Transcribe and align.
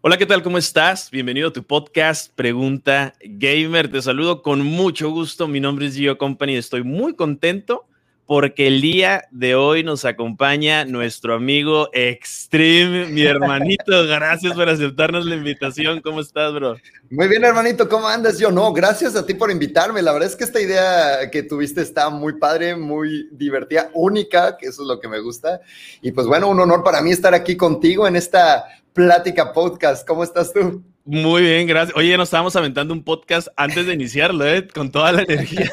Hola, 0.00 0.16
¿qué 0.18 0.26
tal? 0.26 0.42
¿Cómo 0.42 0.58
estás? 0.58 1.10
Bienvenido 1.10 1.48
a 1.48 1.52
tu 1.52 1.62
podcast 1.64 2.32
Pregunta 2.34 3.14
Gamer. 3.24 3.90
Te 3.90 4.02
saludo 4.02 4.42
con 4.42 4.62
mucho 4.62 5.10
gusto. 5.10 5.48
Mi 5.48 5.60
nombre 5.60 5.86
es 5.86 5.94
Gio 5.94 6.18
Company. 6.18 6.56
Estoy 6.56 6.82
muy 6.82 7.14
contento 7.14 7.86
porque 8.26 8.66
el 8.66 8.80
día 8.80 9.24
de 9.30 9.54
hoy 9.54 9.84
nos 9.84 10.04
acompaña 10.04 10.84
nuestro 10.84 11.34
amigo 11.34 11.88
Extreme, 11.92 13.06
mi 13.06 13.22
hermanito. 13.22 14.04
Gracias 14.06 14.52
por 14.54 14.68
aceptarnos 14.68 15.24
la 15.26 15.36
invitación. 15.36 16.00
¿Cómo 16.00 16.20
estás, 16.20 16.52
bro? 16.52 16.76
Muy 17.08 17.28
bien, 17.28 17.44
hermanito. 17.44 17.88
¿Cómo 17.88 18.08
andas? 18.08 18.38
Yo 18.38 18.50
no, 18.50 18.72
gracias 18.72 19.14
a 19.14 19.24
ti 19.24 19.34
por 19.34 19.50
invitarme. 19.50 20.02
La 20.02 20.12
verdad 20.12 20.28
es 20.28 20.34
que 20.34 20.42
esta 20.42 20.60
idea 20.60 21.30
que 21.30 21.44
tuviste 21.44 21.82
está 21.82 22.10
muy 22.10 22.34
padre, 22.38 22.74
muy 22.74 23.28
divertida, 23.30 23.90
única, 23.94 24.56
que 24.56 24.66
eso 24.66 24.82
es 24.82 24.88
lo 24.88 24.98
que 24.98 25.06
me 25.06 25.20
gusta. 25.20 25.60
Y 26.02 26.10
pues 26.10 26.26
bueno, 26.26 26.48
un 26.48 26.58
honor 26.58 26.82
para 26.82 27.00
mí 27.02 27.12
estar 27.12 27.32
aquí 27.32 27.56
contigo 27.56 28.08
en 28.08 28.16
esta 28.16 28.64
Plática 28.96 29.52
Podcast. 29.52 30.08
¿Cómo 30.08 30.24
estás 30.24 30.54
tú? 30.54 30.82
Muy 31.04 31.42
bien, 31.42 31.66
gracias. 31.66 31.94
Oye, 31.98 32.16
nos 32.16 32.28
estábamos 32.28 32.56
aventando 32.56 32.94
un 32.94 33.04
podcast 33.04 33.48
antes 33.54 33.86
de 33.86 33.92
iniciarlo, 33.92 34.46
¿eh? 34.46 34.66
Con 34.66 34.90
toda 34.90 35.12
la 35.12 35.22
energía. 35.22 35.70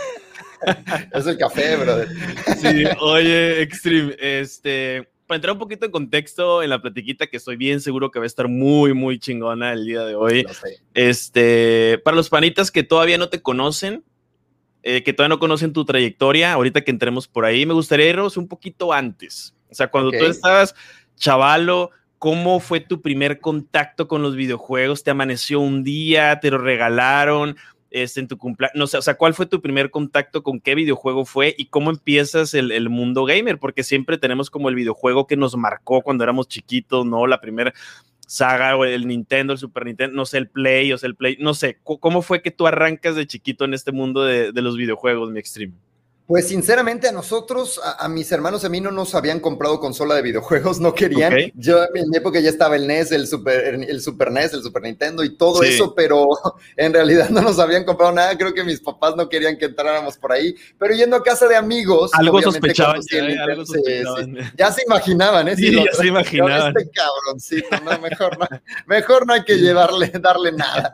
es 1.14 1.26
el 1.26 1.38
café, 1.38 1.78
brother. 1.78 2.10
Sí, 2.58 2.84
oye, 3.00 3.62
Extreme, 3.62 4.14
este, 4.20 5.10
para 5.26 5.38
entrar 5.38 5.54
un 5.54 5.60
poquito 5.60 5.86
en 5.86 5.92
contexto 5.94 6.64
en 6.64 6.70
la 6.70 6.82
platiquita 6.82 7.28
que 7.28 7.38
estoy 7.38 7.56
bien 7.56 7.80
seguro 7.80 8.12
que 8.12 8.20
va 8.20 8.26
a 8.26 8.28
estar 8.28 8.50
muy, 8.50 8.94
muy 8.94 9.18
chingona 9.20 9.72
el 9.72 9.86
día 9.86 10.02
de 10.02 10.16
hoy. 10.16 10.46
Este, 10.94 12.02
para 12.04 12.18
los 12.18 12.28
panitas 12.28 12.72
que 12.72 12.84
todavía 12.84 13.18
no 13.18 13.30
te 13.30 13.42
conocen, 13.42 14.04
eh, 14.82 15.02
que 15.02 15.14
todavía 15.14 15.36
no 15.36 15.40
conocen 15.40 15.72
tu 15.72 15.86
trayectoria, 15.86 16.52
ahorita 16.52 16.82
que 16.82 16.92
entremos 16.92 17.30
por 17.30 17.46
ahí, 17.46 17.66
me 17.66 17.74
gustaría 17.74 18.10
irnos 18.10 18.36
un 18.36 18.50
poquito 18.50 18.92
antes. 18.92 19.56
O 19.72 19.76
sea, 19.76 19.90
cuando 19.90 20.12
tú 20.12 20.26
estabas 20.26 20.76
chavalo, 21.16 21.92
¿Cómo 22.24 22.62
fue 22.62 22.80
tu 22.80 23.02
primer 23.02 23.42
contacto 23.42 24.08
con 24.08 24.22
los 24.22 24.38
videojuegos? 24.38 25.04
¿Te 25.04 25.12
amaneció 25.12 25.60
un 25.60 25.84
día? 25.84 26.40
¿Te 26.40 26.52
lo 26.52 26.58
regalaron? 26.58 27.58
Este, 27.92 28.22
en 28.22 28.30
tu 28.30 28.38
cumpleaños, 28.38 28.76
no 28.76 28.88
sé, 28.88 28.98
o 28.98 29.02
sea, 29.02 29.16
¿cuál 29.16 29.34
fue 29.34 29.46
tu 29.46 29.62
primer 29.62 29.92
contacto 29.92 30.42
con 30.42 30.62
qué 30.62 30.74
videojuego 30.74 31.26
fue 31.26 31.54
y 31.58 31.66
cómo 31.66 31.90
empiezas 31.90 32.54
el, 32.54 32.90
mundo 32.90 33.26
gamer? 33.26 33.60
Porque 33.60 33.84
siempre 33.84 34.18
tenemos 34.18 34.50
como 34.50 34.70
el 34.70 34.76
videojuego 34.76 35.28
que 35.28 35.36
nos 35.36 35.58
marcó 35.58 36.02
cuando 36.02 36.24
éramos 36.24 36.48
chiquitos, 36.48 37.06
¿no? 37.06 37.28
La 37.28 37.42
primera 37.42 37.74
saga 38.26 38.78
o 38.78 38.86
el 38.86 39.06
Nintendo, 39.06 39.52
el 39.52 39.60
Super 39.60 39.86
Nintendo, 39.86 40.16
no 40.16 40.26
sé, 40.26 40.38
el 40.38 40.48
Play, 40.48 40.94
o 40.94 40.98
sea, 40.98 41.08
el 41.08 41.18
Play, 41.18 41.36
no 41.42 41.54
sé, 41.54 41.80
¿cómo 41.84 42.22
fue 42.22 42.42
que 42.42 42.52
tú 42.52 42.68
arrancas 42.68 43.18
de 43.18 43.28
chiquito 43.28 43.66
en 43.66 43.74
este 43.74 43.92
mundo 43.92 44.24
de, 44.24 44.54
de 44.54 44.62
los 44.62 44.78
videojuegos, 44.78 45.30
mi 45.30 45.40
Extreme? 45.40 45.74
Pues 46.26 46.48
sinceramente 46.48 47.10
a 47.10 47.12
nosotros, 47.12 47.82
a, 47.84 48.08
mis 48.08 48.32
hermanos, 48.32 48.64
a 48.64 48.70
mí 48.70 48.80
no 48.80 48.92
nos 48.92 49.14
habían 49.14 49.42
comprado 49.42 49.82
consola 49.82 50.16
de 50.16 50.22
videojuegos, 50.22 50.80
no 50.80 50.96
querían. 50.96 51.52
Yo 51.54 51.84
en 51.94 52.10
mi 52.10 52.16
época 52.16 52.40
ya 52.40 52.50
estaba 52.50 52.78
el 52.78 52.88
NES, 52.88 53.12
el 53.12 53.28
Super, 53.28 53.76
el 53.76 54.02
Super 54.02 54.32
NES, 54.32 54.54
el 54.54 54.64
Super 54.64 54.84
Nintendo 54.84 55.22
y 55.26 55.36
todo 55.36 55.64
eso, 55.64 55.94
pero 55.94 56.30
en 56.78 56.94
realidad 56.94 57.30
no 57.30 57.42
nos 57.42 57.60
habían 57.60 57.84
comprado 57.84 58.14
nada. 58.14 58.38
Creo 58.38 58.54
que 58.54 58.64
mis 58.64 58.80
papás 58.80 59.18
no 59.18 59.28
querían 59.28 59.58
que 59.58 59.66
entráramos 59.66 60.18
por 60.18 60.32
ahí. 60.32 60.56
Pero 60.80 60.96
yendo 60.96 61.18
a 61.18 61.24
casa 61.24 61.46
de 61.46 61.58
amigos, 61.58 62.12
algo 62.14 62.42
sospechaban, 62.42 63.02
ya, 64.58 64.72
se 64.72 64.84
imaginaban, 64.88 65.50
¿eh? 65.50 65.58
Sí, 65.58 65.76
ya 65.76 65.92
se 65.92 66.08
imaginaban. 66.08 66.74
Este 66.78 66.90
cabroncito, 66.92 67.68
no, 67.84 68.00
mejor 68.00 68.40
no, 68.40 68.48
mejor 68.88 69.28
no 69.28 69.34
hay 69.34 69.44
que 69.44 69.58
llevarle, 69.58 70.08
darle 70.22 70.54
nada. 70.54 70.90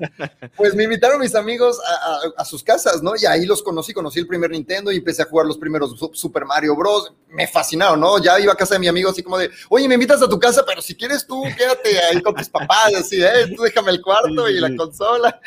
Pues 0.55 0.73
me 0.73 0.86
invitaron 0.86 1.19
mis 1.21 1.36
amigos 1.36 1.80
a, 1.86 2.41
a 2.41 2.45
sus 2.45 2.64
casas, 2.64 3.03
¿no? 3.03 3.14
Y 3.16 3.27
ahí 3.27 3.45
los 3.45 3.61
conocí, 3.61 3.93
conocí 3.93 4.19
el 4.19 4.27
primer 4.27 4.49
Nintendo 4.49 4.91
y 4.91 4.97
empecé 4.97 5.18
a 5.21 5.25
jugar 5.25 5.45
los 5.45 5.57
primeros 5.57 5.95
Super 6.13 6.45
Mario 6.45 6.75
Bros. 6.75 7.13
Me 7.27 7.47
fascinaron, 7.47 7.99
¿no? 7.99 8.21
Ya 8.21 8.39
iba 8.39 8.53
a 8.53 8.55
casa 8.55 8.75
de 8.75 8.79
mi 8.79 8.87
amigo 8.87 9.09
así 9.09 9.23
como 9.23 9.37
de, 9.37 9.49
oye, 9.69 9.87
me 9.87 9.95
invitas 9.95 10.21
a 10.21 10.29
tu 10.29 10.39
casa, 10.39 10.63
pero 10.65 10.81
si 10.81 10.95
quieres 10.95 11.25
tú, 11.25 11.43
quédate 11.57 11.99
ahí 11.99 12.21
con 12.21 12.35
tus 12.35 12.49
papás, 12.49 12.93
así, 12.95 13.21
eh, 13.21 13.53
tú 13.55 13.63
déjame 13.63 13.91
el 13.91 14.01
cuarto 14.01 14.49
y 14.49 14.59
la 14.59 14.75
consola. 14.75 15.39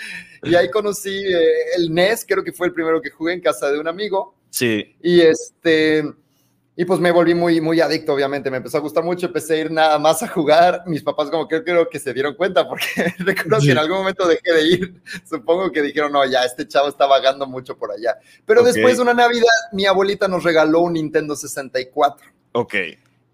Y 0.43 0.55
ahí 0.55 0.71
conocí 0.71 1.11
eh, 1.11 1.77
el 1.77 1.93
NES, 1.93 2.25
creo 2.27 2.43
que 2.43 2.53
fue 2.53 2.67
el 2.67 2.73
primero 2.73 3.01
que 3.01 3.11
jugué 3.11 3.35
en 3.35 3.41
casa 3.41 3.71
de 3.71 3.79
un 3.79 3.89
amigo. 3.89 4.35
Sí. 4.51 4.97
Y 5.03 5.21
este, 5.21 6.05
y 6.75 6.87
pues 6.87 7.01
me 7.01 7.11
volví 7.11 7.35
muy, 7.35 7.61
muy 7.61 7.81
adicto, 7.81 8.15
obviamente. 8.15 8.51
Me 8.51 8.57
empezó 8.57 8.79
a 8.79 8.81
gustar 8.81 9.05
mucho, 9.05 9.27
empecé 9.27 9.55
a 9.55 9.59
ir 9.59 9.71
nada 9.71 9.99
más 9.99 10.23
a 10.23 10.29
jugar. 10.29 10.85
Mis 10.87 11.03
papás 11.03 11.31
como 11.31 11.47
que 11.47 11.63
creo 11.63 11.89
que 11.89 11.99
se 11.99 12.15
dieron 12.15 12.35
cuenta 12.35 12.67
porque 12.69 12.87
recuerdo 13.19 13.61
que 13.61 13.73
en 13.73 13.79
algún 13.79 13.99
momento 13.99 14.27
dejé 14.27 14.53
de 14.53 14.63
ir. 14.63 15.03
Supongo 15.29 15.71
que 15.71 15.83
dijeron, 15.83 16.13
no, 16.13 16.25
ya, 16.25 16.45
este 16.45 16.67
chavo 16.67 16.89
está 16.89 17.07
vagando 17.07 17.47
mucho 17.47 17.77
por 17.77 17.93
allá. 17.93 18.17
Pero 18.47 18.63
después 18.63 18.97
de 18.97 19.03
una 19.03 19.13
Navidad, 19.13 19.49
mi 19.73 19.85
abuelita 19.85 20.29
nos 20.29 20.45
regaló 20.45 20.81
un 20.81 20.95
Nintendo 20.95 21.37
64. 21.37 22.27
Ok. 22.53 22.75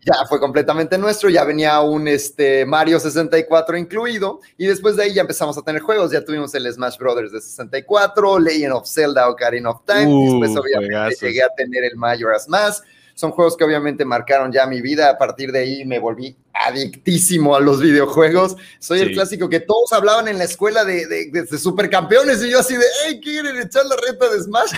Ya 0.04 0.24
fue 0.28 0.40
completamente 0.40 0.96
nuestro, 0.96 1.28
ya 1.28 1.44
venía 1.44 1.80
un 1.80 2.08
este, 2.08 2.64
Mario 2.64 2.98
64 2.98 3.76
incluido, 3.76 4.40
y 4.56 4.66
después 4.66 4.96
de 4.96 5.02
ahí 5.02 5.14
ya 5.14 5.22
empezamos 5.22 5.58
a 5.58 5.62
tener 5.62 5.82
juegos, 5.82 6.12
ya 6.12 6.24
tuvimos 6.24 6.54
el 6.54 6.72
Smash 6.72 6.96
Brothers 6.96 7.32
de 7.32 7.40
64, 7.40 8.38
Legend 8.38 8.72
of 8.74 8.88
Zelda 8.88 9.28
Ocarina 9.28 9.70
of 9.70 9.84
Time, 9.84 10.06
uh, 10.06 10.40
después 10.40 10.56
obviamente 10.56 11.16
llegué 11.20 11.42
a 11.42 11.48
tener 11.54 11.84
el 11.84 11.96
Majora's 11.96 12.48
Mask, 12.48 12.84
son 13.18 13.32
juegos 13.32 13.56
que 13.56 13.64
obviamente 13.64 14.04
marcaron 14.04 14.52
ya 14.52 14.64
mi 14.64 14.80
vida. 14.80 15.10
A 15.10 15.18
partir 15.18 15.50
de 15.50 15.58
ahí 15.58 15.84
me 15.84 15.98
volví 15.98 16.36
adictísimo 16.52 17.56
a 17.56 17.60
los 17.60 17.80
videojuegos. 17.80 18.56
Soy 18.78 19.00
el 19.00 19.10
clásico 19.10 19.48
que 19.48 19.58
todos 19.58 19.92
hablaban 19.92 20.28
en 20.28 20.38
la 20.38 20.44
escuela 20.44 20.84
de, 20.84 21.04
de, 21.06 21.58
supercampeones 21.58 22.40
y 22.44 22.50
yo 22.50 22.60
así 22.60 22.76
de, 22.76 22.84
hey, 23.02 23.20
¿quieren 23.20 23.60
echar 23.60 23.86
la 23.86 23.96
reta 23.96 24.28
de 24.28 24.40
Smash? 24.40 24.70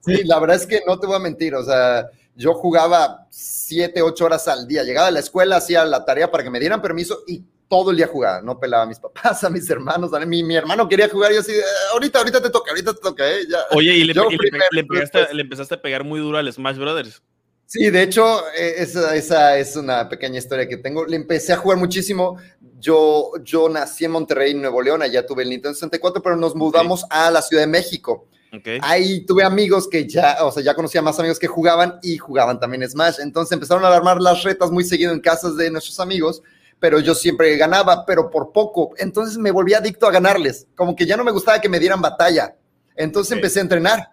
sí, 0.06 0.24
la 0.24 0.40
verdad 0.40 0.56
es 0.56 0.66
que 0.66 0.80
no 0.86 0.98
te 0.98 1.06
voy 1.06 1.16
a 1.16 1.18
mentir, 1.18 1.54
o 1.54 1.62
sea, 1.62 2.08
yo 2.34 2.54
jugaba 2.54 3.26
siete, 3.28 4.00
ocho 4.00 4.24
horas 4.24 4.48
al 4.48 4.66
día. 4.66 4.84
Llegaba 4.84 5.08
a 5.08 5.10
la 5.10 5.20
escuela, 5.20 5.56
hacía 5.56 5.84
la 5.84 6.06
tarea 6.06 6.30
para 6.30 6.42
que 6.42 6.50
me 6.50 6.60
dieran 6.60 6.80
permiso 6.80 7.24
y 7.26 7.44
todo 7.70 7.92
el 7.92 7.96
día 7.96 8.08
jugaba, 8.08 8.42
no 8.42 8.58
pelaba 8.58 8.82
a 8.82 8.86
mis 8.86 8.98
papás, 8.98 9.44
a 9.44 9.48
mis 9.48 9.70
hermanos, 9.70 10.12
a 10.12 10.18
mi, 10.26 10.42
mi 10.42 10.56
hermano 10.56 10.88
quería 10.88 11.08
jugar 11.08 11.30
y 11.30 11.36
yo 11.36 11.40
así, 11.40 11.52
eh, 11.52 11.62
ahorita, 11.92 12.18
ahorita 12.18 12.42
te 12.42 12.50
toca, 12.50 12.72
ahorita 12.72 12.92
te 12.92 13.00
toca, 13.00 13.30
¿eh? 13.30 13.46
Ya. 13.48 13.58
Oye, 13.70 13.94
y, 13.94 14.04
le, 14.04 14.12
le, 14.72 14.80
empezaste, 15.40 15.74
a 15.74 15.80
pegar 15.80 16.02
muy 16.02 16.18
duro 16.18 16.36
al 16.36 16.52
Smash 16.52 16.76
Brothers. 16.76 17.22
Sí, 17.66 17.88
de 17.88 18.02
hecho, 18.02 18.40
eh, 18.58 18.74
esa, 18.78 19.14
esa, 19.14 19.56
es 19.56 19.76
una 19.76 20.08
pequeña 20.08 20.38
historia 20.38 20.66
que 20.66 20.78
tengo. 20.78 21.06
Le 21.06 21.14
empecé 21.14 21.52
a 21.52 21.56
jugar 21.56 21.78
muchísimo. 21.78 22.36
Yo, 22.80 23.30
yo 23.44 23.68
nací 23.68 24.04
en 24.04 24.10
Monterrey, 24.10 24.52
Nuevo 24.54 24.82
León, 24.82 25.02
allá 25.02 25.24
tuve 25.24 25.44
el 25.44 25.50
Nintendo 25.50 25.74
64, 25.74 26.20
pero 26.20 26.34
nos 26.34 26.56
mudamos 26.56 27.04
a 27.08 27.30
la 27.30 27.40
Ciudad 27.40 27.62
de 27.62 27.68
México. 27.68 28.26
Okay. 28.52 28.80
Ahí 28.82 29.24
tuve 29.24 29.44
amigos 29.44 29.86
que 29.88 30.08
ya, 30.08 30.38
o 30.40 30.50
sea, 30.50 30.64
ya 30.64 30.74
conocía 30.74 31.00
más 31.02 31.20
amigos 31.20 31.38
que 31.38 31.46
jugaban 31.46 32.00
y 32.02 32.18
jugaban 32.18 32.58
también 32.58 32.88
Smash. 32.90 33.20
Entonces 33.20 33.52
empezaron 33.52 33.84
a 33.84 33.94
armar 33.94 34.20
las 34.20 34.42
retas 34.42 34.72
muy 34.72 34.82
seguido 34.82 35.12
en 35.12 35.20
casas 35.20 35.56
de 35.56 35.70
nuestros 35.70 36.00
amigos 36.00 36.42
pero 36.80 36.98
yo 36.98 37.14
siempre 37.14 37.56
ganaba, 37.56 38.04
pero 38.04 38.30
por 38.30 38.52
poco. 38.52 38.94
Entonces 38.96 39.38
me 39.38 39.52
volví 39.52 39.74
adicto 39.74 40.08
a 40.08 40.10
ganarles, 40.10 40.66
como 40.74 40.96
que 40.96 41.06
ya 41.06 41.16
no 41.16 41.24
me 41.24 41.30
gustaba 41.30 41.60
que 41.60 41.68
me 41.68 41.78
dieran 41.78 42.00
batalla. 42.00 42.56
Entonces 42.96 43.32
empecé 43.32 43.60
a 43.60 43.62
entrenar. 43.62 44.12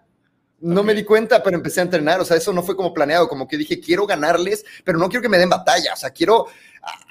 No 0.60 0.82
me 0.82 0.92
di 0.92 1.04
cuenta, 1.04 1.42
pero 1.42 1.56
empecé 1.56 1.80
a 1.80 1.84
entrenar. 1.84 2.20
O 2.20 2.24
sea, 2.24 2.36
eso 2.36 2.52
no 2.52 2.62
fue 2.62 2.76
como 2.76 2.92
planeado, 2.92 3.28
como 3.28 3.48
que 3.48 3.56
dije, 3.56 3.80
quiero 3.80 4.06
ganarles, 4.06 4.64
pero 4.84 4.98
no 4.98 5.08
quiero 5.08 5.22
que 5.22 5.28
me 5.28 5.38
den 5.38 5.48
batalla. 5.48 5.94
O 5.94 5.96
sea, 5.96 6.10
quiero 6.10 6.46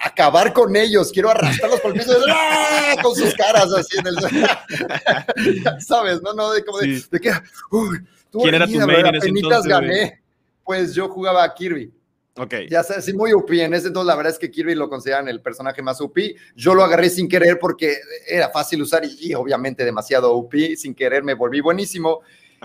acabar 0.03 0.53
con 0.53 0.75
ellos, 0.75 1.11
quiero 1.11 1.29
arrastrarlos 1.29 1.81
por 1.81 1.91
el 1.91 1.99
piso 1.99 2.13
¡ah! 2.29 2.95
con 3.01 3.15
sus 3.15 3.33
caras 3.35 3.71
así 3.73 3.97
en 3.97 4.07
el... 4.07 5.79
¿Sabes? 5.81 6.21
No, 6.21 6.33
no, 6.33 6.51
de, 6.51 6.63
como 6.63 6.79
de, 6.79 7.01
que, 7.21 7.31
uy, 7.71 7.99
¿Quién 8.31 8.55
era 8.55 8.67
tu 8.67 8.79
main 8.79 9.05
en 9.05 9.15
ese 9.15 9.27
entonces, 9.29 9.65
gané. 9.65 10.21
Pues 10.63 10.93
yo 10.93 11.09
jugaba 11.09 11.43
a 11.43 11.53
Kirby. 11.53 11.93
Ok. 12.37 12.53
Ya 12.69 12.83
sabes, 12.83 13.05
sí, 13.05 13.13
muy 13.13 13.33
UP. 13.33 13.49
En 13.51 13.73
ese 13.73 13.87
entonces, 13.87 14.07
la 14.07 14.15
verdad 14.15 14.33
es 14.33 14.39
que 14.39 14.51
Kirby 14.51 14.75
lo 14.75 14.89
consideran 14.89 15.27
el 15.27 15.41
personaje 15.41 15.81
más 15.81 15.99
UP. 16.01 16.17
Yo 16.55 16.73
lo 16.73 16.83
agarré 16.83 17.09
sin 17.09 17.27
querer 17.27 17.59
porque 17.59 17.97
era 18.27 18.49
fácil 18.49 18.81
usar 18.81 19.03
y, 19.05 19.33
obviamente 19.33 19.83
demasiado 19.83 20.35
UP. 20.35 20.53
Sin 20.75 20.93
querer 20.93 21.23
me 21.23 21.33
volví 21.33 21.61
buenísimo. 21.61 22.21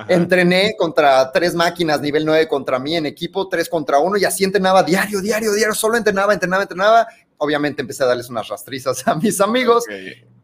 Entrené 0.08 0.74
contra 0.78 1.30
tres 1.32 1.54
máquinas, 1.54 2.00
nivel 2.00 2.24
9 2.24 2.48
contra 2.48 2.78
mí 2.78 2.96
en 2.96 3.04
equipo, 3.04 3.48
tres 3.48 3.68
contra 3.68 3.98
uno, 3.98 4.16
y 4.16 4.24
así 4.24 4.42
entrenaba 4.42 4.82
diario, 4.82 5.20
diario, 5.20 5.52
diario. 5.52 5.74
Solo 5.74 5.98
entrenaba, 5.98 6.32
entrenaba, 6.32 6.62
entrenaba. 6.62 7.06
Obviamente 7.36 7.82
empecé 7.82 8.02
a 8.04 8.06
darles 8.06 8.30
unas 8.30 8.48
rastrizas 8.48 9.02
a 9.06 9.14
mis 9.14 9.40
amigos. 9.40 9.84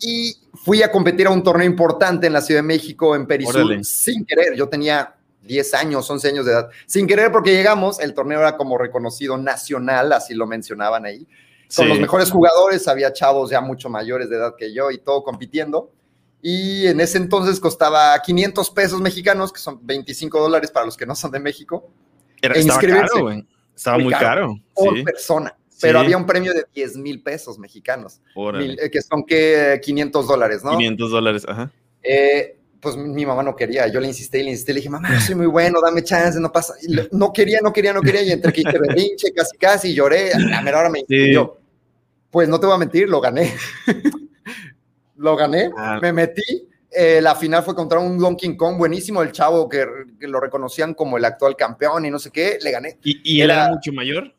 Y 0.01 0.37
fui 0.55 0.83
a 0.83 0.91
competir 0.91 1.27
a 1.27 1.31
un 1.31 1.43
torneo 1.43 1.67
importante 1.67 2.27
en 2.27 2.33
la 2.33 2.41
Ciudad 2.41 2.61
de 2.61 2.67
México, 2.67 3.17
en 3.17 3.27
Perisur, 3.27 3.85
sin 3.85 4.25
querer. 4.25 4.55
Yo 4.55 4.69
tenía 4.69 5.15
10 5.43 5.75
años, 5.75 6.11
11 6.11 6.29
años 6.29 6.47
de 6.47 6.53
edad. 6.53 6.71
Sin 6.87 7.07
querer, 7.07 7.33
porque 7.33 7.53
llegamos, 7.53 8.01
el 8.01 8.15
torneo 8.15 8.41
era 8.41 8.57
como 8.57 8.79
reconocido 8.79 9.37
nacional, 9.37 10.13
así 10.13 10.35
lo 10.35 10.47
mencionaban 10.47 11.05
ahí. 11.05 11.27
Con 11.75 11.89
los 11.89 12.01
mejores 12.01 12.31
jugadores, 12.31 12.89
había 12.89 13.13
chavos 13.13 13.51
ya 13.51 13.61
mucho 13.61 13.91
mayores 13.91 14.31
de 14.31 14.37
edad 14.37 14.55
que 14.57 14.73
yo 14.73 14.91
y 14.91 14.99
todo 14.99 15.23
compitiendo. 15.23 15.93
Y 16.41 16.87
en 16.87 17.01
ese 17.01 17.19
entonces 17.19 17.61
costaba 17.61 18.19
500 18.23 18.71
pesos 18.71 19.01
mexicanos, 19.01 19.53
que 19.53 19.61
son 19.61 19.79
25 19.83 20.41
dólares 20.41 20.71
para 20.71 20.87
los 20.87 20.97
que 20.97 21.05
no 21.05 21.15
son 21.15 21.31
de 21.31 21.41
México. 21.41 21.91
Era, 22.41 22.55
e 22.55 22.61
estaba 22.61 22.81
caro, 22.81 23.31
Estaba 23.75 23.99
muy 23.99 24.13
caro. 24.13 24.61
por 24.75 25.05
persona. 25.05 25.55
Pero 25.81 26.01
había 26.01 26.17
un 26.17 26.27
premio 26.27 26.53
de 26.53 26.65
10 26.75 26.97
mil 26.97 27.23
pesos 27.23 27.59
mexicanos, 27.59 28.21
eh, 28.35 28.91
que 28.91 29.01
son 29.01 29.25
que 29.25 29.81
500 29.83 30.27
dólares, 30.27 30.65
¿no? 30.65 30.77
500 30.77 31.11
dólares, 31.11 31.45
ajá. 31.47 31.71
Eh, 32.03 32.58
pues 32.81 32.97
mi 32.97 33.27
mamá 33.27 33.43
no 33.43 33.57
quería, 33.57 33.89
yo 33.89 34.01
le 34.01 34.09
insistí, 34.09 34.43
le 34.43 34.51
insistí, 34.51 34.73
le 34.73 34.81
dije, 34.81 34.91
mamá, 34.91 35.21
soy 35.21 35.35
muy 35.35 35.47
bueno, 35.47 35.81
dame 35.81 36.03
chance, 36.03 36.39
no 36.39 36.53
pasa. 36.53 36.75
no 37.13 37.33
quería, 37.33 37.59
no 37.63 37.73
quería, 37.73 37.93
no 37.93 38.01
quería, 38.01 38.23
y 38.23 38.31
entre 38.31 38.53
que 38.53 38.63
berrinche, 38.63 39.33
casi, 39.33 39.57
casi, 39.57 39.95
lloré, 39.95 40.33
a 40.33 40.39
la 40.39 40.63
mera 40.63 40.79
hora 40.79 40.91
me 40.91 41.05
sí. 41.09 41.35
Pues 42.31 42.49
no 42.49 42.61
te 42.61 42.67
voy 42.67 42.75
a 42.75 42.79
mentir, 42.79 43.09
lo 43.09 43.21
gané. 43.21 43.55
lo 45.17 45.35
gané, 45.35 45.71
ah. 45.77 45.99
me 46.01 46.13
metí. 46.13 46.69
Eh, 46.91 47.21
la 47.21 47.35
final 47.35 47.63
fue 47.63 47.75
contra 47.75 47.99
un 47.99 48.19
Donkey 48.19 48.57
Kong 48.57 48.77
buenísimo, 48.79 49.23
el 49.23 49.33
chavo 49.33 49.69
que, 49.69 49.85
lo 50.21 50.41
reconocían 50.41 50.95
como 50.95 51.17
el 51.17 51.25
actual 51.25 51.57
campeón 51.57 52.05
y 52.07 52.11
no 52.11 52.19
sé 52.19 52.31
qué, 52.31 52.59
le 52.63 52.71
gané. 52.71 52.99
¿Y, 53.03 53.41
era, 53.41 53.69
mucho 53.71 53.93
mayor? 53.93 54.35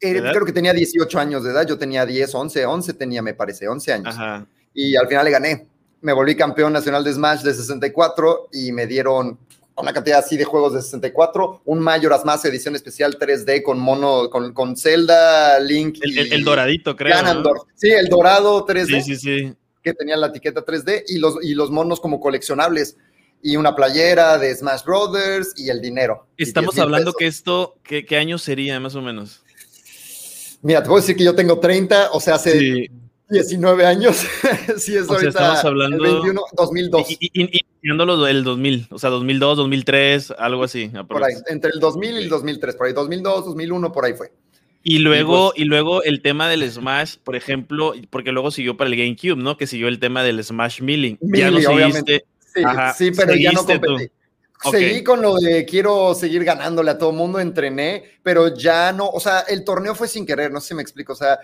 creo 0.00 0.44
que 0.44 0.52
tenía 0.52 0.72
18 0.72 1.18
años 1.18 1.44
de 1.44 1.50
edad, 1.50 1.66
yo 1.66 1.78
tenía 1.78 2.04
10, 2.04 2.34
11, 2.34 2.66
11 2.66 2.94
tenía, 2.94 3.22
me 3.22 3.34
parece, 3.34 3.68
11 3.68 3.92
años. 3.92 4.16
Y 4.74 4.96
al 4.96 5.06
final 5.06 5.24
le 5.24 5.30
gané. 5.30 5.66
Me 6.02 6.12
volví 6.12 6.36
campeón 6.36 6.72
nacional 6.72 7.02
de 7.04 7.12
Smash 7.12 7.40
de 7.40 7.54
64 7.54 8.48
y 8.52 8.72
me 8.72 8.86
dieron 8.86 9.38
una 9.76 9.92
cantidad 9.92 10.18
así 10.18 10.36
de 10.36 10.44
juegos 10.44 10.74
de 10.74 10.82
64, 10.82 11.62
un 11.64 11.80
Majora's 11.80 12.24
Mask 12.24 12.44
edición 12.44 12.74
especial 12.74 13.18
3D 13.18 13.62
con 13.62 13.78
mono, 13.78 14.28
con, 14.30 14.52
con 14.52 14.76
Zelda, 14.76 15.58
Link. 15.60 15.98
El, 16.02 16.44
doradito, 16.44 16.94
creo. 16.94 17.16
Sí, 17.74 17.90
el 17.90 18.08
dorado 18.08 18.66
3D. 18.66 19.02
Sí, 19.02 19.02
sí, 19.02 19.16
sí. 19.16 19.54
Que 19.82 19.94
tenía 19.94 20.16
la 20.16 20.28
etiqueta 20.28 20.64
3D 20.64 21.04
y 21.08 21.18
los, 21.18 21.36
y 21.42 21.54
los 21.54 21.70
monos 21.70 22.00
como 22.00 22.20
coleccionables. 22.20 22.96
Y 23.44 23.56
una 23.56 23.74
playera 23.74 24.38
de 24.38 24.54
Smash 24.54 24.84
Brothers 24.84 25.54
y 25.56 25.68
el 25.68 25.80
dinero. 25.80 26.28
Estamos 26.36 26.78
hablando 26.78 27.12
que 27.12 27.26
esto, 27.26 27.74
¿qué, 27.82 28.04
¿qué 28.04 28.16
año 28.16 28.38
sería 28.38 28.78
más 28.78 28.94
o 28.94 29.02
menos? 29.02 29.42
Mira, 30.62 30.80
te 30.80 30.88
puedo 30.88 31.00
decir 31.00 31.16
que 31.16 31.24
yo 31.24 31.34
tengo 31.34 31.58
30, 31.58 32.10
o 32.12 32.20
sea, 32.20 32.36
hace 32.36 32.88
19 33.32 33.86
años. 33.86 34.16
sí, 34.76 34.96
es 34.96 35.08
ahorita. 35.08 35.28
estamos 35.28 35.64
hablando. 35.64 35.96
El 35.96 36.12
21, 36.12 36.40
2002. 36.56 37.10
Y, 37.10 37.30
y, 37.32 37.60
el 37.82 38.44
2000, 38.44 38.86
o 38.90 38.98
sea, 38.98 39.10
2002, 39.10 39.56
2003, 39.56 40.34
algo 40.38 40.62
así. 40.62 40.90
Por 41.08 41.24
ahí, 41.24 41.34
entre 41.48 41.72
el 41.74 41.80
2000 41.80 42.14
y 42.14 42.16
el 42.18 42.28
2003, 42.28 42.76
por 42.76 42.86
ahí, 42.86 42.92
2002, 42.92 43.44
2001, 43.46 43.92
por 43.92 44.04
ahí 44.04 44.14
fue. 44.14 44.30
Y 44.84 44.98
luego, 44.98 45.50
pues 45.50 45.60
y, 45.60 45.64
luego 45.64 46.02
el 46.02 46.22
tema 46.22 46.48
del 46.48 46.68
Smash, 46.70 47.16
por 47.22 47.36
ejemplo, 47.36 47.94
porque 48.10 48.32
luego 48.32 48.50
siguió 48.50 48.76
para 48.76 48.90
el 48.90 48.96
GameCube, 48.96 49.40
¿no? 49.40 49.56
Que 49.56 49.66
siguió 49.66 49.88
el 49.88 49.98
tema 49.98 50.22
del 50.22 50.42
Smash 50.42 50.80
Milling. 50.80 51.18
ya 51.20 51.50
no 51.50 51.60
seguiste. 51.60 52.24
Sí, 52.54 52.62
sí, 52.96 53.10
pero 53.16 53.34
ya 53.34 53.52
no 53.52 53.64
competí. 53.64 54.10
Seguí 54.70 55.02
con 55.02 55.20
lo 55.20 55.36
de 55.36 55.64
quiero 55.64 56.14
seguir 56.14 56.44
ganándole 56.44 56.90
a 56.90 56.98
todo 56.98 57.12
mundo, 57.12 57.40
entrené, 57.40 58.04
pero 58.22 58.54
ya 58.54 58.92
no, 58.92 59.08
o 59.08 59.20
sea, 59.20 59.40
el 59.40 59.64
torneo 59.64 59.94
fue 59.94 60.08
sin 60.08 60.24
querer, 60.24 60.50
no 60.52 60.60
sé 60.60 60.68
si 60.68 60.74
me 60.74 60.82
explico, 60.82 61.12
o 61.12 61.16
sea, 61.16 61.38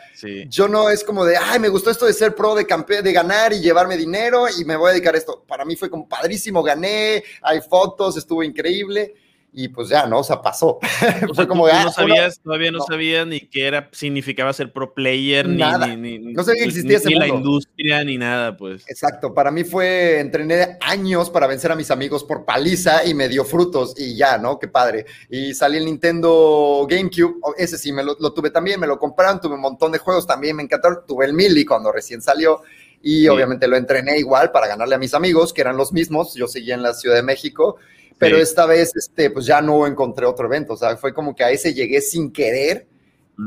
yo 0.49 0.69
no 0.69 0.88
es 0.91 1.05
como 1.05 1.25
de, 1.25 1.37
ay, 1.37 1.59
me 1.59 1.69
gustó 1.69 1.91
esto 1.91 2.06
de 2.06 2.12
ser 2.12 2.35
pro, 2.35 2.55
de 2.55 2.67
campeón, 2.67 3.03
de 3.03 3.12
ganar 3.12 3.53
y 3.53 3.61
llevarme 3.61 3.97
dinero 3.97 4.47
y 4.49 4.65
me 4.65 4.76
voy 4.76 4.91
a 4.91 4.93
dedicar 4.93 5.15
a 5.15 5.19
esto. 5.19 5.44
Para 5.47 5.65
mí 5.65 5.76
fue 5.76 5.91
como 5.91 6.09
padrísimo, 6.09 6.62
gané, 6.62 7.23
hay 7.43 7.61
fotos, 7.61 8.17
estuvo 8.17 8.43
increíble 8.43 9.15
y 9.61 9.67
pues 9.67 9.89
ya, 9.89 10.07
¿no? 10.07 10.21
O 10.21 10.25
sea, 10.25 10.41
pasó. 10.41 10.79
Como, 11.49 11.67
ah, 11.67 11.83
no 11.83 11.91
sabías, 11.91 12.39
todavía 12.39 12.71
no, 12.71 12.79
sabía 12.81 13.25
ni 13.25 13.41
qué 13.41 13.67
era, 13.67 13.89
significaba 13.91 14.53
ser 14.53 14.73
pro 14.73 14.95
player, 14.95 15.49
nada. 15.49 15.97
ni, 15.97 16.21
no 16.21 16.45
sabía 16.45 16.63
que 16.63 16.69
existía 16.69 16.99
ese 16.99 17.09
ni 17.09 17.17
la 17.17 17.27
industria, 17.27 18.05
ni 18.05 18.17
nada, 18.17 18.57
pues. 18.57 18.85
Exacto, 18.87 19.35
para 19.35 19.51
mí 19.51 19.65
fue, 19.65 20.21
entrené 20.21 20.79
años 20.81 21.29
para 21.29 21.49
vencer 21.49 21.73
a 21.73 21.75
mis 21.75 21.91
amigos 21.91 22.23
por 22.23 22.45
paliza 22.45 23.05
y 23.05 23.15
me 23.15 23.29
dio 23.29 23.45
frutos 23.45 23.95
y 23.99 24.17
ya, 24.17 24.39
¿no? 24.39 24.61
Qué 24.61 24.69
padre. 24.69 25.07
Y 25.29 25.53
salí 25.55 25.79
el 25.79 25.87
Nintendo 25.87 26.87
GameCube, 26.89 27.41
ese 27.57 27.79
sí, 27.79 27.91
me 27.91 28.05
lo, 28.05 28.15
tuve 28.33 28.51
también, 28.51 28.79
me 28.79 28.87
lo 28.87 28.97
compraron, 28.97 29.41
tuve 29.41 29.57
un 29.57 29.61
montón 29.61 29.91
de 29.91 29.99
juegos 29.99 30.25
también, 30.25 30.55
me 30.55 30.63
encantaron, 30.63 30.99
tuve 31.05 31.27
el 31.27 31.33
Mili 31.33 31.65
cuando 31.65 31.91
recién 31.91 32.23
salió 32.23 32.63
y 33.03 33.29
obviamente 33.29 33.69
lo 33.69 33.77
entrené 33.77 34.19
igual 34.19 34.50
para 34.50 34.67
ganarle 34.67 34.95
a 34.95 34.99
mis 34.99 35.15
amigos, 35.15 35.53
que 35.53 35.61
eran 35.61 35.77
los 35.77 35.93
mismos, 35.93 36.35
yo 36.35 36.49
seguía 36.49 36.75
en 36.75 36.83
la 36.83 36.95
Ciudad 36.95 37.17
de 37.17 37.23
México 37.23 37.79
pero 38.19 38.37
esta 38.37 38.67
vez, 38.67 38.95
este, 38.97 39.31
pues 39.31 39.47
ya 39.47 39.62
no 39.62 39.87
encontré 39.87 40.27
otro 40.27 40.47
evento, 40.47 40.75
o 40.75 40.77
sea, 40.77 40.97
fue 40.97 41.15
como 41.15 41.35
que 41.35 41.45
a 41.45 41.50
ese 41.50 41.73
llegué 41.73 42.00
sin 42.00 42.33
querer 42.33 42.87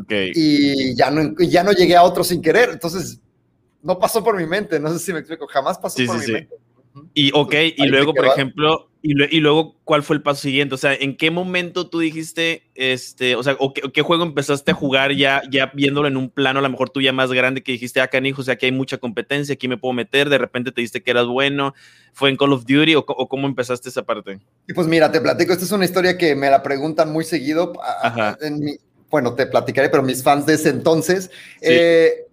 y 0.10 0.96
ya 0.96 1.12
no, 1.12 1.36
ya 1.38 1.64
no 1.64 1.74
llegué 1.74 1.98
a 1.98 2.04
otro 2.04 2.24
sin 2.24 2.42
querer, 2.42 2.70
entonces 2.72 3.20
no 3.84 4.00
pasó 4.00 4.24
por 4.24 4.38
mi 4.38 4.46
mente, 4.46 4.80
no 4.80 4.92
sé 4.94 5.00
si 5.00 5.12
me 5.12 5.20
explico, 5.20 5.46
jamás 5.48 5.78
pasó 5.78 5.98
por 6.06 6.20
mi 6.20 6.34
mente. 6.34 6.50
Y 7.14 7.32
ok, 7.34 7.54
y 7.76 7.88
luego, 7.88 8.14
por 8.14 8.28
ejemplo, 8.28 8.90
y, 9.04 9.40
luego, 9.40 9.76
¿cuál 9.84 10.04
fue 10.04 10.16
el 10.16 10.22
paso 10.22 10.42
siguiente? 10.42 10.76
O 10.76 10.78
sea, 10.78 10.94
¿en 10.94 11.18
qué 11.18 11.32
momento 11.32 11.90
tú 11.90 12.00
dijiste, 12.00 12.70
este, 12.76 13.36
o 13.36 13.42
sea, 13.42 13.56
o 13.58 13.74
qué, 13.74 14.02
juego 14.04 14.24
empezaste 14.24 14.72
a 14.72 14.76
jugar 14.76 15.14
ya, 15.14 15.42
ya 15.50 15.72
viéndolo 15.74 16.08
en 16.08 16.18
un 16.18 16.30
plano, 16.30 16.60
a 16.60 16.62
lo 16.62 16.70
mejor 16.70 16.92
tú 16.92 17.02
ya 17.02 17.12
más 17.12 17.32
grande, 17.32 17.64
que 17.64 17.72
dijiste, 17.72 18.00
acá, 18.00 18.20
ah, 18.20 18.28
hijo, 18.28 18.42
o 18.42 18.46
sea, 18.46 18.54
aquí 18.54 18.68
hay 18.68 18.72
mucha 18.72 19.00
competencia, 19.00 19.54
aquí 19.54 19.68
me 19.68 19.78
puedo 19.78 19.94
meter, 19.94 20.30
de 20.30 20.38
repente 20.38 20.72
te 20.72 20.82
diste 20.82 21.02
que 21.02 21.10
eras 21.10 21.26
bueno, 21.26 21.74
fue 22.14 22.30
en 22.30 22.38
Call 22.38 22.54
of 22.54 22.66
Duty, 22.66 22.94
o, 22.94 23.04
cómo 23.06 23.48
empezaste 23.48 23.90
esa 23.90 24.04
parte? 24.04 24.40
Y 24.68 24.74
pues 24.74 24.86
mira, 24.86 25.12
te 25.12 25.20
platico, 25.20 25.52
esta 25.52 25.66
es 25.66 25.72
una 25.72 25.86
historia 25.86 26.16
que 26.16 26.36
me 26.36 26.52
la 26.52 26.62
preguntan 26.62 27.12
muy 27.12 27.24
seguido, 27.24 27.74
en 28.40 28.60
mi, 28.60 28.76
bueno, 29.10 29.34
te 29.34 29.48
platicaré, 29.48 29.90
pero 29.90 30.04
mis 30.04 30.22
fans 30.22 30.46
de 30.46 30.54
ese 30.54 30.70
entonces, 30.70 31.32
eh, 31.62 32.28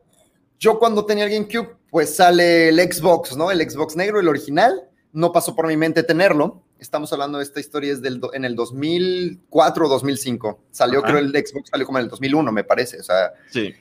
yo 0.58 0.78
cuando 0.78 1.06
tenía 1.06 1.24
el 1.24 1.30
GameCube, 1.30 1.76
pues 1.90 2.14
sale 2.14 2.68
el 2.68 2.78
Xbox, 2.78 3.38
¿no? 3.38 3.50
El 3.50 3.68
Xbox 3.68 3.96
negro, 3.96 4.20
el 4.20 4.28
original, 4.28 4.82
no 5.12 5.32
pasó 5.32 5.54
por 5.54 5.66
mi 5.66 5.76
mente 5.76 6.02
tenerlo. 6.02 6.62
Estamos 6.78 7.12
hablando 7.12 7.38
de 7.38 7.44
esta 7.44 7.60
historia 7.60 7.92
es 7.92 8.02
del, 8.02 8.20
en 8.32 8.44
el 8.44 8.54
2004 8.54 9.86
o 9.86 9.88
2005. 9.88 10.60
Salió, 10.70 11.02
creo, 11.02 11.18
el 11.18 11.30
Xbox 11.30 11.70
salió 11.70 11.86
como 11.86 11.98
en 11.98 12.04
el 12.04 12.10
2001, 12.10 12.52
me 12.52 12.64
parece. 12.64 13.00
O 13.00 13.02
sea, 13.02 13.32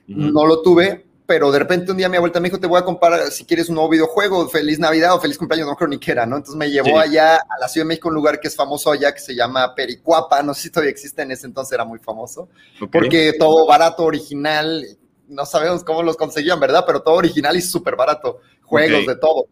no 0.07 0.45
lo 0.45 0.61
tuve, 0.61 1.05
pero 1.27 1.51
de 1.51 1.59
repente 1.59 1.91
un 1.91 1.97
día 1.97 2.09
mi 2.09 2.15
abuelita 2.15 2.39
me 2.39 2.47
dijo, 2.47 2.59
te 2.59 2.65
voy 2.65 2.79
a 2.79 2.85
comprar, 2.85 3.29
si 3.31 3.45
quieres 3.45 3.69
un 3.69 3.75
nuevo 3.75 3.89
videojuego, 3.89 4.47
feliz 4.47 4.79
Navidad 4.79 5.13
o 5.13 5.19
feliz 5.19 5.37
cumpleaños, 5.37 5.67
no 5.67 5.75
creo 5.75 5.89
ni 5.89 5.99
que 5.99 6.11
era, 6.11 6.25
¿no? 6.25 6.37
Entonces 6.37 6.57
me 6.57 6.71
llevó 6.71 6.97
allá 6.97 7.35
a 7.35 7.59
la 7.59 7.67
Ciudad 7.67 7.83
de 7.85 7.89
México, 7.89 8.07
un 8.07 8.15
lugar 8.15 8.39
que 8.39 8.47
es 8.47 8.55
famoso 8.55 8.91
allá, 8.91 9.13
que 9.13 9.19
se 9.19 9.35
llama 9.35 9.75
Pericuapa, 9.75 10.41
no 10.41 10.53
sé 10.53 10.63
si 10.63 10.69
todavía 10.71 10.91
existe, 10.91 11.21
en 11.21 11.31
ese 11.31 11.45
entonces 11.45 11.73
era 11.73 11.83
muy 11.83 11.99
famoso, 11.99 12.47
porque 12.91 13.33
todo 13.37 13.67
barato, 13.67 14.05
original, 14.05 14.85
no 15.27 15.45
sabemos 15.45 15.83
cómo 15.83 16.01
los 16.01 16.15
conseguían, 16.15 16.59
¿verdad? 16.59 16.85
Pero 16.87 17.01
todo 17.01 17.15
original 17.15 17.55
y 17.57 17.61
súper 17.61 17.97
barato, 17.97 18.39
juegos 18.63 19.05
de 19.05 19.15
todo. 19.17 19.47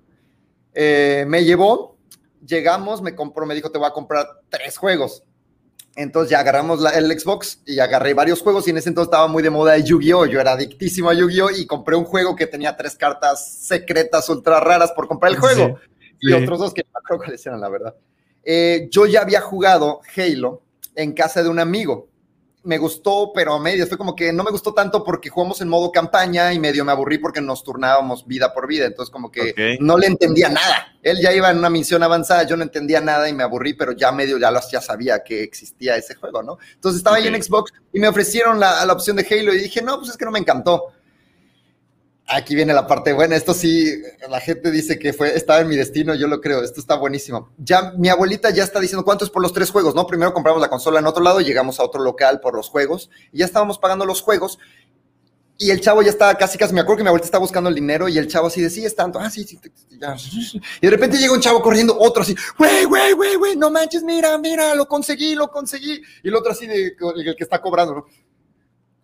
Eh, 0.76 1.24
me 1.28 1.44
llevó, 1.44 1.98
llegamos, 2.46 3.02
me 3.02 3.16
compró, 3.16 3.46
me 3.46 3.56
dijo, 3.56 3.72
te 3.72 3.80
voy 3.80 3.88
a 3.88 3.92
comprar 3.92 4.28
tres 4.50 4.78
juegos. 4.78 5.24
Entonces 5.96 6.30
ya 6.30 6.42
agarramos 6.42 6.84
el 6.94 7.18
Xbox 7.18 7.62
y 7.66 7.80
agarré 7.80 8.14
varios 8.14 8.42
juegos 8.42 8.68
y 8.68 8.72
en 8.72 8.78
ese 8.78 8.90
entonces 8.90 9.08
estaba 9.08 9.28
muy 9.28 9.42
de 9.42 9.50
moda 9.50 9.78
Yu-Gi-Oh! 9.78 10.26
Yo 10.26 10.42
era 10.42 10.52
adictísimo 10.52 11.10
a 11.10 11.14
Yu-Gi-Oh! 11.14 11.52
y 11.52 11.66
compré 11.66 11.96
un 11.96 12.04
juego 12.04 12.36
que 12.36 12.48
tenía 12.48 12.76
tres 12.76 12.96
cartas 12.96 13.60
secretas 13.62 14.28
ultra 14.28 14.60
raras 14.60 14.92
por 14.92 15.08
comprar 15.08 15.32
el 15.32 15.40
juego. 15.40 15.80
Y 16.20 16.34
otros 16.34 16.60
dos 16.60 16.74
que 16.74 16.86
no 16.94 17.00
creo 17.02 17.20
que 17.20 17.42
eran, 17.46 17.62
la 17.62 17.70
verdad. 17.70 17.96
Eh, 18.44 18.90
yo 18.92 19.06
ya 19.06 19.22
había 19.22 19.40
jugado 19.40 20.02
Halo 20.16 20.62
en 20.96 21.14
casa 21.14 21.42
de 21.42 21.50
un 21.50 21.60
amigo 21.60 22.10
me 22.66 22.78
gustó, 22.78 23.32
pero 23.34 23.54
a 23.54 23.60
medias. 23.60 23.88
Fue 23.88 23.98
como 23.98 24.16
que 24.16 24.34
no 24.34 24.44
me 24.44 24.52
gustó 24.52 24.74
tanto 24.74 25.04
porque 25.04 25.30
jugamos 25.30 25.62
en 25.62 25.70
modo 25.70 25.92
campaña 25.92 26.52
y 26.52 26.60
medio 26.60 26.84
me 26.84 26.92
aburrí 26.92 27.20
porque 27.20 27.40
nos 27.40 27.64
turnábamos 27.64 28.26
vida 28.28 28.54
por 28.54 28.68
vida. 28.68 28.86
Entonces, 28.86 29.12
como 29.12 29.32
que 29.32 29.78
no 29.80 29.98
le 29.98 30.08
entendía 30.08 30.50
nada. 30.50 30.88
Él 31.02 31.20
ya 31.22 31.32
iba 31.32 31.52
en 31.52 31.60
una 31.60 31.70
misión 31.70 32.02
avanzada, 32.02 32.44
yo 32.44 32.58
no 32.58 32.64
entendía 32.64 33.00
nada 33.00 33.30
y 33.30 33.34
me 33.34 33.44
aburrí, 33.44 33.74
pero 33.74 33.92
ya 33.92 34.12
medio 34.12 34.40
ya, 34.40 34.52
ya 34.72 34.82
sabía 34.82 35.24
que 35.24 35.44
existía 35.44 35.96
ese 35.96 36.16
juego, 36.16 36.42
¿no? 36.42 36.58
Entonces 36.74 36.98
estaba 36.98 37.18
ahí 37.18 37.28
en 37.28 37.42
Xbox 37.42 37.72
y 37.94 38.00
me 38.00 38.08
ofrecieron 38.08 38.60
la, 38.60 38.84
la 38.86 38.94
opción 38.94 39.16
de 39.16 39.28
Halo 39.30 39.54
y 39.54 39.60
dije, 39.60 39.84
no, 39.84 39.98
pues 40.00 40.10
es 40.10 40.18
que 40.18 40.26
no 40.26 40.32
me 40.32 40.40
encantó 40.40 40.95
aquí 42.28 42.56
viene 42.56 42.74
la 42.74 42.88
parte 42.88 43.14
buena. 43.14 43.36
Esto 43.36 43.54
sí, 43.54 44.02
la 44.30 44.40
gente 44.40 44.72
dice 44.72 44.98
que 44.98 45.14
fue, 45.14 45.36
estaba 45.36 45.62
en 45.62 45.68
mi 45.68 45.76
destino, 45.76 46.16
yo 46.16 46.28
lo 46.28 46.42
creo. 46.42 46.64
Esto 46.64 46.80
está 46.80 46.96
buenísimo. 46.96 47.50
Ya 47.58 47.94
mi 47.98 48.10
abuelita 48.10 48.50
ya 48.50 48.64
está 48.64 48.80
diciendo 48.80 49.06
cuánto 49.06 49.26
es 49.26 49.32
por 49.32 49.42
los 49.42 49.54
tres 49.54 49.70
juegos, 49.70 49.96
¿no? 49.96 50.08
Primero 50.08 50.34
compramos 50.34 50.62
la 50.62 50.70
consola 50.70 51.00
en 51.00 51.08
otro 51.08 51.24
lado, 51.24 51.42
llegamos 51.42 51.80
a 51.80 51.84
otro 51.84 52.02
local 52.04 52.40
por 52.40 52.56
los 52.56 52.70
juegos 52.70 53.10
y 53.32 53.40
ya 53.40 53.46
estábamos 53.46 53.80
pagando 53.80 54.06
los 54.06 54.22
juegos. 54.22 54.60
Y 55.58 55.72
el 55.72 55.80
chavo 55.80 56.02
ya 56.02 56.10
estaba 56.10 56.36
casi, 56.36 56.58
casi, 56.58 56.74
me 56.74 56.82
acuerdo 56.82 56.98
que 56.98 57.04
mi 57.04 57.08
abuelita 57.08 57.28
estaba 57.28 57.42
buscando 57.42 57.70
el 57.70 57.76
dinero 57.76 58.10
y 58.10 58.18
el 58.18 58.28
chavo 58.28 58.48
así 58.48 58.62
decía, 58.62 58.82
sí, 58.82 58.86
es 58.86 58.94
tanto, 58.94 59.20
ah, 59.20 59.30
sí, 59.30 59.46
sí. 59.46 59.58
Y 60.82 60.86
de 60.86 60.90
repente 60.90 61.18
llega 61.18 61.32
un 61.32 61.40
chavo 61.40 61.62
corriendo, 61.62 61.96
otro 61.98 62.24
así, 62.24 62.36
güey, 62.58 62.84
güey, 62.84 63.14
güey, 63.14 63.36
güey, 63.36 63.56
no 63.56 63.72
manches, 63.72 64.04
mira, 64.04 64.38
mira, 64.38 64.76
lo 64.76 64.86
conseguí, 64.86 65.34
lo 65.34 65.50
conseguí. 65.50 66.02
Y 66.24 66.28
el 66.28 66.36
otro 66.36 66.52
así, 66.52 66.68
de, 66.68 66.88
el 67.16 67.36
que 67.38 67.44
está 67.46 67.62
cobrando, 67.62 67.96
¿no? 67.96 68.06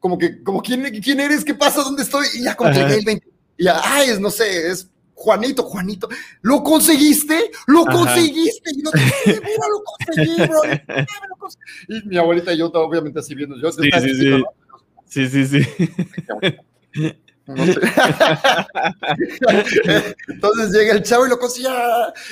Como 0.02 0.18
que, 0.18 0.44
como, 0.44 0.62
¿quién, 0.62 0.84
quién 1.00 1.20
eres? 1.20 1.46
¿Qué 1.46 1.54
pasa? 1.54 1.84
¿Dónde 1.84 2.02
estoy? 2.02 2.26
Y 2.34 2.44
ya 2.44 2.58
que 2.58 2.66
el 2.66 3.06
20. 3.06 3.28
Y 3.58 3.64
ya, 3.64 3.80
ay, 3.84 4.10
es, 4.10 4.20
no 4.20 4.32
sé, 4.32 4.70
es 4.70 4.90
Juanito, 5.14 5.62
Juanito, 5.64 6.10
¿lo 6.42 6.64
conseguiste? 6.64 7.52
¿Lo 7.68 7.86
conseguiste? 7.86 8.72
Y 8.76 8.82
no 8.82 8.90
te 8.90 9.00
mira, 9.28 9.68
lo 9.70 9.84
conseguí, 9.84 10.36
bro. 10.48 10.62
Y 11.88 12.08
mi 12.08 12.18
abuelita 12.18 12.52
y 12.52 12.58
yo, 12.58 12.72
obviamente, 12.74 13.20
así 13.20 13.36
viendo. 13.36 13.56
Yo, 13.62 13.72
sí, 13.72 13.90
sí, 14.02 14.16
sí. 14.16 15.28
sí, 15.30 15.30
sí, 15.30 15.46
sí. 15.46 15.68
Entonces 20.28 20.72
llega 20.72 20.94
el 20.94 21.04
chavo 21.04 21.26
y 21.26 21.30
lo 21.30 21.40
consigue. 21.40 21.70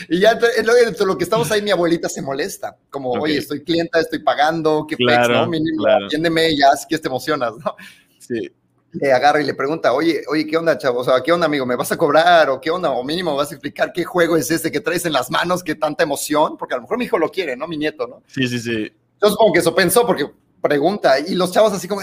Y 0.07 0.19
ya 0.19 0.31
entre 0.31 1.05
lo 1.05 1.17
que 1.17 1.23
estamos 1.23 1.51
ahí, 1.51 1.61
mi 1.61 1.71
abuelita 1.71 2.07
se 2.07 2.21
molesta. 2.21 2.77
Como, 2.89 3.11
oye, 3.11 3.37
estoy 3.37 3.63
clienta, 3.63 3.99
estoy 3.99 4.19
pagando, 4.19 4.85
qué 4.87 4.95
claro, 4.95 5.33
¿no? 5.33 5.47
Mínimo, 5.47 5.83
claro. 5.83 6.05
atiéndeme 6.05 6.55
ya, 6.55 6.71
así 6.73 6.85
que 6.87 6.97
te 6.97 7.07
emocionas, 7.07 7.53
¿no? 7.57 7.75
Sí. 8.19 8.51
Le 8.91 9.11
agarra 9.11 9.41
y 9.41 9.45
le 9.45 9.53
pregunta, 9.53 9.93
oye, 9.93 10.23
oye, 10.27 10.47
¿qué 10.47 10.57
onda, 10.57 10.77
chavo? 10.77 11.01
O 11.01 11.03
sea, 11.03 11.21
¿qué 11.21 11.31
onda, 11.31 11.45
amigo? 11.45 11.65
¿Me 11.65 11.75
vas 11.75 11.91
a 11.91 11.97
cobrar? 11.97 12.49
¿O 12.49 12.59
qué 12.59 12.71
onda? 12.71 12.89
O 12.91 13.03
mínimo, 13.03 13.35
¿vas 13.35 13.51
a 13.51 13.55
explicar 13.55 13.91
qué 13.93 14.03
juego 14.03 14.35
es 14.37 14.49
ese 14.49 14.71
que 14.71 14.79
traes 14.79 15.05
en 15.05 15.13
las 15.13 15.29
manos? 15.29 15.63
¿Qué 15.63 15.75
tanta 15.75 16.03
emoción? 16.03 16.57
Porque 16.57 16.73
a 16.73 16.77
lo 16.77 16.83
mejor 16.83 16.97
mi 16.97 17.05
hijo 17.05 17.19
lo 17.19 17.29
quiere, 17.29 17.55
¿no? 17.55 17.67
Mi 17.67 17.77
nieto, 17.77 18.07
¿no? 18.07 18.23
Sí, 18.27 18.47
sí, 18.47 18.59
sí. 18.59 18.91
Entonces, 19.13 19.37
como 19.37 19.53
que 19.53 19.59
eso 19.59 19.75
pensó, 19.75 20.07
porque 20.07 20.27
pregunta, 20.61 21.19
y 21.19 21.35
los 21.35 21.51
chavos 21.51 21.73
así 21.73 21.87
como, 21.87 22.01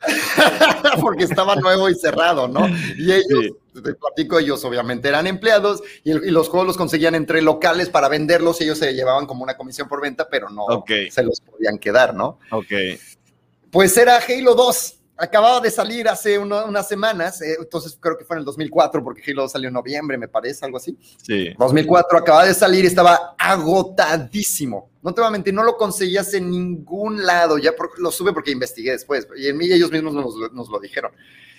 porque 1.00 1.24
estaba 1.24 1.56
nuevo 1.56 1.88
y 1.88 1.94
cerrado, 1.94 2.48
¿no? 2.48 2.66
Y 2.96 3.12
ellos, 3.12 3.56
te 3.74 3.94
platico, 3.94 4.38
ellos 4.38 4.64
obviamente 4.64 5.08
eran 5.08 5.26
empleados 5.26 5.82
y, 6.04 6.12
los 6.12 6.48
juegos 6.48 6.66
los 6.66 6.76
conseguían 6.76 7.14
entre 7.14 7.42
locales 7.42 7.88
para 7.88 8.08
venderlos 8.08 8.60
y 8.60 8.64
ellos 8.64 8.78
se 8.78 8.92
llevaban 8.94 9.26
como 9.26 9.42
una 9.42 9.56
comisión 9.56 9.88
por 9.88 10.00
venta, 10.00 10.28
pero 10.28 10.50
no 10.50 10.66
se 10.86 11.22
los 11.22 11.40
podían 11.40 11.78
quedar, 11.78 12.14
¿no? 12.14 12.38
Ok. 12.50 12.72
Pues 13.70 13.96
era 13.96 14.18
Halo 14.18 14.54
2 14.54 14.97
acababa 15.18 15.60
de 15.60 15.70
salir 15.70 16.08
hace 16.08 16.38
unas 16.38 16.86
semanas, 16.86 17.42
eh, 17.42 17.56
entonces 17.58 17.98
creo 18.00 18.16
que 18.16 18.24
fue 18.24 18.36
en 18.36 18.40
el 18.40 18.44
2004, 18.44 19.02
porque 19.02 19.20
Halo 19.28 19.48
salió 19.48 19.68
en 19.68 19.74
noviembre, 19.74 20.16
me 20.16 20.28
parece, 20.28 20.64
algo 20.64 20.76
así. 20.76 20.96
Sí. 21.20 21.52
2004 21.58 22.18
acababa 22.18 22.46
de 22.46 22.54
salir 22.54 22.84
y 22.84 22.86
estaba 22.86 23.34
agotadísimo. 23.36 24.90
No 25.02 25.12
te 25.12 25.20
voy 25.20 25.28
a 25.28 25.32
mentir, 25.32 25.52
no 25.52 25.64
lo 25.64 25.76
conseguías 25.76 26.32
en 26.34 26.50
ningún 26.50 27.26
lado, 27.26 27.58
ya 27.58 27.72
lo 27.98 28.12
sube 28.12 28.32
porque 28.32 28.52
investigué 28.52 28.92
después, 28.92 29.26
y 29.36 29.48
en 29.48 29.56
mí 29.56 29.70
ellos 29.70 29.90
mismos 29.90 30.14
nos, 30.14 30.68
lo 30.68 30.78
dijeron. 30.78 31.10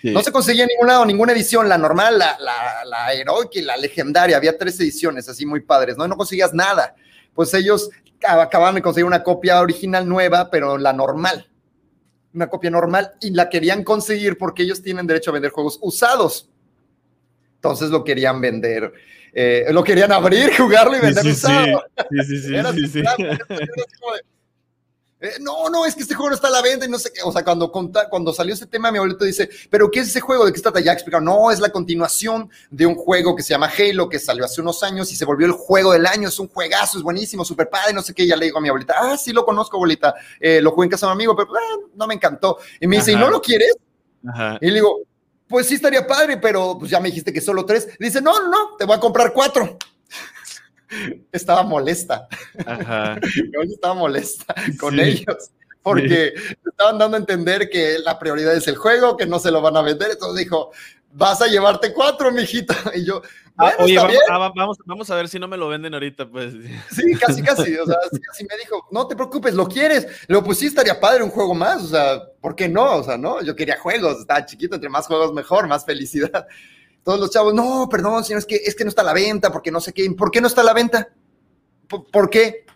No 0.03 0.21
se 0.23 0.31
conseguía 0.31 0.63
en 0.63 0.69
ningún 0.69 0.87
lado, 0.87 1.05
ninguna 1.05 1.33
edición, 1.33 1.67
la 1.67 1.77
normal, 1.77 2.17
la, 2.17 2.37
la, 2.39 2.85
la 2.85 3.13
heroica 3.13 3.59
y 3.59 3.63
la 3.63 3.75
legendaria, 3.75 4.37
había 4.37 4.57
tres 4.57 4.79
ediciones 4.79 5.27
así 5.27 5.45
muy 5.45 5.59
padres, 5.59 5.97
¿no? 5.97 6.07
No 6.07 6.15
conseguías 6.15 6.53
nada. 6.53 6.95
Pues 7.33 7.53
ellos 7.53 7.89
acababan 8.25 8.75
de 8.75 8.81
conseguir 8.81 9.05
una 9.05 9.23
copia 9.23 9.59
original 9.59 10.07
nueva, 10.07 10.49
pero 10.49 10.77
la 10.77 10.93
normal 10.93 11.49
una 12.33 12.47
copia 12.47 12.69
normal 12.69 13.13
y 13.21 13.31
la 13.31 13.49
querían 13.49 13.83
conseguir 13.83 14.37
porque 14.37 14.63
ellos 14.63 14.81
tienen 14.81 15.07
derecho 15.07 15.31
a 15.31 15.33
vender 15.33 15.51
juegos 15.51 15.79
usados. 15.81 16.49
Entonces 17.55 17.89
lo 17.89 18.03
querían 18.03 18.39
vender, 18.39 18.93
eh, 19.33 19.65
lo 19.71 19.83
querían 19.83 20.11
abrir, 20.11 20.51
jugarlo 20.57 20.97
y 20.97 21.01
vender 21.01 21.25
usado. 21.25 21.83
Sí, 22.09 22.37
sí, 22.39 22.87
sí. 22.87 22.87
sí, 22.87 23.03
eh, 25.21 25.33
no, 25.41 25.69
no, 25.69 25.85
es 25.85 25.95
que 25.95 26.03
este 26.03 26.15
juego 26.15 26.29
no 26.29 26.35
está 26.35 26.47
a 26.47 26.51
la 26.51 26.61
venta 26.61 26.85
y 26.85 26.89
no 26.89 26.97
sé 26.97 27.11
qué. 27.11 27.21
O 27.23 27.31
sea, 27.31 27.43
cuando, 27.43 27.69
cuando 27.71 28.31
salió 28.31 28.53
ese 28.53 28.67
tema, 28.67 28.89
mi 28.89 28.99
abuelito 28.99 29.25
dice, 29.25 29.49
¿pero 29.69 29.91
qué 29.91 29.99
es 29.99 30.07
ese 30.07 30.21
juego? 30.21 30.45
¿De 30.45 30.51
qué 30.51 30.57
está 30.57 30.71
trata? 30.71 30.85
Ya 30.85 30.93
explicaron, 30.93 31.25
no, 31.25 31.51
es 31.51 31.59
la 31.59 31.69
continuación 31.69 32.49
de 32.69 32.85
un 32.85 32.95
juego 32.95 33.35
que 33.35 33.43
se 33.43 33.49
llama 33.49 33.69
Halo, 33.77 34.07
que 34.07 34.17
salió 34.17 34.45
hace 34.45 34.61
unos 34.61 34.81
años 34.81 35.11
y 35.11 35.17
se 35.17 35.25
volvió 35.25 35.45
el 35.45 35.51
juego 35.51 35.91
del 35.91 36.05
año. 36.05 36.29
Es 36.29 36.39
un 36.39 36.47
juegazo, 36.47 36.97
es 36.97 37.03
buenísimo, 37.03 37.43
súper 37.43 37.69
padre, 37.69 37.93
no 37.93 38.01
sé 38.01 38.13
qué. 38.13 38.23
Y 38.23 38.27
ya 38.27 38.37
le 38.37 38.45
digo 38.45 38.59
a 38.59 38.61
mi 38.61 38.69
abuelita, 38.69 38.95
ah, 38.97 39.17
sí 39.17 39.33
lo 39.33 39.43
conozco, 39.43 39.75
abuelita. 39.75 40.15
Eh, 40.39 40.61
lo 40.61 40.71
jugué 40.71 40.85
en 40.85 40.91
casa 40.91 41.05
de 41.05 41.11
un 41.11 41.17
amigo, 41.17 41.35
pero 41.35 41.49
ah, 41.53 41.77
no 41.95 42.07
me 42.07 42.13
encantó. 42.13 42.57
Y 42.79 42.87
me 42.87 42.97
dice, 42.97 43.11
¿y 43.11 43.15
no 43.15 43.29
lo 43.29 43.41
quieres? 43.41 43.75
Y 44.61 44.67
le 44.67 44.73
digo, 44.75 45.01
pues 45.49 45.67
sí 45.67 45.75
estaría 45.75 46.07
padre, 46.07 46.37
pero 46.37 46.77
pues 46.79 46.91
ya 46.91 47.01
me 47.01 47.09
dijiste 47.09 47.33
que 47.33 47.41
solo 47.41 47.65
tres. 47.65 47.89
Dice, 47.99 48.21
no, 48.21 48.47
no, 48.47 48.77
te 48.77 48.85
voy 48.85 48.95
a 48.95 48.99
comprar 49.01 49.33
cuatro 49.33 49.77
estaba 51.31 51.63
molesta. 51.63 52.27
Ajá. 52.65 53.19
estaba 53.63 53.93
molesta 53.93 54.55
con 54.79 54.99
ellos 54.99 55.51
porque 55.81 56.33
estaban 56.65 56.97
dando 56.97 57.17
a 57.17 57.19
entender 57.19 57.69
que 57.69 57.99
la 57.99 58.19
prioridad 58.19 58.55
es 58.55 58.67
el 58.67 58.75
juego, 58.75 59.17
que 59.17 59.25
no 59.25 59.39
se 59.39 59.51
lo 59.51 59.61
van 59.61 59.77
a 59.77 59.81
vender. 59.81 60.11
Entonces 60.11 60.43
dijo, 60.43 60.71
vas 61.13 61.41
a 61.41 61.47
llevarte 61.47 61.93
cuatro, 61.93 62.31
mijita. 62.31 62.75
Y 62.95 63.05
yo, 63.05 63.21
ah, 63.57 63.73
vamos, 64.55 64.77
vamos, 64.85 65.09
a 65.09 65.15
ver 65.15 65.27
si 65.29 65.39
no 65.39 65.47
me 65.47 65.57
lo 65.57 65.67
venden 65.67 65.93
ahorita, 65.93 66.29
pues. 66.29 66.53
Sí, 66.91 67.13
casi, 67.19 67.41
casi. 67.41 67.75
O 67.75 67.85
sea, 67.85 67.97
casi 68.27 68.43
me 68.43 68.57
dijo, 68.57 68.87
no 68.91 69.07
te 69.07 69.15
preocupes, 69.15 69.53
¿lo 69.53 69.67
quieres? 69.67 70.07
Luego, 70.27 70.45
pues 70.45 70.59
sí, 70.59 70.67
estaría 70.67 70.99
padre 70.99 71.23
un 71.23 71.31
juego 71.31 71.53
más. 71.53 71.83
O 71.83 71.87
sea, 71.87 72.21
¿por 72.41 72.55
qué 72.55 72.67
no? 72.67 72.97
O 72.97 73.03
sea, 73.03 73.17
no, 73.17 73.41
yo 73.41 73.55
quería 73.55 73.79
juegos, 73.79 74.19
estaba 74.19 74.45
chiquito, 74.45 74.75
entre 74.75 74.89
más 74.89 75.07
juegos 75.07 75.33
mejor, 75.33 75.67
más 75.67 75.85
felicidad 75.85 76.47
todos 77.09 77.21
los 77.21 77.31
chavos, 77.31 77.55
no, 77.55 77.89
perdón, 77.89 78.23
señor, 78.23 78.37
es 78.37 78.45
que, 78.45 78.57
es 78.57 78.75
que 78.75 78.83
no 78.83 78.89
está 78.89 79.01
a 79.01 79.05
la 79.05 79.13
venta, 79.13 79.51
porque 79.51 79.71
no 79.71 79.81
sé 79.81 79.93
qué. 79.93 80.07
¿Por 80.11 80.29
qué 80.29 80.41
no 80.41 80.47
está 80.47 80.61
a 80.61 80.65
la 80.65 80.73
venta? 80.73 81.09
¿Por, 81.87 82.29
qué? 82.29 82.67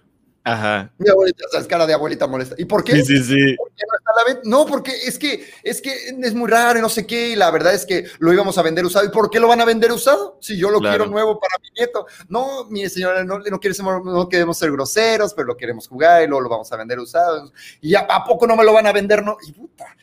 Ajá. 0.43 0.91
Mi 0.97 1.07
abuelita, 1.07 1.45
es 1.55 1.67
cara 1.67 1.85
de 1.85 1.93
abuelita 1.93 2.25
molesta. 2.25 2.55
¿Y 2.57 2.65
por 2.65 2.83
qué? 2.83 2.93
Sí, 2.93 3.03
sí, 3.05 3.23
sí. 3.23 3.55
¿Por 3.55 3.69
qué 3.75 3.83
no 3.87 3.95
está 3.95 4.09
a 4.11 4.15
la 4.17 4.33
venta? 4.33 4.41
No, 4.45 4.65
porque 4.65 4.91
es 4.91 5.19
que, 5.19 5.47
es 5.61 5.83
que 5.83 5.93
es 6.19 6.33
muy 6.33 6.49
raro 6.49 6.79
y 6.79 6.81
no 6.81 6.89
sé 6.89 7.05
qué, 7.05 7.29
y 7.29 7.35
la 7.35 7.51
verdad 7.51 7.75
es 7.75 7.85
que 7.85 8.05
lo 8.17 8.33
íbamos 8.33 8.57
a 8.57 8.63
vender 8.63 8.83
usado. 8.83 9.05
¿Y 9.05 9.09
por 9.09 9.29
qué 9.29 9.39
lo 9.39 9.47
van 9.47 9.61
a 9.61 9.65
vender 9.65 9.91
usado? 9.91 10.39
Si 10.41 10.57
yo 10.57 10.71
lo 10.71 10.79
quiero 10.79 11.05
nuevo 11.05 11.39
para 11.39 11.59
mi 11.61 11.69
nieto. 11.77 12.07
No, 12.27 12.65
mire, 12.71 12.89
señora, 12.89 13.23
no, 13.23 13.37
no, 13.37 13.59
queremos, 13.59 14.03
no 14.03 14.29
queremos 14.29 14.57
ser 14.57 14.71
groseros, 14.71 15.35
pero 15.35 15.49
lo 15.49 15.57
queremos 15.57 15.87
jugar 15.87 16.23
y 16.23 16.27
luego 16.27 16.41
lo 16.41 16.49
vamos 16.49 16.71
a 16.71 16.77
vender 16.77 16.97
usado. 16.97 17.51
Y 17.81 17.93
¿a, 17.93 17.99
¿a 17.99 18.25
poco 18.25 18.47
no 18.47 18.55
me 18.55 18.63
lo 18.63 18.73
van 18.73 18.87
a 18.87 18.91
vender? 18.93 19.23
No, 19.23 19.37
y 19.47 19.51
puta 19.51 19.95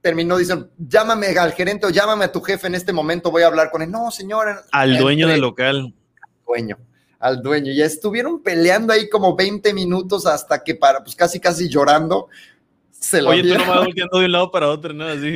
terminó 0.00 0.36
diciendo, 0.36 0.70
llámame 0.78 1.28
al 1.38 1.52
gerente 1.52 1.86
o 1.86 1.90
llámame 1.90 2.26
a 2.26 2.32
tu 2.32 2.40
jefe 2.40 2.66
en 2.66 2.74
este 2.74 2.92
momento, 2.92 3.30
voy 3.30 3.42
a 3.42 3.46
hablar 3.46 3.70
con 3.70 3.82
él. 3.82 3.90
No, 3.90 4.10
señora. 4.10 4.62
Al 4.72 4.98
dueño 4.98 5.28
del 5.28 5.40
local. 5.40 5.94
Dueño, 6.46 6.78
al 7.18 7.42
dueño. 7.42 7.72
Ya 7.72 7.84
estuvieron 7.84 8.42
peleando 8.42 8.92
ahí 8.92 9.08
como 9.08 9.36
20 9.36 9.72
minutos 9.74 10.26
hasta 10.26 10.62
que 10.62 10.74
para, 10.74 11.02
pues 11.02 11.16
casi, 11.16 11.40
casi 11.40 11.68
llorando. 11.68 12.28
Se 12.90 13.22
lo 13.22 13.30
Oye, 13.30 13.42
tú 13.42 13.58
nomás 13.58 13.84
volteando 13.84 14.18
de 14.18 14.24
un 14.24 14.32
lado 14.32 14.50
para 14.50 14.68
otro, 14.68 14.92
¿no? 14.92 15.06
Así, 15.06 15.30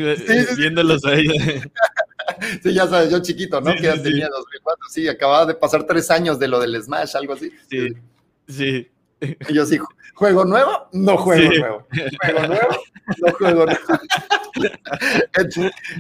viéndolos 0.57 1.05
a 1.05 1.15
ella. 1.15 1.33
sí, 2.63 2.75
ya 2.75 2.89
sabes, 2.89 3.11
yo 3.11 3.23
chiquito, 3.23 3.61
¿no? 3.61 3.73
que 3.75 3.83
ya 3.83 4.03
tenía 4.03 4.29
2004, 4.29 4.89
sí, 4.91 5.07
acababa 5.07 5.47
de 5.47 5.55
pasar 5.55 5.85
tres 5.85 6.11
años 6.11 6.41
de 6.41 6.49
lo 6.49 6.59
del 6.59 6.83
Smash, 6.83 7.17
algo 7.17 7.35
así. 7.35 7.53
Sí, 7.71 7.89
sí. 8.49 8.89
Y 9.49 9.55
yo 9.55 9.67
sí, 9.67 9.79
¿juego 10.15 10.45
nuevo? 10.45 10.89
No 10.93 11.17
juego 11.17 11.51
nuevo. 11.51 11.87
¿Juego 12.23 12.47
nuevo? 12.47 12.69
No 13.19 13.33
juego 13.33 13.67
nuevo. 13.67 13.81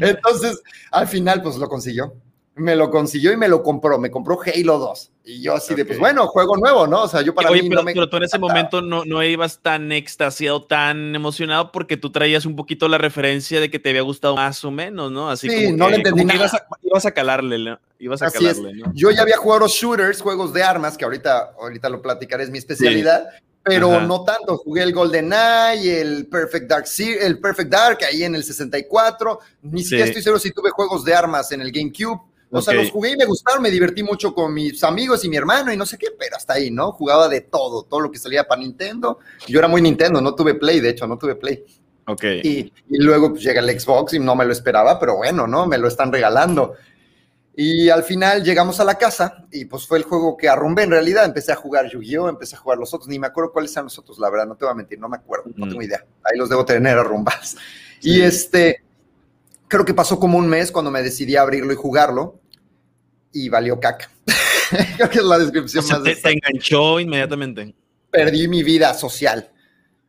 Entonces, 0.00 0.62
al 0.90 1.08
final, 1.08 1.42
pues 1.42 1.56
lo 1.56 1.68
consiguió. 1.68 2.14
Me 2.54 2.76
lo 2.76 2.90
consiguió 2.90 3.32
y 3.32 3.36
me 3.36 3.48
lo 3.48 3.62
compró. 3.62 3.98
Me 3.98 4.10
compró 4.10 4.38
Halo 4.44 4.78
2. 4.78 5.10
Y 5.24 5.40
yo 5.40 5.54
así 5.54 5.74
de, 5.74 5.86
pues 5.86 5.98
bueno, 5.98 6.26
juego 6.26 6.56
nuevo, 6.56 6.86
¿no? 6.86 7.04
O 7.04 7.08
sea, 7.08 7.22
yo 7.22 7.34
para 7.34 7.50
Oye, 7.50 7.62
mí 7.62 7.70
pero, 7.70 7.80
no 7.80 7.84
me... 7.84 7.94
pero 7.94 8.10
tú 8.10 8.18
en 8.18 8.24
ese 8.24 8.38
momento 8.38 8.82
no, 8.82 9.04
no 9.06 9.22
ibas 9.22 9.60
tan 9.60 9.90
extasiado, 9.90 10.62
tan 10.64 11.14
emocionado 11.14 11.72
porque 11.72 11.96
tú 11.96 12.10
traías 12.10 12.44
un 12.44 12.56
poquito 12.56 12.88
la 12.88 12.98
referencia 12.98 13.58
de 13.58 13.70
que 13.70 13.78
te 13.78 13.90
había 13.90 14.02
gustado 14.02 14.36
más 14.36 14.62
o 14.64 14.70
menos, 14.70 15.10
¿no? 15.10 15.30
Así 15.30 15.48
sí, 15.48 15.64
como 15.64 15.76
no 15.78 15.88
le 15.88 15.96
entendí 15.96 16.24
nada. 16.24 16.40
Ibas 16.40 16.54
a, 16.54 16.66
ibas 16.82 17.06
a, 17.06 17.12
calarle, 17.12 17.58
¿no? 17.58 17.78
Ibas 18.02 18.20
a 18.22 18.30
calarle, 18.30 18.74
¿no? 18.74 18.92
Yo 18.94 19.10
ya 19.10 19.22
había 19.22 19.36
jugado 19.36 19.68
shooters, 19.68 20.20
juegos 20.20 20.52
de 20.52 20.62
armas, 20.62 20.96
que 20.96 21.04
ahorita, 21.04 21.54
ahorita 21.58 21.88
lo 21.88 22.02
platicaré, 22.02 22.44
es 22.44 22.50
mi 22.50 22.58
especialidad. 22.58 23.28
Sí 23.30 23.42
pero 23.62 24.00
no 24.00 24.24
tanto. 24.24 24.58
Jugué 24.58 24.82
el 24.82 24.92
Golden 24.92 25.32
Eye, 25.32 26.00
el 26.00 26.26
Perfect 26.26 26.68
Dark, 26.68 26.84
el 26.98 27.38
Perfect 27.38 27.70
Dark 27.70 27.98
ahí 28.04 28.24
en 28.24 28.34
el 28.34 28.42
64. 28.42 29.38
Ni 29.62 29.82
siquiera 29.82 30.06
estoy 30.06 30.22
seguro 30.22 30.40
si 30.40 30.50
tuve 30.50 30.70
juegos 30.70 31.04
de 31.04 31.14
armas 31.14 31.52
en 31.52 31.60
el 31.60 31.70
GameCube. 31.70 32.20
O 32.54 32.60
sea, 32.60 32.74
los 32.74 32.90
jugué 32.90 33.12
y 33.12 33.16
me 33.16 33.24
gustaron, 33.24 33.62
me 33.62 33.70
divertí 33.70 34.02
mucho 34.02 34.34
con 34.34 34.52
mis 34.52 34.84
amigos 34.84 35.24
y 35.24 35.28
mi 35.30 35.36
hermano 35.36 35.72
y 35.72 35.76
no 35.76 35.86
sé 35.86 35.96
qué, 35.96 36.08
pero 36.18 36.36
hasta 36.36 36.52
ahí, 36.54 36.70
¿no? 36.70 36.92
Jugaba 36.92 37.26
de 37.26 37.40
todo, 37.40 37.84
todo 37.84 38.00
lo 38.00 38.10
que 38.10 38.18
salía 38.18 38.44
para 38.44 38.60
Nintendo. 38.60 39.20
Yo 39.46 39.58
era 39.58 39.68
muy 39.68 39.80
Nintendo, 39.80 40.20
no 40.20 40.34
tuve 40.34 40.54
Play, 40.54 40.80
de 40.80 40.90
hecho, 40.90 41.06
no 41.06 41.16
tuve 41.16 41.34
Play. 41.34 41.64
Ok. 42.08 42.24
Y, 42.42 42.70
y 42.90 42.98
luego 42.98 43.30
pues, 43.30 43.42
llega 43.42 43.62
el 43.62 43.80
Xbox 43.80 44.12
y 44.12 44.18
no 44.18 44.36
me 44.36 44.44
lo 44.44 44.52
esperaba, 44.52 45.00
pero 45.00 45.16
bueno, 45.16 45.46
¿no? 45.46 45.66
Me 45.66 45.78
lo 45.78 45.88
están 45.88 46.12
regalando. 46.12 46.74
Y 47.54 47.90
al 47.90 48.02
final 48.02 48.42
llegamos 48.42 48.80
a 48.80 48.84
la 48.84 48.94
casa 48.94 49.44
y 49.52 49.66
pues 49.66 49.86
fue 49.86 49.98
el 49.98 50.04
juego 50.04 50.36
que 50.36 50.48
arrumbé 50.48 50.84
en 50.84 50.90
realidad. 50.90 51.26
Empecé 51.26 51.52
a 51.52 51.56
jugar 51.56 51.90
Yu-Gi-Oh, 51.90 52.28
empecé 52.28 52.56
a 52.56 52.58
jugar 52.58 52.78
los 52.78 52.94
otros, 52.94 53.08
ni 53.08 53.18
me 53.18 53.26
acuerdo 53.26 53.52
cuáles 53.52 53.72
eran 53.72 53.84
los 53.84 53.98
otros, 53.98 54.18
la 54.18 54.30
verdad, 54.30 54.46
no 54.46 54.56
te 54.56 54.64
voy 54.64 54.72
a 54.72 54.74
mentir, 54.74 54.98
no 54.98 55.08
me 55.08 55.16
acuerdo, 55.16 55.50
no 55.54 55.68
tengo 55.68 55.82
idea. 55.82 56.04
Ahí 56.24 56.38
los 56.38 56.48
debo 56.48 56.64
tener 56.64 56.98
arrumbados. 56.98 57.56
Y 58.00 58.22
este, 58.22 58.82
creo 59.68 59.84
que 59.84 59.92
pasó 59.94 60.18
como 60.18 60.38
un 60.38 60.48
mes 60.48 60.72
cuando 60.72 60.90
me 60.90 61.02
decidí 61.02 61.36
a 61.36 61.42
abrirlo 61.42 61.72
y 61.72 61.76
jugarlo 61.76 62.40
y 63.32 63.48
valió 63.50 63.78
caca. 63.78 64.10
creo 64.96 65.10
que 65.10 65.18
es 65.18 65.24
la 65.24 65.38
descripción 65.38 65.86
más. 65.86 66.02
Te, 66.02 66.16
te 66.16 66.30
enganchó 66.30 67.00
inmediatamente. 67.00 67.74
Perdí 68.10 68.48
mi 68.48 68.62
vida 68.62 68.94
social. 68.94 69.50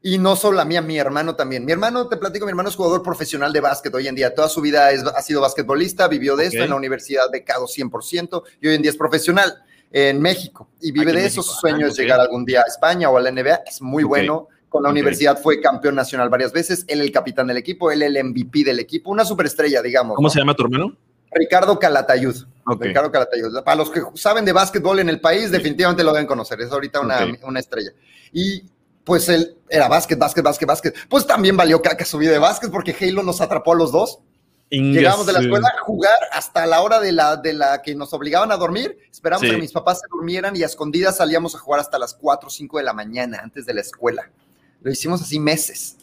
Y 0.06 0.18
no 0.18 0.36
solo 0.36 0.58
la 0.58 0.66
mía, 0.66 0.82
mi 0.82 0.98
hermano 0.98 1.34
también. 1.34 1.64
Mi 1.64 1.72
hermano, 1.72 2.10
te 2.10 2.18
platico, 2.18 2.46
mi 2.46 2.50
hermano 2.50 2.68
es 2.68 2.76
jugador 2.76 3.02
profesional 3.02 3.54
de 3.54 3.62
básquet 3.62 3.96
hoy 3.96 4.10
en 4.10 4.16
día. 4.16 4.36
Toda 4.36 4.50
su 4.50 4.60
vida 4.60 4.90
ha 4.90 5.22
sido 5.22 5.40
basquetbolista, 5.40 6.10
vivió 6.10 6.36
de 6.36 6.48
esto 6.48 6.62
en 6.62 6.72
la 6.72 6.76
universidad, 6.76 7.32
becado 7.32 7.68
100%, 7.68 8.44
y 8.60 8.68
hoy 8.68 8.76
en 8.76 8.82
día 8.82 8.92
es 8.92 8.98
profesional 8.98 9.64
en 9.94 10.22
México. 10.22 10.68
Y 10.82 10.92
vive 10.92 11.14
de 11.14 11.26
eso. 11.26 11.42
Su 11.42 11.54
sueño 11.54 11.88
es 11.88 11.98
llegar 11.98 12.20
algún 12.20 12.44
día 12.44 12.62
a 12.62 12.68
España 12.68 13.10
o 13.10 13.18
a 13.18 13.22
la 13.22 13.32
NBA. 13.32 13.62
Es 13.66 13.82
muy 13.82 14.04
bueno. 14.04 14.50
Con 14.68 14.84
la 14.84 14.90
universidad 14.90 15.40
fue 15.42 15.62
campeón 15.62 15.96
nacional 15.96 16.30
varias 16.30 16.52
veces. 16.52 16.84
Él 16.90 17.00
el 17.00 17.12
capitán 17.12 17.48
del 17.48 17.58
equipo, 17.58 17.90
él 17.90 18.02
el 18.02 18.22
MVP 18.22 18.66
del 18.66 18.80
equipo. 18.80 19.10
Una 19.10 19.24
superestrella, 19.24 19.82
digamos. 19.82 20.18
¿Cómo 20.18 20.30
se 20.30 20.40
llama 20.40 20.54
tu 20.54 20.64
hermano? 20.64 20.98
Ricardo 21.32 21.80
Calatayud. 21.80 22.36
Ricardo 22.78 23.10
Calatayud. 23.10 23.64
Para 23.64 23.78
los 23.78 23.90
que 23.90 24.02
saben 24.16 24.44
de 24.44 24.52
básquetbol 24.52 25.00
en 25.00 25.08
el 25.08 25.22
país, 25.22 25.50
definitivamente 25.50 26.04
lo 26.04 26.12
deben 26.12 26.28
conocer. 26.28 26.60
Es 26.60 26.72
ahorita 26.72 27.00
una, 27.00 27.20
una 27.44 27.60
estrella. 27.62 27.92
Y 28.34 28.64
pues 29.04 29.28
él 29.30 29.58
era 29.70 29.88
básquet, 29.88 30.18
básquet, 30.18 30.44
básquet, 30.44 30.68
básquet. 30.68 30.96
Pues 31.10 31.26
también 31.28 31.58
valió 31.58 31.82
caca 31.82 32.06
su 32.06 32.18
vida 32.18 32.32
de 32.32 32.40
básquet 32.40 32.72
porque 32.72 32.96
Halo 33.00 33.24
nos 33.24 33.42
atrapó 33.42 33.74
a 33.74 33.76
los 33.76 33.92
dos. 33.92 34.20
Llegamos 34.70 35.28
de 35.28 35.34
la 35.34 35.40
escuela 35.40 35.68
a 35.68 35.84
jugar 35.84 36.18
hasta 36.32 36.66
la 36.66 36.82
hora 36.82 37.00
de 37.00 37.12
la, 37.12 37.36
de 37.36 37.54
la 37.54 37.82
que 37.84 37.94
nos 37.94 38.12
obligaban 38.14 38.52
a 38.52 38.58
dormir. 38.58 38.98
Esperamos 39.12 39.44
que 39.44 39.58
mis 39.58 39.72
papás 39.72 40.00
se 40.00 40.08
durmieran 40.10 40.56
y 40.56 40.64
a 40.64 40.66
escondidas 40.66 41.18
salíamos 41.18 41.54
a 41.54 41.60
jugar 41.60 41.80
hasta 41.80 42.00
las 42.00 42.16
4 42.16 42.48
o 42.48 42.50
5 42.50 42.80
de 42.80 42.84
la 42.84 42.94
mañana 42.94 43.40
antes 43.44 43.68
de 43.68 43.74
la 43.76 43.82
escuela. 43.82 44.32
Lo 44.82 44.92
hicimos 44.92 45.22
así 45.22 45.40
meses. 45.40 45.98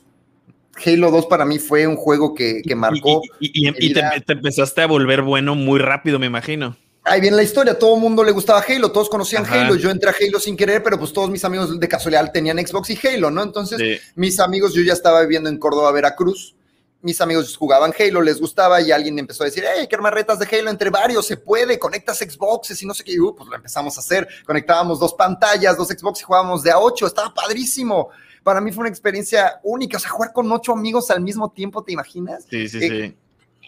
Halo 0.87 1.11
2 1.11 1.26
para 1.26 1.45
mí 1.45 1.59
fue 1.59 1.87
un 1.88 1.97
juego 1.97 2.33
que, 2.33 2.62
marcó. 2.76 3.23
Y, 3.40 3.92
te, 3.92 4.02
empezaste 4.28 4.83
a 4.83 4.87
volver 4.87 5.23
bueno 5.23 5.57
muy 5.57 5.80
rápido, 5.80 6.21
me 6.21 6.26
imagino 6.26 6.76
ahí 7.11 7.21
viene 7.21 7.37
la 7.37 7.43
historia, 7.43 7.76
todo 7.76 7.97
el 7.97 8.00
mundo 8.00 8.23
le 8.23 8.31
gustaba 8.31 8.64
Halo, 8.67 8.93
todos 8.93 9.09
conocían 9.09 9.45
Halo, 9.45 9.75
yo 9.75 9.90
entré 9.90 10.11
a 10.11 10.14
Halo 10.19 10.38
sin 10.38 10.57
querer, 10.57 10.83
pero 10.83 10.97
pues 10.99 11.12
todos 11.12 11.29
mis 11.29 11.45
amigos 11.45 11.79
de 11.79 11.88
casualidad 11.88 12.31
tenían 12.33 12.59
Xbox 12.64 12.90
y 12.90 12.99
Halo, 13.07 13.31
¿no? 13.31 13.43
Entonces, 13.43 14.00
mis 14.14 14.38
amigos, 14.38 14.73
yo 14.75 14.83
ya 14.83 14.93
estaba 14.93 15.21
viviendo 15.23 15.49
en 15.49 15.59
Córdoba, 15.59 15.90
Veracruz, 15.90 16.55
mis 17.02 17.21
amigos 17.21 17.57
jugaban 17.57 17.93
Halo, 17.99 18.23
les 18.23 18.40
gustaba 18.40 18.81
y 18.81 18.93
alguien 18.93 19.19
empezó 19.19 19.43
a 19.43 19.47
decir, 19.47 19.64
hey, 19.67 19.87
qué 19.88 19.97
armar 19.97 20.14
retas 20.14 20.38
de 20.38 20.47
Halo 20.47 20.71
entre 20.71 20.90
varios, 20.90 21.26
se 21.26 21.37
puede, 21.37 21.79
conectas 21.79 22.19
Xboxes 22.19 22.81
y 22.83 22.87
no 22.87 22.95
sé 22.95 23.02
qué, 23.02 23.12
y, 23.12 23.19
uh, 23.19 23.35
pues 23.35 23.49
lo 23.49 23.57
empezamos 23.57 23.97
a 23.97 24.00
hacer, 24.00 24.29
conectábamos 24.47 25.00
dos 25.00 25.14
pantallas, 25.14 25.76
dos 25.76 25.88
Xbox 25.88 26.21
y 26.21 26.25
jugábamos 26.25 26.62
de 26.62 26.71
a 26.71 26.79
ocho, 26.79 27.07
estaba 27.07 27.35
padrísimo. 27.35 28.11
Para 28.43 28.61
mí 28.61 28.71
fue 28.73 28.83
una 28.83 28.88
experiencia 28.88 29.61
única, 29.64 29.97
o 29.97 30.00
sea, 30.00 30.11
jugar 30.11 30.33
con 30.33 30.50
ocho 30.52 30.73
amigos 30.73 31.11
al 31.11 31.21
mismo 31.21 31.50
tiempo, 31.50 31.83
¿te 31.83 31.93
imaginas? 31.93 32.45
Sí, 32.49 32.69
sí, 32.69 32.79
eh, 32.79 32.88
sí. 32.88 33.17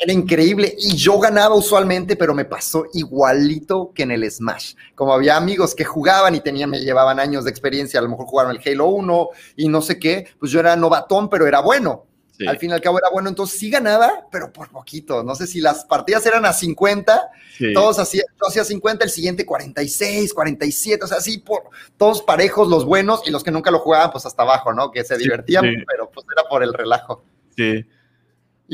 Era 0.02 0.12
increíble 0.12 0.74
y 0.76 0.96
yo 0.96 1.20
ganaba 1.20 1.54
usualmente, 1.54 2.16
pero 2.16 2.34
me 2.34 2.44
pasó 2.44 2.86
igualito 2.92 3.92
que 3.94 4.02
en 4.02 4.10
el 4.10 4.28
Smash. 4.28 4.74
Como 4.96 5.12
había 5.12 5.36
amigos 5.36 5.76
que 5.76 5.84
jugaban 5.84 6.34
y 6.34 6.40
tenían, 6.40 6.70
me 6.70 6.80
llevaban 6.80 7.20
años 7.20 7.44
de 7.44 7.50
experiencia, 7.50 8.00
a 8.00 8.02
lo 8.02 8.08
mejor 8.08 8.26
jugaron 8.26 8.50
el 8.56 8.60
Halo 8.66 8.88
1 8.88 9.28
y 9.58 9.68
no 9.68 9.80
sé 9.80 10.00
qué, 10.00 10.26
pues 10.40 10.50
yo 10.50 10.58
era 10.58 10.74
novatón, 10.74 11.30
pero 11.30 11.46
era 11.46 11.60
bueno. 11.60 12.06
Al 12.48 12.58
fin 12.58 12.70
y 12.70 12.72
al 12.72 12.80
cabo 12.80 12.98
era 12.98 13.10
bueno, 13.12 13.28
entonces 13.28 13.56
sí 13.60 13.70
ganaba, 13.70 14.26
pero 14.32 14.52
por 14.52 14.68
poquito. 14.70 15.22
No 15.22 15.36
sé 15.36 15.46
si 15.46 15.60
las 15.60 15.84
partidas 15.84 16.26
eran 16.26 16.44
a 16.44 16.52
50, 16.52 17.30
todos 17.72 18.00
hacían, 18.00 18.26
yo 18.40 18.48
hacía 18.48 18.64
50, 18.64 19.04
el 19.04 19.10
siguiente 19.10 19.46
46, 19.46 20.34
47, 20.34 21.04
o 21.04 21.06
sea, 21.06 21.20
sí, 21.20 21.38
por, 21.38 21.62
todos 21.96 22.22
parejos, 22.22 22.66
los 22.66 22.84
buenos 22.84 23.22
y 23.24 23.30
los 23.30 23.44
que 23.44 23.52
nunca 23.52 23.70
lo 23.70 23.78
jugaban, 23.78 24.10
pues 24.10 24.26
hasta 24.26 24.42
abajo, 24.42 24.72
¿no? 24.72 24.90
Que 24.90 25.04
se 25.04 25.16
divertían, 25.16 25.64
pero 25.86 26.10
pues 26.10 26.26
era 26.36 26.48
por 26.48 26.64
el 26.64 26.74
relajo. 26.74 27.22
Sí. 27.56 27.84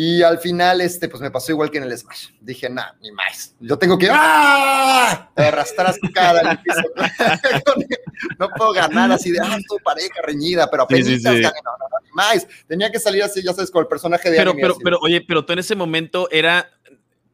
Y 0.00 0.23
al 0.23 0.38
final, 0.38 0.81
este, 0.81 1.09
pues 1.09 1.21
me 1.21 1.28
pasó 1.28 1.50
igual 1.50 1.73
que 1.73 1.78
en 1.78 1.83
el 1.83 1.99
Smash. 1.99 2.28
Dije, 2.40 2.71
nah, 2.71 2.93
ni 3.02 3.11
más. 3.11 3.57
Yo 3.59 3.76
tengo 3.76 3.99
que 3.99 4.09
¡ah! 4.09 5.28
arrastrar 5.35 5.88
a 5.88 5.93
su 5.93 6.12
cara 6.14 6.52
el 6.52 6.59
piso. 6.61 6.83
no 8.38 8.49
puedo 8.50 8.75
ganar 8.75 9.11
así 9.11 9.33
de, 9.33 9.40
ah, 9.43 9.59
tu 9.69 9.76
pareja 9.78 10.23
reñida, 10.23 10.71
pero 10.71 10.85
apenas 10.85 11.05
sí, 11.05 11.21
gané. 11.21 11.40
No, 11.40 11.49
no, 11.50 11.88
no, 11.90 11.97
ni 12.05 12.12
más. 12.12 12.47
Tenía 12.69 12.93
que 12.93 13.00
salir 13.00 13.25
así, 13.25 13.43
ya 13.43 13.52
sabes, 13.52 13.73
con 13.73 13.81
el 13.81 13.88
personaje 13.88 14.31
de 14.31 14.37
Pero, 14.37 14.55
pero, 14.55 14.76
pero, 14.85 14.99
oye, 15.00 15.21
pero 15.21 15.45
tú 15.45 15.55
en 15.55 15.59
ese 15.59 15.75
momento 15.75 16.28
era 16.31 16.71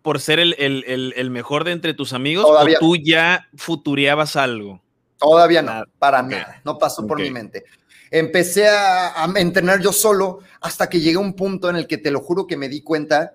por 0.01 0.19
ser 0.19 0.41
el, 0.41 0.55
el, 0.59 1.13
el, 1.15 1.31
mejor 1.31 1.65
de 1.65 1.73
entre 1.73 1.93
tus 1.93 2.15
amigos 2.15 2.47
o 2.49 2.67
tú 2.81 2.97
ya 2.97 3.47
futureabas 3.57 4.37
algo. 4.37 4.81
Todavía 5.19 5.61
no, 5.61 5.85
para 5.99 6.23
nada. 6.23 6.63
No 6.65 6.79
pasó 6.79 7.07
por 7.07 7.21
mi 7.21 7.31
mente 7.31 7.65
empecé 8.15 8.69
a, 8.69 9.29
entrenar 9.35 9.81
yo 9.81 9.93
solo 9.93 10.39
hasta 10.61 10.89
que 10.89 11.01
llegué 11.01 11.17
a 11.17 11.21
un 11.21 11.35
punto 11.35 11.69
en 11.69 11.75
el 11.75 11.89
que 11.89 11.99
te 11.99 12.13
lo 12.13 12.21
juro 12.21 12.47
que 12.47 12.57
me 12.57 12.69
di 12.69 12.81
cuenta 12.81 13.35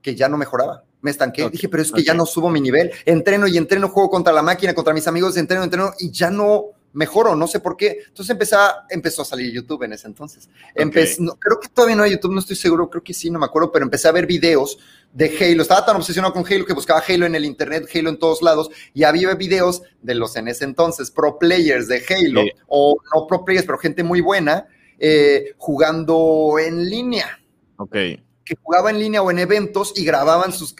que 0.00 0.14
ya 0.14 0.28
no 0.28 0.36
mejoraba. 0.36 0.84
Me 1.00 1.10
estanqué. 1.10 1.50
Dije, 1.50 1.68
pero 1.68 1.82
es 1.82 1.90
que 1.90 2.04
ya 2.04 2.14
no 2.14 2.24
subo 2.24 2.48
mi 2.48 2.60
nivel. 2.60 2.92
Entreno 3.04 3.48
y 3.48 3.58
entreno, 3.58 3.88
juego 3.88 4.08
contra 4.08 4.32
la 4.32 4.42
máquina, 4.42 4.74
contra 4.74 4.94
mis 4.94 5.08
amigos, 5.08 5.36
entreno, 5.36 5.64
entreno 5.64 5.92
y 5.98 6.12
ya 6.12 6.30
no, 6.30 6.66
mejoró, 6.92 7.34
no 7.34 7.48
sé 7.48 7.58
por 7.58 7.76
qué. 7.76 7.98
Entonces 8.06 8.30
empezó 8.30 8.58
a, 8.58 8.86
empezó 8.88 9.22
a 9.22 9.24
salir 9.24 9.52
YouTube 9.52 9.82
en 9.82 9.94
ese 9.94 10.06
entonces. 10.06 10.48
creo 10.74 11.60
que 11.60 11.68
todavía 11.68 11.96
no 11.96 12.04
hay 12.04 12.12
YouTube, 12.12 12.32
no 12.32 12.40
estoy 12.40 12.56
seguro, 12.56 12.88
creo 12.88 13.02
que 13.02 13.14
sí, 13.14 13.28
no 13.28 13.40
me 13.40 13.46
acuerdo, 13.46 13.72
pero 13.72 13.84
empecé 13.84 14.06
a 14.06 14.12
ver 14.12 14.26
videos 14.26 14.78
de 15.12 15.36
Halo. 15.38 15.62
Estaba 15.62 15.84
tan 15.84 15.96
obsesionado 15.96 16.32
con 16.32 16.44
Halo 16.44 16.64
que 16.64 16.74
buscaba 16.74 17.02
Halo 17.06 17.26
en 17.26 17.34
el 17.34 17.44
internet, 17.44 17.88
Halo 17.94 18.10
en 18.10 18.18
todos 18.18 18.42
lados, 18.42 18.70
y 18.94 19.04
había 19.04 19.34
videos 19.34 19.82
de 20.00 20.14
los 20.14 20.36
en 20.36 20.48
ese 20.48 20.64
entonces 20.64 21.10
pro 21.10 21.38
players 21.38 21.88
de 21.88 22.02
Halo, 22.08 22.42
o 22.66 22.96
no 23.14 23.26
pro 23.26 23.44
players, 23.44 23.66
pero 23.66 23.78
gente 23.78 24.02
muy 24.02 24.20
buena, 24.20 24.66
eh, 24.98 25.54
jugando 25.58 26.56
en 26.58 26.88
línea. 26.88 27.38
Ok 27.76 27.96
que 28.44 28.56
jugaba 28.62 28.90
en 28.90 28.98
línea 28.98 29.22
o 29.22 29.30
en 29.30 29.38
eventos 29.38 29.92
y 29.96 30.04
grababan 30.04 30.52
sus 30.52 30.74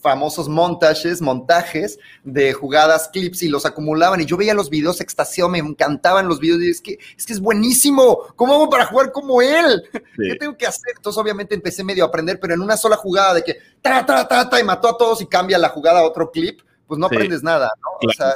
famosos 0.00 0.48
montajes, 0.48 1.20
montajes 1.20 1.98
de 2.24 2.52
jugadas, 2.52 3.08
clips 3.12 3.42
y 3.42 3.48
los 3.48 3.66
acumulaban. 3.66 4.20
Y 4.20 4.26
yo 4.26 4.36
veía 4.36 4.54
los 4.54 4.70
videos 4.70 5.00
extasiado, 5.00 5.48
me 5.50 5.58
encantaban 5.58 6.28
los 6.28 6.40
videos. 6.40 6.62
Y 6.62 6.70
es 6.70 6.80
que 6.80 6.98
es, 7.16 7.26
que 7.26 7.32
es 7.32 7.40
buenísimo. 7.40 8.24
¿Cómo 8.36 8.54
hago 8.54 8.70
para 8.70 8.86
jugar 8.86 9.12
como 9.12 9.40
él? 9.42 9.82
¿Qué 10.16 10.36
tengo 10.38 10.56
que 10.56 10.66
hacer? 10.66 10.94
Entonces, 10.96 11.20
obviamente, 11.20 11.54
empecé 11.54 11.84
medio 11.84 12.04
a 12.04 12.08
aprender, 12.08 12.38
pero 12.40 12.54
en 12.54 12.60
una 12.60 12.76
sola 12.76 12.96
jugada 12.96 13.34
de 13.34 13.44
que 13.44 13.56
ta, 13.80 14.04
ta, 14.04 14.26
ta, 14.26 14.48
ta, 14.48 14.60
y 14.60 14.64
mató 14.64 14.88
a 14.88 14.98
todos 14.98 15.20
y 15.22 15.26
cambia 15.26 15.58
la 15.58 15.68
jugada 15.68 16.00
a 16.00 16.04
otro 16.04 16.30
clip 16.30 16.60
pues 16.90 16.98
no 16.98 17.06
aprendes 17.06 17.44
nada, 17.44 17.70
¿no? 17.80 18.08
O 18.08 18.12
sea, 18.12 18.34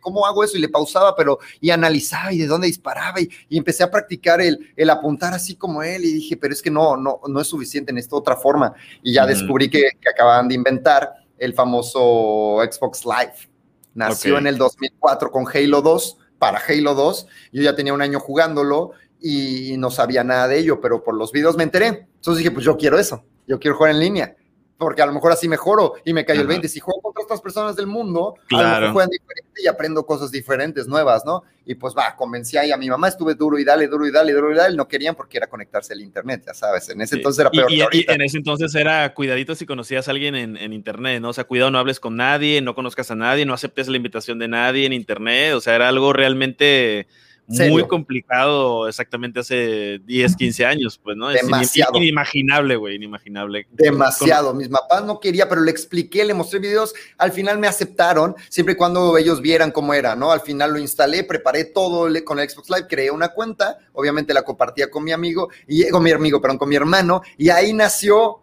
¿cómo 0.00 0.24
hago 0.24 0.44
eso? 0.44 0.56
Y 0.56 0.60
le 0.60 0.68
pausaba, 0.68 1.16
pero, 1.16 1.40
y 1.60 1.70
analizaba 1.70 2.32
y 2.32 2.38
de 2.38 2.46
dónde 2.46 2.68
disparaba 2.68 3.20
y, 3.20 3.28
empecé 3.50 3.82
a 3.82 3.90
practicar 3.90 4.40
el, 4.40 4.72
el, 4.76 4.88
apuntar 4.88 5.34
así 5.34 5.56
como 5.56 5.82
él 5.82 6.04
y 6.04 6.12
dije, 6.12 6.36
pero 6.36 6.54
es 6.54 6.62
que 6.62 6.70
no, 6.70 6.96
no, 6.96 7.20
no 7.26 7.40
es 7.40 7.48
suficiente, 7.48 7.90
en 7.90 7.98
esta 7.98 8.14
otra 8.14 8.36
forma. 8.36 8.72
Y 9.02 9.14
ya 9.14 9.26
descubrí 9.26 9.68
que, 9.68 9.90
acababan 10.08 10.46
de 10.46 10.54
inventar 10.54 11.12
el 11.38 11.54
famoso 11.54 12.60
Xbox 12.70 13.04
Live. 13.04 13.50
Nació 13.94 14.38
en 14.38 14.46
el 14.46 14.56
2004 14.56 15.32
con 15.32 15.44
Halo 15.52 15.82
2, 15.82 16.18
para 16.38 16.60
Halo 16.60 16.94
2. 16.94 17.26
Yo 17.50 17.62
ya 17.62 17.74
tenía 17.74 17.94
un 17.94 18.02
año 18.02 18.20
jugándolo 18.20 18.92
y 19.20 19.74
no 19.76 19.90
sabía 19.90 20.22
nada 20.22 20.46
de 20.46 20.60
ello, 20.60 20.80
pero 20.80 21.02
por 21.02 21.16
los 21.16 21.32
videos 21.32 21.56
me 21.56 21.64
enteré. 21.64 22.06
Entonces 22.14 22.38
dije, 22.38 22.52
pues 22.52 22.64
yo 22.64 22.76
quiero 22.76 22.96
eso, 22.96 23.24
yo 23.48 23.58
quiero 23.58 23.76
jugar 23.76 23.90
en 23.90 23.98
línea 23.98 24.36
porque 24.78 25.02
a 25.02 25.06
lo 25.06 25.12
mejor 25.12 25.32
así 25.32 25.48
mejoro 25.48 25.94
y 26.04 26.12
me 26.12 26.24
cayó 26.24 26.40
el 26.40 26.46
20. 26.46 26.68
Si 26.68 26.78
juego 26.78 27.02
contra 27.02 27.24
otras 27.24 27.40
personas 27.40 27.74
del 27.74 27.88
mundo, 27.88 28.36
a 28.52 28.62
lo 28.62 28.68
mejor 28.68 28.92
juegan 28.92 29.10
diferente 29.10 29.60
y 29.60 29.66
aprendo 29.66 30.06
cosas 30.06 30.30
diferentes, 30.30 30.86
nuevas, 30.86 31.24
¿no? 31.26 31.42
Y 31.66 31.74
pues 31.74 31.94
va, 31.98 32.14
convencí 32.14 32.56
ahí 32.56 32.70
a 32.70 32.76
mi 32.76 32.88
mamá, 32.88 33.08
estuve 33.08 33.34
duro 33.34 33.58
y 33.58 33.64
dale, 33.64 33.88
duro 33.88 34.06
y 34.06 34.12
dale, 34.12 34.32
duro 34.32 34.52
y 34.52 34.54
dale, 34.54 34.76
no 34.76 34.86
querían 34.86 35.16
porque 35.16 35.36
era 35.36 35.48
conectarse 35.48 35.92
al 35.92 36.00
internet, 36.00 36.44
ya 36.46 36.54
sabes, 36.54 36.88
en 36.90 37.00
ese 37.00 37.16
entonces 37.16 37.40
era 37.40 37.50
peor. 37.50 37.68
Y, 37.92 38.06
en 38.08 38.22
ese 38.22 38.38
entonces 38.38 38.72
era 38.76 39.12
cuidadito 39.14 39.56
si 39.56 39.66
conocías 39.66 40.06
a 40.06 40.12
alguien 40.12 40.36
en, 40.36 40.56
en, 40.56 40.72
internet, 40.72 41.20
¿no? 41.20 41.30
O 41.30 41.32
sea, 41.32 41.44
cuidado, 41.44 41.72
no 41.72 41.78
hables 41.78 41.98
con 41.98 42.16
nadie, 42.16 42.62
no 42.62 42.76
conozcas 42.76 43.10
a 43.10 43.16
nadie, 43.16 43.44
no 43.44 43.54
aceptes 43.54 43.88
la 43.88 43.96
invitación 43.96 44.38
de 44.38 44.46
nadie 44.46 44.86
en 44.86 44.92
internet, 44.92 45.54
o 45.54 45.60
sea, 45.60 45.74
era 45.74 45.88
algo 45.88 46.12
realmente 46.12 47.08
muy 47.48 47.86
complicado 47.86 48.88
exactamente 48.88 49.40
hace 49.40 50.00
10, 50.04 50.36
15 50.36 50.66
años, 50.66 51.00
pues, 51.02 51.16
¿no? 51.16 51.28
Demasiado. 51.28 51.92
Es 51.94 51.98
inimaginable, 52.02 52.76
güey, 52.76 52.96
inimaginable. 52.96 53.66
Demasiado. 53.72 54.54
Mis 54.54 54.68
papás 54.68 55.04
no 55.04 55.18
quería, 55.18 55.48
pero 55.48 55.62
le 55.62 55.70
expliqué, 55.70 56.24
le 56.24 56.34
mostré 56.34 56.58
videos, 56.58 56.94
al 57.16 57.32
final 57.32 57.58
me 57.58 57.66
aceptaron, 57.66 58.34
siempre 58.48 58.74
y 58.74 58.76
cuando 58.76 59.16
ellos 59.16 59.40
vieran 59.40 59.70
cómo 59.70 59.94
era, 59.94 60.14
¿no? 60.14 60.30
Al 60.32 60.40
final 60.40 60.72
lo 60.72 60.78
instalé, 60.78 61.24
preparé 61.24 61.64
todo 61.64 62.08
con 62.24 62.38
el 62.38 62.48
Xbox 62.50 62.70
Live, 62.70 62.86
creé 62.88 63.10
una 63.10 63.28
cuenta, 63.28 63.78
obviamente 63.92 64.34
la 64.34 64.42
compartía 64.42 64.90
con 64.90 65.04
mi 65.04 65.12
amigo, 65.12 65.48
y 65.66 65.88
con 65.88 66.02
mi 66.02 66.10
amigo, 66.10 66.40
perdón, 66.40 66.58
con 66.58 66.68
mi 66.68 66.76
hermano, 66.76 67.22
y 67.36 67.48
ahí 67.50 67.72
nació 67.72 68.42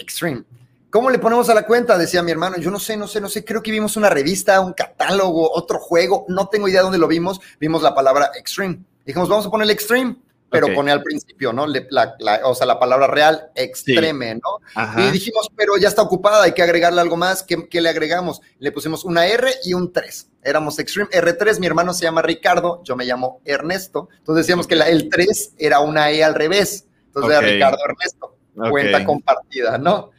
Extreme. 0.00 0.44
¿Cómo 0.90 1.08
le 1.08 1.18
ponemos 1.20 1.48
a 1.48 1.54
la 1.54 1.66
cuenta? 1.66 1.96
Decía 1.96 2.22
mi 2.22 2.32
hermano. 2.32 2.56
Yo 2.58 2.70
no 2.70 2.80
sé, 2.80 2.96
no 2.96 3.06
sé, 3.06 3.20
no 3.20 3.28
sé. 3.28 3.44
Creo 3.44 3.62
que 3.62 3.70
vimos 3.70 3.96
una 3.96 4.10
revista, 4.10 4.60
un 4.60 4.72
catálogo, 4.72 5.50
otro 5.52 5.78
juego. 5.78 6.24
No 6.28 6.48
tengo 6.48 6.68
idea 6.68 6.80
de 6.80 6.84
dónde 6.84 6.98
lo 6.98 7.06
vimos. 7.06 7.40
Vimos 7.60 7.82
la 7.82 7.94
palabra 7.94 8.32
Extreme. 8.36 8.80
Dijimos, 9.06 9.28
vamos 9.28 9.46
a 9.46 9.50
ponerle 9.50 9.72
Extreme, 9.72 10.16
pero 10.50 10.74
pone 10.74 10.90
al 10.90 11.02
principio, 11.02 11.52
¿no? 11.52 11.66
La, 11.66 12.16
o 12.44 12.54
sea, 12.54 12.66
la 12.66 12.78
palabra 12.78 13.06
real, 13.06 13.50
extreme, 13.54 14.34
¿no? 14.34 15.00
Y 15.00 15.10
dijimos, 15.12 15.48
pero 15.54 15.76
ya 15.76 15.88
está 15.88 16.02
ocupada, 16.02 16.42
hay 16.42 16.52
que 16.52 16.62
agregarle 16.62 17.00
algo 17.00 17.16
más. 17.16 17.44
¿Qué, 17.44 17.80
le 17.80 17.88
agregamos? 17.88 18.40
Le 18.58 18.72
pusimos 18.72 19.04
una 19.04 19.26
R 19.26 19.48
y 19.64 19.74
un 19.74 19.92
3. 19.92 20.28
Éramos 20.42 20.78
Extreme 20.80 21.08
R3. 21.10 21.60
Mi 21.60 21.66
hermano 21.66 21.94
se 21.94 22.02
llama 22.02 22.22
Ricardo, 22.22 22.82
yo 22.82 22.96
me 22.96 23.04
llamo 23.04 23.40
Ernesto. 23.44 24.08
Entonces 24.18 24.44
decíamos 24.44 24.66
que 24.66 24.74
el 24.74 25.08
3 25.08 25.54
era 25.56 25.80
una 25.80 26.10
E 26.10 26.24
al 26.24 26.34
revés. 26.34 26.86
Entonces 27.06 27.30
era 27.30 27.40
Ricardo 27.40 27.78
Ernesto. 27.88 28.36
Cuenta 28.70 29.04
compartida, 29.04 29.78
¿no? 29.78 30.10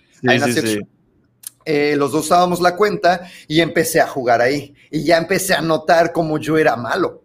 Eh, 1.63 1.95
los 1.95 2.11
dos 2.11 2.25
usábamos 2.25 2.59
la 2.59 2.75
cuenta 2.75 3.29
y 3.47 3.61
empecé 3.61 4.01
a 4.01 4.07
jugar 4.07 4.41
ahí. 4.41 4.73
Y 4.89 5.03
ya 5.03 5.17
empecé 5.17 5.53
a 5.53 5.61
notar 5.61 6.11
cómo 6.11 6.37
yo 6.37 6.57
era 6.57 6.75
malo. 6.75 7.23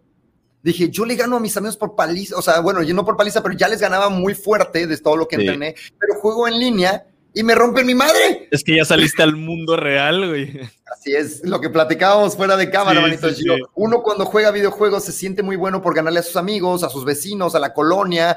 Dije, 0.61 0.89
yo 0.89 1.05
le 1.05 1.15
gano 1.15 1.37
a 1.37 1.39
mis 1.39 1.55
amigos 1.55 1.77
por 1.77 1.95
paliza, 1.95 2.35
o 2.35 2.41
sea, 2.41 2.59
bueno, 2.59 2.83
yo 2.83 2.93
no 2.93 3.05
por 3.05 3.15
paliza, 3.15 3.41
pero 3.41 3.55
ya 3.55 3.67
les 3.67 3.79
ganaba 3.79 4.09
muy 4.09 4.33
fuerte 4.33 4.85
de 4.85 4.97
todo 4.97 5.15
lo 5.15 5.27
que 5.27 5.37
entrené, 5.37 5.75
pero 5.97 6.19
juego 6.19 6.47
en 6.47 6.59
línea 6.59 7.07
y 7.37 7.43
me 7.43 7.53
rompen 7.53 7.85
mi 7.85 7.93
madre. 7.93 8.47
Es 8.49 8.63
que 8.63 8.75
ya 8.75 8.83
saliste 8.83 9.21
al 9.21 9.35
mundo 9.35 9.77
real, 9.77 10.27
güey. 10.27 10.59
Así 10.91 11.13
es, 11.13 11.43
lo 11.43 11.61
que 11.61 11.69
platicábamos 11.69 12.35
fuera 12.35 12.57
de 12.57 12.71
cámara, 12.71 12.99
manito. 12.99 13.27
Uno 13.75 14.01
cuando 14.01 14.25
juega 14.25 14.49
videojuegos 14.49 15.05
se 15.05 15.11
siente 15.11 15.43
muy 15.43 15.55
bueno 15.55 15.79
por 15.79 15.93
ganarle 15.93 16.21
a 16.21 16.23
sus 16.23 16.35
amigos, 16.35 16.83
a 16.83 16.89
sus 16.89 17.05
vecinos, 17.05 17.53
a 17.53 17.59
la 17.59 17.73
colonia, 17.73 18.35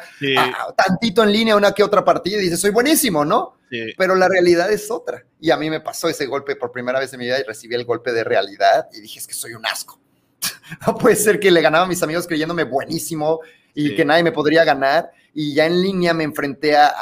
tantito 0.76 1.22
en 1.22 1.32
línea 1.32 1.56
una 1.56 1.72
que 1.72 1.82
otra 1.82 2.04
partida 2.04 2.36
y 2.36 2.42
dice, 2.42 2.58
soy 2.58 2.72
buenísimo, 2.72 3.24
¿no? 3.24 3.56
Pero 3.96 4.14
la 4.14 4.28
realidad 4.28 4.70
es 4.70 4.90
otra. 4.90 5.24
Y 5.40 5.50
a 5.50 5.56
mí 5.56 5.70
me 5.70 5.80
pasó 5.80 6.10
ese 6.10 6.26
golpe 6.26 6.56
por 6.56 6.70
primera 6.70 7.00
vez 7.00 7.10
en 7.14 7.20
mi 7.20 7.24
vida 7.24 7.40
y 7.40 7.44
recibí 7.44 7.76
el 7.76 7.86
golpe 7.86 8.12
de 8.12 8.22
realidad 8.22 8.88
y 8.92 9.00
dije, 9.00 9.18
es 9.18 9.26
que 9.26 9.34
soy 9.34 9.54
un 9.54 9.64
asco. 9.64 9.98
no 10.86 10.94
puede 10.98 11.16
ser 11.16 11.40
que 11.40 11.50
le 11.50 11.62
ganaba 11.62 11.84
a 11.84 11.88
mis 11.88 12.02
amigos 12.02 12.26
creyéndome 12.26 12.64
buenísimo 12.64 13.40
y 13.74 13.94
que 13.94 14.04
nadie 14.04 14.22
me 14.22 14.32
podría 14.32 14.64
ganar 14.64 15.10
y 15.34 15.54
ya 15.54 15.66
en 15.66 15.80
línea 15.80 16.12
me 16.12 16.24
enfrenté 16.24 16.76
a, 16.76 16.92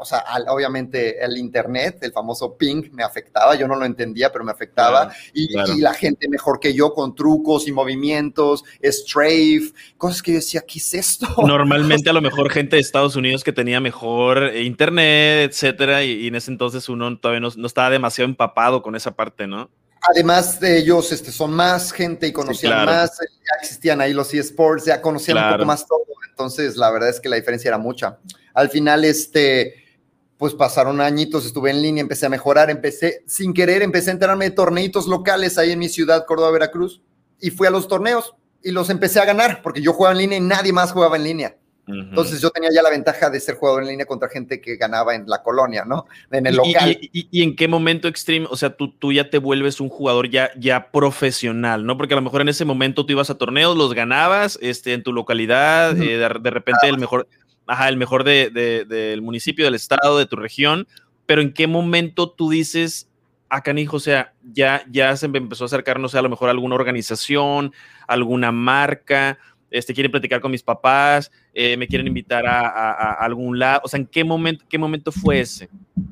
o 0.00 0.04
sea, 0.04 0.24
obviamente 0.48 1.22
el 1.22 1.36
internet, 1.36 1.98
el 2.02 2.12
famoso 2.12 2.56
ping, 2.56 2.90
me 2.92 3.02
afectaba, 3.02 3.54
yo 3.54 3.68
no 3.68 3.76
lo 3.76 3.84
entendía, 3.84 4.32
pero 4.32 4.44
me 4.44 4.52
afectaba, 4.52 5.12
y, 5.34 5.46
la 5.80 5.92
gente 5.92 6.28
mejor 6.28 6.58
que 6.58 6.74
yo 6.74 6.94
con 6.94 7.14
trucos 7.14 7.68
y 7.68 7.72
movimientos, 7.72 8.64
strafe, 8.82 9.72
cosas 9.98 10.22
que 10.22 10.32
yo 10.32 10.36
decía, 10.36 10.62
¿qué 10.66 10.78
es 10.78 10.94
esto? 10.94 11.26
Normalmente 11.46 12.08
a 12.08 12.12
lo 12.12 12.22
mejor 12.22 12.50
gente 12.50 12.76
de 12.76 12.82
Estados 12.82 13.16
Unidos 13.16 13.44
que 13.44 13.52
tenía 13.52 13.80
mejor 13.80 14.54
internet, 14.56 15.50
etcétera, 15.50 16.02
y, 16.02 16.26
en 16.26 16.34
ese 16.34 16.50
entonces 16.50 16.88
uno 16.88 17.18
todavía 17.18 17.40
no, 17.40 17.50
no 17.56 17.66
estaba 17.66 17.90
demasiado 17.90 18.28
empapado 18.28 18.82
con 18.82 18.96
esa 18.96 19.14
parte, 19.14 19.46
¿no? 19.46 19.70
Además 20.02 20.60
de 20.60 20.78
ellos, 20.78 21.12
este, 21.12 21.32
son 21.32 21.52
más 21.52 21.92
gente 21.92 22.26
y 22.26 22.32
conocían 22.32 22.84
más, 22.84 23.18
ya 23.18 23.60
existían 23.60 24.00
ahí 24.00 24.12
los 24.12 24.32
eSports, 24.32 24.84
ya 24.84 25.00
conocían 25.00 25.38
un 25.38 25.52
poco 25.52 25.64
más 25.64 25.86
todo, 25.86 26.04
entonces 26.28 26.76
la 26.76 26.90
verdad 26.90 27.08
es 27.08 27.20
que 27.20 27.28
la 27.28 27.36
diferencia 27.36 27.68
era 27.68 27.78
mucha. 27.78 28.18
Al 28.54 28.70
final, 28.70 29.04
este, 29.04 29.74
pues 30.38 30.54
pasaron 30.54 31.00
añitos, 31.00 31.46
estuve 31.46 31.70
en 31.70 31.82
línea, 31.82 32.02
empecé 32.02 32.26
a 32.26 32.30
mejorar, 32.30 32.70
empecé, 32.70 33.22
sin 33.26 33.54
querer, 33.54 33.82
empecé 33.82 34.10
a 34.10 34.14
enterarme 34.14 34.46
de 34.46 34.50
torneitos 34.52 35.06
locales 35.06 35.58
ahí 35.58 35.72
en 35.72 35.78
mi 35.78 35.88
ciudad, 35.88 36.26
Córdoba, 36.26 36.50
Veracruz, 36.50 37.00
y 37.40 37.50
fui 37.50 37.66
a 37.66 37.70
los 37.70 37.88
torneos 37.88 38.34
y 38.62 38.70
los 38.72 38.90
empecé 38.90 39.20
a 39.20 39.24
ganar, 39.24 39.62
porque 39.62 39.80
yo 39.80 39.92
jugaba 39.92 40.12
en 40.12 40.18
línea 40.18 40.38
y 40.38 40.42
nadie 40.42 40.72
más 40.72 40.92
jugaba 40.92 41.16
en 41.16 41.24
línea. 41.24 41.56
Entonces 41.86 42.40
yo 42.40 42.50
tenía 42.50 42.70
ya 42.74 42.82
la 42.82 42.90
ventaja 42.90 43.30
de 43.30 43.38
ser 43.38 43.54
jugador 43.54 43.82
en 43.82 43.90
línea 43.90 44.06
contra 44.06 44.28
gente 44.28 44.60
que 44.60 44.76
ganaba 44.76 45.14
en 45.14 45.28
la 45.28 45.42
colonia, 45.42 45.84
¿no? 45.84 46.06
En 46.32 46.46
el 46.46 46.56
local. 46.56 46.98
¿Y, 47.00 47.42
en 47.42 47.54
qué 47.54 47.68
momento 47.68 48.08
Extreme, 48.08 48.46
o 48.50 48.56
sea, 48.56 48.70
tú, 48.70 48.92
tú 48.92 49.12
ya 49.12 49.30
te 49.30 49.38
vuelves 49.38 49.80
un 49.80 49.88
jugador 49.88 50.28
ya, 50.28 50.50
ya 50.58 50.90
profesional, 50.90 51.86
¿no? 51.86 51.96
Porque 51.96 52.14
a 52.14 52.16
lo 52.16 52.22
mejor 52.22 52.40
en 52.40 52.48
ese 52.48 52.64
momento 52.64 53.06
tú 53.06 53.12
ibas 53.12 53.30
a 53.30 53.38
torneos, 53.38 53.76
los 53.76 53.94
ganabas 53.94 54.58
este, 54.60 54.94
en 54.94 55.04
tu 55.04 55.12
localidad, 55.12 55.96
eh, 55.96 56.18
de, 56.18 56.50
repente 56.50 56.88
el 56.88 56.98
mejor, 56.98 57.28
ajá, 57.66 57.88
el 57.88 57.96
mejor 57.96 58.24
de, 58.24 58.50
del 58.50 59.22
municipio, 59.22 59.64
del 59.64 59.76
estado, 59.76 60.18
de 60.18 60.26
tu 60.26 60.34
región, 60.34 60.88
pero 61.24 61.40
en 61.40 61.52
qué 61.52 61.68
momento 61.68 62.30
tú 62.30 62.50
dices, 62.50 63.08
acá, 63.48 63.70
ah, 63.70 63.80
hijo, 63.80 63.96
o 63.96 64.00
sea, 64.00 64.32
ya, 64.52 64.84
ya 64.90 65.16
se 65.16 65.26
empezó 65.26 65.64
a 65.64 65.66
acercar, 65.66 66.00
no 66.00 66.08
sé, 66.08 66.18
a 66.18 66.22
lo 66.22 66.30
mejor 66.30 66.48
alguna 66.48 66.74
organización, 66.74 67.72
alguna 68.08 68.50
marca, 68.50 69.38
este, 69.70 69.94
quieren 69.94 70.10
platicar 70.10 70.40
con 70.40 70.50
mis 70.50 70.62
papás, 70.62 71.30
eh, 71.52 71.76
me 71.76 71.86
quieren 71.86 72.06
invitar 72.06 72.46
a, 72.46 73.12
algún 73.14 73.58
lado, 73.58 73.82
o 73.84 73.88
sea, 73.88 73.98
¿en 73.98 74.06
qué 74.06 74.24
momento, 74.24 74.64
qué 74.68 74.78
momento 74.78 75.12
fue 75.12 75.40
ese? 75.40 75.68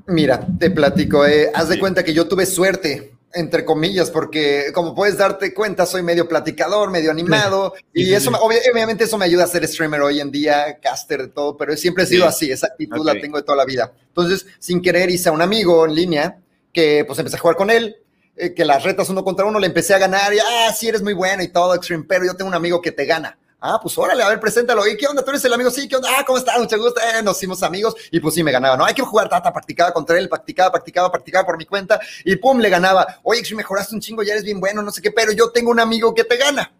Mira, 0.07 0.47
te 0.59 0.71
platico, 0.71 1.27
eh, 1.27 1.51
haz 1.55 1.69
de 1.69 1.79
cuenta 1.79 2.05
que 2.05 2.14
yo 2.14 2.27
tuve 2.27 2.47
suerte, 2.47 3.14
entre 3.35 3.64
comillas, 3.64 4.11
porque 4.11 4.67
como 4.73 4.95
puedes 4.95 5.19
darte 5.19 5.53
cuenta, 5.53 5.87
soy 5.87 6.03
medio 6.03 6.29
platicador, 6.29 6.90
medio 6.90 7.11
animado, 7.11 7.75
y 7.95 8.12
eso, 8.12 8.31
obviamente 8.31 9.05
eso 9.05 9.19
me 9.19 9.25
ayuda 9.25 9.45
a 9.45 9.49
ser 9.49 9.67
streamer 9.67 10.01
hoy 10.01 10.21
en 10.21 10.31
día, 10.31 10.79
caster, 10.81 11.23
de 11.23 11.29
todo, 11.29 11.57
pero 11.57 11.77
siempre 11.77 12.05
he 12.05 12.07
sido 12.07 12.27
así, 12.27 12.51
esa 12.51 12.69
actitud 12.69 13.05
la 13.05 13.21
tengo 13.21 13.37
de 13.37 13.43
toda 13.43 13.57
la 13.57 13.64
vida. 13.64 13.93
Entonces, 14.09 14.47
sin 14.59 14.81
querer, 14.81 15.11
hice 15.11 15.29
a 15.29 15.33
un 15.33 15.43
amigo 15.43 15.85
en 15.85 15.95
línea, 15.95 16.38
que 16.73 17.05
pues 17.07 17.19
empecé 17.19 17.37
a 17.37 17.40
jugar 17.40 17.57
con 17.57 17.71
él, 17.71 17.97
eh, 18.37 18.53
que 18.53 18.64
las 18.64 18.83
retas 18.83 19.09
uno 19.11 19.23
contra 19.23 19.45
uno, 19.45 19.59
le 19.59 19.67
empecé 19.67 19.95
a 19.95 19.99
ganar, 19.99 20.33
y, 20.33 20.38
ah, 20.38 20.73
sí, 20.73 20.88
eres 20.88 21.03
muy 21.03 21.12
bueno 21.12 21.43
y 21.43 21.49
todo, 21.49 21.75
extreme, 21.75 22.05
pero 22.09 22.25
yo 22.25 22.35
tengo 22.35 22.49
un 22.49 22.55
amigo 22.55 22.81
que 22.81 22.93
te 22.93 23.05
gana. 23.05 23.38
Ah, 23.66 23.81
pues 23.81 23.96
órale, 23.96 24.22
a 24.22 24.29
ver, 24.29 24.38
preséntalo. 24.38 24.87
¿Y 24.87 24.94
qué 24.94 25.07
onda? 25.07 25.24
¿Tú 25.24 25.31
eres 25.31 25.42
el 25.46 25.55
amigo? 25.55 25.70
Sí, 25.70 25.88
¿qué 25.88 25.96
onda? 25.96 26.11
Ah, 26.18 26.22
¿cómo 26.27 26.37
estás? 26.37 26.59
Mucho 26.59 26.77
gusto. 26.77 27.00
Eh, 27.00 27.22
nos 27.22 27.38
hicimos 27.38 27.62
amigos 27.62 27.94
y 28.11 28.20
pues 28.20 28.35
sí 28.35 28.44
me 28.44 28.53
ganaba. 28.53 28.77
No, 28.77 28.85
hay 28.85 28.92
que 28.92 29.00
jugar, 29.00 29.27
tata, 29.27 29.50
practicaba 29.55 29.90
contra 29.90 30.18
él, 30.18 30.29
practicaba, 30.29 30.70
practicaba, 30.70 31.11
practicaba 31.11 31.46
por 31.46 31.57
mi 31.57 31.64
cuenta 31.64 31.98
y 32.27 32.37
pum, 32.37 32.59
le 32.59 32.68
ganaba. 32.68 33.20
Oye, 33.22 33.42
si 33.42 33.55
mejoraste 33.55 33.94
un 33.94 34.03
chingo, 34.03 34.22
ya 34.22 34.33
eres 34.35 34.44
bien 34.44 34.61
bueno, 34.61 34.83
no 34.83 34.90
sé 34.90 35.00
qué, 35.00 35.11
pero 35.11 35.33
yo 35.33 35.50
tengo 35.50 35.70
un 35.70 35.81
amigo 35.81 36.14
que 36.14 36.24
te 36.24 36.37
gana. 36.37 36.74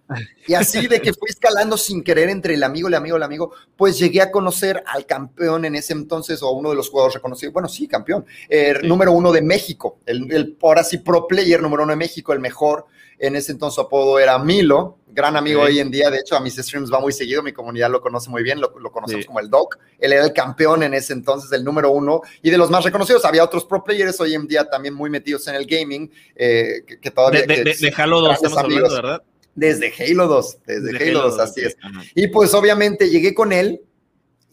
Y 0.47 0.53
así 0.53 0.87
de 0.87 1.01
que 1.01 1.15
fui 1.15 1.31
escalando 1.31 1.79
sin 1.79 2.05
querer 2.05 2.29
entre 2.29 2.53
el 2.53 2.63
amigo, 2.63 2.89
el 2.89 2.95
amigo, 2.95 3.17
el 3.17 3.23
amigo, 3.23 3.53
pues 3.79 3.99
llegué 3.99 4.21
a 4.21 4.31
conocer 4.31 4.85
al 4.87 5.07
campeón 5.07 5.65
en 5.65 5.77
ese 5.77 5.95
entonces 5.95 6.43
o 6.43 6.51
uno 6.51 6.69
de 6.69 6.77
los 6.77 6.91
jugadores 6.91 7.15
reconocidos. 7.15 7.55
Bueno, 7.55 7.67
sí, 7.67 7.89
campeón. 7.89 8.27
El 8.47 8.87
número 8.87 9.13
uno 9.13 9.33
de 9.33 9.41
México, 9.41 10.01
el, 10.05 10.31
el 10.31 10.59
ahora 10.61 10.85
sí 10.85 10.99
pro 10.99 11.27
player 11.27 11.63
número 11.63 11.85
uno 11.85 11.93
de 11.93 11.97
México, 11.97 12.35
el 12.35 12.41
mejor 12.41 12.85
en 13.19 13.37
ese 13.37 13.53
entonces 13.53 13.77
su 13.77 13.81
apodo 13.81 14.19
era 14.19 14.39
Milo, 14.39 14.99
gran 15.15 15.37
amigo 15.37 15.63
hoy 15.63 15.79
en 15.79 15.91
día. 15.91 16.11
De 16.11 16.19
hecho, 16.19 16.37
a 16.37 16.41
mis 16.41 16.57
streams 16.57 16.93
va 16.93 17.01
muy 17.01 17.13
seguido, 17.13 17.43
mi 17.43 17.53
comunidad 17.53 17.91
lo 17.91 18.01
conoce 18.01 18.29
muy 18.29 18.43
bien, 18.43 18.61
lo, 18.61 18.73
conocemos 18.73 19.27
como 19.27 19.41
el 19.41 19.49
Doc. 19.49 19.79
Él 19.99 20.13
era 20.13 20.25
el 20.25 20.33
campeón 20.33 20.83
en 20.83 20.95
ese 20.95 21.13
entonces, 21.13 21.51
el 21.53 21.65
número 21.65 21.91
uno 21.91 22.21
y 22.43 22.51
de 22.51 22.59
los 22.59 22.71
más 22.71 22.85
reconocidos. 22.85 23.25
Había 23.25 23.45
otros 23.45 23.65
pro 23.65 23.83
players 23.83 24.21
hoy 24.21 24.35
en 24.35 24.47
día 24.47 24.65
también 24.65 24.95
muy 24.95 25.11
metidos 25.11 25.47
en 25.49 25.55
el 25.55 25.67
gaming, 25.67 26.11
eh, 26.35 26.83
que, 27.01 27.11
todavía. 27.11 27.43
De, 27.43 27.65
de, 27.65 27.95
Halo 27.97 28.21
2 28.21 28.35
estamos 28.35 28.59
hablando, 28.59 28.95
¿verdad? 28.95 29.23
Desde 29.55 29.93
Halo 29.99 30.27
2, 30.27 30.59
desde, 30.67 31.11
Halo, 31.11 31.23
2, 31.31 31.39
así 31.39 31.61
es. 31.61 31.77
Y 32.15 32.27
pues 32.27 32.53
obviamente 32.55 33.09
llegué 33.09 33.35
con 33.35 33.53
él 33.53 33.81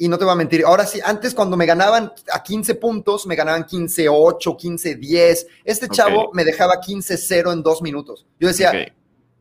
y 0.02 0.08
no 0.08 0.18
te 0.18 0.26
voy 0.26 0.32
a 0.32 0.36
mentir, 0.36 0.64
ahora 0.66 0.84
sí, 0.88 1.00
antes 1.06 1.36
cuando 1.36 1.56
me 1.56 1.68
ganaban 1.68 2.12
a 2.34 2.42
15 2.42 2.74
puntos, 2.74 3.28
me 3.28 3.36
ganaban 3.36 3.68
15-8, 3.68 4.58
15-10. 4.58 5.46
Este 5.64 5.88
chavo 5.90 6.32
me 6.34 6.44
dejaba 6.44 6.82
15-0 6.82 7.54
en 7.54 7.62
dos 7.62 7.84
minutos. 7.84 8.26
Yo 8.40 8.48
decía, 8.48 8.96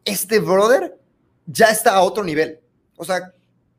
este 0.04 0.38
brother 0.38 0.98
ya 1.46 1.70
está 1.70 1.94
a 1.94 2.02
otro 2.02 2.22
nivel. 2.22 2.60
O 2.98 3.06
sea, 3.06 3.32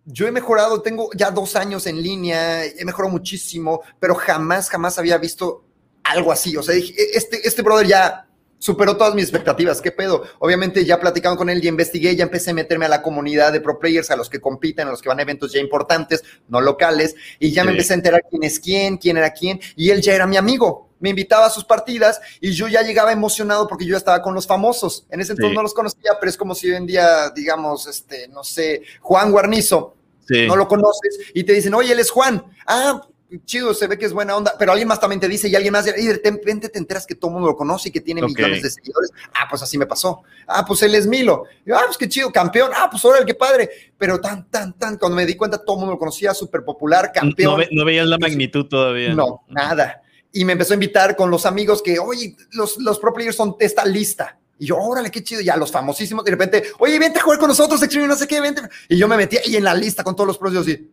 yo 0.06 0.26
he 0.26 0.32
mejorado, 0.32 0.82
tengo 0.82 1.12
ya 1.16 1.30
dos 1.30 1.56
años 1.56 1.86
en 1.86 2.02
línea, 2.02 2.66
he 2.66 2.84
mejorado 2.84 3.12
muchísimo, 3.12 3.84
pero 4.00 4.16
jamás, 4.16 4.68
jamás 4.68 4.98
había 4.98 5.20
visto 5.20 5.64
algo 6.04 6.32
así. 6.32 6.58
O 6.58 6.64
sea, 6.64 6.74
dije, 6.74 6.96
e-, 6.98 7.16
este, 7.16 7.48
este 7.48 7.62
brother 7.62 7.86
ya 7.86 8.28
superó 8.62 8.96
todas 8.96 9.16
mis 9.16 9.24
expectativas. 9.24 9.82
¿Qué 9.82 9.92
pedo? 9.92 10.24
Obviamente 10.38 10.86
ya 10.86 11.00
platicando 11.00 11.36
con 11.36 11.50
él, 11.50 11.64
y 11.64 11.68
investigué, 11.68 12.16
ya 12.16 12.24
empecé 12.24 12.52
a 12.52 12.54
meterme 12.54 12.86
a 12.86 12.90
la 12.90 13.02
comunidad 13.02 13.52
de 13.52 13.60
pro 13.60 13.80
players, 13.80 14.12
a 14.12 14.16
los 14.16 14.30
que 14.30 14.40
compiten, 14.40 14.88
a 14.88 14.92
los 14.92 15.02
que 15.02 15.10
van 15.10 15.18
a 15.18 15.24
eventos 15.24 15.52
ya 15.52 15.60
importantes, 15.60 16.24
no 16.48 16.62
locales, 16.62 17.16
y 17.40 17.52
ya 17.52 17.64
me 17.64 17.72
empecé 17.72 17.94
a 17.94 17.96
enterar 17.98 18.22
quién 18.30 18.44
es 18.44 18.60
quién, 18.60 18.98
quién 18.98 19.18
era 19.18 19.32
quién, 19.32 19.60
y 19.76 19.90
él 19.90 20.02
ya 20.02 20.14
era 20.14 20.28
mi 20.28 20.38
amigo. 20.38 20.90
Me 21.00 21.10
invitaba 21.10 21.48
a 21.48 21.50
sus 21.50 21.66
partidas 21.66 22.22
y 22.40 22.52
yo 22.52 22.68
ya 22.68 22.84
llegaba 22.84 23.12
emocionado 23.12 23.68
porque 23.68 23.86
yo 23.86 23.94
ya 23.94 23.98
estaba 23.98 24.22
con 24.22 24.36
los 24.36 24.46
famosos. 24.46 25.08
En 25.10 25.20
ese 25.20 25.32
entonces 25.32 25.56
no 25.56 25.64
los 25.64 25.74
conocía, 25.74 26.12
pero 26.20 26.30
es 26.30 26.38
como 26.38 26.54
si 26.54 26.70
hoy 26.70 26.76
en 26.76 26.86
día, 26.86 27.32
digamos, 27.32 27.88
este, 27.88 28.28
no 28.28 28.44
sé, 28.44 28.84
Juan 29.02 29.32
Guarnizo, 29.32 29.96
no 30.30 30.56
lo 30.56 30.68
conoces 30.68 31.20
y 31.34 31.44
te 31.44 31.54
dicen, 31.54 31.74
oye, 31.74 31.92
él 31.92 32.00
es 32.00 32.12
Juan. 32.12 32.46
Ah, 32.68 33.02
chido, 33.46 33.74
se 33.74 33.88
ve 33.88 33.98
que 33.98 34.06
es 34.06 34.14
buena 34.14 34.36
onda, 34.36 34.56
pero 34.58 34.72
alguien 34.72 34.88
más 34.88 35.00
también 35.00 35.20
te 35.20 35.28
dice 35.28 35.48
y 35.48 35.56
alguien 35.56 35.72
más, 35.72 35.88
y 35.88 36.06
de 36.06 36.14
repente 36.14 36.70
te 36.70 36.78
enteras 36.78 37.06
que 37.06 37.16
todo 37.16 37.30
el 37.30 37.34
mundo 37.34 37.50
lo 37.50 37.56
conoce 37.56 37.90
y 37.90 37.92
que 37.92 38.02
tiene 38.02 38.22
millones 38.22 38.62
de 38.62 38.70
seguidores. 38.70 39.12
Ah, 39.34 39.48
pues 39.50 39.62
así 39.62 39.78
me 39.78 39.86
pasó. 39.86 40.24
Ah, 40.48 40.66
pues 40.66 40.82
él 40.84 40.96
es 40.96 41.08
Milo. 41.08 41.46
ah, 41.74 41.84
pues 41.86 41.98
qué 41.98 42.10
chido, 42.10 42.32
campeón. 42.32 42.72
Ah, 42.76 42.88
pues 42.90 43.04
órale, 43.06 43.26
qué 43.26 43.36
padre. 43.36 43.70
Pero 43.98 44.20
tan, 44.20 44.50
tan, 44.50 44.78
tan, 44.78 44.98
cuando 44.98 45.16
me 45.16 45.26
di 45.26 45.36
cuenta, 45.36 45.58
todo 45.58 45.78
el 45.78 45.80
mundo 45.80 45.94
lo 45.94 46.00
conocía, 46.00 46.34
súper 46.34 46.64
popular, 46.64 47.12
campeón. 47.14 47.64
No, 47.72 47.86
veías 47.86 48.08
la 48.08 48.18
magnitud 48.18 48.66
todavía. 48.66 49.14
No, 49.14 49.44
nada. 49.48 50.02
Y 50.34 50.46
me 50.46 50.54
empezó 50.54 50.74
a 50.74 50.76
invitar 50.76 51.16
con 51.16 51.30
los 51.30 51.46
amigos 51.46 51.82
que, 51.82 52.00
oye, 52.00 52.36
los, 52.52 52.78
los 52.78 53.00
pro 53.00 53.14
players 53.14 53.36
son 53.36 53.56
de 53.60 53.66
esta 53.66 53.86
lista. 53.86 54.38
Y 54.58 54.68
yo, 54.68 54.78
órale, 54.78 55.10
qué 55.10 55.24
chido. 55.24 55.42
Ya 55.42 55.58
los 55.58 55.72
famosísimos, 55.72 56.24
de 56.24 56.32
repente, 56.32 56.64
oye, 56.80 57.00
vente 57.00 57.20
a 57.20 57.24
jugar 57.24 57.40
con 57.40 57.48
nosotros, 57.48 57.82
Extreme, 57.82 58.08
no 58.08 58.16
sé 58.16 58.28
qué, 58.28 58.40
vente. 58.40 58.62
Y 58.90 58.98
yo 58.98 59.08
me 59.08 59.18
metí 59.18 59.38
ahí 59.38 59.56
en 59.56 59.64
la 59.64 59.74
lista 59.74 60.04
con 60.04 60.16
todos 60.16 60.28
los 60.28 60.38
pros, 60.38 60.54
y 60.54 60.58
así. 60.58 60.92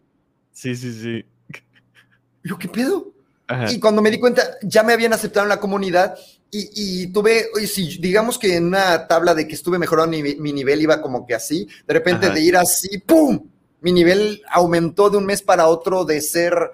Sí, 0.52 0.74
sí, 0.74 0.92
sí. 0.92 1.24
Yo, 2.42 2.58
¿qué 2.58 2.68
pedo? 2.68 3.12
Y 3.70 3.80
cuando 3.80 4.02
me 4.02 4.10
di 4.10 4.18
cuenta, 4.18 4.42
ya 4.62 4.82
me 4.82 4.92
habían 4.92 5.14
aceptado 5.14 5.44
en 5.44 5.48
la 5.48 5.60
comunidad 5.60 6.16
y, 6.50 7.06
tuve, 7.08 7.46
oye, 7.54 7.66
si 7.66 7.98
digamos 7.98 8.38
que 8.38 8.56
en 8.56 8.66
una 8.66 9.06
tabla 9.06 9.34
de 9.34 9.46
que 9.46 9.54
estuve 9.54 9.78
mejorando 9.78 10.16
mi, 10.16 10.52
nivel 10.52 10.82
iba 10.82 11.00
como 11.00 11.26
que 11.26 11.34
así, 11.34 11.68
de 11.86 11.94
repente 11.94 12.30
de 12.30 12.40
ir 12.40 12.56
así, 12.56 12.98
¡pum! 12.98 13.48
Mi 13.80 13.92
nivel 13.92 14.42
aumentó 14.50 15.08
de 15.08 15.18
un 15.18 15.26
mes 15.26 15.42
para 15.42 15.66
otro 15.66 16.04
de 16.04 16.20
ser 16.20 16.72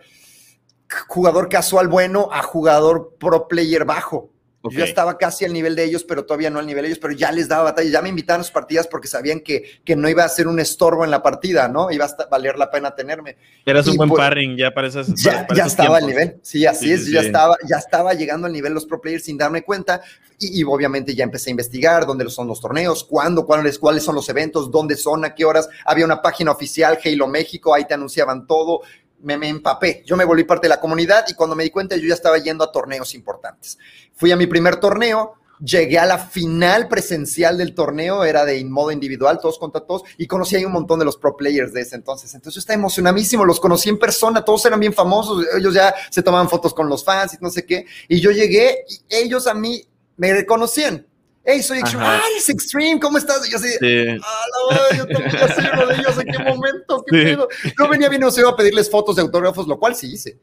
jugador 1.06 1.48
casual 1.48 1.88
bueno 1.88 2.28
a 2.32 2.42
jugador 2.42 3.16
pro 3.18 3.46
player 3.46 3.84
bajo. 3.84 4.30
Yo 4.70 4.78
ya 4.78 4.84
estaba 4.84 5.18
casi 5.18 5.44
al 5.44 5.52
nivel 5.52 5.76
de 5.76 5.84
ellos, 5.84 6.04
pero 6.04 6.24
todavía 6.24 6.50
no 6.50 6.58
al 6.58 6.66
nivel 6.66 6.82
de 6.82 6.88
ellos, 6.88 6.98
pero 6.98 7.12
ya 7.14 7.30
les 7.30 7.48
daba 7.48 7.64
batalla, 7.64 7.90
ya 7.90 8.02
me 8.02 8.08
invitaban 8.08 8.40
a 8.40 8.44
sus 8.44 8.52
partidas 8.52 8.86
porque 8.86 9.08
sabían 9.08 9.40
que, 9.40 9.80
que 9.84 9.94
no 9.94 10.08
iba 10.08 10.24
a 10.24 10.28
ser 10.28 10.48
un 10.48 10.58
estorbo 10.58 11.04
en 11.04 11.10
la 11.10 11.22
partida, 11.22 11.68
¿no? 11.68 11.90
Iba 11.90 12.06
a 12.06 12.26
valer 12.30 12.58
la 12.58 12.70
pena 12.70 12.94
tenerme. 12.94 13.36
Eras 13.66 13.86
un 13.86 13.96
buen 13.96 14.08
pues, 14.08 14.20
parring 14.20 14.56
ya 14.56 14.72
para 14.72 14.88
esas. 14.88 15.08
Ya, 15.22 15.46
ya 15.54 15.66
estaba 15.66 15.98
al 15.98 16.06
nivel, 16.06 16.38
sí, 16.42 16.64
así 16.66 16.92
es, 16.92 17.10
ya, 17.10 17.20
Estaba, 17.20 17.56
ya 17.68 17.76
estaba 17.76 18.14
llegando 18.14 18.46
al 18.46 18.52
nivel 18.52 18.72
los 18.72 18.86
pro 18.86 19.00
players 19.00 19.24
sin 19.24 19.36
darme 19.36 19.62
cuenta 19.62 20.02
y, 20.38 20.64
obviamente 20.64 21.14
ya 21.14 21.24
empecé 21.24 21.50
a 21.50 21.52
investigar 21.52 22.06
dónde 22.06 22.28
son 22.28 22.48
los 22.48 22.60
torneos, 22.60 23.04
cuándo, 23.04 23.46
cuáles, 23.46 23.78
cuáles 23.78 24.02
son 24.02 24.14
los 24.14 24.28
eventos, 24.28 24.70
dónde 24.70 24.96
son, 24.96 25.24
a 25.24 25.34
qué 25.34 25.44
horas. 25.44 25.68
Había 25.84 26.04
una 26.04 26.20
página 26.20 26.50
oficial, 26.50 26.98
Halo 27.02 27.28
México, 27.28 27.74
ahí 27.74 27.86
te 27.86 27.94
anunciaban 27.94 28.46
todo 28.46 28.82
me, 29.24 29.48
empapé, 29.48 30.02
yo 30.06 30.16
me 30.16 30.24
volví 30.24 30.44
parte 30.44 30.66
de 30.66 30.70
la 30.70 30.80
comunidad 30.80 31.24
y 31.28 31.34
cuando 31.34 31.56
me 31.56 31.64
di 31.64 31.70
cuenta 31.70 31.96
yo 31.96 32.06
ya 32.06 32.14
estaba 32.14 32.38
yendo 32.38 32.62
a 32.62 32.70
torneos 32.70 33.14
importantes. 33.14 33.78
Fui 34.14 34.30
a 34.30 34.36
mi 34.36 34.46
primer 34.46 34.76
torneo, 34.76 35.34
llegué 35.58 35.98
a 35.98 36.06
la 36.06 36.18
final 36.18 36.88
presencial 36.88 37.56
del 37.56 37.74
torneo, 37.74 38.24
era 38.24 38.44
de 38.44 38.62
modo 38.64 38.92
individual, 38.92 39.38
todos 39.40 39.58
contra 39.58 39.80
todos, 39.80 40.02
y 40.18 40.26
conocí 40.26 40.56
ahí 40.56 40.64
un 40.64 40.72
montón 40.72 40.98
de 40.98 41.04
los 41.04 41.16
pro 41.16 41.36
players 41.36 41.72
de 41.72 41.80
ese 41.80 41.96
entonces. 41.96 42.34
Entonces 42.34 42.56
yo 42.56 42.60
estaba 42.60 42.78
emocionadísimo, 42.78 43.44
los 43.44 43.60
conocí 43.60 43.88
en 43.88 43.98
persona, 43.98 44.44
todos 44.44 44.64
eran 44.66 44.80
bien 44.80 44.92
famosos, 44.92 45.44
ellos 45.56 45.74
ya 45.74 45.94
se 46.10 46.22
tomaban 46.22 46.48
fotos 46.48 46.74
con 46.74 46.88
los 46.88 47.04
fans 47.04 47.34
y 47.34 47.36
no 47.40 47.50
sé 47.50 47.64
qué, 47.64 47.86
y 48.08 48.20
yo 48.20 48.30
llegué 48.30 48.84
y 48.88 49.00
ellos 49.08 49.46
a 49.46 49.54
mí 49.54 49.86
me 50.16 50.32
reconocían 50.32 51.06
hey, 51.44 51.62
soy 51.62 51.78
Extreme, 51.78 52.06
es 52.36 52.48
Extreme, 52.48 53.00
¿cómo 53.00 53.18
estás? 53.18 53.46
Y 53.46 53.52
yo 53.52 53.58
así, 53.58 53.68
sí. 53.68 54.18
ah, 54.22 54.96
yo 54.96 55.06
también 55.06 55.32
ya 55.32 55.54
sé 55.54 55.62
lo 55.76 55.86
de 55.86 55.94
ellos, 55.94 56.18
¿en 56.18 56.32
qué 56.32 56.38
momento? 56.38 57.04
¿Qué 57.06 57.24
pedo? 57.24 57.48
Yo 57.78 57.88
venía 57.88 58.08
bien 58.08 58.22
iba 58.22 58.50
a 58.50 58.56
pedirles 58.56 58.90
fotos 58.90 59.16
de 59.16 59.22
autógrafos, 59.22 59.66
lo 59.66 59.78
cual 59.78 59.94
sí 59.94 60.12
hice. 60.12 60.38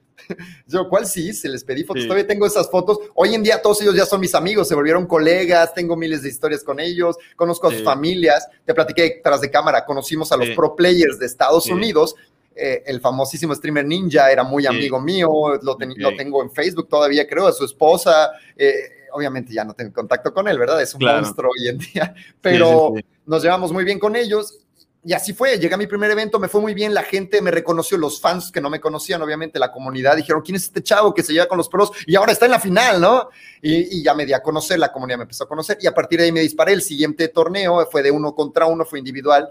Lo 0.68 0.88
cual 0.88 1.06
sí 1.06 1.30
hice, 1.30 1.50
les 1.50 1.64
pedí 1.64 1.84
fotos, 1.84 2.04
todavía 2.04 2.28
tengo 2.28 2.46
esas 2.46 2.70
fotos. 2.70 3.00
Hoy 3.16 3.36
en 3.36 3.44
día 3.44 3.62
todos 3.62 3.82
ellos 3.82 3.96
ya 3.96 4.06
son 4.06 4.22
mis 4.22 4.34
amigos, 4.36 4.68
se 4.68 4.76
volvieron 4.76 5.06
colegas, 5.06 5.74
tengo 5.74 5.98
miles 5.98 6.22
de 6.22 6.30
historias 6.30 6.64
con 6.64 6.80
ellos, 6.80 7.18
conozco 7.36 7.68
a 7.68 7.72
sus 7.72 7.84
familias, 7.84 8.48
te 8.64 8.74
platiqué 8.74 9.20
tras 9.24 9.42
de 9.42 9.50
cámara, 9.50 9.84
conocimos 9.84 10.32
a 10.32 10.38
los 10.38 10.50
pro 10.50 10.76
players 10.76 11.20
de 11.20 11.26
Estados 11.26 11.68
Unidos, 11.68 12.16
eh, 12.56 12.84
el 12.86 13.02
famosísimo 13.02 13.56
streamer 13.56 13.86
Ninja 13.86 14.32
era 14.32 14.44
muy 14.44 14.66
amigo 14.66 15.00
mío, 15.00 15.30
lo, 15.62 15.78
lo, 15.98 16.16
tengo 16.16 16.44
en 16.44 16.52
Facebook 16.52 16.88
todavía, 16.88 17.28
creo, 17.28 17.48
a 17.48 17.52
su 17.52 17.66
esposa. 17.66 18.32
Eh, 18.56 19.01
obviamente 19.12 19.54
ya 19.54 19.64
no 19.64 19.74
tengo 19.74 19.94
contacto 19.94 20.34
con 20.34 20.48
él, 20.48 20.58
¿verdad? 20.58 20.82
Es 20.82 20.94
un 20.96 21.04
monstruo 21.04 21.52
hoy 21.52 21.68
en 21.68 21.78
día, 21.78 22.14
pero 22.42 22.94
nos 23.26 23.44
llevamos 23.44 23.72
muy 23.72 23.84
bien 23.84 24.00
con 24.00 24.16
ellos 24.16 24.60
y 25.04 25.14
así 25.14 25.34
fue, 25.34 25.58
llegué 25.58 25.74
a 25.74 25.78
mi 25.78 25.88
primer 25.88 26.12
evento, 26.12 26.40
me 26.40 26.48
fue 26.48 26.62
muy 26.62 26.76
bien, 26.76 26.94
la 26.94 27.02
gente 27.02 27.42
me 27.42 27.50
reconoció, 27.50 27.98
los 27.98 28.22
fans 28.22 28.52
que 28.52 28.62
no 28.62 28.70
me 28.70 28.80
conocían, 28.80 29.20
obviamente 29.24 29.58
la 29.58 29.72
comunidad, 29.72 30.16
dijeron, 30.16 30.44
¿quién 30.44 30.58
es 30.58 30.66
este 30.66 30.84
chavo 30.84 31.12
que 31.12 31.24
se 31.24 31.34
lleva 31.34 31.48
con 31.48 31.58
los 31.58 31.70
pros? 31.70 31.92
Y 32.06 32.16
ahora 32.16 32.32
está 32.32 32.46
en 32.46 32.52
la 32.52 32.60
final, 32.60 33.02
¿no? 33.02 33.30
Y, 33.64 34.04
ya 34.04 34.14
me 34.14 34.28
di 34.28 34.34
a 34.34 34.44
conocer, 34.44 34.78
la 34.78 34.92
comunidad 34.92 35.18
me 35.18 35.24
empezó 35.24 35.46
a 35.46 35.48
conocer, 35.48 35.80
y 35.82 35.88
a 35.88 35.94
partir 35.94 36.20
de 36.20 36.26
ahí 36.26 36.32
me 36.32 36.42
disparé, 36.42 36.74
el 36.74 36.84
siguiente 36.84 37.30
torneo 37.30 37.88
fue 37.92 38.04
de 38.04 38.12
uno 38.12 38.36
contra 38.36 38.68
uno, 38.68 38.86
fue 38.86 39.00
individual, 39.00 39.50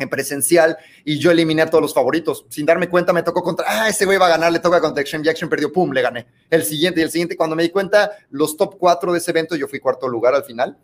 en 0.00 0.08
presencial, 0.08 0.76
y 1.04 1.18
yo 1.18 1.30
eliminé 1.30 1.62
a 1.62 1.70
todos 1.70 1.82
los 1.82 1.94
favoritos. 1.94 2.44
Sin 2.48 2.66
darme 2.66 2.88
cuenta, 2.88 3.12
me 3.12 3.22
tocó 3.22 3.42
contra, 3.42 3.66
ah, 3.68 3.88
ese 3.88 4.04
güey 4.04 4.18
va 4.18 4.26
a 4.26 4.30
ganar, 4.30 4.52
le 4.52 4.58
toca 4.58 4.80
contra 4.80 5.00
Extreme 5.00 5.24
Jackson, 5.24 5.48
perdió, 5.48 5.72
pum, 5.72 5.92
le 5.92 6.02
gané. 6.02 6.26
El 6.50 6.64
siguiente 6.64 7.00
y 7.00 7.02
el 7.04 7.10
siguiente, 7.10 7.36
cuando 7.36 7.54
me 7.54 7.62
di 7.62 7.70
cuenta, 7.70 8.10
los 8.30 8.56
top 8.56 8.76
cuatro 8.78 9.12
de 9.12 9.18
ese 9.18 9.30
evento, 9.30 9.54
yo 9.56 9.68
fui 9.68 9.78
cuarto 9.78 10.08
lugar 10.08 10.34
al 10.34 10.44
final. 10.44 10.76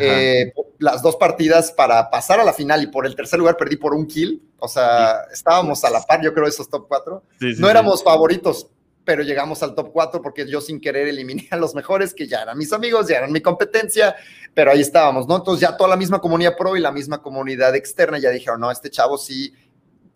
Eh, 0.00 0.52
las 0.78 1.02
dos 1.02 1.16
partidas 1.16 1.70
para 1.70 2.10
pasar 2.10 2.40
a 2.40 2.44
la 2.44 2.52
final 2.52 2.82
y 2.82 2.88
por 2.88 3.06
el 3.06 3.14
tercer 3.14 3.38
lugar 3.38 3.56
perdí 3.56 3.76
por 3.76 3.94
un 3.94 4.06
kill. 4.06 4.42
O 4.58 4.68
sea, 4.68 5.20
estábamos 5.32 5.84
a 5.84 5.90
la 5.90 6.02
par, 6.02 6.22
yo 6.22 6.32
creo, 6.32 6.46
esos 6.46 6.68
top 6.68 6.86
cuatro. 6.88 7.22
no 7.58 7.68
éramos 7.68 8.02
favoritos, 8.02 8.66
pero 9.04 9.22
llegamos 9.22 9.62
al 9.62 9.74
top 9.74 9.90
cuatro 9.92 10.22
porque 10.22 10.46
yo 10.48 10.60
sin 10.60 10.80
querer 10.80 11.08
eliminé 11.08 11.46
a 11.50 11.56
los 11.56 11.74
mejores, 11.74 12.14
que 12.14 12.26
ya 12.26 12.42
eran 12.42 12.58
mis 12.58 12.72
amigos, 12.72 13.08
ya 13.08 13.18
eran 13.18 13.32
mi 13.32 13.40
competencia, 13.40 14.16
pero 14.54 14.70
ahí 14.70 14.80
estábamos, 14.80 15.28
¿no? 15.28 15.36
Entonces 15.36 15.60
ya 15.68 15.76
toda 15.76 15.90
la 15.90 15.96
misma 15.96 16.20
comunidad 16.20 16.56
pro 16.56 16.76
y 16.76 16.80
la 16.80 16.92
misma 16.92 17.22
comunidad 17.22 17.74
externa 17.74 18.18
ya 18.18 18.30
dijeron, 18.30 18.60
no, 18.60 18.70
este 18.70 18.90
chavo 18.90 19.18
sí 19.18 19.54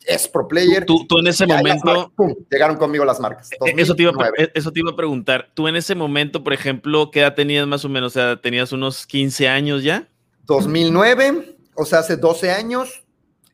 es 0.08 0.26
pro 0.26 0.48
player. 0.48 0.86
Tú, 0.86 1.06
tú 1.06 1.18
en 1.18 1.26
ese 1.26 1.46
momento. 1.46 2.12
llegaron 2.50 2.76
conmigo 2.76 3.04
las 3.04 3.20
marcas. 3.20 3.50
E, 3.52 3.74
eso 3.76 3.94
te, 3.94 4.04
iba, 4.04 4.12
e, 4.38 4.50
eso 4.54 4.72
te, 4.72 4.80
iba, 4.80 4.90
a 4.90 4.96
preguntar. 4.96 5.50
Tú 5.54 5.68
en 5.68 5.76
ese 5.76 5.94
momento, 5.94 6.42
por 6.42 6.54
ejemplo, 6.54 7.10
¿qué 7.10 7.20
edad 7.20 7.34
tenías 7.34 7.66
más 7.66 7.84
o 7.84 7.88
menos? 7.88 8.12
O 8.12 8.14
sea, 8.14 8.40
¿tenías 8.40 8.72
unos 8.72 9.06
15 9.06 9.48
años 9.48 9.82
ya? 9.82 10.08
2009, 10.44 11.56
o 11.74 11.84
sea, 11.84 11.98
hace 11.98 12.16
12 12.16 12.50
años. 12.50 13.04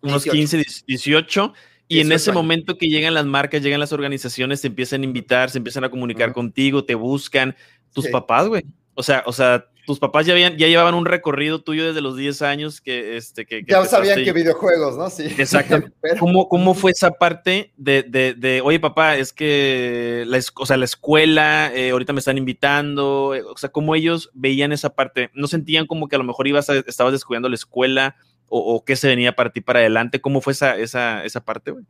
Unos 0.00 0.24
15, 0.24 0.62
18. 0.86 1.52
Y 1.88 2.00
en 2.00 2.12
ese 2.12 2.32
momento 2.32 2.78
que 2.78 2.88
llegan 2.88 3.14
las 3.14 3.26
marcas, 3.26 3.62
llegan 3.62 3.80
las 3.80 3.92
organizaciones, 3.92 4.62
te 4.62 4.68
empiezan 4.68 5.02
a 5.02 5.04
invitar, 5.04 5.50
se 5.50 5.58
empiezan 5.58 5.84
a 5.84 5.90
comunicar 5.90 6.32
contigo, 6.32 6.84
te 6.84 6.94
buscan. 6.94 7.54
Tus 7.92 8.08
papás, 8.08 8.48
güey. 8.48 8.64
O 8.94 9.02
sea, 9.02 9.22
o 9.26 9.32
sea, 9.32 9.66
tus 9.86 9.98
papás 9.98 10.24
ya, 10.26 10.32
habían, 10.32 10.56
ya 10.56 10.66
llevaban 10.66 10.94
un 10.94 11.04
recorrido 11.04 11.60
tuyo 11.60 11.86
desde 11.86 12.00
los 12.00 12.16
10 12.16 12.42
años 12.42 12.80
que... 12.80 13.16
Este, 13.16 13.44
que, 13.44 13.64
ya 13.66 13.84
sabían 13.84 14.24
que 14.24 14.32
videojuegos, 14.32 14.96
¿no? 14.96 15.10
Sí. 15.10 15.24
Exacto. 15.38 15.82
¿Cómo, 16.18 16.48
¿Cómo, 16.48 16.74
fue 16.74 16.92
esa 16.92 17.10
parte 17.12 17.72
de, 17.76 18.02
de, 18.02 18.34
de, 18.34 18.60
oye 18.62 18.80
papá, 18.80 19.16
es 19.16 19.32
que 19.32 20.24
la, 20.26 20.40
o 20.56 20.66
sea, 20.66 20.76
la 20.76 20.86
escuela, 20.86 21.70
eh, 21.74 21.90
ahorita 21.90 22.12
me 22.12 22.20
están 22.20 22.38
invitando, 22.38 23.34
eh, 23.34 23.42
o 23.42 23.56
sea, 23.56 23.70
cómo 23.70 23.94
ellos 23.94 24.30
veían 24.32 24.72
esa 24.72 24.94
parte? 24.94 25.30
¿No 25.34 25.46
sentían 25.48 25.86
como 25.86 26.08
que 26.08 26.16
a 26.16 26.18
lo 26.18 26.24
mejor 26.24 26.48
ibas 26.48 26.70
a, 26.70 26.76
estabas 26.76 27.12
descuidando 27.12 27.48
la 27.48 27.56
escuela 27.56 28.16
o, 28.48 28.58
o, 28.58 28.84
qué 28.84 28.96
se 28.96 29.08
venía 29.08 29.34
para 29.34 29.50
ti 29.50 29.60
para 29.60 29.80
adelante? 29.80 30.20
¿Cómo 30.20 30.40
fue 30.40 30.52
esa, 30.52 30.76
esa, 30.76 31.24
esa 31.24 31.44
parte, 31.44 31.70
güey? 31.70 31.84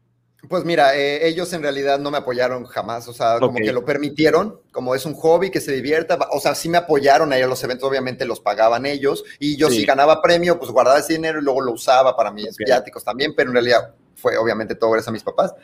Pues 0.48 0.64
mira, 0.64 0.94
eh, 0.96 1.26
ellos 1.26 1.52
en 1.52 1.62
realidad 1.62 1.98
no 1.98 2.10
me 2.10 2.18
apoyaron 2.18 2.64
jamás, 2.66 3.08
o 3.08 3.14
sea, 3.14 3.38
como 3.38 3.58
que 3.58 3.72
lo 3.72 3.84
permitieron, 3.84 4.60
como 4.72 4.94
es 4.94 5.06
un 5.06 5.14
hobby 5.14 5.50
que 5.50 5.60
se 5.60 5.72
divierta, 5.72 6.18
o 6.32 6.40
sea, 6.40 6.54
sí 6.54 6.68
me 6.68 6.76
apoyaron 6.76 7.32
ahí 7.32 7.40
a 7.40 7.46
los 7.46 7.62
eventos, 7.64 7.88
obviamente 7.88 8.26
los 8.26 8.40
pagaban 8.40 8.84
ellos, 8.84 9.24
y 9.38 9.56
yo 9.56 9.70
si 9.70 9.86
ganaba 9.86 10.20
premio, 10.20 10.58
pues 10.58 10.70
guardaba 10.70 10.98
ese 10.98 11.14
dinero 11.14 11.40
y 11.40 11.42
luego 11.42 11.62
lo 11.62 11.72
usaba 11.72 12.14
para 12.14 12.30
mis 12.30 12.56
viáticos 12.58 13.04
también, 13.04 13.34
pero 13.34 13.50
en 13.50 13.54
realidad 13.54 13.94
fue 14.16 14.36
obviamente 14.36 14.74
todo 14.74 14.90
gracias 14.90 15.08
a 15.08 15.12
mis 15.12 15.22
papás. 15.22 15.54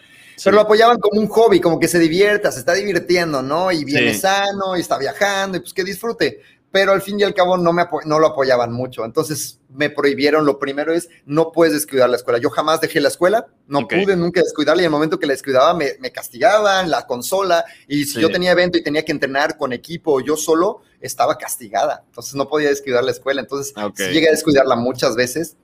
Pero 0.43 0.57
lo 0.57 0.63
apoyaban 0.63 0.99
como 0.99 1.21
un 1.21 1.29
hobby, 1.29 1.61
como 1.61 1.79
que 1.79 1.87
se 1.87 1.99
divierta, 1.99 2.51
se 2.51 2.61
está 2.61 2.73
divirtiendo, 2.73 3.43
¿no? 3.43 3.71
Y 3.71 3.85
viene 3.85 4.15
sano, 4.15 4.75
y 4.75 4.81
está 4.81 4.97
viajando, 4.97 5.59
y 5.59 5.61
pues 5.61 5.75
que 5.75 5.85
disfrute 5.85 6.41
pero 6.73 6.93
al 6.93 7.03
fin 7.03 7.19
y 7.19 7.25
al 7.25 7.35
cabo 7.35 7.57
no, 7.57 7.73
me 7.73 7.85
no 8.05 8.19
lo 8.19 8.29
apoyaban 8.29 8.73
mucho. 8.73 9.05
Entonces 9.05 9.59
me 9.71 9.91
prohibieron, 9.91 10.47
lo 10.47 10.59
primero 10.59 10.93
es, 10.93 11.09
no 11.27 11.53
puedes 11.53 11.75
descuidar 11.75 12.09
la 12.09 12.17
escuela. 12.17 12.39
Yo 12.39 12.51
jamás 12.51 12.81
dejé 12.81 13.01
la 13.01 13.09
escuela, 13.09 13.49
no 13.67 13.89
pude 13.89 14.17
nunca 14.17 14.41
descuidarla 14.41 14.83
y 14.83 14.85
el 14.85 14.91
momento 14.91 15.19
que 15.19 15.27
la 15.27 15.33
descuidaba 15.33 15.75
me, 15.75 15.95
me 16.01 16.13
castigaban, 16.13 16.91
la 16.91 17.07
consola, 17.07 17.65
y 17.89 18.05
si 18.05 18.21
yo 18.21 18.31
tenía 18.31 18.53
evento 18.53 18.79
y 18.79 18.83
tenía 18.83 19.05
que 19.05 19.13
entrenar 19.13 19.57
con 19.57 19.73
equipo 19.73 20.21
yo 20.21 20.37
solo, 20.37 20.83
estaba 21.01 21.39
castigada. 21.39 22.05
Entonces 22.07 22.35
no 22.35 22.49
podía 22.49 22.69
descuidar 22.69 23.03
la 23.03 23.11
escuela. 23.11 23.41
Entonces 23.41 23.75
sí 23.97 24.05
llegué 24.13 24.29
a 24.29 24.33
descuidarla 24.33 24.77
muchas 24.77 25.17
veces, 25.17 25.57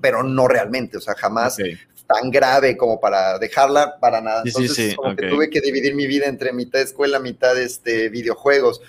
pero 0.00 0.22
no 0.22 0.48
realmente, 0.48 0.96
o 0.96 1.00
sea, 1.00 1.14
jamás 1.14 1.56
tan 2.08 2.30
grave 2.30 2.76
como 2.76 2.98
para 3.00 3.38
dejarla 3.38 3.98
para 4.00 4.20
nada. 4.20 4.42
Entonces 4.44 4.96
como 4.96 5.14
que 5.14 5.28
tuve 5.28 5.50
que 5.50 5.60
dividir 5.60 5.94
mi 5.94 6.06
vida 6.06 6.26
entre 6.26 6.52
mitad 6.52 6.80
escuela, 6.80 7.20
mitad 7.20 7.56
este, 7.58 8.08
videojuegos. 8.08 8.80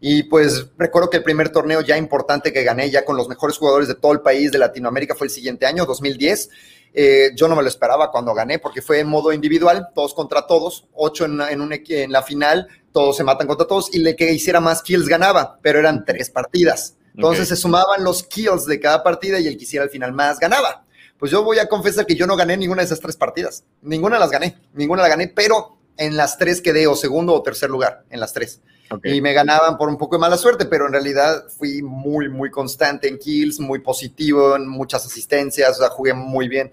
Y 0.00 0.22
pues 0.24 0.66
recuerdo 0.78 1.10
que 1.10 1.18
el 1.18 1.22
primer 1.22 1.50
torneo 1.50 1.82
ya 1.82 1.98
importante 1.98 2.52
que 2.52 2.64
gané, 2.64 2.90
ya 2.90 3.04
con 3.04 3.16
los 3.16 3.28
mejores 3.28 3.58
jugadores 3.58 3.86
de 3.86 3.94
todo 3.94 4.12
el 4.12 4.20
país 4.20 4.50
de 4.50 4.58
Latinoamérica, 4.58 5.14
fue 5.14 5.26
el 5.26 5.30
siguiente 5.30 5.66
año, 5.66 5.84
2010. 5.84 6.48
Eh, 6.92 7.30
yo 7.36 7.48
no 7.48 7.54
me 7.54 7.62
lo 7.62 7.68
esperaba 7.68 8.10
cuando 8.10 8.32
gané, 8.34 8.58
porque 8.58 8.82
fue 8.82 9.00
en 9.00 9.08
modo 9.08 9.32
individual, 9.32 9.88
todos 9.94 10.14
contra 10.14 10.46
todos, 10.46 10.88
ocho 10.94 11.26
en, 11.26 11.40
en, 11.42 11.60
un, 11.60 11.72
en 11.72 12.12
la 12.12 12.22
final, 12.22 12.66
todos 12.92 13.16
se 13.16 13.24
matan 13.24 13.46
contra 13.46 13.66
todos, 13.66 13.94
y 13.94 14.04
el 14.04 14.16
que 14.16 14.32
hiciera 14.32 14.58
más 14.58 14.82
kills 14.82 15.06
ganaba, 15.06 15.58
pero 15.62 15.78
eran 15.78 16.04
tres 16.04 16.30
partidas. 16.30 16.96
Entonces 17.14 17.48
se 17.48 17.56
sumaban 17.56 18.02
los 18.02 18.22
kills 18.22 18.66
de 18.66 18.80
cada 18.80 19.02
partida 19.02 19.38
y 19.40 19.46
el 19.46 19.56
que 19.56 19.64
hiciera 19.64 19.84
al 19.84 19.90
final 19.90 20.12
más 20.12 20.38
ganaba. 20.38 20.84
Pues 21.18 21.30
yo 21.30 21.44
voy 21.44 21.58
a 21.58 21.68
confesar 21.68 22.06
que 22.06 22.14
yo 22.14 22.26
no 22.26 22.36
gané 22.36 22.56
ninguna 22.56 22.80
de 22.80 22.86
esas 22.86 23.00
tres 23.00 23.16
partidas. 23.16 23.64
Ninguna 23.82 24.18
las 24.18 24.30
gané, 24.30 24.56
ninguna 24.72 25.02
la 25.02 25.08
gané, 25.08 25.28
pero 25.28 25.76
en 25.96 26.16
las 26.16 26.38
tres 26.38 26.62
quedé 26.62 26.86
o 26.86 26.96
segundo 26.96 27.34
o 27.34 27.42
tercer 27.42 27.68
lugar, 27.68 28.04
en 28.08 28.20
las 28.20 28.32
tres. 28.32 28.60
Y 29.04 29.20
me 29.20 29.32
ganaban 29.32 29.76
por 29.78 29.88
un 29.88 29.96
poco 29.96 30.16
de 30.16 30.20
mala 30.20 30.36
suerte, 30.36 30.64
pero 30.64 30.86
en 30.86 30.92
realidad 30.92 31.44
fui 31.56 31.80
muy, 31.80 32.28
muy 32.28 32.50
constante 32.50 33.08
en 33.08 33.18
kills, 33.18 33.60
muy 33.60 33.78
positivo, 33.78 34.56
en 34.56 34.68
muchas 34.68 35.06
asistencias, 35.06 35.70
o 35.70 35.80
sea, 35.80 35.90
jugué 35.90 36.12
muy 36.12 36.48
bien. 36.48 36.72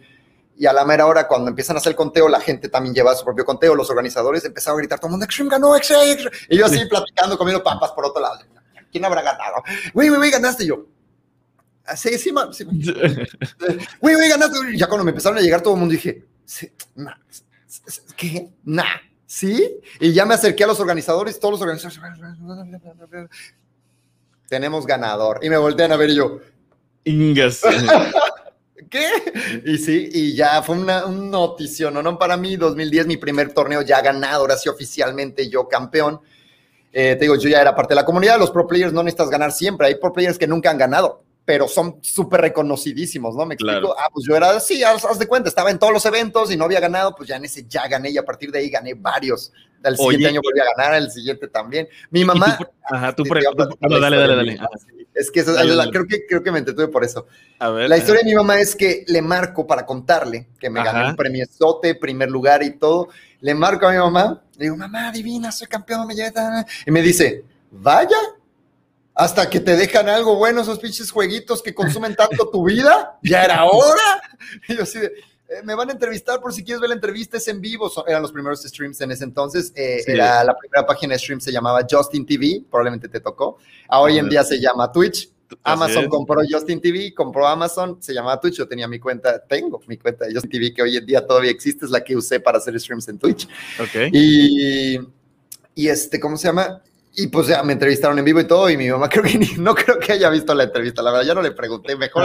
Y 0.57 0.65
a 0.65 0.73
la 0.73 0.83
mera 0.83 1.05
hora, 1.05 1.27
cuando 1.27 1.49
empiezan 1.49 1.75
a 1.75 1.79
hacer 1.79 1.91
el 1.91 1.95
conteo, 1.95 2.27
la 2.27 2.39
gente 2.39 2.69
también 2.69 2.95
lleva 2.95 3.13
su 3.13 3.23
propio 3.23 3.45
conteo, 3.45 3.75
los 3.75 3.89
organizadores 3.91 4.43
empezaron 4.45 4.79
a 4.79 4.81
gritar, 4.81 4.99
todo 4.99 5.09
el 5.09 5.11
mundo, 5.11 5.25
Extreme 5.25 5.51
ganó, 5.51 5.75
Extreme, 5.75 6.17
Y 6.49 6.57
yo 6.57 6.65
así 6.65 6.83
platicando, 6.85 7.37
comiendo 7.37 7.63
papas 7.63 7.91
por 7.91 8.05
otro 8.05 8.21
lado. 8.21 8.39
¿Quién 8.91 9.05
habrá 9.05 9.21
ganado? 9.21 9.63
Güey, 9.93 10.09
güey, 10.09 10.19
güey, 10.19 10.31
ganaste 10.31 10.65
yo. 10.65 10.87
Ah, 11.85 11.95
sí, 11.95 12.17
sí, 12.17 12.31
sí. 12.51 12.65
Güey, 14.01 14.15
güey, 14.15 14.29
ganaste. 14.29 14.57
Y 14.73 14.77
ya 14.77 14.87
cuando 14.87 15.05
me 15.05 15.11
empezaron 15.11 15.37
a 15.37 15.41
llegar 15.41 15.61
todo 15.61 15.75
el 15.75 15.79
mundo 15.79 15.93
dije, 15.93 16.25
¿qué? 18.17 18.49
Nah 18.63 19.06
¿Sí? 19.27 19.81
Y 19.99 20.13
ya 20.13 20.25
me 20.25 20.33
acerqué 20.33 20.63
a 20.63 20.67
los 20.67 20.79
organizadores, 20.79 21.37
todos 21.37 21.59
los 21.59 21.61
organizadores. 21.61 23.29
Tenemos 24.47 24.87
ganador. 24.87 25.39
Y 25.43 25.49
me 25.49 25.57
voltean 25.57 25.91
a 25.91 25.97
ver 25.97 26.09
y 26.09 26.15
yo. 26.15 26.39
Ingas. 27.03 27.61
¿Qué? 28.89 29.09
Y 29.65 29.77
sí, 29.79 30.09
y 30.13 30.33
ya 30.33 30.63
fue 30.63 30.77
una, 30.77 31.01
notición, 31.07 31.93
¿no? 32.01 32.17
Para 32.17 32.37
mí, 32.37 32.55
2010, 32.55 33.05
mi 33.05 33.17
primer 33.17 33.53
torneo 33.53 33.81
ya 33.81 34.01
ganado, 34.01 34.41
ahora 34.41 34.55
sí 34.55 34.69
oficialmente 34.69 35.49
yo 35.49 35.67
campeón. 35.67 36.21
Eh, 36.93 37.15
te 37.15 37.25
digo, 37.25 37.35
yo 37.35 37.49
ya 37.49 37.59
era 37.59 37.75
parte 37.75 37.93
de 37.93 37.95
la 37.97 38.05
comunidad, 38.05 38.39
los 38.39 38.49
pro 38.49 38.65
players 38.65 38.93
no 38.93 39.03
necesitas 39.03 39.29
ganar 39.29 39.51
siempre, 39.51 39.87
hay 39.87 39.95
pro 39.95 40.13
players 40.13 40.37
que 40.37 40.47
nunca 40.47 40.71
han 40.71 40.77
ganado 40.77 41.26
pero 41.47 41.65
son 41.65 41.99
súper 42.01 42.41
reconocidísimos, 42.41 43.33
¿no? 43.33 43.45
Me 43.45 43.53
explico. 43.53 43.95
Ah, 43.97 44.09
pues 44.11 44.25
yo 44.27 44.35
era 44.35 44.49
así, 44.49 44.83
haz, 44.83 45.17
de 45.17 45.27
cuenta, 45.27 45.47
estaba 45.47 45.71
en 45.71 45.79
todos 45.79 45.93
los 45.93 46.05
eventos 46.05 46.51
y 46.51 46.57
no 46.57 46.65
había 46.65 46.81
ganado, 46.81 47.15
pues 47.15 47.29
ya 47.29 47.37
en 47.37 47.45
ese 47.45 47.65
ya 47.69 47.87
gané 47.87 48.09
y 48.09 48.17
a 48.17 48.25
partir 48.25 48.51
de 48.51 48.59
ahí 48.59 48.69
gané 48.69 48.95
varios. 48.95 49.53
El 49.81 49.95
siguiente 49.95 50.27
año 50.27 50.41
volví 50.43 50.59
a 50.59 50.65
ganar, 50.75 51.01
el 51.01 51.09
siguiente 51.09 51.47
también. 51.47 51.87
Mi 52.09 52.25
mamá. 52.25 52.59
ajá, 52.83 53.15
tú, 53.15 53.23
por, 53.23 53.41
dale, 53.41 54.17
dale, 54.17 54.35
dale. 54.35 54.59
Es 55.13 55.31
que, 55.31 55.39
eso, 55.39 55.55
creo 55.89 56.05
que 56.05 56.25
creo 56.27 56.43
que 56.43 56.51
me 56.51 56.59
entretuve 56.59 56.89
por 56.89 57.05
eso. 57.05 57.27
A 57.59 57.69
ver, 57.69 57.87
la 57.87 57.97
historia 57.97 58.23
de 58.23 58.29
mi 58.29 58.35
mamá 58.35 58.59
es 58.59 58.75
que 58.75 59.05
le 59.07 59.21
marco 59.21 59.65
para 59.65 59.85
contarle 59.85 60.49
que 60.59 60.69
me 60.69 60.83
gané 60.83 61.11
un 61.11 61.15
premio 61.15 61.45
sote, 61.49 61.95
primer 61.95 62.29
lugar 62.29 62.61
y 62.61 62.71
todo. 62.71 63.07
Le 63.39 63.55
marco 63.55 63.87
a 63.87 63.91
mi 63.93 63.99
mamá, 63.99 64.43
le 64.57 64.65
digo, 64.65 64.75
mamá, 64.75 65.13
divina, 65.13 65.53
soy 65.53 65.67
campeón, 65.67 66.07
me 66.07 66.13
lleva. 66.13 66.65
Y 66.85 66.91
me 66.91 67.01
dice, 67.01 67.45
vaya, 67.71 68.17
hasta 69.17 69.49
que 69.49 69.59
te 69.59 69.75
dejan 69.75 70.07
algo 70.09 70.35
bueno 70.35 70.61
esos 70.61 70.77
pinches 70.77 71.09
jueguitos 71.09 71.63
que 71.63 71.73
consumen 71.73 72.15
tanto 72.15 72.49
tu 72.51 72.63
vida, 72.63 73.17
ya 73.23 73.43
era 73.43 73.65
hora. 73.65 74.21
Y 74.69 74.75
yo 74.75 74.83
así 74.83 74.99
de, 74.99 75.07
eh, 75.07 75.63
me 75.63 75.73
van 75.73 75.89
a 75.89 75.93
entrevistar 75.93 76.39
por 76.39 76.53
si 76.53 76.63
quieres 76.63 76.79
ver 76.79 76.89
la 76.89 76.95
entrevista, 76.95 77.37
es 77.37 77.47
en 77.47 77.59
vivo, 77.59 77.91
eran 78.05 78.21
los 78.21 78.31
primeros 78.31 78.61
streams 78.61 79.01
en 79.01 79.11
ese 79.11 79.23
entonces, 79.23 79.73
eh, 79.75 80.03
era 80.05 80.43
la 80.43 80.55
primera 80.55 80.85
página 80.85 81.13
de 81.13 81.19
stream 81.19 81.41
se 81.41 81.51
llamaba 81.51 81.81
Justin 81.89 82.27
TV, 82.27 82.63
probablemente 82.69 83.09
te 83.09 83.19
tocó, 83.19 83.57
hoy 83.89 84.19
en 84.19 84.29
día 84.29 84.43
se 84.43 84.59
llama 84.59 84.91
Twitch, 84.91 85.31
Amazon 85.63 86.07
compró 86.09 86.41
Justin 86.47 86.79
TV, 86.79 87.11
compró 87.15 87.47
Amazon, 87.47 87.97
se 87.99 88.13
llamaba 88.13 88.39
Twitch, 88.39 88.57
yo 88.57 88.67
tenía 88.67 88.87
mi 88.87 88.99
cuenta, 88.99 89.39
tengo 89.39 89.81
mi 89.87 89.97
cuenta 89.97 90.25
de 90.25 90.33
Justin 90.35 90.51
TV 90.51 90.73
que 90.75 90.83
hoy 90.83 90.95
en 90.95 91.05
día 91.07 91.25
todavía 91.25 91.49
existe, 91.49 91.85
es 91.85 91.91
la 91.91 92.03
que 92.03 92.15
usé 92.15 92.39
para 92.39 92.59
hacer 92.59 92.79
streams 92.79 93.07
en 93.07 93.17
Twitch. 93.17 93.47
Ok. 93.79 94.11
Y, 94.13 94.99
y 95.73 95.87
este, 95.87 96.19
¿cómo 96.19 96.37
se 96.37 96.49
llama? 96.49 96.83
Y 97.19 97.27
pues 97.27 97.47
ya 97.47 97.63
me 97.63 97.73
entrevistaron 97.73 98.19
en 98.19 98.25
vivo 98.25 98.39
y 98.39 98.45
todo, 98.45 98.69
y 98.69 98.77
mi 98.77 98.89
mamá 98.89 99.09
creo 99.09 99.23
que 99.23 99.39
no 99.57 99.75
creo 99.75 99.99
que 99.99 100.13
haya 100.13 100.29
visto 100.29 100.53
la 100.53 100.63
entrevista, 100.63 101.01
la 101.01 101.11
verdad, 101.11 101.25
ya 101.25 101.33
no 101.33 101.41
le 101.41 101.51
pregunté, 101.51 101.97
mejor 101.97 102.23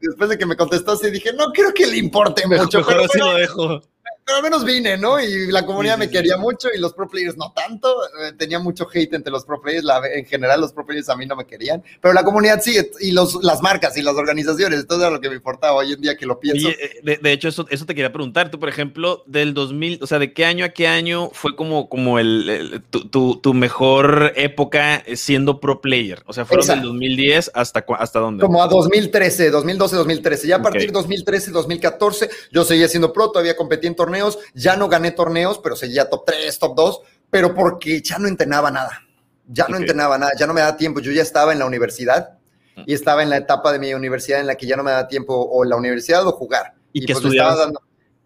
después 0.00 0.30
de 0.30 0.38
que 0.38 0.46
me 0.46 0.56
contestó 0.56 0.92
así 0.92 1.10
dije, 1.10 1.32
no 1.32 1.52
creo 1.52 1.72
que 1.72 1.86
le 1.86 1.96
importe 1.96 2.46
mucho. 2.46 2.78
Mejor 2.78 3.04
así 3.04 3.18
lo 3.18 3.34
dejo. 3.34 3.82
Pero 4.24 4.36
al 4.36 4.42
menos 4.42 4.64
vine, 4.64 4.96
¿no? 4.96 5.20
Y 5.20 5.50
la 5.50 5.66
comunidad 5.66 5.98
me 5.98 6.08
quería 6.08 6.36
mucho 6.36 6.68
y 6.74 6.78
los 6.78 6.92
pro 6.92 7.08
players 7.08 7.36
no 7.36 7.52
tanto. 7.52 7.88
Eh, 8.22 8.32
tenía 8.38 8.58
mucho 8.58 8.86
hate 8.92 9.14
entre 9.14 9.32
los 9.32 9.44
pro 9.44 9.60
players. 9.60 9.84
en 10.14 10.24
general, 10.26 10.60
los 10.60 10.72
pro 10.72 10.86
players 10.86 11.08
a 11.08 11.16
mí 11.16 11.26
no 11.26 11.36
me 11.36 11.46
querían, 11.46 11.82
pero 12.00 12.14
la 12.14 12.22
comunidad 12.22 12.60
sí, 12.62 12.76
y 13.00 13.10
los, 13.12 13.42
las 13.42 13.62
marcas 13.62 13.96
y 13.96 14.02
las 14.02 14.14
organizaciones. 14.14 14.86
Todo 14.86 15.00
era 15.00 15.10
lo 15.10 15.20
que 15.20 15.28
me 15.28 15.36
importaba 15.36 15.74
hoy 15.74 15.92
en 15.92 16.00
día 16.00 16.16
que 16.16 16.26
lo 16.26 16.38
pienso. 16.38 16.68
Eh, 16.68 17.18
de, 17.20 17.32
hecho, 17.32 17.48
eso, 17.48 17.66
eso 17.70 17.84
te 17.84 17.94
quería 17.94 18.12
preguntar. 18.12 18.50
Tú, 18.50 18.58
por 18.58 18.68
ejemplo, 18.68 19.24
del 19.26 19.54
2000, 19.54 19.98
o 20.02 20.06
sea, 20.06 20.18
¿de 20.18 20.32
qué 20.32 20.44
año 20.44 20.64
a 20.64 20.68
qué 20.68 20.86
año 20.86 21.30
fue 21.32 21.56
como, 21.56 21.88
como 21.88 22.18
el, 22.18 22.82
tu, 22.90 23.36
tu, 23.40 23.54
mejor 23.54 24.32
época 24.36 25.02
siendo 25.14 25.60
pro 25.60 25.80
player? 25.80 26.22
O 26.26 26.32
sea, 26.32 26.44
fueron 26.44 26.66
del 26.66 26.82
2010 26.82 27.50
hasta, 27.54 27.84
hasta 27.98 28.18
dónde? 28.20 28.42
Como 28.42 28.62
a 28.62 28.68
2013, 28.68 29.50
2012, 29.50 29.96
2013. 29.96 30.46
Ya 30.46 30.56
a 30.56 30.62
partir 30.62 30.86
de 30.86 30.92
2013, 30.92 31.50
2014, 31.50 32.30
yo 32.52 32.64
seguía 32.64 32.88
siendo 32.88 33.12
pro, 33.12 33.30
todavía 33.30 33.56
competí 33.56 33.86
en 33.86 33.94
torneos, 33.94 34.11
ya 34.54 34.76
no 34.76 34.88
gané 34.88 35.12
torneos, 35.12 35.58
pero 35.58 35.76
seguía 35.76 36.08
top 36.08 36.24
3, 36.26 36.58
top 36.58 36.74
2, 36.76 37.00
pero 37.30 37.54
porque 37.54 38.00
ya 38.02 38.18
no 38.18 38.28
entrenaba 38.28 38.70
nada. 38.70 39.02
Ya 39.48 39.66
no 39.68 39.76
entrenaba 39.76 40.18
nada, 40.18 40.32
ya 40.38 40.46
no 40.46 40.54
me 40.54 40.60
daba 40.60 40.76
tiempo. 40.76 41.00
Yo 41.00 41.12
ya 41.12 41.22
estaba 41.22 41.52
en 41.52 41.58
la 41.58 41.66
universidad 41.66 42.38
y 42.86 42.94
estaba 42.94 43.22
en 43.22 43.30
la 43.30 43.36
etapa 43.36 43.72
de 43.72 43.78
mi 43.78 43.92
universidad 43.92 44.40
en 44.40 44.46
la 44.46 44.54
que 44.54 44.66
ya 44.66 44.76
no 44.76 44.82
me 44.82 44.90
daba 44.90 45.08
tiempo 45.08 45.34
o 45.34 45.64
la 45.64 45.76
universidad 45.76 46.26
o 46.26 46.32
jugar. 46.32 46.74
¿Y, 46.92 47.04
qué 47.04 47.12
pues 47.12 47.24
estudiabas? 47.24 47.70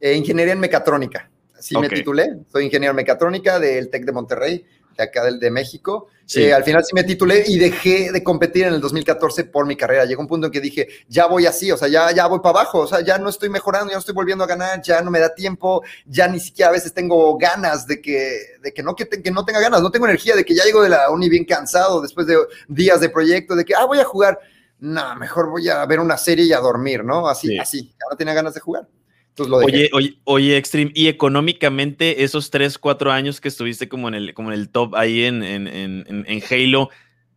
Eh, 0.00 0.14
ingeniería 0.14 0.52
en 0.52 0.60
mecatrónica. 0.60 1.30
Sí 1.58 1.76
me 1.78 1.88
titulé, 1.88 2.40
soy 2.52 2.66
ingeniero 2.66 2.90
en 2.90 2.96
mecatrónica 2.96 3.58
del 3.58 3.88
TEC 3.88 4.04
de 4.04 4.12
Monterrey 4.12 4.66
de 4.96 5.04
acá 5.04 5.24
del, 5.24 5.38
de 5.38 5.50
México. 5.50 6.08
Eh, 6.34 6.52
al 6.52 6.64
final 6.64 6.84
sí 6.84 6.90
me 6.92 7.04
titulé 7.04 7.44
y 7.46 7.56
dejé 7.56 8.10
de 8.10 8.24
competir 8.24 8.64
en 8.64 8.74
el 8.74 8.80
2014 8.80 9.44
por 9.44 9.64
mi 9.64 9.76
carrera. 9.76 10.04
Llegó 10.04 10.22
un 10.22 10.26
punto 10.26 10.46
en 10.46 10.52
que 10.52 10.60
dije, 10.60 10.88
ya 11.08 11.26
voy 11.26 11.46
así, 11.46 11.70
o 11.70 11.76
sea, 11.76 11.86
ya, 11.86 12.10
ya 12.10 12.26
voy 12.26 12.40
para 12.40 12.60
abajo, 12.60 12.80
o 12.80 12.86
sea, 12.86 13.00
ya 13.00 13.16
no 13.18 13.28
estoy 13.28 13.48
mejorando, 13.48 13.90
ya 13.90 13.94
no 13.94 14.00
estoy 14.00 14.14
volviendo 14.14 14.42
a 14.42 14.46
ganar, 14.48 14.82
ya 14.82 15.00
no 15.02 15.10
me 15.10 15.20
da 15.20 15.32
tiempo, 15.34 15.84
ya 16.04 16.26
ni 16.26 16.40
siquiera 16.40 16.70
a 16.70 16.72
veces 16.72 16.92
tengo 16.92 17.36
ganas 17.38 17.86
de 17.86 18.00
que, 18.00 18.40
de 18.60 18.74
que, 18.74 18.82
no, 18.82 18.96
que, 18.96 19.08
que 19.08 19.30
no 19.30 19.44
tenga 19.44 19.60
ganas, 19.60 19.82
no 19.82 19.90
tengo 19.90 20.06
energía, 20.06 20.34
de 20.34 20.44
que 20.44 20.54
ya 20.54 20.64
llego 20.64 20.82
de 20.82 20.88
la 20.88 21.10
uni 21.10 21.28
bien 21.28 21.44
cansado 21.44 22.00
después 22.00 22.26
de 22.26 22.36
días 22.66 23.00
de 23.00 23.08
proyecto, 23.08 23.54
de 23.54 23.64
que, 23.64 23.74
ah, 23.74 23.84
voy 23.84 23.98
a 23.98 24.04
jugar. 24.04 24.38
No, 24.78 25.16
mejor 25.16 25.48
voy 25.48 25.68
a 25.68 25.86
ver 25.86 26.00
una 26.00 26.18
serie 26.18 26.44
y 26.44 26.52
a 26.52 26.58
dormir, 26.58 27.02
¿no? 27.02 27.28
Así, 27.28 27.58
así, 27.58 27.94
ya 27.98 28.06
no 28.10 28.16
tenía 28.16 28.34
ganas 28.34 28.52
de 28.52 28.60
jugar. 28.60 28.86
Oye, 29.38 29.90
oye, 29.92 30.18
oye, 30.24 30.56
Extreme, 30.56 30.90
y 30.94 31.08
económicamente 31.08 32.24
esos 32.24 32.50
3, 32.50 32.78
4 32.78 33.12
años 33.12 33.40
que 33.40 33.48
estuviste 33.48 33.88
como 33.88 34.08
en 34.08 34.14
el, 34.14 34.34
como 34.34 34.52
en 34.52 34.58
el 34.58 34.70
top 34.70 34.94
ahí 34.94 35.24
en, 35.24 35.42
en, 35.42 35.66
en, 35.66 36.04
en 36.08 36.42
Halo, 36.50 36.90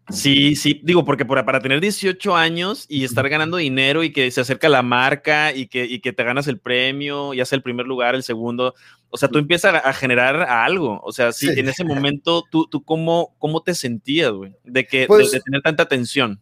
sí, 0.10 0.56
sí, 0.56 0.80
digo, 0.84 1.06
porque 1.06 1.26
para, 1.26 1.60
tener 1.60 1.82
18 1.82 2.36
años 2.36 2.86
y 2.88 3.04
estar 3.04 3.28
ganando 3.28 3.58
dinero 3.58 4.04
y 4.04 4.12
que 4.12 4.32
se 4.32 4.42
acerca 4.42 4.70
la 4.70 4.82
marca 4.82 5.54
y 5.54 5.68
que, 5.68 5.86
y 5.86 6.00
que 6.00 6.14
te 6.14 6.24
ganas 6.24 6.48
el 6.48 6.60
premio, 6.60 7.34
ya 7.34 7.46
sea 7.46 7.58
el 7.58 7.64
primer 7.64 7.86
lugar, 7.86 8.16
el 8.16 8.24
segundo, 8.24 8.76
o 9.10 9.18
sea, 9.18 9.30
tú 9.30 9.40
empiezas 9.40 9.82
a, 9.84 9.94
generar 9.94 10.42
algo, 10.42 11.02
o 11.04 11.12
sea, 11.12 11.32
sí, 11.32 11.50
en 11.50 11.68
ese 11.68 11.84
momento, 11.84 12.44
¿tú, 12.50 12.68
tú 12.70 12.84
cómo, 12.84 13.36
cómo 13.40 13.62
te 13.62 13.76
sentías, 13.76 14.32
güey? 14.32 14.54
De, 14.64 14.86
que, 14.86 15.06
pues 15.08 15.32
de 15.32 15.42
tener 15.42 15.62
tanta 15.62 15.84
atención. 15.84 16.40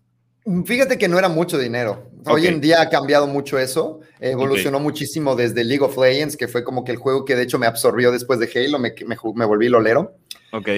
Fíjate 0.65 0.97
que 0.97 1.07
no 1.07 1.19
era 1.19 1.29
mucho 1.29 1.57
dinero. 1.57 2.09
Hoy 2.25 2.47
en 2.47 2.61
día 2.61 2.81
ha 2.81 2.89
cambiado 2.89 3.27
mucho 3.27 3.59
eso. 3.59 3.99
Evolucionó 4.19 4.79
muchísimo 4.79 5.35
desde 5.35 5.63
League 5.63 5.83
of 5.83 5.97
Legends, 5.97 6.37
que 6.37 6.47
fue 6.47 6.63
como 6.63 6.83
que 6.83 6.91
el 6.91 6.97
juego 6.97 7.25
que 7.25 7.35
de 7.35 7.43
hecho 7.43 7.59
me 7.59 7.67
absorbió 7.67 8.11
después 8.11 8.39
de 8.39 8.49
Halo, 8.53 8.79
me, 8.79 8.93
me, 9.05 9.17
me 9.35 9.45
volví 9.45 9.67
lolero. 9.67 10.17
Ok. 10.53 10.69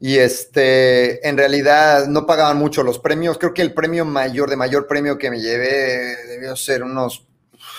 Y 0.00 0.16
este, 0.16 1.28
en 1.28 1.36
realidad 1.36 2.06
no 2.06 2.24
pagaban 2.24 2.56
mucho 2.56 2.82
los 2.82 2.98
premios. 2.98 3.36
Creo 3.36 3.52
que 3.52 3.62
el 3.62 3.74
premio 3.74 4.04
mayor, 4.04 4.48
de 4.48 4.56
mayor 4.56 4.86
premio 4.86 5.18
que 5.18 5.30
me 5.30 5.40
llevé, 5.40 6.16
debió 6.28 6.56
ser 6.56 6.82
unos 6.82 7.26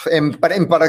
en, 0.10 0.38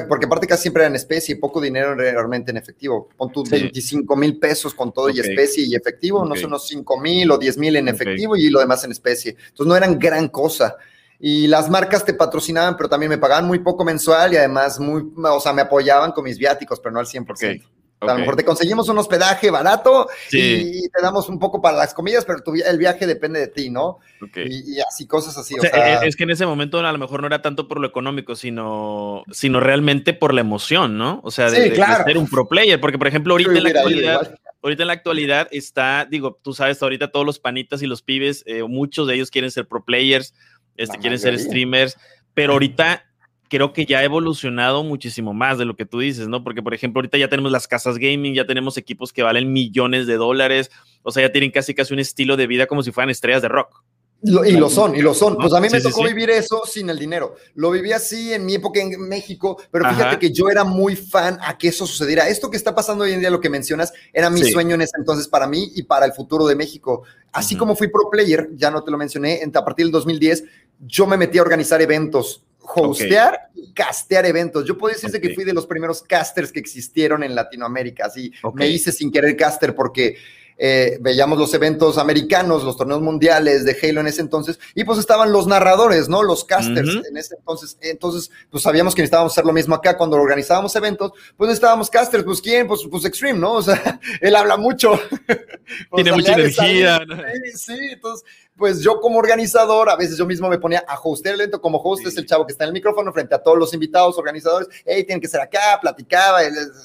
porque 0.09 0.27
aparte 0.27 0.47
casi 0.47 0.63
siempre 0.63 0.83
era 0.83 0.89
en 0.89 0.97
especie, 0.97 1.37
poco 1.37 1.61
dinero 1.61 1.95
realmente 1.95 2.51
en 2.51 2.57
efectivo. 2.57 3.09
Pon 3.17 3.31
tus 3.33 3.51
25 3.51 4.17
mil 4.17 4.39
pesos 4.39 4.75
con 4.75 4.93
todo 4.93 5.11
y 5.11 5.21
especie 5.21 5.65
y 5.65 5.75
efectivo, 5.75 6.25
no 6.25 6.37
son 6.37 6.47
unos 6.47 6.67
5 6.67 7.01
mil 7.01 7.31
o 7.31 7.39
10 7.39 7.59
mil 7.59 7.77
en 7.77 7.89
efectivo 7.89 8.37
y 8.37 8.51
lo 8.51 8.61
demás 8.61 8.85
en 8.85 8.93
especie. 8.93 9.37
Entonces 9.39 9.67
no 9.67 9.77
eran 9.77 9.99
gran 9.99 10.29
cosa. 10.29 10.77
Y 11.19 11.47
las 11.47 11.71
marcas 11.71 12.05
te 12.05 12.15
patrocinaban, 12.15 12.77
pero 12.77 12.89
también 12.89 13.11
me 13.11 13.19
pagaban 13.19 13.47
muy 13.47 13.61
poco 13.61 13.85
mensual 13.85 14.33
y 14.33 14.37
además 14.37 14.81
muy, 14.81 15.05
o 15.17 15.41
sea, 15.41 15.53
me 15.53 15.63
apoyaban 15.63 16.11
con 16.11 16.25
mis 16.25 16.37
viáticos, 16.37 16.81
pero 16.81 16.93
no 16.93 16.99
al 16.99 17.07
100%. 17.07 17.63
A 18.03 18.15
lo 18.15 18.19
mejor 18.19 18.37
te 18.37 18.45
conseguimos 18.45 18.89
un 18.89 18.99
hospedaje 18.99 19.51
barato 19.51 20.09
y 20.31 20.89
te 20.89 21.03
damos 21.03 21.29
un 21.29 21.39
poco 21.39 21.61
para 21.61 21.77
las 21.77 21.95
comidas, 21.95 22.25
pero 22.25 22.41
el 22.67 22.79
viaje 22.79 23.07
depende 23.07 23.41
de 23.41 23.49
ti, 23.49 23.71
¿no? 23.71 23.99
Y, 24.35 24.81
así, 24.81 25.07
cosas 25.07 25.37
así. 25.39 25.55
E, 25.55 26.07
es 26.07 26.17
que 26.17 26.25
en 26.25 26.31
ese 26.31 26.47
momento 26.47 26.79
a 26.79 26.93
lo 26.93 26.99
mejor 26.99 27.21
no 27.21 27.27
era 27.27 27.43
tanto 27.43 27.69
por 27.69 27.81
lo 27.81 27.87
económico, 27.87 28.35
sino, 28.35 29.23
sino 29.31 29.61
realmente 29.61 30.13
por 30.13 30.35
la 30.35 30.41
emoción, 30.41 30.99
¿no? 30.99 31.21
O 31.23 31.31
sea, 31.31 31.51
de, 31.51 31.75
ser 31.75 32.19
un 32.19 32.29
pro 32.29 32.49
player, 32.49 32.81
porque 32.81 32.99
por 32.99 33.07
ejemplo, 33.07 33.35
ahorita 33.35 33.53
en 33.53 33.63
la 33.63 33.71
actualidad... 33.71 34.35
Ahorita 34.65 34.85
en 34.85 34.87
la 34.87 34.93
actualidad 34.93 35.49
está, 35.51 36.07
digo, 36.09 36.39
tú 36.41 36.55
sabes, 36.55 36.81
ahorita 36.81 37.11
todos 37.11 37.27
los 37.27 37.41
panitas 37.41 37.83
y 37.83 37.89
los 37.89 38.01
pibes, 38.01 38.45
eh, 38.47 38.63
muchos 38.63 39.09
de 39.09 39.17
ellos 39.17 39.29
quieren 39.29 39.51
ser 39.51 39.67
pro 39.67 39.85
players, 39.85 40.35
este, 40.77 40.99
quieren 40.99 41.19
ser 41.19 41.37
streamers, 41.37 41.97
pero 42.33 42.53
ahorita 42.53 43.05
creo 43.53 43.75
que 43.75 43.85
ya 43.85 43.99
ha 43.99 44.03
evolucionado 44.03 44.83
muchísimo 44.83 45.35
más 45.35 45.59
de 45.59 45.67
lo 45.67 45.77
que 45.77 45.85
tú 45.85 45.99
dices, 45.99 46.27
¿no? 46.27 46.43
Porque, 46.43 46.63
por 46.63 46.73
ejemplo, 46.73 47.01
ahorita 47.01 47.19
ya 47.19 47.29
tenemos 47.29 47.53
las 47.53 47.69
casas 47.69 47.99
gaming, 47.99 48.33
ya 48.33 48.47
tenemos 48.47 48.79
equipos 48.79 49.13
que 49.13 49.23
valen 49.23 49.53
millones 49.53 50.07
de 50.07 50.15
dólares, 50.15 50.71
o 51.03 51.11
sea, 51.11 51.27
ya 51.27 51.33
tienen 51.33 51.51
casi 51.51 51.75
casi 51.75 51.93
un 51.93 52.01
estilo 52.01 52.39
de 52.39 52.47
vida 52.47 52.67
como 52.67 52.83
si 52.83 52.93
fueran 52.93 53.11
estrellas 53.11 53.43
de 53.43 53.49
rock. 53.49 53.85
y 54.23 54.53
lo 54.53 54.71
son, 54.71 54.97
y 54.97 55.03
lo 55.03 55.13
son. 55.13 55.37
Pues 55.37 55.53
a 55.53 55.61
mí 55.61 55.69
me 55.71 55.83
tocó 55.83 56.03
vivir 56.05 56.31
eso 56.31 56.63
sin 56.65 56.89
el 56.89 56.99
dinero. 56.99 57.35
Lo 57.55 57.71
viví 57.71 57.93
así 57.93 58.33
en 58.33 58.47
mi 58.47 58.55
época 58.55 58.81
en 58.81 58.99
México, 59.07 59.61
pero 59.71 59.87
fíjate 59.87 60.19
que 60.19 60.33
yo 60.33 60.49
era 60.49 60.65
muy 60.65 60.97
fan 60.97 61.37
a 61.43 61.59
que 61.59 61.69
eso 61.69 61.87
sucediera. 61.87 62.29
Esto 62.29 62.51
que 62.51 62.57
está 62.57 62.75
pasando 62.75 63.05
hoy 63.05 63.13
en 63.13 63.21
día, 63.21 63.29
lo 63.29 63.41
que 63.41 63.51
mencionas, 63.51 63.93
era 64.15 64.31
mi 64.31 64.43
sueño 64.45 64.77
en 64.77 64.81
ese 64.81 64.97
entonces 64.97 65.29
para 65.29 65.47
mí 65.47 65.73
y 65.75 65.83
para 65.83 66.07
el 66.07 66.15
futuro 66.15 66.47
de 66.47 66.57
México. 66.57 67.03
Así 67.33 67.55
como 67.55 67.77
fui 67.77 67.89
pro 67.89 68.09
player, 68.11 68.49
ya 68.55 68.71
no 68.71 68.83
te 68.83 68.91
lo 68.91 68.97
mencioné, 68.97 69.43
a 69.55 69.63
partir 69.63 69.85
del 69.85 69.93
2010, 69.93 70.45
yo 70.87 71.07
me 71.07 71.19
metí 71.19 71.37
a 71.37 71.43
organizar 71.43 71.83
eventos 71.83 72.47
hostear 72.81 73.51
y 73.55 73.73
castear 73.73 74.27
eventos. 74.27 74.65
Yo 74.65 74.77
puedo 74.79 74.95
decirte 74.95 75.21
que 75.21 75.35
fui 75.35 75.45
de 75.45 75.53
los 75.53 75.67
primeros 75.67 76.03
casters 76.03 76.53
que 76.53 76.61
existieron 76.61 77.23
en 77.23 77.35
Latinoamérica. 77.35 78.07
Así 78.07 78.33
me 78.55 78.69
hice 78.69 78.93
sin 78.93 79.11
querer 79.11 79.37
caster 79.37 79.75
porque 79.75 80.17
eh, 80.65 80.99
veíamos 81.01 81.39
los 81.39 81.53
eventos 81.55 81.99
americanos, 81.99 82.63
los 82.63 82.77
torneos 82.77 83.01
mundiales 83.01 83.65
de 83.65 83.77
Halo 83.83 84.01
en 84.01 84.07
ese 84.07 84.21
entonces, 84.21 84.61
y 84.75 84.85
pues 84.85 84.99
estaban 84.99 85.33
los 85.33 85.47
narradores, 85.47 86.09
¿no? 86.09 86.23
Los 86.23 86.45
casters 86.45 87.01
en 87.09 87.17
ese 87.17 87.35
entonces. 87.37 87.77
Entonces, 87.81 88.31
pues 88.51 88.63
sabíamos 88.63 88.95
que 88.95 89.03
necesitábamos 89.03 89.33
hacer 89.33 89.45
lo 89.45 89.53
mismo 89.53 89.75
acá 89.75 89.97
cuando 89.97 90.17
organizábamos 90.17 90.77
eventos, 90.77 91.13
pues 91.37 91.49
necesitábamos 91.49 91.91
casters, 91.91 92.23
pues 92.23 92.41
quién, 92.41 92.69
pues, 92.69 92.83
pues 92.89 93.05
Extreme, 93.05 93.39
¿no? 93.39 93.55
O 93.55 93.63
sea, 93.63 93.99
él 94.21 94.37
habla 94.37 94.57
mucho. 94.57 95.01
Tiene 95.97 96.13
mucha 96.13 96.35
energía. 96.35 97.01
Sí, 97.45 97.59
sí, 97.59 97.79
entonces 97.93 98.25
pues 98.57 98.81
yo 98.81 99.01
como 99.01 99.19
organizador, 99.19 99.89
a 99.89 99.97
veces 99.97 100.17
yo 100.17 100.27
mismo 100.27 100.49
me 100.49 100.59
ponía 100.59 100.85
a 100.87 100.99
hostear 101.03 101.35
el 101.35 101.41
evento, 101.43 101.61
como 101.61 101.79
host 101.79 102.07
es 102.07 102.17
el 102.17 102.27
chavo 102.27 102.47
que 102.47 102.53
está 102.53 102.65
en 102.65 102.69
el 102.69 102.75
micrófono 102.75 103.13
frente 103.13 103.35
a 103.35 103.43
todos 103.43 103.59
los 103.59 103.73
invitados, 103.75 104.19
organizadores, 104.19 104.69
hey, 104.85 105.05
tienen 105.05 105.21
que 105.21 105.29
ser 105.29 105.41
acá, 105.41 105.79
platicaba, 105.81 106.41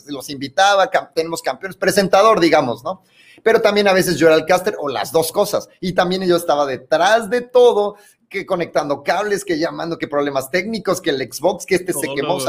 los 0.07 0.29
invitaba, 0.29 0.89
tenemos 1.13 1.41
campeones, 1.41 1.77
presentador, 1.77 2.39
digamos, 2.39 2.83
¿no? 2.83 3.03
Pero 3.43 3.61
también 3.61 3.87
a 3.87 3.93
veces 3.93 4.17
yo 4.17 4.27
era 4.27 4.35
el 4.35 4.45
caster 4.45 4.75
o 4.79 4.89
las 4.89 5.11
dos 5.11 5.31
cosas, 5.31 5.69
y 5.79 5.93
también 5.93 6.25
yo 6.25 6.35
estaba 6.37 6.65
detrás 6.65 7.29
de 7.29 7.41
todo, 7.41 7.97
que 8.29 8.45
conectando 8.45 9.03
cables, 9.03 9.45
que 9.45 9.57
llamando, 9.57 9.97
que 9.97 10.07
problemas 10.07 10.49
técnicos, 10.49 11.01
que 11.01 11.11
el 11.11 11.31
Xbox, 11.31 11.65
que 11.65 11.75
este 11.75 11.93
se 11.93 12.07
quemó, 12.13 12.39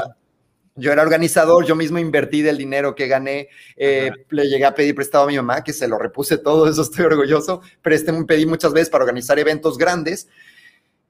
yo 0.79 0.93
era 0.93 1.03
organizador, 1.03 1.67
yo 1.67 1.75
mismo 1.75 1.99
invertí 1.99 2.43
del 2.43 2.57
dinero 2.57 2.95
que 2.95 3.09
gané, 3.09 3.49
eh, 3.77 4.11
le 4.31 4.49
llegué 4.49 4.64
a 4.64 4.75
pedir 4.75 4.95
prestado 4.95 5.25
a 5.25 5.27
mi 5.27 5.37
mamá, 5.37 5.62
que 5.62 5.73
se 5.73 5.88
lo 5.88 5.99
repuse 5.99 6.38
todo, 6.38 6.67
eso 6.71 6.83
estoy 6.83 7.05
orgulloso, 7.05 7.61
presté, 7.83 8.12
pedí 8.25 8.47
muchas 8.47 8.73
veces 8.73 8.91
para 8.91 9.05
organizar 9.05 9.38
eventos 9.38 9.77
grandes 9.77 10.29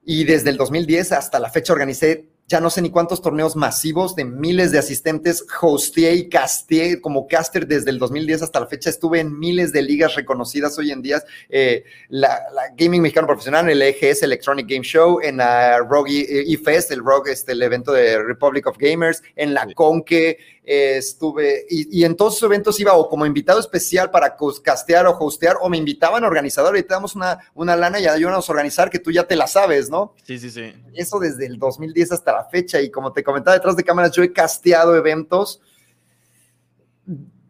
y 0.04 0.24
desde 0.24 0.50
el 0.50 0.56
2010 0.56 1.12
hasta 1.12 1.38
la 1.38 1.50
fecha 1.50 1.72
organicé 1.72 2.27
ya 2.48 2.60
no 2.60 2.70
sé 2.70 2.80
ni 2.80 2.90
cuántos 2.90 3.20
torneos 3.20 3.56
masivos 3.56 4.16
de 4.16 4.24
miles 4.24 4.72
de 4.72 4.78
asistentes, 4.78 5.44
hosteé 5.60 6.14
y 6.14 6.28
casté 6.30 6.98
como 6.98 7.28
caster 7.28 7.66
desde 7.66 7.90
el 7.90 7.98
2010 7.98 8.42
hasta 8.42 8.60
la 8.60 8.66
fecha. 8.66 8.88
Estuve 8.88 9.20
en 9.20 9.38
miles 9.38 9.70
de 9.70 9.82
ligas 9.82 10.14
reconocidas 10.14 10.78
hoy 10.78 10.90
en 10.90 11.02
día. 11.02 11.22
Eh, 11.50 11.84
la, 12.08 12.40
Gaming 12.74 13.02
Mexicano 13.02 13.26
Profesional, 13.26 13.68
el 13.68 13.82
EGS 13.82 14.22
Electronic 14.22 14.66
Game 14.66 14.82
Show, 14.82 15.20
en 15.22 15.36
la 15.36 15.78
Rogue 15.80 16.26
E-Fest, 16.50 16.90
el 16.90 17.00
Rogue, 17.00 17.32
este, 17.32 17.52
el 17.52 17.62
evento 17.62 17.92
de 17.92 18.22
Republic 18.22 18.66
of 18.66 18.78
Gamers, 18.78 19.22
en 19.36 19.52
la 19.52 19.66
Conque, 19.74 20.38
eh, 20.70 20.98
estuve, 20.98 21.64
y, 21.70 22.04
en 22.04 22.14
todos 22.14 22.36
esos 22.36 22.46
eventos 22.46 22.78
iba 22.78 22.92
o 22.92 23.08
como 23.08 23.24
invitado 23.24 23.58
especial 23.58 24.10
para 24.10 24.36
castear 24.62 25.06
o 25.06 25.16
hostear, 25.18 25.56
o 25.62 25.70
me 25.70 25.78
invitaban 25.78 26.22
a 26.22 26.26
organizador 26.26 26.76
y 26.76 26.82
te 26.82 26.92
damos 26.92 27.16
una, 27.16 27.38
una 27.54 27.74
lana 27.74 27.98
y 27.98 28.06
ayúdanos 28.06 28.46
a 28.46 28.52
organizar 28.52 28.90
que 28.90 28.98
tú 28.98 29.10
ya 29.10 29.26
te 29.26 29.34
la 29.34 29.46
sabes, 29.46 29.88
¿no? 29.88 30.14
Sí, 30.24 30.38
sí, 30.38 30.50
sí. 30.50 30.74
Eso 30.92 31.18
desde 31.18 31.46
el 31.46 31.58
2010 31.58 32.12
hasta 32.12 32.32
la 32.32 32.44
fecha, 32.44 32.82
y 32.82 32.90
como 32.90 33.14
te 33.14 33.24
comentaba 33.24 33.54
detrás 33.54 33.76
de 33.76 33.82
cámaras, 33.82 34.12
yo 34.12 34.22
he 34.22 34.30
casteado 34.30 34.94
eventos, 34.94 35.62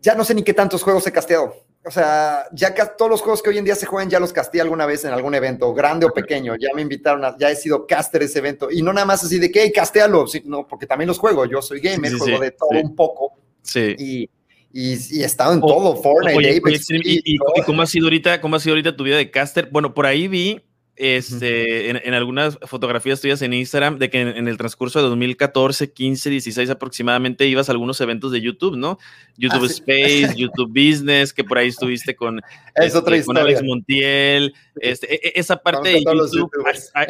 ya 0.01 0.15
no 0.15 0.23
sé 0.23 0.33
ni 0.33 0.45
qué 0.45 0.55
tantos 0.55 0.85
juegos 0.85 1.05
he 1.09 1.11
casteado 1.11 1.68
o 1.85 1.91
sea, 1.91 2.45
ya 2.53 2.75
todos 2.97 3.11
los 3.11 3.21
juegos 3.21 3.43
que 3.43 3.51
hoy 3.51 3.59
en 3.59 3.65
día 3.65 3.75
se 3.75 3.87
juegan 3.87 4.11
ya 4.11 4.21
los 4.21 4.33
casté 4.33 4.61
alguna 4.61 4.85
vez 4.85 5.05
en 5.05 5.13
algún 5.13 5.35
evento, 5.35 5.73
grande 5.73 6.07
o 6.07 6.13
pequeño. 6.13 6.55
Ya 6.57 6.69
me 6.75 6.83
invitaron, 6.83 7.25
a, 7.25 7.37
ya 7.39 7.51
he 7.51 7.57
sido 7.57 7.87
caster 7.87 8.23
ese 8.23 8.41
evento. 8.41 8.69
Y 8.71 8.83
no 8.83 8.93
nada 8.93 9.07
más 9.07 9.25
así 9.25 9.39
de 9.39 9.51
que, 9.51 9.63
hey, 9.63 9.73
castéalo, 9.75 10.27
no, 10.45 10.67
porque 10.67 10.87
también 10.87 11.09
los 11.09 11.19
juego. 11.19 11.47
Yo 11.47 11.63
soy 11.63 11.81
gamer, 11.81 12.13
juego 12.13 12.41
de 12.41 12.51
todo 12.51 12.71
un 12.83 12.95
poco. 12.95 13.39
Sí. 13.63 13.95
Y, 13.99 14.31
y, 14.73 15.23
he 15.23 15.25
estado 15.25 15.55
en 15.55 15.61
todo, 15.61 15.97
Fortnite, 15.97 16.61
y, 17.05 17.39
cómo 17.65 17.83
ha 17.83 17.87
sido 17.87 18.07
ahorita, 18.07 18.41
cómo 18.41 18.57
ha 18.57 18.61
sido 18.61 18.75
ahorita 18.75 18.97
tu 18.97 19.05
vida 19.05 19.17
de 19.17 19.31
caster? 19.31 19.69
Bueno, 19.71 19.95
por 19.95 20.05
ahí 20.05 20.29
vi 20.29 20.68
este, 20.99 21.91
en, 21.91 22.15
algunas 22.15 22.59
fotografías 22.67 23.21
tuyas 23.21 23.41
en 23.43 23.53
Instagram 23.53 23.99
de 23.99 24.11
que 24.11 24.21
en, 24.21 24.49
el 24.49 24.57
transcurso 24.59 25.01
de 25.01 25.09
2014, 25.09 25.93
15, 25.93 26.31
16 26.31 26.71
aproximadamente 26.71 27.47
ibas 27.47 27.69
a 27.69 27.73
algunos 27.73 28.01
eventos 28.01 28.33
de 28.33 28.41
YouTube, 28.41 28.77
¿no? 28.77 28.99
YouTube 29.37 29.65
ah, 29.65 29.67
Space, 29.67 30.35
YouTube 30.37 30.69
Business, 30.69 31.33
que 31.33 31.45
por 31.45 31.59
ahí 31.59 31.69
estuviste 31.69 32.17
con, 32.17 32.41
es 32.75 32.95
otra 32.95 33.17
este, 33.17 33.27
con 33.27 33.39
Alex 33.39 33.63
Montiel. 33.63 34.55
Este, 34.81 35.15
e, 35.15 35.29
e, 35.29 35.33
esa 35.41 35.57
parte 35.57 35.89
de 35.89 36.03
YouTube, 36.03 36.51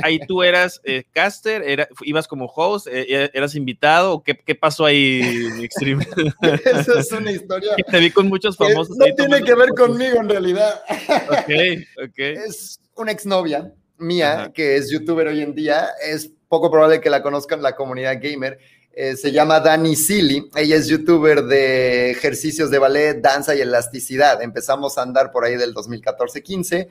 ahí, 0.03 0.19
tú 0.27 0.43
eras 0.43 0.81
eh, 0.85 1.05
caster, 1.13 1.63
era, 1.63 1.89
ibas 2.03 2.27
como 2.27 2.47
host, 2.47 2.87
eh, 2.91 3.31
eras 3.33 3.55
invitado, 3.55 4.23
¿qué, 4.23 4.37
qué 4.37 4.55
pasó 4.55 4.85
ahí, 4.85 5.49
Extreme? 5.63 6.07
Esa 6.65 7.01
es 7.01 7.13
una 7.13 7.33
historia. 7.33 7.75
Te 7.91 7.99
vi 7.99 8.11
con 8.11 8.29
muchos 8.29 8.57
famosos. 8.57 8.97
No 8.97 9.05
tiene 9.15 9.43
que 9.43 9.55
ver 9.55 9.71
conmigo 9.71 10.21
en 10.21 10.29
realidad. 10.29 10.83
Ok, 11.29 12.09
ok. 12.09 12.19
Es 12.49 12.81
una 12.95 13.13
exnovia 13.13 13.73
mía, 13.99 14.51
que 14.55 14.77
es 14.77 14.91
youtuber 14.91 15.29
hoy 15.29 15.43
en 15.43 15.55
día, 15.55 15.89
es 16.03 16.31
poco 16.49 16.71
probable 16.71 17.01
que 17.01 17.11
la 17.11 17.23
conozcan 17.23 17.63
la 17.63 17.77
comunidad 17.77 18.19
gamer. 18.21 18.59
Eh, 18.93 19.17
se 19.17 19.31
llama 19.31 19.61
Dani 19.61 19.95
Silly. 19.95 20.51
Ella 20.57 20.77
es 20.77 20.89
youtuber 20.89 21.45
de 21.45 22.11
ejercicios 22.11 22.71
de 22.71 22.79
ballet, 22.79 23.21
danza 23.21 23.55
y 23.55 23.61
elasticidad. 23.61 24.43
Empezamos 24.43 24.99
a 24.99 25.03
andar 25.03 25.31
por 25.31 25.45
ahí 25.45 25.57
del 25.57 25.75
2014-15 25.75 26.89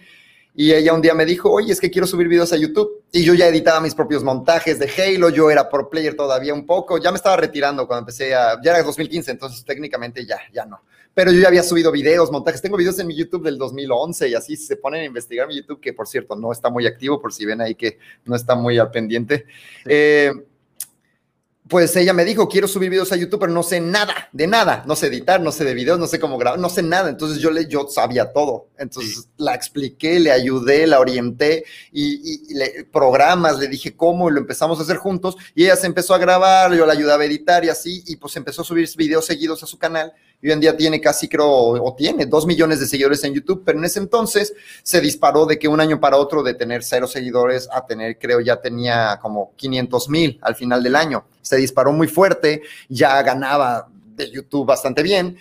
y 0.60 0.74
ella 0.74 0.92
un 0.92 1.04
día 1.04 1.14
me 1.14 1.24
dijo, 1.24 1.52
oye, 1.52 1.72
es 1.72 1.80
que 1.80 1.92
quiero 1.92 2.08
subir 2.08 2.28
videos 2.28 2.52
a 2.52 2.58
YouTube. 2.58 3.04
Y 3.12 3.24
yo 3.24 3.36
ya 3.36 3.48
editaba 3.48 3.80
mis 3.80 3.94
propios 3.94 4.24
montajes 4.24 4.80
de 4.80 4.90
Halo, 4.90 5.30
yo 5.30 5.52
era 5.52 5.70
por 5.70 5.88
player 5.88 6.16
todavía 6.16 6.52
un 6.52 6.66
poco, 6.66 6.98
ya 6.98 7.12
me 7.12 7.18
estaba 7.18 7.38
retirando 7.38 7.86
cuando 7.86 8.00
empecé 8.00 8.34
a, 8.34 8.60
ya 8.64 8.72
era 8.72 8.82
2015, 8.82 9.30
entonces 9.30 9.64
técnicamente 9.64 10.26
ya, 10.26 10.40
ya 10.52 10.66
no. 10.66 10.82
Pero 11.14 11.32
yo 11.32 11.40
ya 11.40 11.48
había 11.50 11.62
subido 11.62 11.92
videos, 11.92 12.32
montajes, 12.32 12.60
tengo 12.60 12.76
videos 12.76 12.98
en 12.98 13.06
mi 13.06 13.16
YouTube 13.16 13.44
del 13.44 13.60
2011 13.60 14.30
y 14.30 14.34
así 14.34 14.58
se 14.58 14.78
ponen 14.78 15.02
a 15.02 15.06
investigar 15.06 15.48
mi 15.48 15.58
YouTube, 15.58 15.80
que 15.80 15.94
por 15.94 16.08
cierto 16.08 16.36
no 16.36 16.52
está 16.52 16.72
muy 16.72 16.88
activo, 16.88 17.22
por 17.22 17.32
si 17.32 17.46
ven 17.46 17.62
ahí 17.62 17.76
que 17.76 18.00
no 18.26 18.36
está 18.36 18.56
muy 18.56 18.80
al 18.80 18.90
pendiente. 18.90 19.46
Eh, 19.86 20.34
pues 21.70 21.96
ella 21.96 22.14
me 22.14 22.26
dijo, 22.26 22.48
quiero 22.48 22.68
subir 22.68 22.90
videos 22.90 23.12
a 23.12 23.16
YouTube, 23.16 23.40
pero 23.40 23.52
no 23.52 23.64
sé 23.64 23.80
nada, 23.80 24.30
de 24.32 24.48
nada, 24.48 24.84
no 24.86 24.96
sé 24.96 25.08
editar, 25.08 25.42
no 25.42 25.52
sé 25.52 25.64
de 25.64 25.74
videos, 25.74 26.00
no 26.00 26.08
sé 26.08 26.20
cómo 26.20 26.38
grabar, 26.38 26.60
no 26.60 26.70
sé 26.70 26.84
nada. 26.84 27.10
Entonces 27.10 27.40
yo, 27.40 27.52
le, 27.52 27.68
yo 27.68 27.88
sabía 27.88 28.32
todo. 28.32 28.70
Entonces 28.78 29.28
la 29.38 29.56
expliqué, 29.56 30.20
le 30.20 30.32
ayudé, 30.32 30.88
la 30.88 31.00
orienté 31.00 31.66
y, 31.92 32.54
le, 32.54 32.86
programas, 32.92 33.60
le 33.60 33.68
dije 33.68 33.96
cómo 33.96 34.30
y 34.30 34.34
lo 34.34 34.40
empezamos 34.40 34.80
a 34.80 34.84
hacer 34.84 34.98
juntos. 34.98 35.36
Y 35.56 35.66
ella 35.66 35.76
se 35.76 35.88
empezó 35.88 36.14
a 36.14 36.18
grabar, 36.18 36.74
yo 36.74 36.86
la 36.86 36.94
ayudaba 36.94 37.24
a 37.24 37.26
editar 37.26 37.64
y 37.66 37.70
así, 37.70 38.04
y 38.08 38.16
pues 38.18 38.36
empezó 38.36 38.62
a 38.62 38.66
subir 38.66 38.88
videos 38.96 39.26
seguidos 39.26 39.64
a 39.64 39.68
su 39.68 39.78
canal 39.78 40.14
hoy 40.44 40.52
en 40.52 40.60
día 40.60 40.76
tiene 40.78 41.02
casi, 41.02 41.28
creo, 41.28 41.48
o 41.48 41.96
tiene 41.96 42.26
dos 42.26 42.46
millones 42.46 42.80
de 42.80 42.88
seguidores 42.88 43.24
en 43.24 43.34
YouTube, 43.34 43.64
pero 43.66 43.80
en 43.80 43.86
ese 43.86 44.00
entonces 44.00 44.54
se 44.84 45.02
disparó 45.02 45.46
de 45.46 45.58
que 45.58 45.68
un 45.68 45.80
año 45.80 46.00
para 46.00 46.18
otro 46.18 46.44
de 46.44 46.54
tener 46.54 46.84
cero 46.84 47.08
seguidores 47.08 47.68
a 47.72 47.86
tener, 47.86 48.18
creo, 48.18 48.40
ya 48.40 48.62
tenía 48.62 49.20
como 49.22 49.54
500 49.56 50.10
mil 50.10 50.40
al 50.42 50.56
final 50.56 50.84
del 50.84 50.96
año. 50.96 51.26
Se 51.42 51.58
disparó 51.58 51.92
muy 51.92 52.08
fuerte, 52.08 52.62
ya 52.90 53.22
ganaba 53.24 53.88
de 54.16 54.32
YouTube 54.32 54.66
bastante 54.66 55.04
bien 55.04 55.38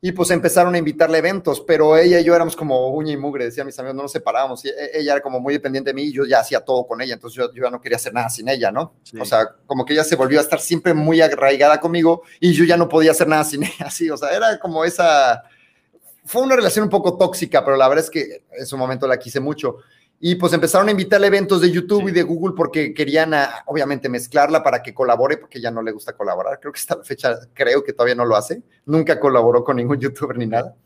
y 0.00 0.12
pues 0.12 0.30
empezaron 0.30 0.74
a 0.74 0.78
invitarle 0.78 1.18
eventos, 1.18 1.60
pero 1.60 1.96
ella 1.96 2.20
y 2.20 2.24
yo 2.24 2.34
éramos 2.34 2.56
como 2.56 2.88
uña 2.88 3.12
y 3.12 3.16
mugre, 3.16 3.44
decía 3.44 3.64
mis 3.64 3.78
amigos, 3.78 3.96
no 3.96 4.02
nos 4.02 4.12
separábamos. 4.12 4.64
Y 4.64 4.68
e, 4.68 4.90
ella 4.94 5.12
era 5.12 5.20
como 5.20 5.40
muy 5.40 5.54
dependiente 5.54 5.90
de 5.90 5.94
mí 5.94 6.04
y 6.04 6.12
yo 6.12 6.24
ya 6.24 6.40
hacía 6.40 6.60
todo 6.60 6.86
con 6.86 7.00
ella, 7.00 7.14
entonces 7.14 7.36
yo, 7.36 7.52
yo 7.52 7.64
ya 7.64 7.70
no 7.70 7.80
quería 7.80 7.96
hacer 7.96 8.14
nada 8.14 8.30
sin 8.30 8.48
ella, 8.48 8.70
¿no? 8.70 8.94
O 9.20 9.24
sea, 9.24 9.46
como 9.66 9.84
que 9.84 9.92
ella 9.92 10.04
se 10.04 10.16
volvió 10.16 10.38
a 10.38 10.42
estar 10.42 10.60
siempre 10.60 10.94
muy 10.94 11.20
arraigada 11.20 11.80
conmigo 11.80 12.22
y 12.40 12.52
yo 12.52 12.64
ya 12.64 12.76
no 12.76 12.88
podía 12.88 13.10
hacer 13.10 13.28
nada 13.28 13.44
sin 13.44 13.62
ella, 13.64 13.86
así, 13.86 14.08
o 14.10 14.16
sea, 14.16 14.30
era 14.30 14.58
como 14.58 14.84
esa. 14.84 15.42
Fue 16.24 16.42
una 16.42 16.56
relación 16.56 16.84
un 16.84 16.90
poco 16.90 17.16
tóxica, 17.16 17.64
pero 17.64 17.76
la 17.76 17.88
verdad 17.88 18.04
es 18.04 18.10
que 18.10 18.44
en 18.52 18.66
su 18.66 18.76
momento 18.76 19.06
la 19.06 19.18
quise 19.18 19.40
mucho. 19.40 19.78
Y 20.22 20.34
pues 20.34 20.52
empezaron 20.52 20.88
a 20.88 20.90
invitarle 20.90 21.28
eventos 21.28 21.62
de 21.62 21.70
YouTube 21.70 22.08
y 22.08 22.12
de 22.12 22.22
Google 22.22 22.54
porque 22.54 22.92
querían, 22.92 23.32
ah, 23.32 23.64
obviamente, 23.64 24.10
mezclarla 24.10 24.62
para 24.62 24.82
que 24.82 24.92
colabore, 24.92 25.38
porque 25.38 25.62
ya 25.62 25.70
no 25.70 25.80
le 25.80 25.92
gusta 25.92 26.12
colaborar. 26.12 26.60
Creo 26.60 26.74
que 26.74 26.78
esta 26.78 27.02
fecha, 27.02 27.38
creo 27.54 27.82
que 27.82 27.94
todavía 27.94 28.14
no 28.14 28.26
lo 28.26 28.36
hace. 28.36 28.62
Nunca 28.84 29.18
colaboró 29.18 29.64
con 29.64 29.76
ningún 29.76 29.98
youtuber 30.00 30.36
ni 30.36 30.46
nada. 30.46 30.76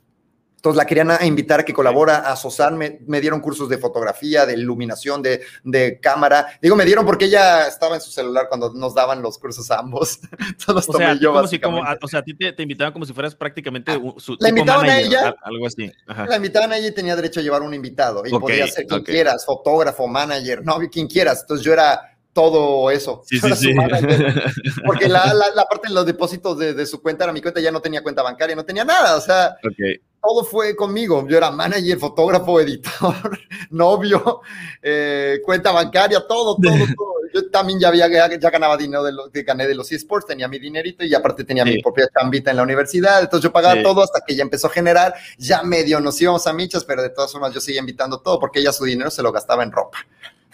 Entonces 0.65 0.79
la 0.79 0.87
querían 0.87 1.11
invitar 1.27 1.61
a 1.61 1.62
que 1.62 1.75
colabora 1.75 2.21
a 2.21 2.35
Sosan, 2.37 2.79
me, 2.79 3.21
dieron 3.21 3.41
cursos 3.41 3.69
de 3.69 3.77
fotografía, 3.77 4.47
de 4.47 4.55
iluminación, 4.55 5.21
de, 5.21 5.43
de, 5.62 6.01
cámara. 6.01 6.59
Digo, 6.62 6.75
me 6.75 6.87
dieron 6.87 7.05
porque 7.05 7.27
ella 7.27 7.69
estaba 7.69 7.97
en 7.97 8.01
su 8.01 8.11
celular 8.11 8.47
cuando 8.49 8.73
nos 8.73 8.95
daban 8.95 9.21
los 9.21 9.37
cursos 9.37 9.71
a 9.71 9.81
ambos. 9.81 10.21
Todos 10.67 10.89
o 10.89 10.95
sea, 10.95 11.12
yo, 11.21 11.35
como 11.35 11.47
si, 11.49 11.59
como, 11.59 11.83
o 11.83 12.09
sea, 12.09 12.21
a 12.21 12.23
ti 12.23 12.33
te, 12.33 12.62
invitaban 12.62 12.95
como 12.95 13.05
si 13.05 13.12
fueras 13.12 13.35
prácticamente 13.35 13.93
ah, 13.93 14.15
su 14.17 14.39
La 14.41 14.49
invitaban 14.49 14.89
a 14.89 15.01
ella. 15.01 15.35
Algo 15.43 15.67
así. 15.67 15.93
La 16.07 16.37
invitaban 16.37 16.73
a 16.73 16.79
ella 16.79 16.89
y 16.89 16.93
tenía 16.93 17.15
derecho 17.15 17.41
a 17.41 17.43
llevar 17.43 17.61
un 17.61 17.75
invitado. 17.75 18.25
Y 18.25 18.31
podía 18.31 18.67
ser 18.67 18.87
quien 18.87 19.03
quieras, 19.03 19.45
fotógrafo, 19.45 20.09
manager, 20.09 20.65
no, 20.65 20.79
quien 20.91 21.09
quieras. 21.09 21.43
Entonces 21.43 21.62
yo 21.62 21.75
era 21.75 22.14
todo 22.35 22.91
eso. 22.91 23.22
Sí, 23.24 23.39
sí, 23.39 23.57
sí. 23.57 23.74
Porque 24.87 25.09
la, 25.09 25.32
la, 25.32 25.64
parte 25.64 25.89
de 25.89 25.95
los 25.95 26.05
depósitos 26.05 26.59
de, 26.59 26.74
de, 26.74 26.85
su 26.85 27.01
cuenta 27.01 27.24
era 27.24 27.32
mi 27.32 27.41
cuenta, 27.41 27.61
ya 27.61 27.72
no 27.72 27.80
tenía 27.80 28.03
cuenta 28.03 28.22
bancaria, 28.22 28.55
no 28.55 28.64
tenía 28.64 28.85
nada. 28.85 29.16
O 29.16 29.20
sea, 29.20 29.57
okay 29.66 30.01
todo 30.24 30.45
fue 30.45 30.74
conmigo. 30.74 31.26
Yo 31.28 31.37
era 31.37 31.51
manager, 31.51 31.99
fotógrafo, 31.99 32.61
editor, 32.61 33.39
novio, 33.70 34.41
eh, 34.82 35.41
cuenta 35.45 35.70
bancaria, 35.70 36.20
todo, 36.26 36.57
todo, 36.57 36.74
todo. 36.97 37.14
Yo 37.32 37.51
también 37.51 37.80
ya, 37.80 37.89
había, 37.89 38.09
ya 38.09 38.51
ganaba 38.51 38.76
dinero 38.76 39.03
de 39.03 39.12
lo 39.12 39.30
que 39.30 39.43
gané 39.43 39.66
de 39.66 39.74
los 39.74 39.91
esports, 39.91 40.26
tenía 40.26 40.47
mi 40.47 40.59
dinerito 40.59 41.05
y 41.05 41.12
aparte 41.14 41.43
tenía 41.43 41.64
mi 41.64 41.82
propia 41.82 42.09
chambita 42.16 42.51
en 42.53 42.57
la 42.59 42.62
universidad. 42.62 43.20
Entonces 43.22 43.43
yo 43.43 43.53
pagaba 43.53 43.82
todo 43.82 44.03
hasta 44.03 44.22
que 44.24 44.37
ya 44.37 44.43
empezó 44.43 44.68
a 44.68 44.70
generar. 44.70 45.14
Ya 45.37 45.62
medio 45.62 46.01
nos 46.01 46.20
íbamos 46.20 46.47
a 46.47 46.53
michas, 46.53 46.85
pero 46.85 47.03
de 47.03 47.11
todas 47.11 47.32
formas 47.32 47.53
yo 47.53 47.61
seguía 47.61 47.80
invitando 47.80 48.20
todo 48.20 48.39
porque 48.39 48.61
ella 48.61 48.72
su 48.72 48.85
dinero 48.85 49.11
se 49.11 49.22
lo 49.22 49.32
gastaba 49.32 49.64
en 49.64 49.72
ropa. 49.72 49.99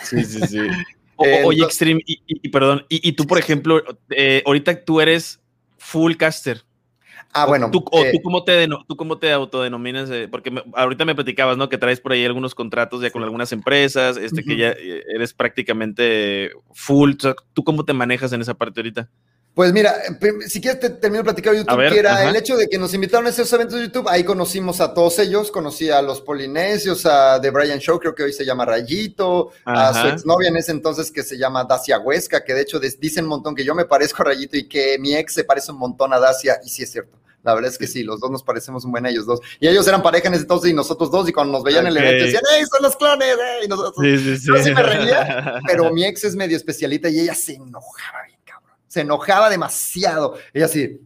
Sí, 0.02 0.24
sí, 0.24 0.40
sí. 0.46 0.58
Oye, 1.44 1.62
Extreme, 1.62 2.00
y, 2.06 2.48
perdón, 2.48 2.84
y, 2.88 3.12
tú, 3.12 3.26
por 3.26 3.38
ejemplo, 3.38 3.82
eh, 4.10 4.42
ahorita 4.46 4.84
tú 4.84 5.00
eres 5.00 5.40
full 5.78 6.14
caster. 6.14 6.62
Ah, 7.32 7.46
bueno. 7.46 7.70
¿Tú, 7.70 7.78
o 7.78 8.00
tú, 8.00 8.06
eh, 8.06 8.20
cómo 8.22 8.42
te, 8.42 8.66
tú 8.88 8.96
cómo 8.96 9.18
te 9.18 9.32
autodenominas? 9.32 10.10
Eh, 10.10 10.28
porque 10.28 10.52
ahorita 10.74 11.04
me 11.04 11.14
platicabas, 11.14 11.56
¿no? 11.56 11.68
Que 11.68 11.78
traes 11.78 12.00
por 12.00 12.12
ahí 12.12 12.24
algunos 12.24 12.54
contratos 12.54 13.02
ya 13.02 13.10
con 13.10 13.22
algunas 13.22 13.52
empresas, 13.52 14.16
este, 14.16 14.42
que 14.42 14.56
ya 14.56 14.70
eh, 14.70 15.04
eres 15.14 15.32
prácticamente 15.32 16.50
full. 16.72 17.12
¿Tú 17.52 17.64
cómo 17.64 17.84
te 17.84 17.92
manejas 17.92 18.32
en 18.32 18.40
esa 18.40 18.54
parte 18.54 18.80
ahorita? 18.80 19.08
Pues 19.54 19.72
mira, 19.72 19.94
si 20.46 20.60
quieres 20.60 20.80
te 20.80 20.90
termino 20.90 21.18
de 21.18 21.24
platicar 21.24 21.54
YouTube, 21.54 21.88
que 21.90 21.98
era 21.98 22.28
el 22.28 22.36
hecho 22.36 22.56
de 22.56 22.68
que 22.68 22.78
nos 22.78 22.94
invitaron 22.94 23.26
a 23.26 23.30
esos 23.30 23.52
eventos 23.52 23.76
de 23.76 23.86
YouTube, 23.86 24.08
ahí 24.08 24.22
conocimos 24.22 24.80
a 24.80 24.94
todos 24.94 25.18
ellos, 25.18 25.50
conocí 25.50 25.90
a 25.90 26.00
los 26.02 26.20
polinesios, 26.20 27.04
a 27.04 27.40
The 27.40 27.50
Brian 27.50 27.80
Show, 27.80 27.98
creo 27.98 28.14
que 28.14 28.22
hoy 28.22 28.32
se 28.32 28.44
llama 28.44 28.64
Rayito, 28.64 29.50
a 29.64 29.92
su 29.92 30.06
exnovia 30.06 30.48
en 30.48 30.56
ese 30.56 30.70
entonces 30.70 31.10
que 31.10 31.24
se 31.24 31.36
llama 31.36 31.64
Dacia 31.64 31.98
Huesca, 31.98 32.44
que 32.44 32.54
de 32.54 32.62
hecho 32.62 32.78
dicen 32.78 33.24
un 33.24 33.30
montón 33.30 33.54
que 33.56 33.64
yo 33.64 33.74
me 33.74 33.84
parezco 33.84 34.22
a 34.22 34.26
Rayito 34.26 34.56
y 34.56 34.68
que 34.68 34.98
mi 34.98 35.14
ex 35.16 35.34
se 35.34 35.44
parece 35.44 35.72
un 35.72 35.78
montón 35.78 36.12
a 36.12 36.20
Dacia, 36.20 36.60
y 36.64 36.68
sí 36.68 36.84
es 36.84 36.92
cierto. 36.92 37.18
La 37.42 37.54
verdad 37.54 37.70
es 37.70 37.78
que 37.78 37.86
sí, 37.86 38.02
los 38.02 38.20
dos 38.20 38.30
nos 38.30 38.42
parecemos 38.42 38.84
un 38.84 38.92
buen 38.92 39.06
a 39.06 39.10
ellos 39.10 39.26
dos. 39.26 39.40
Y 39.60 39.66
ellos 39.66 39.86
eran 39.88 40.02
pareja 40.02 40.28
en 40.28 40.34
ese 40.34 40.42
entonces 40.42 40.70
y 40.70 40.74
nosotros 40.74 41.10
dos, 41.10 41.28
y 41.28 41.32
cuando 41.32 41.52
nos 41.54 41.64
veían 41.64 41.86
en 41.86 41.92
el 41.92 41.96
evento 41.96 42.24
decían, 42.24 42.42
¡Ey, 42.54 42.64
son 42.66 42.82
los 42.82 42.96
clones! 42.96 43.34
Y 43.64 43.68
nosotros, 43.68 43.94
sí, 44.00 44.18
sí, 44.18 44.36
sí. 44.36 44.46
Yo 44.46 44.62
sí 44.62 44.72
me 44.72 44.82
reía, 44.82 45.60
pero 45.66 45.92
mi 45.92 46.04
ex 46.04 46.24
es 46.24 46.36
medio 46.36 46.56
especialita 46.56 47.08
y 47.08 47.20
ella 47.20 47.34
se 47.34 47.54
enojaba. 47.54 48.29
Se 48.90 49.02
enojaba 49.02 49.48
demasiado. 49.48 50.34
Ella 50.52 50.66
sí, 50.66 51.00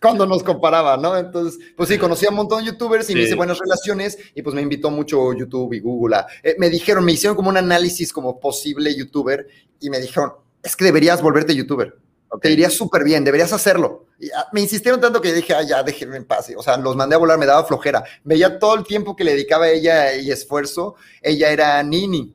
cuando 0.00 0.26
nos 0.26 0.42
comparaba, 0.42 0.96
¿no? 0.96 1.16
Entonces, 1.16 1.60
pues 1.76 1.88
sí, 1.88 1.96
conocí 1.96 2.26
a 2.26 2.30
un 2.30 2.36
montón 2.36 2.64
de 2.64 2.72
youtubers 2.72 3.08
y 3.08 3.14
me 3.14 3.22
hice 3.22 3.36
buenas 3.36 3.58
relaciones 3.58 4.18
y 4.34 4.42
pues 4.42 4.52
me 4.52 4.62
invitó 4.62 4.90
mucho 4.90 5.32
YouTube 5.32 5.74
y 5.74 5.80
Google. 5.80 6.16
Eh, 6.42 6.56
me 6.58 6.68
dijeron, 6.68 7.04
me 7.04 7.12
hicieron 7.12 7.36
como 7.36 7.50
un 7.50 7.56
análisis 7.56 8.12
como 8.12 8.40
posible 8.40 8.94
youtuber 8.96 9.46
y 9.80 9.90
me 9.90 10.00
dijeron, 10.00 10.32
es 10.60 10.74
que 10.74 10.84
deberías 10.84 11.22
volverte 11.22 11.54
youtuber. 11.54 11.96
Te 12.42 12.50
iría 12.50 12.68
súper 12.68 13.04
bien, 13.04 13.22
deberías 13.22 13.52
hacerlo. 13.52 14.06
Ah, 14.34 14.48
me 14.52 14.60
insistieron 14.60 15.00
tanto 15.00 15.20
que 15.20 15.32
dije, 15.32 15.54
ah, 15.54 15.62
ya, 15.62 15.82
déjenme 15.82 16.16
en 16.16 16.24
paz. 16.24 16.52
O 16.56 16.62
sea, 16.62 16.76
los 16.76 16.96
mandé 16.96 17.14
a 17.14 17.18
volar, 17.18 17.38
me 17.38 17.46
daba 17.46 17.64
flojera. 17.64 18.02
Veía 18.24 18.58
todo 18.58 18.74
el 18.74 18.84
tiempo 18.84 19.14
que 19.14 19.24
le 19.24 19.32
dedicaba 19.32 19.66
a 19.66 19.70
ella 19.70 20.14
y 20.16 20.30
esfuerzo. 20.30 20.96
Ella 21.22 21.50
era 21.50 21.82
nini. 21.82 22.34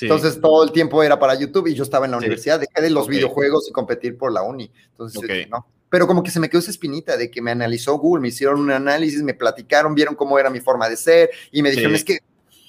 Entonces, 0.00 0.40
todo 0.40 0.64
el 0.64 0.72
tiempo 0.72 1.02
era 1.02 1.18
para 1.18 1.34
YouTube 1.34 1.66
y 1.68 1.74
yo 1.74 1.82
estaba 1.82 2.04
en 2.04 2.12
la 2.12 2.18
universidad. 2.18 2.60
Dejé 2.60 2.82
de 2.82 2.90
los 2.90 3.08
videojuegos 3.08 3.68
y 3.68 3.72
competir 3.72 4.16
por 4.16 4.32
la 4.32 4.42
uni. 4.42 4.70
Entonces, 4.90 5.48
no. 5.48 5.66
Pero 5.90 6.06
como 6.06 6.22
que 6.22 6.30
se 6.30 6.38
me 6.38 6.50
quedó 6.50 6.60
esa 6.60 6.70
espinita 6.70 7.16
de 7.16 7.30
que 7.30 7.40
me 7.40 7.50
analizó 7.50 7.96
Google, 7.98 8.20
me 8.20 8.28
hicieron 8.28 8.60
un 8.60 8.70
análisis, 8.70 9.22
me 9.22 9.32
platicaron, 9.32 9.94
vieron 9.94 10.14
cómo 10.14 10.38
era 10.38 10.50
mi 10.50 10.60
forma 10.60 10.88
de 10.88 10.96
ser 10.96 11.30
y 11.50 11.62
me 11.62 11.70
dijeron, 11.70 11.94
es 11.94 12.04
que 12.04 12.18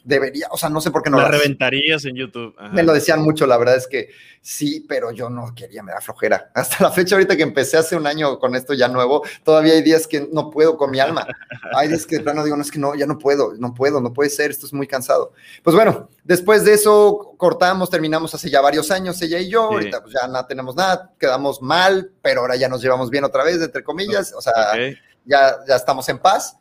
debería, 0.10 0.48
o 0.50 0.58
sea, 0.58 0.70
no 0.70 0.82
sé 0.82 0.90
por 0.92 1.04
qué 1.04 1.10
no. 1.10 1.18
La 1.18 1.28
reventarías 1.28 2.04
en 2.06 2.16
YouTube. 2.16 2.56
Me 2.74 2.84
lo 2.84 2.94
decían 2.94 3.22
mucho, 3.22 3.46
la 3.46 3.58
verdad 3.58 3.78
es 3.78 3.88
que 3.88 4.10
sí, 4.42 4.84
pero 4.90 5.12
yo 5.12 5.30
no 5.30 5.54
quería, 5.54 5.84
me 5.84 5.92
da 5.92 6.02
flojera. 6.02 6.52
Hasta 6.56 6.84
la 6.84 6.92
fecha, 6.92 7.16
ahorita 7.16 7.38
que 7.38 7.44
empecé 7.44 7.78
hace 7.78 7.96
un 7.96 8.08
año 8.08 8.40
con 8.40 8.56
esto 8.56 8.74
ya 8.74 8.88
nuevo, 8.88 9.24
todavía 9.44 9.74
hay 9.74 9.84
días 9.84 10.08
que 10.08 10.28
no 10.32 10.50
puedo 10.50 10.78
con 10.78 10.90
mi 10.90 11.00
alma. 11.00 11.28
Hay 11.74 11.88
días 11.88 12.06
que 12.06 12.18
de 12.18 12.24
plano 12.24 12.44
digo, 12.44 12.58
no, 12.58 12.64
es 12.64 12.72
que 12.72 12.80
no, 12.80 12.96
ya 12.96 13.06
no 13.06 13.20
puedo, 13.20 13.54
no 13.58 13.74
puedo, 13.74 14.02
no 14.02 14.12
puede 14.12 14.32
ser, 14.32 14.50
esto 14.50 14.66
es 14.66 14.74
muy 14.74 14.88
cansado. 14.88 15.34
Pues 15.64 15.76
bueno, 15.76 16.10
después 16.24 16.66
de 16.66 16.74
eso 16.74 17.36
cortamos, 17.38 17.90
terminamos 17.90 18.34
hace 18.34 18.50
ya 18.50 18.62
varios 18.62 18.90
años, 18.90 19.22
ella 19.22 19.40
y 19.40 19.50
yo, 19.50 19.64
ahorita 19.66 20.02
pues 20.02 20.16
ya 20.20 20.28
no 20.28 20.44
tenemos 20.48 20.76
nada, 20.76 21.14
quedamos 21.20 21.62
mal, 21.62 22.12
pero 22.24 22.42
ahora 22.42 22.56
ya 22.56 22.68
nos 22.68 22.82
llevamos 22.82 23.12
bien 23.12 23.24
otra 23.24 23.44
vez, 23.44 23.62
entre 23.62 23.84
comillas, 23.84 24.34
o 24.34 24.42
sea, 24.42 24.76
ya, 25.26 25.58
ya 25.68 25.76
estamos 25.76 26.10
en 26.10 26.18
paz. 26.18 26.56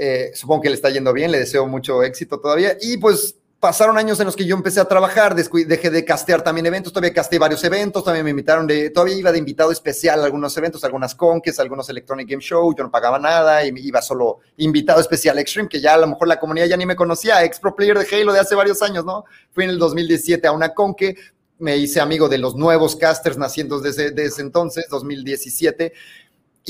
Eh, 0.00 0.30
supongo 0.32 0.62
que 0.62 0.68
le 0.68 0.76
está 0.76 0.90
yendo 0.90 1.12
bien, 1.12 1.32
le 1.32 1.40
deseo 1.40 1.66
mucho 1.66 2.04
éxito 2.04 2.38
todavía. 2.38 2.76
Y 2.80 2.98
pues 2.98 3.34
pasaron 3.58 3.98
años 3.98 4.20
en 4.20 4.26
los 4.26 4.36
que 4.36 4.44
yo 4.44 4.54
empecé 4.54 4.78
a 4.78 4.84
trabajar, 4.84 5.34
dejé 5.34 5.90
de 5.90 6.04
castear 6.04 6.42
también 6.42 6.66
eventos, 6.66 6.92
todavía 6.92 7.12
casteé 7.12 7.40
varios 7.40 7.64
eventos, 7.64 8.04
también 8.04 8.24
me 8.24 8.30
invitaron 8.30 8.68
de, 8.68 8.90
todavía 8.90 9.16
iba 9.16 9.32
de 9.32 9.38
invitado 9.38 9.72
especial 9.72 10.20
a 10.20 10.26
algunos 10.26 10.56
eventos, 10.56 10.84
algunas 10.84 11.16
conques, 11.16 11.58
algunos 11.58 11.88
Electronic 11.88 12.28
Game 12.28 12.42
Show, 12.42 12.72
yo 12.76 12.84
no 12.84 12.90
pagaba 12.92 13.18
nada 13.18 13.64
y 13.64 13.72
iba 13.76 14.00
solo 14.00 14.38
invitado 14.58 15.00
especial 15.00 15.38
Extreme, 15.40 15.68
que 15.68 15.80
ya 15.80 15.94
a 15.94 15.98
lo 15.98 16.06
mejor 16.06 16.28
la 16.28 16.38
comunidad 16.38 16.66
ya 16.66 16.76
ni 16.76 16.86
me 16.86 16.94
conocía, 16.94 17.42
ex 17.42 17.58
pro 17.58 17.74
player 17.74 17.98
de 17.98 18.06
Halo 18.16 18.32
de 18.32 18.38
hace 18.38 18.54
varios 18.54 18.80
años, 18.82 19.04
¿no? 19.04 19.24
Fui 19.50 19.64
en 19.64 19.70
el 19.70 19.78
2017 19.80 20.46
a 20.46 20.52
una 20.52 20.72
conque, 20.72 21.16
me 21.58 21.76
hice 21.76 22.00
amigo 22.00 22.28
de 22.28 22.38
los 22.38 22.54
nuevos 22.54 22.94
casters 22.94 23.36
naciendo 23.36 23.80
desde, 23.80 24.12
desde 24.12 24.42
entonces, 24.42 24.86
2017, 24.88 25.92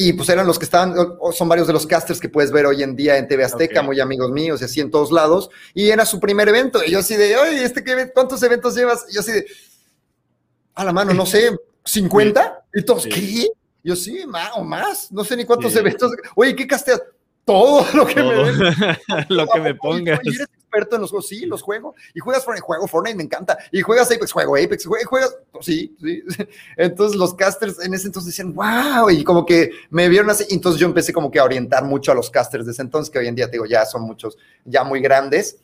y 0.00 0.12
pues 0.12 0.28
eran 0.28 0.46
los 0.46 0.60
que 0.60 0.64
estaban, 0.64 0.94
son 1.32 1.48
varios 1.48 1.66
de 1.66 1.72
los 1.72 1.84
casters 1.84 2.20
que 2.20 2.28
puedes 2.28 2.52
ver 2.52 2.66
hoy 2.66 2.84
en 2.84 2.94
día 2.94 3.18
en 3.18 3.26
TV 3.26 3.42
Azteca, 3.42 3.82
muy 3.82 3.98
amigos 3.98 4.30
míos, 4.30 4.60
y 4.60 4.64
así 4.64 4.80
en 4.80 4.92
todos 4.92 5.10
lados. 5.10 5.50
Y 5.74 5.90
era 5.90 6.06
su 6.06 6.20
primer 6.20 6.48
evento. 6.48 6.84
Y 6.84 6.92
yo 6.92 7.00
así 7.00 7.16
de, 7.16 7.36
oye, 7.36 7.64
¿este 7.64 7.82
qué, 7.82 8.08
¿cuántos 8.14 8.40
eventos 8.44 8.76
llevas? 8.76 9.06
Y 9.10 9.14
yo 9.14 9.20
así 9.22 9.32
de, 9.32 9.46
a 10.76 10.84
la 10.84 10.92
mano, 10.92 11.12
no 11.14 11.26
sé, 11.26 11.50
50. 11.84 12.66
Y 12.74 12.84
todos, 12.84 13.08
¿qué? 13.08 13.48
Yo 13.82 13.96
sí, 13.96 14.24
más 14.24 14.52
o 14.54 14.62
más, 14.62 15.10
no 15.10 15.24
sé 15.24 15.36
ni 15.36 15.44
cuántos 15.44 15.74
eventos. 15.74 16.12
Oye, 16.36 16.54
¿qué 16.54 16.68
casteas? 16.68 17.02
Todo 17.44 17.84
lo 17.94 18.06
que 18.06 18.22
me 18.22 19.26
lo 19.30 19.48
que 19.48 19.60
me 19.60 19.74
pongas 19.74 20.20
experto 20.68 20.96
en 20.96 21.02
los 21.02 21.10
juegos, 21.10 21.28
sí, 21.28 21.46
los 21.46 21.62
juego. 21.62 21.94
Y 22.14 22.20
juegas 22.20 22.44
Fortnite, 22.44 22.64
juego 22.64 22.86
Fortnite, 22.86 23.16
me 23.16 23.24
encanta. 23.24 23.58
Y 23.72 23.80
juegas 23.80 24.10
Apex, 24.10 24.32
juego 24.32 24.56
Apex, 24.56 24.86
juegas, 24.86 25.36
sí, 25.60 25.96
sí. 26.00 26.22
Entonces 26.76 27.18
los 27.18 27.34
casters 27.34 27.80
en 27.84 27.94
ese 27.94 28.06
entonces 28.06 28.34
decían, 28.34 28.54
wow, 28.54 29.10
y 29.10 29.24
como 29.24 29.44
que 29.44 29.70
me 29.90 30.08
vieron 30.08 30.30
así. 30.30 30.44
Entonces 30.50 30.80
yo 30.80 30.86
empecé 30.86 31.12
como 31.12 31.30
que 31.30 31.38
a 31.38 31.44
orientar 31.44 31.84
mucho 31.84 32.12
a 32.12 32.14
los 32.14 32.30
casters 32.30 32.66
de 32.66 32.72
ese 32.72 32.82
entonces, 32.82 33.10
que 33.10 33.18
hoy 33.18 33.28
en 33.28 33.34
día, 33.34 33.46
te 33.46 33.52
digo, 33.52 33.66
ya 33.66 33.84
son 33.86 34.02
muchos, 34.02 34.36
ya 34.64 34.84
muy 34.84 35.00
grandes 35.00 35.58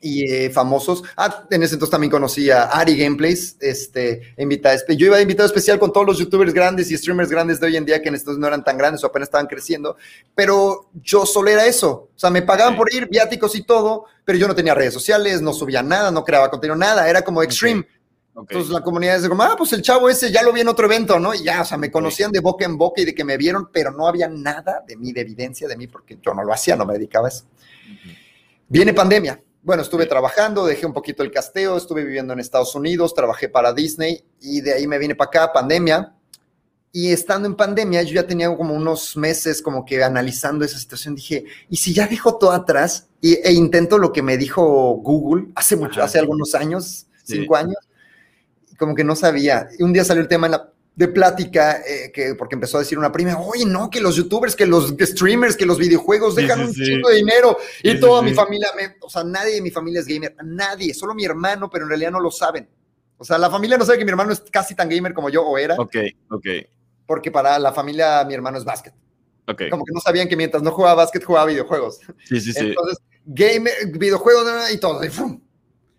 y 0.00 0.30
eh, 0.30 0.50
famosos. 0.50 1.02
Ah, 1.16 1.46
en 1.50 1.62
ese 1.62 1.74
entonces 1.74 1.90
también 1.90 2.10
conocí 2.10 2.50
a 2.50 2.64
Ari 2.64 2.96
Gameplays, 2.96 3.56
este, 3.60 4.34
invitada, 4.38 4.76
yo 4.88 5.06
iba 5.06 5.16
de 5.16 5.22
invitado 5.22 5.46
especial 5.46 5.78
con 5.78 5.92
todos 5.92 6.06
los 6.06 6.18
youtubers 6.18 6.52
grandes 6.52 6.90
y 6.90 6.96
streamers 6.96 7.30
grandes 7.30 7.60
de 7.60 7.66
hoy 7.66 7.76
en 7.76 7.84
día 7.84 8.00
que 8.02 8.08
en 8.08 8.14
estos 8.14 8.38
no 8.38 8.46
eran 8.46 8.64
tan 8.64 8.78
grandes 8.78 9.02
o 9.04 9.06
apenas 9.06 9.28
estaban 9.28 9.46
creciendo, 9.46 9.96
pero 10.34 10.90
yo 11.02 11.26
solo 11.26 11.50
era 11.50 11.66
eso, 11.66 12.10
o 12.14 12.18
sea, 12.18 12.30
me 12.30 12.42
pagaban 12.42 12.76
por 12.76 12.92
ir, 12.92 13.08
viáticos 13.08 13.54
y 13.56 13.62
todo, 13.62 14.06
pero 14.24 14.38
yo 14.38 14.48
no 14.48 14.54
tenía 14.54 14.74
redes 14.74 14.94
sociales, 14.94 15.40
no 15.42 15.52
subía 15.52 15.82
nada, 15.82 16.10
no 16.10 16.24
creaba 16.24 16.50
contenido, 16.50 16.76
nada, 16.76 17.08
era 17.08 17.22
como 17.22 17.42
extreme. 17.42 17.86
Entonces 18.38 18.70
la 18.70 18.82
comunidad 18.82 19.16
es 19.16 19.28
como, 19.28 19.42
ah, 19.42 19.54
pues 19.56 19.72
el 19.72 19.80
chavo 19.80 20.10
ese 20.10 20.30
ya 20.30 20.42
lo 20.42 20.52
vi 20.52 20.60
en 20.60 20.68
otro 20.68 20.84
evento, 20.84 21.18
¿no? 21.18 21.34
Y 21.34 21.42
ya, 21.42 21.62
o 21.62 21.64
sea, 21.64 21.78
me 21.78 21.90
conocían 21.90 22.30
de 22.30 22.40
boca 22.40 22.66
en 22.66 22.76
boca 22.76 23.00
y 23.00 23.06
de 23.06 23.14
que 23.14 23.24
me 23.24 23.38
vieron, 23.38 23.70
pero 23.72 23.90
no 23.90 24.06
había 24.06 24.28
nada 24.28 24.84
de 24.86 24.94
mí, 24.96 25.12
de 25.12 25.22
evidencia 25.22 25.66
de 25.66 25.74
mí, 25.74 25.86
porque 25.86 26.18
yo 26.20 26.34
no 26.34 26.44
lo 26.44 26.52
hacía, 26.52 26.76
no 26.76 26.84
me 26.84 26.92
dedicaba 26.92 27.28
a 27.28 27.30
eso. 27.30 27.44
Viene 28.68 28.92
pandemia, 28.92 29.40
bueno, 29.66 29.82
estuve 29.82 30.06
trabajando, 30.06 30.64
dejé 30.64 30.86
un 30.86 30.92
poquito 30.92 31.24
el 31.24 31.32
casteo, 31.32 31.76
estuve 31.76 32.04
viviendo 32.04 32.32
en 32.32 32.38
Estados 32.38 32.76
Unidos, 32.76 33.14
trabajé 33.14 33.48
para 33.48 33.72
Disney 33.72 34.24
y 34.40 34.60
de 34.60 34.74
ahí 34.74 34.86
me 34.86 34.96
vine 34.96 35.16
para 35.16 35.26
acá, 35.26 35.52
pandemia. 35.52 36.14
Y 36.92 37.10
estando 37.10 37.48
en 37.48 37.56
pandemia, 37.56 38.04
yo 38.04 38.14
ya 38.14 38.28
tenía 38.28 38.56
como 38.56 38.74
unos 38.74 39.16
meses 39.16 39.60
como 39.60 39.84
que 39.84 40.04
analizando 40.04 40.64
esa 40.64 40.78
situación, 40.78 41.16
dije, 41.16 41.46
¿y 41.68 41.78
si 41.78 41.92
ya 41.92 42.06
dejo 42.06 42.38
todo 42.38 42.52
atrás 42.52 43.08
y, 43.20 43.34
e 43.34 43.52
intento 43.54 43.98
lo 43.98 44.12
que 44.12 44.22
me 44.22 44.36
dijo 44.36 44.64
Google 45.02 45.48
hace 45.56 45.74
mucho, 45.74 46.00
hace 46.00 46.20
algunos 46.20 46.54
años, 46.54 47.08
cinco 47.24 47.56
años? 47.56 47.78
Como 48.78 48.94
que 48.94 49.02
no 49.02 49.16
sabía. 49.16 49.66
Y 49.76 49.82
un 49.82 49.92
día 49.92 50.04
salió 50.04 50.22
el 50.22 50.28
tema 50.28 50.46
en 50.46 50.52
la, 50.52 50.72
de 50.96 51.08
plática, 51.08 51.82
eh, 51.86 52.10
que, 52.10 52.34
porque 52.34 52.54
empezó 52.54 52.78
a 52.78 52.80
decir 52.80 52.98
una 52.98 53.12
prima, 53.12 53.38
oye, 53.38 53.66
no, 53.66 53.90
que 53.90 54.00
los 54.00 54.16
youtubers, 54.16 54.56
que 54.56 54.64
los 54.64 54.94
streamers, 54.98 55.54
que 55.54 55.66
los 55.66 55.78
videojuegos 55.78 56.34
dejan 56.34 56.60
un 56.60 56.72
chingo 56.72 57.10
de 57.10 57.16
dinero 57.16 57.58
y 57.82 58.00
toda 58.00 58.22
mi 58.22 58.32
familia, 58.32 58.68
o 59.02 59.10
sea, 59.10 59.22
nadie 59.22 59.56
de 59.56 59.60
mi 59.60 59.70
familia 59.70 60.00
es 60.00 60.06
gamer, 60.06 60.34
nadie, 60.42 60.94
solo 60.94 61.14
mi 61.14 61.26
hermano, 61.26 61.68
pero 61.68 61.84
en 61.84 61.90
realidad 61.90 62.10
no 62.12 62.20
lo 62.20 62.30
saben. 62.30 62.66
O 63.18 63.24
sea, 63.24 63.36
la 63.36 63.50
familia 63.50 63.76
no 63.76 63.84
sabe 63.84 63.98
que 63.98 64.04
mi 64.06 64.10
hermano 64.10 64.32
es 64.32 64.42
casi 64.50 64.74
tan 64.74 64.88
gamer 64.88 65.12
como 65.12 65.28
yo 65.28 65.42
o 65.42 65.58
era. 65.58 65.74
Ok, 65.78 65.96
ok. 66.30 66.46
Porque 67.06 67.30
para 67.30 67.58
la 67.58 67.72
familia 67.72 68.24
mi 68.24 68.32
hermano 68.32 68.56
es 68.56 68.64
básquet. 68.64 68.94
Ok. 69.48 69.64
Como 69.70 69.84
que 69.84 69.92
no 69.92 70.00
sabían 70.00 70.28
que 70.28 70.36
mientras 70.36 70.62
no 70.62 70.72
jugaba 70.72 70.94
básquet 70.94 71.22
jugaba 71.22 71.46
videojuegos. 71.46 72.00
Sí, 72.24 72.40
sí, 72.40 72.52
sí. 72.52 72.68
Entonces, 72.68 72.98
gamer, 73.26 73.72
videojuegos 73.92 74.72
y 74.72 74.78
todo. 74.78 75.04
Y 75.04 75.10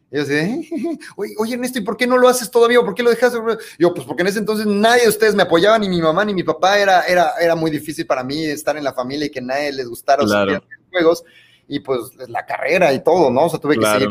y 0.09 0.15
yo 0.15 0.21
así, 0.21 0.69
oye, 1.17 1.33
oye, 1.37 1.53
Ernesto, 1.55 1.79
¿y 1.79 1.81
por 1.81 1.97
qué 1.97 2.07
no 2.07 2.17
lo 2.17 2.29
haces 2.29 2.49
todavía? 2.49 2.79
¿Por 2.81 2.95
qué 2.95 3.03
lo 3.03 3.09
dejas? 3.09 3.33
Yo, 3.77 3.93
pues 3.93 4.07
porque 4.07 4.21
en 4.21 4.27
ese 4.27 4.39
entonces 4.39 4.65
nadie 4.65 5.03
de 5.03 5.09
ustedes 5.09 5.35
me 5.35 5.43
apoyaba, 5.43 5.77
ni 5.77 5.89
mi 5.89 6.01
mamá 6.01 6.23
ni 6.23 6.33
mi 6.33 6.43
papá. 6.43 6.79
Era, 6.79 7.03
era, 7.05 7.33
era 7.39 7.55
muy 7.55 7.69
difícil 7.69 8.05
para 8.05 8.23
mí 8.23 8.45
estar 8.45 8.77
en 8.77 8.83
la 8.83 8.93
familia 8.93 9.27
y 9.27 9.29
que 9.29 9.41
nadie 9.41 9.73
les 9.73 9.87
gustara 9.87 10.23
los 10.23 10.61
juegos. 10.91 11.23
Y 11.67 11.81
pues 11.81 12.15
la 12.29 12.45
carrera 12.45 12.93
y 12.93 13.03
todo, 13.03 13.29
¿no? 13.29 13.45
O 13.45 13.49
sea, 13.49 13.59
tuve 13.59 13.77
que 13.77 13.85
seguir. 13.85 14.07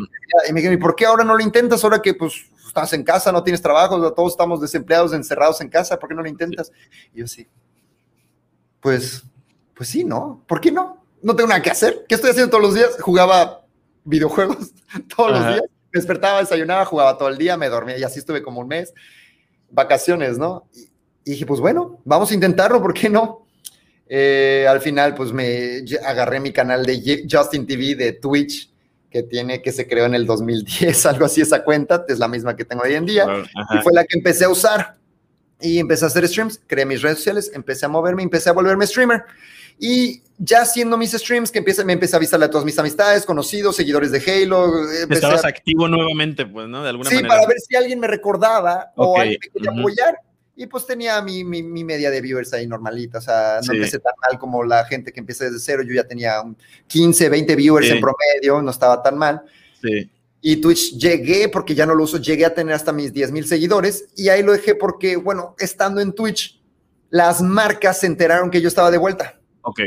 Y 0.46 0.52
me 0.52 0.60
dijeron, 0.60 0.78
¿y 0.78 0.82
por 0.82 0.94
qué 0.94 1.06
ahora 1.06 1.24
no 1.24 1.34
lo 1.34 1.42
intentas? 1.42 1.82
Ahora 1.82 2.02
que 2.02 2.12
pues 2.12 2.34
estás 2.66 2.92
en 2.92 3.02
casa, 3.02 3.32
no 3.32 3.42
tienes 3.42 3.62
trabajo, 3.62 4.12
todos 4.12 4.32
estamos 4.32 4.60
desempleados, 4.60 5.14
encerrados 5.14 5.62
en 5.62 5.70
casa, 5.70 5.98
¿por 5.98 6.10
qué 6.10 6.14
no 6.14 6.22
lo 6.22 6.28
intentas? 6.28 6.70
Y 7.14 7.20
yo 7.20 7.26
sí. 7.26 7.46
Pues, 8.80 9.24
pues 9.74 9.88
sí, 9.88 10.04
¿no? 10.04 10.44
¿Por 10.46 10.60
qué 10.60 10.70
no? 10.70 11.02
No 11.22 11.34
tengo 11.34 11.48
nada 11.48 11.62
que 11.62 11.70
hacer. 11.70 12.04
¿Qué 12.06 12.16
estoy 12.16 12.30
haciendo 12.32 12.50
todos 12.50 12.62
los 12.62 12.74
días? 12.74 13.00
Jugaba 13.00 13.62
videojuegos 14.04 14.72
todos 15.16 15.30
los 15.30 15.46
días 15.46 15.75
despertaba, 15.96 16.40
desayunaba, 16.40 16.84
jugaba 16.84 17.18
todo 17.18 17.28
el 17.28 17.38
día, 17.38 17.56
me 17.56 17.68
dormía 17.68 17.98
y 17.98 18.02
así 18.02 18.18
estuve 18.18 18.42
como 18.42 18.60
un 18.60 18.68
mes, 18.68 18.92
vacaciones, 19.70 20.38
¿no? 20.38 20.68
Y, 21.24 21.30
dije, 21.32 21.46
pues 21.46 21.60
bueno, 21.60 22.00
vamos 22.04 22.30
a 22.30 22.34
intentarlo, 22.34 22.80
¿por 22.80 22.94
qué 22.94 23.08
no? 23.08 23.46
Eh, 24.08 24.66
al 24.68 24.80
final, 24.80 25.14
pues 25.14 25.32
me 25.32 25.82
agarré 26.04 26.38
mi 26.38 26.52
canal 26.52 26.86
de 26.86 27.26
Justin 27.28 27.66
TV 27.66 27.96
de 27.96 28.12
Twitch, 28.12 28.70
que 29.10 29.22
tiene, 29.22 29.62
que 29.62 29.72
se 29.72 29.88
creó 29.88 30.06
en 30.06 30.14
el 30.14 30.26
2010, 30.26 31.06
algo 31.06 31.24
así 31.24 31.40
esa 31.40 31.64
cuenta, 31.64 32.04
es 32.08 32.18
la 32.18 32.28
misma 32.28 32.54
que 32.54 32.64
tengo 32.64 32.82
hoy 32.82 32.94
en 32.94 33.06
día, 33.06 33.26
y 33.74 33.82
fue 33.82 33.92
la 33.92 34.04
que 34.04 34.16
empecé 34.16 34.44
a 34.44 34.48
usar. 34.48 34.96
Y 35.58 35.78
empecé 35.78 36.04
a 36.04 36.08
hacer 36.08 36.28
streams, 36.28 36.60
creé 36.66 36.84
mis 36.84 37.00
redes 37.00 37.16
sociales, 37.18 37.50
empecé 37.54 37.86
a 37.86 37.88
moverme, 37.88 38.22
empecé 38.22 38.50
a 38.50 38.52
volverme 38.52 38.86
streamer. 38.86 39.24
Y 39.78 40.22
ya 40.38 40.62
haciendo 40.62 40.96
mis 40.96 41.12
streams, 41.12 41.50
que 41.50 41.58
empieza, 41.58 41.84
me 41.84 41.92
empecé 41.92 42.16
a 42.16 42.18
avisarle 42.18 42.46
a 42.46 42.50
todas 42.50 42.64
mis 42.64 42.78
amistades, 42.78 43.24
conocidos, 43.24 43.76
seguidores 43.76 44.10
de 44.10 44.18
Halo. 44.18 44.90
Estabas 45.10 45.44
activo 45.44 45.88
nuevamente, 45.88 46.46
pues, 46.46 46.68
¿no? 46.68 46.82
De 46.82 46.90
alguna 46.90 47.10
manera. 47.10 47.22
Sí, 47.22 47.28
para 47.28 47.46
ver 47.46 47.58
si 47.60 47.76
alguien 47.76 48.00
me 48.00 48.06
recordaba 48.06 48.92
o 48.96 49.18
alguien 49.18 49.38
me 49.42 49.50
quería 49.50 49.80
apoyar. 49.80 50.18
Y 50.58 50.66
pues 50.66 50.86
tenía 50.86 51.20
mi, 51.20 51.44
mi, 51.44 51.84
media 51.84 52.10
de 52.10 52.18
viewers 52.22 52.50
ahí 52.54 52.66
normalita, 52.66 53.18
o 53.18 53.20
sea, 53.20 53.60
no 53.62 53.74
empecé 53.74 53.98
tan 53.98 54.14
mal 54.22 54.38
como 54.38 54.64
la 54.64 54.86
gente 54.86 55.12
que 55.12 55.20
empieza 55.20 55.44
desde 55.44 55.58
cero, 55.58 55.82
yo 55.82 55.92
ya 55.92 56.04
tenía 56.04 56.42
15, 56.86 57.28
20 57.28 57.56
viewers 57.56 57.90
en 57.90 58.00
promedio, 58.00 58.62
no 58.62 58.70
estaba 58.70 59.02
tan 59.02 59.18
mal. 59.18 59.42
Sí. 59.82 60.10
Y 60.40 60.56
Twitch 60.56 60.96
llegué, 60.96 61.50
porque 61.50 61.74
ya 61.74 61.84
no 61.84 61.94
lo 61.94 62.04
uso, 62.04 62.16
llegué 62.16 62.46
a 62.46 62.54
tener 62.54 62.74
hasta 62.74 62.90
mis 62.90 63.12
10 63.12 63.32
mil 63.32 63.46
seguidores 63.46 64.06
y 64.16 64.30
ahí 64.30 64.42
lo 64.42 64.52
dejé 64.52 64.74
porque, 64.74 65.16
bueno, 65.16 65.54
estando 65.58 66.00
en 66.00 66.14
Twitch, 66.14 66.58
las 67.10 67.42
marcas 67.42 68.00
se 68.00 68.06
enteraron 68.06 68.50
que 68.50 68.62
yo 68.62 68.68
estaba 68.68 68.90
de 68.90 68.96
vuelta. 68.96 69.35
Ok. 69.66 69.80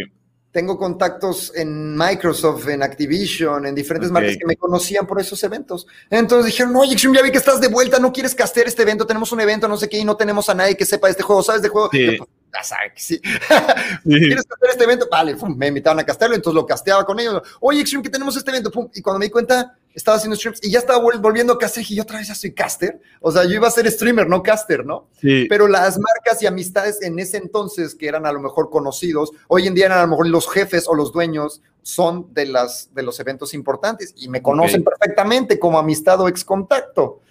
Tengo 0.52 0.78
contactos 0.78 1.54
en 1.56 1.96
Microsoft, 1.96 2.68
en 2.70 2.82
Activision, 2.82 3.68
en 3.68 3.76
diferentes 3.76 4.12
marcas 4.12 4.36
que 4.36 4.48
me 4.48 4.56
conocían 4.56 5.06
por 5.06 5.22
esos 5.22 5.44
eventos. 5.44 5.86
Entonces 6.10 6.48
dijeron, 6.48 6.76
oye, 6.76 6.96
ya 6.96 7.22
vi 7.22 7.32
que 7.32 7.38
estás 7.38 7.62
de 7.62 7.68
vuelta, 7.68 8.00
no 8.00 8.12
quieres 8.12 8.34
castear 8.34 8.68
este 8.68 8.82
evento, 8.82 9.06
tenemos 9.06 9.32
un 9.32 9.42
evento, 9.42 9.68
no 9.68 9.78
sé 9.78 9.88
qué, 9.88 10.00
y 10.00 10.04
no 10.04 10.18
tenemos 10.18 10.50
a 10.50 10.56
nadie 10.56 10.76
que 10.76 10.86
sepa 10.86 11.08
de 11.08 11.12
este 11.12 11.24
juego, 11.24 11.44
¿sabes 11.44 11.62
de 11.62 11.70
juego? 11.70 11.90
Sí. 11.92 12.18
Ya 12.54 12.64
sabes 12.64 12.94
que 12.94 13.02
sí. 13.02 13.22
¿Quieres 14.04 14.46
castear 14.46 14.72
este 14.72 14.84
evento? 14.84 15.08
Vale, 15.10 15.36
me 15.56 15.68
invitaron 15.68 16.00
a 16.00 16.04
castearlo, 16.04 16.36
entonces 16.36 16.56
lo 16.56 16.66
casteaba 16.66 17.06
con 17.06 17.20
ellos. 17.20 17.42
Oye, 17.60 17.82
Extreme, 17.82 18.04
que 18.04 18.10
tenemos 18.10 18.36
este 18.36 18.50
evento. 18.50 18.72
Pum. 18.72 18.90
Y 18.94 19.02
cuando 19.02 19.20
me 19.20 19.26
di 19.26 19.32
cuenta, 19.32 19.78
estaba 19.94 20.18
haciendo 20.18 20.36
streams 20.36 20.60
y 20.64 20.72
ya 20.72 20.80
estaba 20.80 21.00
volviendo 21.00 21.54
a 21.54 21.58
caster 21.58 21.84
y 21.88 21.96
yo 21.96 22.04
otra 22.04 22.18
vez 22.18 22.28
ya 22.28 22.36
soy 22.36 22.54
caster. 22.54 23.00
O 23.22 23.32
sea, 23.32 23.44
yo 23.44 23.52
iba 23.52 23.68
a 23.68 23.72
ser 23.72 23.90
streamer, 23.92 24.28
no 24.28 24.42
caster, 24.42 24.86
¿no? 24.86 25.10
Sí. 25.20 25.46
Pero 25.50 25.68
las 25.68 26.00
marcas 26.00 26.42
y 26.42 26.48
amistades 26.48 27.02
en 27.02 27.20
ese 27.20 27.38
entonces, 27.38 27.96
que 27.96 28.08
eran 28.08 28.26
a 28.26 28.32
lo 28.32 28.40
mejor 28.40 28.70
conocidos, 28.70 29.32
hoy 29.48 29.68
en 29.68 29.76
día 29.76 29.88
eran 29.88 30.00
a 30.00 30.04
lo 30.04 30.10
mejor 30.10 30.28
los 30.28 30.50
jefes 30.50 30.86
o 30.88 30.96
los 30.96 31.12
dueños, 31.12 31.62
son 31.82 32.34
de, 32.34 32.46
las, 32.46 32.94
de 32.94 33.04
los 33.04 33.20
eventos 33.20 33.54
importantes 33.54 34.14
y 34.18 34.28
me 34.28 34.42
conocen 34.42 34.84
perfectamente 34.84 35.58
como 35.58 35.80
amistad 35.80 36.20
o 36.22 36.28
ex 36.28 36.44
contacto. 36.44 37.22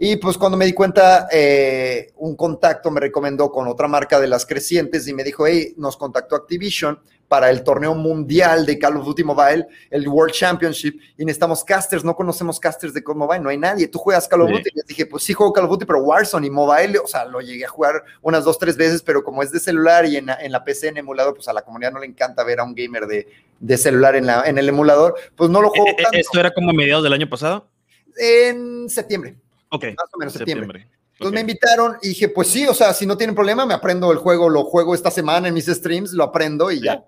Y 0.00 0.16
pues 0.16 0.38
cuando 0.38 0.56
me 0.56 0.64
di 0.64 0.72
cuenta, 0.72 1.26
eh, 1.30 2.12
un 2.16 2.36
contacto 2.36 2.88
me 2.90 3.00
recomendó 3.00 3.50
con 3.50 3.66
otra 3.66 3.88
marca 3.88 4.20
de 4.20 4.28
las 4.28 4.46
crecientes 4.46 5.08
y 5.08 5.12
me 5.12 5.24
dijo, 5.24 5.46
hey, 5.46 5.74
nos 5.76 5.96
contactó 5.96 6.36
Activision 6.36 7.00
para 7.26 7.50
el 7.50 7.62
torneo 7.62 7.94
mundial 7.94 8.64
de 8.64 8.78
Call 8.78 8.96
of 8.96 9.04
Duty 9.04 9.24
Mobile, 9.24 9.66
el 9.90 10.08
World 10.08 10.32
Championship, 10.32 10.98
y 11.16 11.24
necesitamos 11.24 11.62
casters, 11.62 12.02
no 12.02 12.16
conocemos 12.16 12.58
casters 12.58 12.94
de 12.94 13.04
Call 13.04 13.16
Mobile, 13.16 13.40
no 13.40 13.50
hay 13.50 13.58
nadie, 13.58 13.86
tú 13.86 13.98
juegas 13.98 14.26
Call 14.26 14.42
of 14.42 14.50
Duty, 14.50 14.70
y 14.72 14.76
les 14.76 14.86
dije, 14.86 15.04
pues 15.04 15.24
sí 15.24 15.34
juego 15.34 15.52
Call 15.52 15.64
of 15.64 15.70
Duty, 15.70 15.84
pero 15.84 16.00
Warzone 16.00 16.46
y 16.46 16.50
Mobile, 16.50 16.98
o 16.98 17.06
sea, 17.06 17.26
lo 17.26 17.40
llegué 17.40 17.66
a 17.66 17.68
jugar 17.68 18.02
unas 18.22 18.44
dos, 18.44 18.58
tres 18.58 18.76
veces, 18.76 19.02
pero 19.02 19.22
como 19.22 19.42
es 19.42 19.52
de 19.52 19.60
celular 19.60 20.06
y 20.06 20.16
en, 20.16 20.26
la 20.26 20.64
PC 20.64 20.88
en 20.88 20.98
emulador, 20.98 21.34
pues 21.34 21.48
a 21.48 21.52
la 21.52 21.62
comunidad 21.62 21.92
no 21.92 22.00
le 22.00 22.06
encanta 22.06 22.44
ver 22.44 22.60
a 22.60 22.64
un 22.64 22.74
gamer 22.74 23.06
de, 23.06 23.26
de 23.60 23.76
celular 23.76 24.16
en, 24.16 24.26
la, 24.26 24.44
en 24.44 24.56
el 24.56 24.68
emulador, 24.68 25.16
pues 25.36 25.50
no 25.50 25.60
lo 25.60 25.68
juego 25.68 25.88
eh, 25.88 25.96
eh, 25.98 26.02
tanto. 26.02 26.18
¿Esto 26.18 26.40
era 26.40 26.50
como 26.50 26.70
a 26.70 26.72
mediados 26.72 27.04
del 27.04 27.12
año 27.12 27.28
pasado? 27.28 27.68
En 28.16 28.88
septiembre. 28.88 29.36
Ok. 29.70 29.84
Más 29.84 30.14
o 30.14 30.18
menos 30.18 30.32
septiembre. 30.34 30.88
Entonces 31.12 31.34
me 31.34 31.40
invitaron 31.40 31.96
y 32.00 32.08
dije, 32.08 32.28
pues 32.28 32.48
sí, 32.48 32.66
o 32.68 32.74
sea, 32.74 32.94
si 32.94 33.04
no 33.04 33.16
tienen 33.16 33.34
problema, 33.34 33.66
me 33.66 33.74
aprendo 33.74 34.12
el 34.12 34.18
juego, 34.18 34.48
lo 34.48 34.62
juego 34.64 34.94
esta 34.94 35.10
semana 35.10 35.48
en 35.48 35.54
mis 35.54 35.66
streams, 35.66 36.12
lo 36.12 36.22
aprendo 36.22 36.70
y 36.70 36.80
ya. 36.80 37.04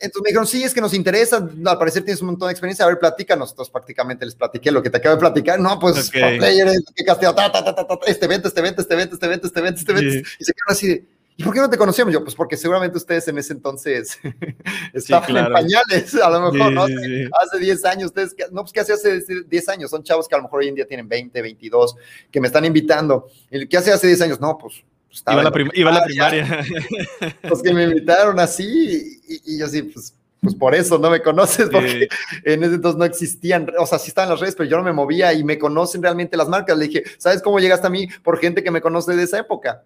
Entonces 0.00 0.22
me 0.22 0.28
dijeron, 0.28 0.46
sí, 0.46 0.62
es 0.62 0.74
que 0.74 0.80
nos 0.80 0.94
interesa, 0.94 1.36
al 1.36 1.78
parecer 1.78 2.04
tienes 2.04 2.20
un 2.20 2.28
montón 2.28 2.48
de 2.48 2.52
experiencia, 2.52 2.84
a 2.84 2.88
ver, 2.88 2.98
platícanos. 2.98 3.50
Entonces 3.50 3.72
prácticamente 3.72 4.24
les 4.24 4.34
platiqué 4.34 4.72
lo 4.72 4.82
que 4.82 4.90
te 4.90 4.96
acabo 4.96 5.14
de 5.14 5.20
platicar. 5.20 5.60
No, 5.60 5.78
pues, 5.78 6.10
player, 6.10 6.68
ta, 7.06 7.16
ta, 7.34 7.52
ta, 7.52 7.74
ta, 7.74 7.98
este 8.06 8.24
evento, 8.26 8.48
este 8.48 8.60
evento, 8.60 8.82
este 8.82 8.94
evento, 8.94 9.14
este 9.14 9.26
evento, 9.26 9.46
este 9.46 9.60
evento, 9.60 9.80
este. 9.80 10.18
Y 10.40 10.44
se 10.44 10.52
quedaron 10.52 10.72
así 10.72 10.88
de, 10.88 11.04
¿y 11.38 11.44
por 11.44 11.54
qué 11.54 11.60
no 11.60 11.70
te 11.70 11.78
conocíamos? 11.78 12.12
Yo, 12.12 12.22
pues 12.22 12.34
porque 12.34 12.56
seguramente 12.56 12.98
ustedes 12.98 13.26
en 13.28 13.38
ese 13.38 13.52
entonces 13.52 14.18
estaban 14.92 15.36
en 15.36 15.52
pañales, 15.52 16.14
a 16.16 16.28
lo 16.28 16.50
mejor, 16.50 16.72
¿no? 16.72 16.82
Hace 16.84 17.58
10 17.58 17.84
años, 17.84 18.06
ustedes, 18.06 18.36
no, 18.52 18.62
pues 18.62 18.72
¿qué 18.72 18.80
hace 18.80 18.92
hace 18.92 19.22
10 19.48 19.68
años? 19.68 19.90
Son 19.90 20.02
chavos 20.02 20.28
que 20.28 20.34
a 20.34 20.38
lo 20.38 20.44
mejor 20.44 20.60
hoy 20.60 20.68
en 20.68 20.74
día 20.74 20.86
tienen 20.86 21.08
20, 21.08 21.40
22, 21.40 21.96
que 22.30 22.40
me 22.40 22.48
están 22.48 22.64
invitando. 22.64 23.28
¿Qué 23.70 23.76
hace 23.76 23.92
hace 23.92 24.08
10 24.08 24.20
años? 24.22 24.40
No, 24.40 24.58
pues... 24.58 24.82
pues 25.08 25.22
iba, 25.26 25.42
la 25.42 25.52
iba 25.74 25.90
a 25.90 25.94
la 25.94 26.04
primaria. 26.04 26.64
Pues 27.48 27.62
que 27.62 27.72
me 27.72 27.84
invitaron 27.84 28.38
así 28.40 29.18
y, 29.28 29.54
y 29.54 29.58
yo 29.58 29.68
sí, 29.68 29.82
pues 29.82 30.12
pues 30.40 30.54
por 30.54 30.74
eso 30.74 30.98
no 30.98 31.10
me 31.10 31.20
conoces, 31.20 31.68
porque 31.68 32.08
en 32.44 32.62
ese 32.62 32.74
entonces 32.74 32.98
no 32.98 33.04
existían, 33.04 33.66
o 33.78 33.86
sea, 33.86 33.98
sí 33.98 34.08
estaban 34.08 34.30
las 34.30 34.40
redes, 34.40 34.54
pero 34.54 34.68
yo 34.68 34.76
no 34.76 34.84
me 34.84 34.92
movía 34.92 35.32
y 35.32 35.42
me 35.42 35.58
conocen 35.58 36.02
realmente 36.02 36.36
las 36.36 36.48
marcas. 36.48 36.78
Le 36.78 36.86
dije, 36.86 37.02
¿sabes 37.18 37.42
cómo 37.42 37.58
llegaste 37.58 37.86
a 37.86 37.90
mí? 37.90 38.06
Por 38.22 38.38
gente 38.38 38.62
que 38.62 38.70
me 38.70 38.80
conoce 38.80 39.16
de 39.16 39.24
esa 39.24 39.38
época. 39.38 39.82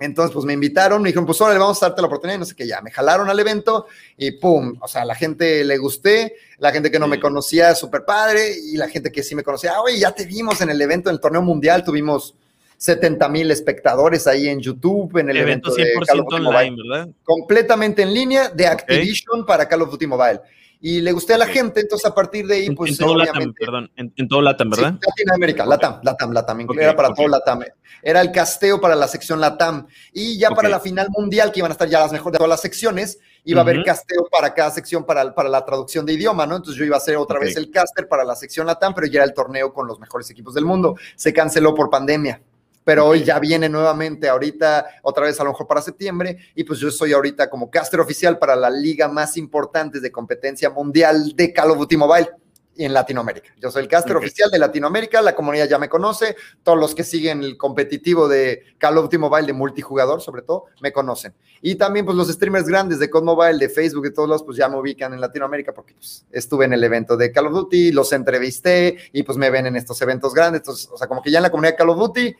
Entonces, 0.00 0.32
pues 0.32 0.44
me 0.44 0.52
invitaron, 0.52 1.02
me 1.02 1.08
dijeron, 1.08 1.26
pues 1.26 1.40
ahora 1.40 1.54
le 1.54 1.60
vamos 1.60 1.82
a 1.82 1.86
darte 1.86 2.00
la 2.00 2.06
oportunidad, 2.06 2.36
y 2.36 2.40
no 2.40 2.44
sé 2.44 2.54
qué, 2.54 2.66
ya 2.66 2.80
me 2.80 2.90
jalaron 2.90 3.28
al 3.28 3.40
evento 3.40 3.86
y 4.16 4.30
pum, 4.32 4.76
o 4.80 4.86
sea, 4.86 5.04
la 5.04 5.14
gente 5.14 5.64
le 5.64 5.76
gusté, 5.76 6.36
la 6.58 6.70
gente 6.70 6.90
que 6.90 6.98
no 6.98 7.08
me 7.08 7.18
conocía, 7.18 7.74
súper 7.74 8.04
padre, 8.04 8.54
y 8.56 8.76
la 8.76 8.88
gente 8.88 9.10
que 9.10 9.22
sí 9.22 9.34
me 9.34 9.42
conocía, 9.42 9.80
oye, 9.80 9.98
ya 9.98 10.12
te 10.12 10.24
vimos 10.24 10.60
en 10.60 10.70
el 10.70 10.80
evento, 10.80 11.10
en 11.10 11.14
el 11.14 11.20
torneo 11.20 11.42
mundial, 11.42 11.82
tuvimos 11.82 12.34
70 12.76 13.28
mil 13.28 13.50
espectadores 13.50 14.28
ahí 14.28 14.48
en 14.48 14.60
YouTube, 14.60 15.18
en 15.18 15.30
el 15.30 15.36
evento, 15.38 15.74
de 15.74 15.92
Call 16.06 16.20
of 16.20 16.26
Duty 16.30 16.46
online, 16.46 16.76
¿verdad? 16.76 17.08
Completamente 17.24 18.02
en 18.02 18.14
línea 18.14 18.50
de 18.50 18.68
Activision 18.68 19.44
para 19.44 19.68
Call 19.68 19.82
of 19.82 19.90
Duty 19.90 20.06
Mobile 20.06 20.40
y 20.80 21.00
le 21.00 21.10
gusté 21.10 21.34
a 21.34 21.38
la 21.38 21.46
gente, 21.46 21.80
entonces 21.80 22.06
a 22.08 22.14
partir 22.14 22.46
de 22.46 22.54
ahí, 22.54 22.70
pues. 22.70 22.92
En, 22.92 22.98
todo 22.98 23.16
Latam, 23.16 23.52
perdón, 23.52 23.90
en, 23.96 24.28
todo 24.28 24.40
Latam, 24.40 24.70
¿verdad? 24.70 24.94
Sí, 24.94 25.06
Latinoamérica, 25.08 25.66
Latam, 25.66 26.00
Latam, 26.02 26.32
Latam, 26.32 26.66
era 26.78 26.94
para 26.94 27.12
todo 27.12 27.26
Latam. 27.26 27.60
Era 28.00 28.20
el 28.20 28.30
casteo 28.30 28.80
para 28.80 28.94
la 28.94 29.08
sección 29.08 29.40
Latam. 29.40 29.88
Y 30.12 30.38
ya 30.38 30.50
para 30.50 30.68
la 30.68 30.78
final 30.78 31.08
mundial, 31.10 31.50
que 31.50 31.58
iban 31.58 31.72
a 31.72 31.74
estar 31.74 31.88
ya 31.88 31.98
las 31.98 32.12
mejores 32.12 32.34
de 32.34 32.38
todas 32.38 32.50
las 32.50 32.60
secciones, 32.60 33.18
iba 33.42 33.60
a 33.60 33.64
haber 33.64 33.82
casteo 33.82 34.28
para 34.30 34.54
cada 34.54 34.70
sección 34.70 35.04
para, 35.04 35.34
para 35.34 35.48
la 35.48 35.64
traducción 35.64 36.06
de 36.06 36.12
idioma, 36.12 36.46
¿no? 36.46 36.56
Entonces 36.56 36.78
yo 36.78 36.84
iba 36.84 36.94
a 36.94 36.98
hacer 36.98 37.16
otra 37.16 37.40
vez 37.40 37.56
el 37.56 37.70
caster 37.70 38.06
para 38.06 38.24
la 38.24 38.36
sección 38.36 38.66
Latam, 38.66 38.94
pero 38.94 39.08
ya 39.08 39.18
era 39.18 39.24
el 39.24 39.34
torneo 39.34 39.72
con 39.72 39.88
los 39.88 39.98
mejores 39.98 40.30
equipos 40.30 40.54
del 40.54 40.64
mundo. 40.64 40.96
Se 41.16 41.32
canceló 41.32 41.74
por 41.74 41.90
pandemia 41.90 42.40
pero 42.88 43.04
hoy 43.04 43.22
ya 43.22 43.38
viene 43.38 43.68
nuevamente 43.68 44.30
ahorita, 44.30 44.86
otra 45.02 45.26
vez 45.26 45.38
a 45.38 45.44
lo 45.44 45.50
mejor 45.50 45.66
para 45.66 45.82
septiembre, 45.82 46.38
y 46.54 46.64
pues 46.64 46.78
yo 46.78 46.90
soy 46.90 47.12
ahorita 47.12 47.50
como 47.50 47.70
caster 47.70 48.00
oficial 48.00 48.38
para 48.38 48.56
la 48.56 48.70
liga 48.70 49.08
más 49.08 49.36
importante 49.36 50.00
de 50.00 50.10
competencia 50.10 50.70
mundial 50.70 51.34
de 51.36 51.52
Call 51.52 51.72
of 51.72 51.76
Duty 51.80 51.98
Mobile 51.98 52.30
en 52.78 52.94
Latinoamérica. 52.94 53.50
Yo 53.60 53.70
soy 53.70 53.82
el 53.82 53.88
caster 53.88 54.16
oficial 54.16 54.50
de 54.50 54.58
Latinoamérica, 54.58 55.20
la 55.20 55.34
comunidad 55.34 55.68
ya 55.68 55.78
me 55.78 55.90
conoce, 55.90 56.34
todos 56.62 56.78
los 56.78 56.94
que 56.94 57.04
siguen 57.04 57.42
el 57.42 57.58
competitivo 57.58 58.26
de 58.26 58.62
Call 58.78 58.96
of 58.96 59.04
Duty 59.04 59.18
Mobile 59.18 59.46
de 59.46 59.52
multijugador, 59.52 60.22
sobre 60.22 60.40
todo, 60.40 60.64
me 60.80 60.90
conocen. 60.90 61.34
Y 61.60 61.74
también 61.74 62.06
pues 62.06 62.16
los 62.16 62.28
streamers 62.28 62.66
grandes 62.66 62.98
de 63.00 63.10
COD 63.10 63.22
Mobile, 63.22 63.58
de 63.58 63.68
Facebook 63.68 64.06
y 64.06 64.14
todos 64.14 64.30
los, 64.30 64.42
pues 64.44 64.56
ya 64.56 64.66
me 64.70 64.78
ubican 64.78 65.12
en 65.12 65.20
Latinoamérica 65.20 65.74
porque 65.74 65.92
pues, 65.92 66.24
estuve 66.30 66.64
en 66.64 66.72
el 66.72 66.82
evento 66.82 67.18
de 67.18 67.32
Call 67.32 67.48
of 67.48 67.52
Duty, 67.52 67.92
los 67.92 68.14
entrevisté 68.14 68.96
y 69.12 69.24
pues 69.24 69.36
me 69.36 69.50
ven 69.50 69.66
en 69.66 69.76
estos 69.76 70.00
eventos 70.00 70.32
grandes. 70.32 70.60
Entonces, 70.60 70.88
o 70.90 70.96
sea, 70.96 71.06
como 71.06 71.20
que 71.20 71.30
ya 71.30 71.40
en 71.40 71.42
la 71.42 71.50
comunidad 71.50 71.72
de 71.72 71.76
Call 71.76 71.90
of 71.90 71.98
Duty 71.98 72.34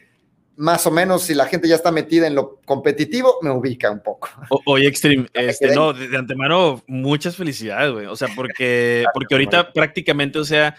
más 0.58 0.86
o 0.88 0.90
menos, 0.90 1.22
si 1.22 1.34
la 1.34 1.46
gente 1.46 1.68
ya 1.68 1.76
está 1.76 1.92
metida 1.92 2.26
en 2.26 2.34
lo 2.34 2.56
competitivo, 2.64 3.38
me 3.42 3.50
ubica 3.50 3.90
un 3.92 4.00
poco. 4.00 4.28
oye, 4.66 4.88
Extreme, 4.88 5.28
este, 5.34 5.72
no, 5.74 5.92
de, 5.92 6.16
antemano, 6.16 6.82
muchas 6.88 7.36
felicidades, 7.36 7.92
güey. 7.92 8.06
O 8.06 8.16
sea, 8.16 8.28
porque, 8.34 9.04
porque 9.14 9.34
ahorita 9.34 9.72
prácticamente, 9.72 10.38
o 10.40 10.44
sea, 10.44 10.74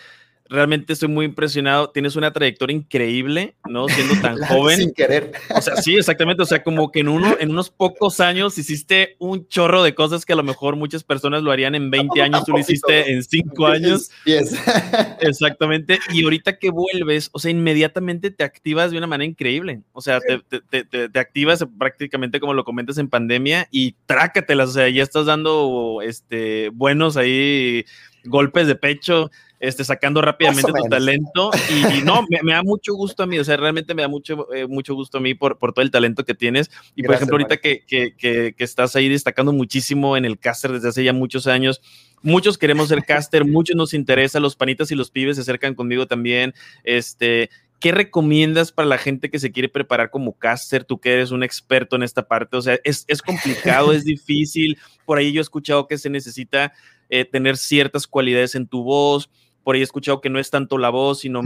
realmente 0.50 0.94
estoy 0.94 1.08
muy 1.08 1.26
impresionado. 1.26 1.90
Tienes 1.92 2.16
una 2.16 2.34
trayectoria 2.34 2.76
increíble, 2.76 3.56
¿no? 3.70 3.88
Siendo 3.88 4.16
tan 4.22 4.38
joven. 4.48 4.78
Sin 4.78 4.94
querer. 4.94 5.32
O 5.56 5.62
sea, 5.62 5.76
sí, 5.78 5.96
exactamente. 5.96 6.44
O 6.44 6.46
sea, 6.46 6.64
como 6.64 6.92
que 6.92 7.02
en, 7.02 7.08
uno, 7.08 7.36
en 7.40 7.52
unos 7.52 7.70
pocos 7.70 8.20
años 8.20 8.58
hiciste 8.58 9.16
un 9.20 9.48
chorro 9.48 9.84
de 9.84 9.94
cosas 9.94 10.26
que 10.26 10.34
a 10.34 10.36
lo 10.36 10.44
mejor 10.44 10.76
muchas 10.76 11.04
personas 11.04 11.44
lo 11.44 11.52
harían 11.52 11.76
en 11.76 11.92
20 11.92 12.22
años, 12.22 12.44
tú 12.46 12.52
lo 12.54 12.60
hiciste 12.60 13.12
en 13.12 13.24
5 13.24 13.68
años. 13.68 14.10
Exactamente. 15.22 16.00
Y 16.12 16.24
ahorita 16.24 16.58
que 16.58 16.72
vuelves, 16.72 17.30
o 17.32 17.40
sea, 17.40 17.52
inmediatamente 17.52 18.32
te 18.32 18.44
activas 18.44 18.92
de 18.92 18.98
una 18.98 19.08
manera 19.08 19.30
increíble. 19.30 19.82
O 19.94 20.02
sea, 20.02 20.20
te, 20.20 20.40
te, 20.40 20.84
te, 20.84 21.10
te, 21.10 21.20
activas 21.20 21.64
prácticamente 21.78 22.40
como 22.40 22.54
lo 22.54 22.64
comentas 22.64 22.98
en 22.98 23.08
pandemia 23.08 23.68
y 23.72 23.96
trácatelas. 24.06 24.70
O 24.70 24.74
sea, 24.74 24.90
ya 24.90 25.04
estás 25.04 25.28
dando 25.28 26.02
este, 26.04 26.70
buenos 26.70 27.18
ahí 27.18 27.86
golpes 28.26 28.68
de 28.68 28.76
pecho 28.76 29.32
este, 29.60 29.84
sacando 29.84 30.22
rápidamente 30.22 30.72
tu 30.72 30.90
talento. 30.90 31.52
Y, 31.70 32.02
no, 32.02 32.26
me, 32.30 32.54
da 32.54 32.64
mucho 32.64 32.94
gusto 32.94 33.24
a 33.24 33.28
mí, 33.28 33.38
o 33.40 33.44
sea, 33.44 33.58
realmente 33.58 33.94
me 33.94 34.02
da 34.02 34.08
mucho, 34.08 34.52
eh, 34.54 34.68
mucho 34.68 34.96
gusto 34.96 35.18
a 35.18 35.22
mí 35.22 35.34
por, 35.34 35.58
por 35.58 35.74
todo 35.74 35.84
el 35.84 35.92
talento 35.92 36.26
que 36.26 36.34
tienes. 36.34 36.72
Y 36.96 37.04
por 37.04 37.16
ejemplo, 37.16 37.36
ahorita 37.36 37.58
que, 37.58 37.84
que, 37.86 38.14
que, 38.16 38.54
estás 38.64 38.96
ahí 38.96 39.10
destacando 39.10 39.52
muchísimo 39.52 40.18
en 40.18 40.26
el 40.26 40.40
caster 40.40 40.72
desde 40.72 40.90
hace 40.90 41.04
ya 41.04 41.14
muchos 41.14 41.48
años. 41.48 41.82
Muchos 42.22 42.58
queremos 42.58 42.90
ser 42.90 43.04
caster, 43.04 43.46
muchos 43.46 43.76
nos 43.76 43.94
interesa, 43.94 44.40
los 44.40 44.56
panitas 44.56 44.92
y 44.92 44.96
los 44.96 45.12
pibes 45.12 45.36
se 45.36 45.42
acercan 45.42 45.76
conmigo 45.76 46.08
también. 46.08 46.54
Este, 46.84 47.50
¿qué 47.80 47.92
recomiendas 47.92 48.72
para 48.72 48.88
la 48.88 48.98
gente 48.98 49.30
que 49.30 49.40
se 49.40 49.52
quiere 49.52 49.70
preparar 49.70 50.10
como 50.10 50.34
caster? 50.38 50.84
Tú 50.86 51.00
que 51.00 51.14
eres 51.14 51.32
un 51.32 51.44
experto 51.44 51.96
en 51.96 52.04
esta 52.04 52.28
parte, 52.28 52.58
o 52.58 52.62
sea, 52.62 52.78
es, 52.84 53.06
es 53.08 53.22
complicado, 53.22 53.92
es 53.92 54.04
difícil. 54.06 54.78
Por 55.06 55.18
ahí 55.18 55.34
yo 55.34 55.40
he 55.40 55.44
escuchado 55.44 55.88
que 55.88 55.98
se 55.98 56.10
necesita 56.10 56.74
eh, 57.10 57.26
tener 57.26 57.58
ciertas 57.58 58.08
cualidades 58.08 58.56
en 58.56 58.68
tu 58.68 58.84
voz, 58.84 59.30
por 59.64 59.76
ahí 59.76 59.82
he 59.82 59.84
escuchado 59.84 60.22
que 60.22 60.30
no 60.30 60.40
es 60.40 60.50
tanto 60.50 60.78
la 60.78 60.90
voz, 60.90 61.20
sino 61.20 61.42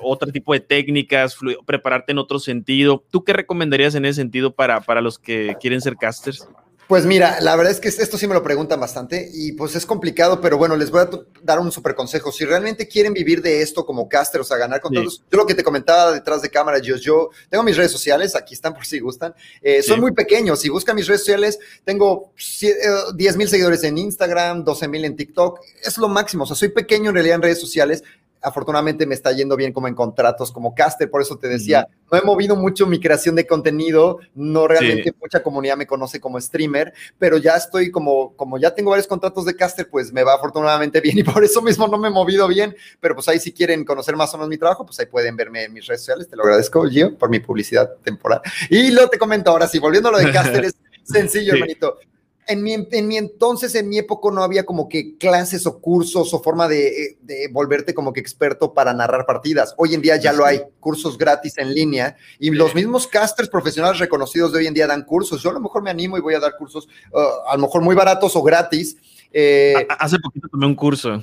otro 0.00 0.30
tipo 0.32 0.54
de 0.54 0.60
técnicas, 0.60 1.36
prepararte 1.66 2.12
en 2.12 2.18
otro 2.18 2.38
sentido. 2.38 3.04
¿Tú 3.10 3.24
qué 3.24 3.32
recomendarías 3.32 3.94
en 3.94 4.04
ese 4.06 4.22
sentido 4.22 4.54
para, 4.54 4.80
para 4.80 5.00
los 5.00 5.18
que 5.18 5.56
quieren 5.60 5.80
ser 5.80 5.96
casters? 5.96 6.48
Pues 6.88 7.04
mira, 7.04 7.40
la 7.40 7.56
verdad 7.56 7.72
es 7.72 7.80
que 7.80 7.88
esto 7.88 8.16
sí 8.16 8.28
me 8.28 8.34
lo 8.34 8.44
preguntan 8.44 8.78
bastante 8.78 9.28
y 9.34 9.52
pues 9.52 9.74
es 9.74 9.84
complicado, 9.84 10.40
pero 10.40 10.56
bueno, 10.56 10.76
les 10.76 10.92
voy 10.92 11.00
a 11.00 11.10
dar 11.42 11.58
un 11.58 11.72
super 11.72 11.96
consejo. 11.96 12.30
Si 12.30 12.44
realmente 12.44 12.86
quieren 12.86 13.12
vivir 13.12 13.42
de 13.42 13.60
esto 13.60 13.84
como 13.84 14.08
caster, 14.08 14.40
o 14.40 14.44
sea, 14.44 14.56
ganar 14.56 14.80
con 14.80 14.94
todos, 14.94 15.24
yo 15.28 15.38
lo 15.38 15.46
que 15.46 15.54
te 15.54 15.64
comentaba 15.64 16.12
detrás 16.12 16.42
de 16.42 16.50
cámara, 16.50 16.78
yo, 16.78 16.94
yo 16.94 17.30
tengo 17.50 17.64
mis 17.64 17.76
redes 17.76 17.90
sociales, 17.90 18.36
aquí 18.36 18.54
están 18.54 18.72
por 18.72 18.86
si 18.86 19.00
gustan, 19.00 19.34
eh, 19.62 19.82
son 19.82 20.00
muy 20.00 20.12
pequeños, 20.12 20.60
si 20.60 20.68
buscan 20.68 20.94
mis 20.94 21.08
redes 21.08 21.22
sociales, 21.22 21.58
tengo 21.84 22.32
10 22.36 23.34
eh, 23.34 23.36
mil 23.36 23.48
seguidores 23.48 23.82
en 23.82 23.98
Instagram, 23.98 24.62
12 24.62 24.86
mil 24.86 25.04
en 25.04 25.16
TikTok, 25.16 25.58
es 25.82 25.98
lo 25.98 26.06
máximo, 26.06 26.44
o 26.44 26.46
sea, 26.46 26.54
soy 26.54 26.68
pequeño 26.68 27.08
en 27.08 27.14
realidad 27.14 27.36
en 27.36 27.42
redes 27.42 27.60
sociales, 27.60 28.04
afortunadamente 28.46 29.06
me 29.06 29.14
está 29.16 29.32
yendo 29.32 29.56
bien 29.56 29.72
como 29.72 29.88
en 29.88 29.94
contratos, 29.96 30.52
como 30.52 30.72
caster, 30.72 31.10
por 31.10 31.20
eso 31.20 31.36
te 31.36 31.48
decía, 31.48 31.88
no 32.12 32.16
he 32.16 32.22
movido 32.22 32.54
mucho 32.54 32.86
mi 32.86 33.00
creación 33.00 33.34
de 33.34 33.44
contenido, 33.44 34.20
no 34.36 34.68
realmente 34.68 35.12
mucha 35.20 35.42
comunidad 35.42 35.76
me 35.76 35.84
conoce 35.84 36.20
como 36.20 36.40
streamer, 36.40 36.94
pero 37.18 37.38
ya 37.38 37.56
estoy 37.56 37.90
como, 37.90 38.36
como 38.36 38.56
ya 38.56 38.72
tengo 38.72 38.90
varios 38.90 39.08
contratos 39.08 39.46
de 39.46 39.56
caster, 39.56 39.90
pues 39.90 40.12
me 40.12 40.22
va 40.22 40.34
afortunadamente 40.34 41.00
bien 41.02 41.18
y 41.18 41.24
por 41.24 41.42
eso 41.42 41.60
mismo 41.60 41.88
no 41.88 41.98
me 41.98 42.06
he 42.06 42.12
movido 42.12 42.46
bien, 42.46 42.76
pero 43.00 43.16
pues 43.16 43.26
ahí 43.26 43.40
si 43.40 43.52
quieren 43.52 43.84
conocer 43.84 44.14
más 44.14 44.32
o 44.32 44.36
menos 44.36 44.48
mi 44.48 44.58
trabajo, 44.58 44.86
pues 44.86 45.00
ahí 45.00 45.06
pueden 45.06 45.34
verme 45.34 45.64
en 45.64 45.72
mis 45.72 45.84
redes 45.84 46.02
sociales, 46.02 46.28
te 46.28 46.36
lo 46.36 46.44
agradezco, 46.44 46.88
Gio, 46.88 47.18
por 47.18 47.28
mi 47.28 47.40
publicidad 47.40 47.96
temporal. 48.04 48.42
Y 48.70 48.92
lo 48.92 49.08
te 49.08 49.18
comento 49.18 49.50
ahora 49.50 49.66
sí, 49.66 49.80
volviendo 49.80 50.08
a 50.08 50.12
lo 50.12 50.18
de 50.18 50.30
caster, 50.30 50.64
es 50.66 50.76
sencillo, 51.02 51.54
hermanito 51.54 51.98
en 52.46 52.62
mi, 52.62 52.74
en 52.74 53.08
mi, 53.08 53.16
entonces, 53.16 53.74
en 53.74 53.88
mi 53.88 53.98
época, 53.98 54.30
no 54.32 54.42
había 54.42 54.64
como 54.64 54.88
que 54.88 55.16
clases 55.16 55.66
o 55.66 55.80
cursos 55.80 56.32
o 56.32 56.42
forma 56.42 56.68
de, 56.68 57.18
de, 57.22 57.48
volverte 57.52 57.94
como 57.94 58.12
que 58.12 58.20
experto 58.20 58.72
para 58.72 58.94
narrar 58.94 59.26
partidas. 59.26 59.74
Hoy 59.76 59.94
en 59.94 60.02
día 60.02 60.16
ya 60.16 60.32
lo 60.32 60.44
hay, 60.44 60.62
cursos 60.80 61.18
gratis 61.18 61.58
en 61.58 61.74
línea 61.74 62.16
y 62.38 62.50
los 62.50 62.74
mismos 62.74 63.06
casters 63.06 63.48
profesionales 63.48 63.98
reconocidos 63.98 64.52
de 64.52 64.58
hoy 64.58 64.66
en 64.66 64.74
día 64.74 64.86
dan 64.86 65.04
cursos. 65.04 65.42
Yo 65.42 65.50
a 65.50 65.54
lo 65.54 65.60
mejor 65.60 65.82
me 65.82 65.90
animo 65.90 66.16
y 66.16 66.20
voy 66.20 66.34
a 66.34 66.40
dar 66.40 66.56
cursos, 66.56 66.88
uh, 67.12 67.48
a 67.48 67.56
lo 67.56 67.62
mejor 67.62 67.82
muy 67.82 67.94
baratos 67.94 68.36
o 68.36 68.42
gratis. 68.42 68.96
Eh, 69.32 69.86
Hace 69.98 70.18
poquito 70.18 70.48
tomé 70.48 70.66
un 70.66 70.74
curso. 70.74 71.22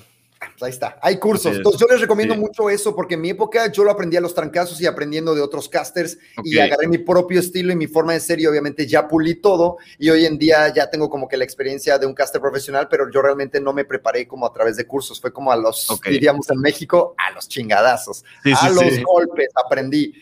Pues 0.52 0.64
ahí 0.64 0.70
está, 0.70 1.00
hay 1.02 1.18
cursos. 1.18 1.56
Entonces 1.56 1.80
yo 1.80 1.88
les 1.88 2.02
recomiendo 2.02 2.36
mucho 2.36 2.70
eso 2.70 2.96
porque 2.96 3.16
en 3.16 3.22
mi 3.22 3.30
época 3.30 3.72
yo 3.72 3.84
lo 3.84 3.92
aprendí 3.92 4.18
a 4.18 4.22
los 4.22 4.34
trancazos 4.34 4.80
y 4.82 4.86
aprendiendo 4.86 5.34
de 5.36 5.42
otros 5.42 5.70
casters 5.70 6.18
y 6.44 6.58
agarré 6.60 6.88
mi 6.88 6.98
propio 6.98 7.40
estilo 7.40 7.72
y 7.72 7.76
mi 7.76 7.88
forma 7.88 8.14
de 8.14 8.20
ser 8.20 8.40
y 8.40 8.46
obviamente 8.46 8.88
ya 8.88 9.08
pulí 9.08 9.36
todo 9.36 9.78
y 9.98 10.10
hoy 10.10 10.26
en 10.26 10.38
día 10.38 10.74
ya 10.74 10.90
tengo 10.90 11.10
como 11.10 11.28
que 11.28 11.38
la 11.38 11.44
experiencia 11.44 11.98
de 11.98 12.06
un 12.06 12.14
caster 12.14 12.42
profesional, 12.42 12.88
pero 12.90 13.10
yo 13.12 13.22
realmente 13.22 13.60
no 13.60 13.74
me 13.74 13.86
preparé 13.86 14.28
como 14.28 14.46
a 14.46 14.54
través 14.54 14.78
de 14.78 14.86
cursos, 14.86 15.20
fue 15.20 15.32
como 15.32 15.52
a 15.52 15.56
los, 15.56 15.88
diríamos 16.04 16.50
en 16.50 16.60
México, 16.60 17.16
a 17.18 17.32
los 17.32 17.48
chingadazos, 17.48 18.24
a 18.60 18.70
los 18.70 19.04
golpes 19.04 19.50
aprendí. 19.56 20.14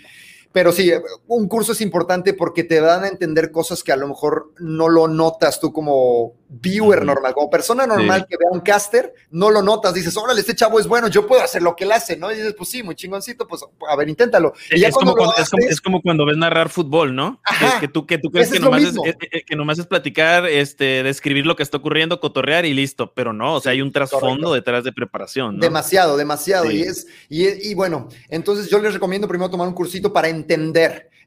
Pero 0.51 0.71
sí, 0.71 0.91
un 1.27 1.47
curso 1.47 1.71
es 1.71 1.81
importante 1.81 2.33
porque 2.33 2.63
te 2.63 2.81
dan 2.81 3.03
a 3.03 3.07
entender 3.07 3.51
cosas 3.51 3.83
que 3.83 3.91
a 3.91 3.95
lo 3.95 4.07
mejor 4.07 4.51
no 4.59 4.89
lo 4.89 5.07
notas 5.07 5.59
tú 5.59 5.71
como 5.71 6.33
viewer 6.53 7.05
normal, 7.05 7.33
como 7.33 7.49
persona 7.49 7.87
normal 7.87 8.27
que 8.29 8.35
vea 8.37 8.49
un 8.51 8.59
caster, 8.59 9.13
no 9.29 9.49
lo 9.49 9.61
notas, 9.61 9.93
dices, 9.93 10.15
órale, 10.17 10.41
este 10.41 10.53
chavo 10.53 10.81
es 10.81 10.87
bueno, 10.87 11.07
yo 11.07 11.25
puedo 11.25 11.41
hacer 11.41 11.61
lo 11.61 11.77
que 11.77 11.85
él 11.85 11.93
hace, 11.93 12.17
¿no? 12.17 12.29
Y 12.29 12.35
dices, 12.35 12.53
pues 12.57 12.69
sí, 12.69 12.83
muy 12.83 12.95
chingoncito, 12.95 13.47
pues 13.47 13.61
a 13.87 13.95
ver, 13.95 14.09
inténtalo. 14.09 14.53
es, 14.69 14.93
como 14.93 15.15
cuando, 15.15 15.33
es, 15.37 15.79
como, 15.79 16.01
cuando 16.01 16.25
ves 16.25 16.35
narrar 16.35 16.67
fútbol, 16.67 17.15
¿no? 17.15 17.39
que, 17.79 17.87
tú, 17.87 18.05
que 18.05 18.17
tú 18.17 18.29
crees 18.31 18.51
que 18.51 18.59
nomás 18.59 18.83
es, 18.83 18.95
eh, 18.97 19.15
eh, 19.31 19.43
que 19.45 19.55
nomás 19.55 19.79
es 19.79 19.87
platicar, 19.87 20.45
este, 20.45 21.03
describir 21.03 21.45
lo 21.45 21.55
que 21.55 21.63
está 21.63 21.77
ocurriendo, 21.77 22.19
cotorrear 22.19 22.65
y 22.65 22.73
listo, 22.73 23.13
pero 23.13 23.31
no, 23.31 23.55
o 23.55 23.61
sea, 23.61 23.71
hay 23.71 23.81
un 23.81 23.93
trasfondo 23.93 24.53
detrás 24.53 24.83
de 24.83 24.91
preparación. 24.91 25.55
¿no? 25.55 25.61
Demasiado, 25.61 26.17
demasiado. 26.17 26.69
Y, 26.69 26.81
es, 26.81 27.07
y, 27.29 27.47
y 27.69 27.73
bueno, 27.75 28.09
entonces 28.27 28.69
yo 28.69 28.79
les 28.79 28.93
recomiendo 28.93 29.25
primero 29.25 29.49
tomar 29.49 29.69
un 29.69 29.73
cursito 29.73 30.11
para 30.11 30.27
entender 30.27 30.40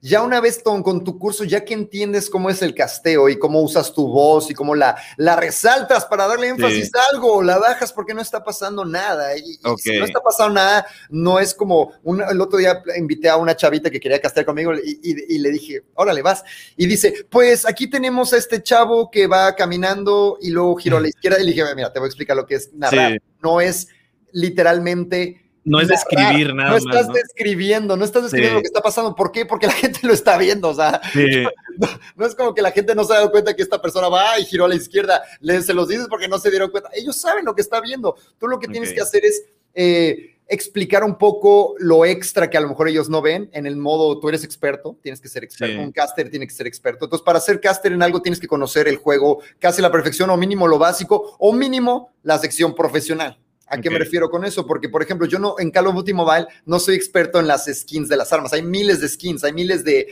ya 0.05 0.21
una 0.21 0.39
vez 0.39 0.63
con, 0.63 1.03
tu 1.03 1.19
curso, 1.19 1.45
ya 1.45 1.65
que 1.65 1.73
entiendes 1.73 2.29
cómo 2.29 2.51
es 2.51 2.61
el 2.61 2.75
casteo 2.75 3.31
y 3.31 3.39
cómo 3.39 3.63
usas 3.63 3.95
tu 3.95 4.07
voz 4.07 4.51
y 4.51 4.55
cómo 4.55 4.75
la, 4.75 4.99
la 5.17 5.35
resaltas 5.35 6.05
para 6.05 6.27
darle 6.27 6.49
énfasis 6.49 6.95
a 6.95 6.99
algo, 7.15 7.43
la 7.43 7.57
bajas 7.57 7.91
porque 7.91 8.13
no 8.13 8.21
está 8.21 8.45
pasando 8.45 8.85
nada. 8.85 9.35
Y, 9.35 9.59
si 9.79 9.99
no 9.99 10.05
está 10.05 10.21
pasando 10.21 10.53
nada, 10.53 10.87
no 11.09 11.41
es 11.41 11.55
como, 11.55 11.95
el 12.31 12.39
otro 12.39 12.59
día 12.59 12.83
invité 12.99 13.31
a 13.31 13.39
una 13.39 13.57
chavita 13.57 13.89
que 13.89 13.99
quería 13.99 14.21
castear 14.21 14.45
conmigo 14.45 14.75
y, 14.75 15.39
le 15.39 15.51
dije, 15.51 15.85
órale, 15.95 16.21
vas. 16.21 16.45
Y 16.77 16.85
dice, 16.85 17.25
pues 17.31 17.67
aquí 17.67 17.89
tenemos 17.89 18.35
a 18.35 18.37
este 18.37 18.63
chavo 18.63 19.11
que 19.11 19.27
va 19.27 19.57
caminando 19.57 20.37
y 20.43 20.51
luego 20.51 20.77
giró 20.77 20.99
a 20.99 21.01
la 21.01 21.09
izquierda 21.15 21.41
y 21.41 21.45
le 21.45 21.53
dije, 21.53 21.75
mira, 21.75 21.91
te 21.91 21.99
voy 21.99 22.09
a 22.09 22.09
explicar 22.09 22.37
lo 22.37 22.45
que 22.45 22.57
es 22.57 22.75
narrar. 22.75 23.23
No 23.43 23.63
es 23.63 23.89
literalmente 24.33 25.44
no 25.65 25.81
es 25.81 25.89
describir 25.89 26.55
nada. 26.55 26.71
No 26.71 26.77
estás 26.77 27.09
describiendo, 27.13 27.97
no 27.97 28.05
estás 28.05 28.25
describiendo 28.25 28.57
lo 28.59 28.63
que 28.63 28.69
está 28.69 28.83
pasando. 28.83 29.15
¿Por 29.15 29.33
qué? 29.33 29.47
Porque 29.47 29.67
la 29.67 29.73
gente 29.85 30.01
lo 30.03 30.13
está 30.13 30.37
viendo. 30.37 30.69
O 30.69 30.75
sea, 30.75 31.01
no, 32.17 32.27
es 32.27 32.35
como 32.35 32.55
que 32.55 32.63
la 32.63 32.71
gente 32.71 32.95
no 32.95 33.05
se 33.05 33.13
ha 33.13 33.17
dado 33.17 33.31
cuenta 33.31 33.55
que 33.55 33.63
esta 33.63 33.81
persona 33.81 34.09
va 34.09 34.39
y 34.39 34.45
giró 34.45 34.67
a 34.67 34.69
la 34.69 34.75
izquierda. 34.75 35.23
Le, 35.41 35.63
se 35.63 35.75
los 35.75 35.89
dices 35.89 36.07
porque 36.09 36.29
no 36.29 36.39
se 36.39 36.51
dieron 36.51 36.71
cuenta. 36.71 36.91
Ellos 36.95 37.17
saben 37.17 37.45
lo 37.45 37.55
que 37.55 37.63
está 37.63 37.81
viendo. 37.81 38.17
Tú 38.39 38.47
lo 38.47 38.59
que 38.59 38.69
tienes 38.69 38.93
que 38.93 39.01
hacer 39.01 39.25
es 39.25 39.45
eh, 39.75 40.37
explicar 40.47 41.03
un 41.03 41.17
poco 41.17 41.75
lo 41.79 42.05
extra 42.05 42.51
que 42.51 42.59
a 42.59 42.61
lo 42.61 42.69
mejor 42.69 42.89
ellos 42.89 43.09
no 43.09 43.23
ven 43.23 43.49
en 43.53 43.67
el 43.67 43.77
modo, 43.77 44.21
tú 44.21 44.29
eres 44.29 44.45
experto, 44.45 44.99
tienes 45.03 45.21
que 45.21 45.29
ser 45.29 45.43
experto. 45.43 45.81
Un 45.81 45.93
caster 45.93 46.31
tiene 46.31 46.47
que 46.47 46.53
ser 46.53 46.67
experto. 46.67 47.07
Entonces, 47.07 47.25
para 47.25 47.41
ser 47.41 47.61
caster 47.61 47.93
en 47.93 48.03
algo 48.03 48.21
tienes 48.21 48.39
que 48.39 48.47
conocer 48.47 48.87
el 48.87 48.97
juego 48.97 49.41
casi 49.59 49.81
a 49.81 49.83
la 49.83 49.91
perfección 49.91 50.29
o 50.31 50.37
mínimo 50.37 50.69
lo 50.69 50.79
básico 50.79 51.37
o 51.39 51.53
mínimo 51.53 52.13
la 52.23 52.39
sección 52.39 52.75
profesional. 52.75 53.39
¿A 53.75 53.81
qué 53.81 53.91
me 53.91 53.99
refiero 53.99 54.31
con 54.31 54.45
eso? 54.45 54.67
Porque, 54.67 54.89
por 54.89 55.03
ejemplo, 55.03 55.27
yo 55.27 55.39
no 55.39 55.57
en 55.59 55.71
Call 55.71 55.89
of 55.89 55.95
Duty 55.97 56.13
Mobile 56.13 56.47
no 56.65 56.79
soy 56.79 56.95
experto 56.95 57.41
en 57.41 57.49
las 57.49 57.67
skins 57.67 58.09
de 58.09 58.17
las 58.17 58.33
armas. 58.33 58.53
Hay 58.53 58.63
miles 58.63 59.01
de 59.01 59.09
skins, 59.09 59.43
hay 59.43 59.53
miles 59.53 59.85
de, 59.85 60.07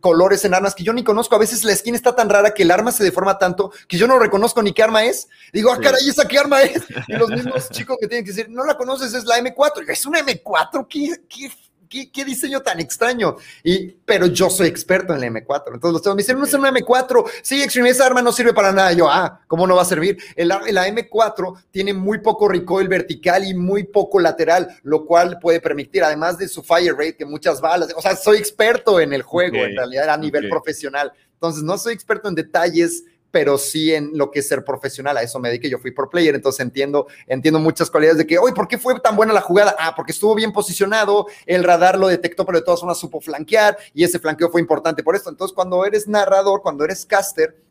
colores 0.00 0.44
en 0.44 0.54
armas 0.54 0.74
que 0.74 0.84
yo 0.84 0.92
ni 0.92 1.02
conozco. 1.02 1.34
A 1.34 1.38
veces 1.38 1.64
la 1.64 1.74
skin 1.74 1.96
está 1.96 2.14
tan 2.14 2.30
rara 2.30 2.54
que 2.54 2.62
el 2.62 2.70
arma 2.70 2.92
se 2.92 3.02
deforma 3.02 3.38
tanto 3.38 3.72
que 3.88 3.96
yo 3.98 4.06
no 4.06 4.18
reconozco 4.18 4.62
ni 4.62 4.72
qué 4.72 4.84
arma 4.84 5.04
es. 5.04 5.28
Digo, 5.52 5.72
ah, 5.72 5.80
caray, 5.80 6.08
¿esa 6.08 6.28
qué 6.28 6.38
arma 6.38 6.62
es? 6.62 6.82
Y 7.08 7.12
los 7.14 7.30
mismos 7.30 7.70
chicos 7.70 7.96
que 8.00 8.06
tienen 8.06 8.24
que 8.24 8.30
decir, 8.32 8.48
no 8.48 8.64
la 8.64 8.76
conoces, 8.76 9.14
es 9.14 9.24
la 9.24 9.38
M4. 9.38 9.88
¿Es 9.88 10.06
una 10.06 10.20
M4? 10.20 10.86
¿Qué, 10.88 11.20
qué 11.28 11.50
¿Qué, 11.88 12.24
diseño 12.24 12.60
tan 12.60 12.80
extraño. 12.80 13.36
Y, 13.62 13.88
pero 14.04 14.26
yo 14.26 14.50
soy 14.50 14.68
experto 14.68 15.14
en 15.14 15.20
la 15.20 15.26
M4. 15.28 15.74
Entonces 15.74 15.92
los 15.92 16.02
tengo, 16.02 16.16
me 16.16 16.22
dicen, 16.22 16.38
no 16.38 16.44
es 16.44 16.54
una 16.54 16.70
M4. 16.70 17.24
Sí, 17.42 17.62
Extreme, 17.62 17.90
esa 17.90 18.06
arma 18.06 18.22
no 18.22 18.32
sirve 18.32 18.52
para 18.52 18.72
nada. 18.72 18.92
yo, 18.92 19.08
ah, 19.08 19.40
¿cómo 19.46 19.66
no 19.66 19.76
va 19.76 19.82
a 19.82 19.86
servir? 19.86 20.18
El, 20.34 20.48
la 20.48 20.88
M4 20.88 21.62
tiene 21.70 21.92
muy 21.94 22.18
poco 22.18 22.48
recoil 22.48 22.88
vertical 22.88 23.44
y 23.44 23.54
muy 23.54 23.84
poco 23.84 24.20
lateral, 24.20 24.68
lo 24.82 25.04
cual 25.04 25.38
puede 25.40 25.60
permitir, 25.60 26.04
además 26.04 26.38
de 26.38 26.48
su 26.48 26.62
fire 26.62 26.94
rate, 26.94 27.16
que 27.16 27.24
muchas 27.24 27.60
balas, 27.60 27.92
o 27.96 28.02
sea, 28.02 28.16
soy 28.16 28.38
experto 28.38 29.00
en 29.00 29.12
el 29.12 29.22
juego, 29.22 29.56
en 29.56 29.76
realidad, 29.76 30.10
a 30.10 30.16
nivel 30.16 30.48
profesional. 30.48 31.12
Entonces, 31.34 31.62
no 31.62 31.76
soy 31.76 31.94
experto 31.94 32.28
en 32.28 32.34
detalles 32.34 33.04
pero 33.36 33.58
sí 33.58 33.92
en 33.92 34.12
lo 34.14 34.30
que 34.30 34.38
es 34.38 34.48
ser 34.48 34.64
profesional. 34.64 35.14
A 35.14 35.22
eso 35.22 35.38
me 35.38 35.50
dediqué, 35.50 35.68
yo 35.68 35.76
fui 35.76 35.90
por 35.90 36.08
player, 36.08 36.34
entonces 36.34 36.60
entiendo, 36.60 37.06
entiendo 37.26 37.60
muchas 37.60 37.90
cualidades 37.90 38.16
de 38.16 38.26
que, 38.26 38.38
oye, 38.38 38.54
¿por 38.54 38.66
qué 38.66 38.78
fue 38.78 38.98
tan 38.98 39.14
buena 39.14 39.34
la 39.34 39.42
jugada? 39.42 39.76
Ah, 39.78 39.92
porque 39.94 40.12
estuvo 40.12 40.34
bien 40.34 40.54
posicionado, 40.54 41.26
el 41.44 41.62
radar 41.62 41.98
lo 41.98 42.08
detectó, 42.08 42.46
pero 42.46 42.60
de 42.60 42.64
todas 42.64 42.80
formas 42.80 42.96
supo 42.96 43.20
flanquear 43.20 43.76
y 43.92 44.04
ese 44.04 44.18
flanqueo 44.18 44.48
fue 44.48 44.62
importante 44.62 45.02
por 45.02 45.14
esto. 45.14 45.28
Entonces, 45.28 45.54
cuando 45.54 45.84
eres 45.84 46.08
narrador, 46.08 46.62
cuando 46.62 46.82
eres 46.82 47.04
caster, 47.04 47.62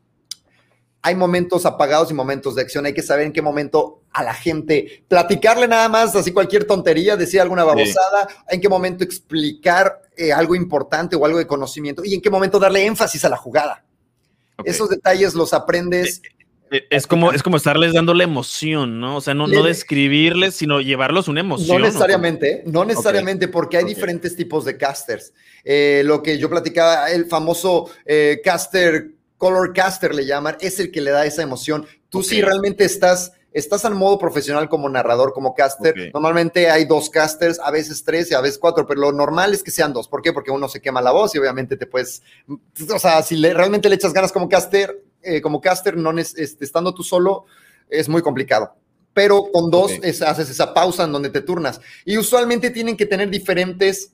hay 1.02 1.16
momentos 1.16 1.66
apagados 1.66 2.12
y 2.12 2.14
momentos 2.14 2.54
de 2.54 2.62
acción. 2.62 2.86
Hay 2.86 2.94
que 2.94 3.02
saber 3.02 3.26
en 3.26 3.34
qué 3.34 3.42
momento 3.42 4.04
a 4.14 4.22
la 4.22 4.36
gente 4.36 5.04
platicarle 5.08 5.68
nada 5.68 5.90
más, 5.90 6.16
así 6.16 6.32
cualquier 6.32 6.66
tontería, 6.66 7.18
decir 7.18 7.42
alguna 7.42 7.64
babosada, 7.64 8.28
en 8.50 8.62
qué 8.62 8.70
momento 8.70 9.04
explicar 9.04 10.04
eh, 10.16 10.32
algo 10.32 10.54
importante 10.54 11.16
o 11.16 11.26
algo 11.26 11.40
de 11.40 11.48
conocimiento 11.48 12.06
y 12.06 12.14
en 12.14 12.22
qué 12.22 12.30
momento 12.30 12.60
darle 12.60 12.86
énfasis 12.86 13.26
a 13.26 13.30
la 13.30 13.38
jugada. 13.38 13.84
Esos 14.64 14.90
detalles 14.90 15.34
los 15.34 15.54
aprendes. 15.54 16.22
Eh, 16.72 16.78
eh, 16.78 16.88
es 16.90 17.08
como, 17.08 17.32
es 17.32 17.44
como 17.44 17.58
estarles 17.58 17.94
dando 17.94 18.14
la 18.14 18.24
emoción, 18.24 19.00
¿no? 19.00 19.18
O 19.18 19.22
sea, 19.22 19.34
no, 19.34 19.48
no 19.48 19.64
describirles, 19.64 20.56
sino 20.56 20.82
llevarlos 20.82 21.28
una 21.28 21.42
emoción. 21.42 21.82
No 21.82 21.88
necesariamente, 21.88 22.64
no 22.66 22.86
necesariamente, 22.86 23.48
porque 23.48 23.78
hay 23.78 23.86
diferentes 23.86 24.36
tipos 24.36 24.66
de 24.66 24.78
casters. 24.78 25.34
Eh, 25.64 26.04
lo 26.06 26.24
que 26.24 26.38
yo 26.38 26.50
platicaba, 26.50 27.12
el 27.12 27.26
famoso 27.26 27.90
caster, 28.44 29.12
color 29.38 29.74
caster 29.74 30.16
le 30.16 30.26
llaman, 30.26 30.58
es 30.60 30.80
el 30.80 30.92
que 30.92 31.02
le 31.02 31.12
da 31.12 31.26
esa 31.26 31.44
emoción. 31.44 31.86
Tú 32.10 32.24
sí 32.24 32.42
realmente 32.42 32.86
estás 32.86 33.34
estás 33.56 33.86
en 33.86 33.94
modo 33.94 34.20
profesional 34.20 34.68
como 34.68 34.90
narrador, 34.90 35.32
como 35.32 35.56
caster, 35.56 36.12
normalmente 36.14 36.70
hay 36.70 36.84
dos 36.84 37.10
casters, 37.10 37.58
a 37.60 37.72
veces 37.72 38.04
tres 38.04 38.30
y 38.30 38.34
a 38.34 38.42
veces 38.42 38.60
cuatro, 38.60 38.86
pero 38.86 39.00
lo 39.00 39.12
normal 39.14 39.54
es 39.54 39.64
que 39.64 39.72
sean 39.72 39.94
dos. 39.94 40.10
¿Por 40.10 40.22
qué? 40.22 40.34
Porque 40.34 40.52
uno 40.52 40.68
se 40.68 40.82
quema 40.82 41.02
la 41.02 41.12
voz 41.12 41.34
y 41.34 41.40
obviamente 41.40 41.78
te 41.78 41.88
puedes, 41.88 42.22
o 42.94 43.00
sea, 43.00 43.24
si 43.24 43.42
realmente 43.42 43.88
le 43.88 43.96
echas 43.96 44.12
ganas 44.12 44.34
como 44.34 44.50
caster, 44.50 45.02
eh, 45.22 45.42
como 45.42 45.62
caster, 45.62 45.96
no 45.96 46.12
este, 46.20 46.66
estando 46.66 46.94
tú 46.94 47.02
solo, 47.02 47.46
es 47.88 48.10
muy 48.10 48.22
complicado. 48.22 48.76
Pero 49.14 49.46
con 49.54 49.72
dos 49.72 49.94
haces 50.04 50.50
esa 50.50 50.74
pausa 50.74 51.06
en 51.06 51.14
donde 51.14 51.30
te 51.30 51.40
turnas. 51.40 51.80
Y 52.04 52.18
usualmente 52.18 52.72
tienen 52.72 52.98
que 52.98 53.06
tener 53.06 53.30
diferentes 53.30 54.12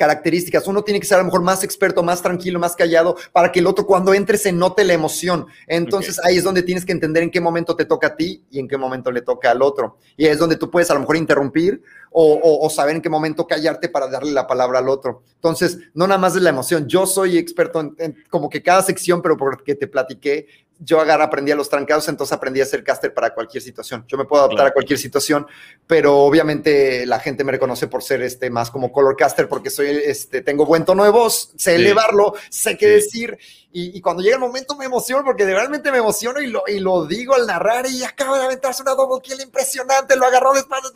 características. 0.00 0.66
Uno 0.66 0.82
tiene 0.82 0.98
que 0.98 1.04
ser 1.04 1.16
a 1.16 1.18
lo 1.18 1.26
mejor 1.26 1.42
más 1.42 1.62
experto, 1.62 2.02
más 2.02 2.22
tranquilo, 2.22 2.58
más 2.58 2.74
callado, 2.74 3.16
para 3.32 3.52
que 3.52 3.58
el 3.58 3.66
otro 3.66 3.84
cuando 3.84 4.14
entre 4.14 4.38
se 4.38 4.50
note 4.50 4.82
la 4.82 4.94
emoción. 4.94 5.46
Entonces 5.66 6.18
ahí 6.24 6.38
es 6.38 6.44
donde 6.44 6.62
tienes 6.62 6.86
que 6.86 6.92
entender 6.92 7.22
en 7.22 7.30
qué 7.30 7.38
momento 7.38 7.76
te 7.76 7.84
toca 7.84 8.06
a 8.06 8.16
ti 8.16 8.42
y 8.50 8.60
en 8.60 8.66
qué 8.66 8.78
momento 8.78 9.12
le 9.12 9.20
toca 9.20 9.50
al 9.50 9.60
otro. 9.60 9.98
Y 10.16 10.24
es 10.24 10.38
donde 10.38 10.56
tú 10.56 10.70
puedes 10.70 10.90
a 10.90 10.94
lo 10.94 11.00
mejor 11.00 11.18
interrumpir 11.18 11.82
o, 12.10 12.70
saber 12.70 12.96
en 12.96 13.02
qué 13.02 13.10
momento 13.10 13.46
callarte 13.46 13.90
para 13.90 14.08
darle 14.08 14.32
la 14.32 14.46
palabra 14.46 14.78
al 14.78 14.88
otro. 14.88 15.22
Entonces, 15.34 15.78
no 15.92 16.06
nada 16.06 16.18
más 16.18 16.32
de 16.32 16.40
la 16.40 16.48
emoción. 16.48 16.88
Yo 16.88 17.06
soy 17.06 17.36
experto 17.36 17.92
en, 17.98 18.16
como 18.30 18.48
que 18.48 18.62
cada 18.62 18.80
sección, 18.80 19.20
pero 19.20 19.36
porque 19.36 19.74
te 19.74 19.86
platiqué, 19.86 20.46
yo 20.82 20.98
agarra, 21.00 21.24
aprendí 21.24 21.52
a 21.52 21.56
los 21.56 21.68
trancados, 21.68 22.08
entonces 22.08 22.32
aprendí 22.32 22.60
a 22.60 22.66
ser 22.66 22.82
caster 22.82 23.12
para 23.12 23.34
cualquier 23.34 23.62
situación. 23.62 24.04
Yo 24.08 24.16
me 24.16 24.24
puedo 24.24 24.44
adaptar 24.44 24.66
a 24.66 24.70
cualquier 24.72 24.98
situación, 24.98 25.46
pero 25.86 26.18
obviamente 26.18 27.04
la 27.04 27.20
gente 27.20 27.44
me 27.44 27.52
reconoce 27.52 27.86
por 27.86 28.02
ser 28.02 28.22
este 28.22 28.48
más 28.48 28.70
como 28.70 28.90
color 28.90 29.14
caster 29.14 29.46
porque 29.46 29.68
soy 29.68 29.88
este 29.88 30.40
tengo 30.40 30.64
buen 30.64 30.84
tono 30.84 31.04
de 31.04 31.10
voz, 31.10 31.52
sé 31.56 31.74
elevarlo, 31.76 32.34
sé 32.48 32.78
qué 32.78 32.88
decir 32.88 33.38
y, 33.72 34.00
cuando 34.00 34.22
llega 34.22 34.34
el 34.34 34.40
momento 34.40 34.74
me 34.74 34.84
emociono 34.84 35.24
porque 35.24 35.44
realmente 35.44 35.92
me 35.92 35.98
emociono 35.98 36.40
y 36.40 36.48
lo, 36.48 36.64
y 36.66 36.80
lo 36.80 37.06
digo 37.06 37.34
al 37.34 37.46
narrar 37.46 37.86
y 37.86 38.02
acaba 38.02 38.38
de 38.38 38.46
aventarse 38.46 38.82
una 38.82 38.94
double 38.94 39.22
kill 39.22 39.40
impresionante, 39.40 40.16
lo 40.16 40.26
agarró 40.26 40.52
de 40.54 40.60
espalda 40.60 40.90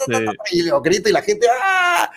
y 0.51 0.62
lo 0.62 0.80
grito 0.80 1.09
y 1.09 1.12
la 1.12 1.22
gente 1.22 1.47
¡ah! 1.51 2.11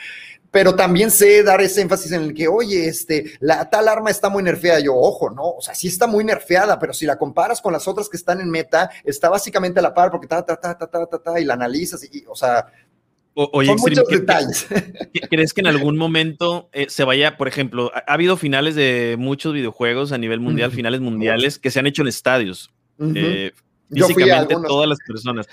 Pero 0.52 0.76
también 0.76 1.12
sé 1.12 1.43
dar 1.43 1.62
ese 1.62 1.82
énfasis 1.82 2.12
en 2.12 2.24
el 2.24 2.34
que, 2.34 2.48
oye, 2.48 2.88
este, 2.88 3.34
la 3.39 3.70
tal 3.70 3.88
arma 3.88 4.10
está 4.10 4.30
muy 4.30 4.43
nerfeada. 4.43 4.80
Yo, 4.80 4.95
ojo, 4.95 5.30
no, 5.30 5.43
o 5.43 5.62
sea, 5.62 5.76
sí 5.76 5.88
está 5.88 6.08
muy 6.08 6.24
nerfeada, 6.24 6.80
pero 6.80 6.93
si 6.93 7.06
la 7.06 7.18
comparas 7.18 7.62
con 7.62 7.74
las 7.74 7.88
otras 7.88 8.10
que 8.10 8.18
están 8.18 8.39
en 8.39 8.50
meta, 8.50 8.89
está 9.04 9.30
básicamente 9.30 9.80
a 9.80 9.84
la 9.84 9.93
par 9.93 10.12
porque 10.12 10.28
ta, 10.28 10.45
ta, 10.45 10.56
ta, 10.56 10.78
ta, 10.78 10.88
ta, 10.88 11.06
ta, 11.06 11.20
ta 11.20 11.39
y 11.39 11.45
la 11.45 11.54
analizas 11.56 12.04
y, 12.04 12.24
o 12.28 12.36
sea, 12.36 12.68
oye, 13.34 13.68
son 13.68 13.78
muchos 13.78 14.08
detalles. 14.08 14.68
¿Crees 15.30 15.54
que 15.54 15.62
en 15.62 15.68
algún 15.68 15.98
momento 15.98 16.70
eh, 16.72 16.88
se 16.89 17.04
vaya, 17.04 17.38
por 17.38 17.48
ejemplo, 17.48 17.91
ha, 17.93 18.14
habido 18.14 18.38
finales 18.38 18.76
de 18.76 19.16
muchos 19.20 19.54
videojuegos 19.54 20.12
a 20.12 20.18
nivel 20.18 20.39
mundial, 20.39 20.72
finales 20.72 21.02
mundiales, 21.02 21.60
que 21.60 21.72
se 21.72 21.80
han 21.80 21.88
hecho 21.88 22.02
en 22.02 22.08
estadios? 22.08 22.72
Eh, 23.00 23.52
físicamente 23.91 24.56
todas 24.68 24.89
las 24.89 24.98
personas. 25.06 25.48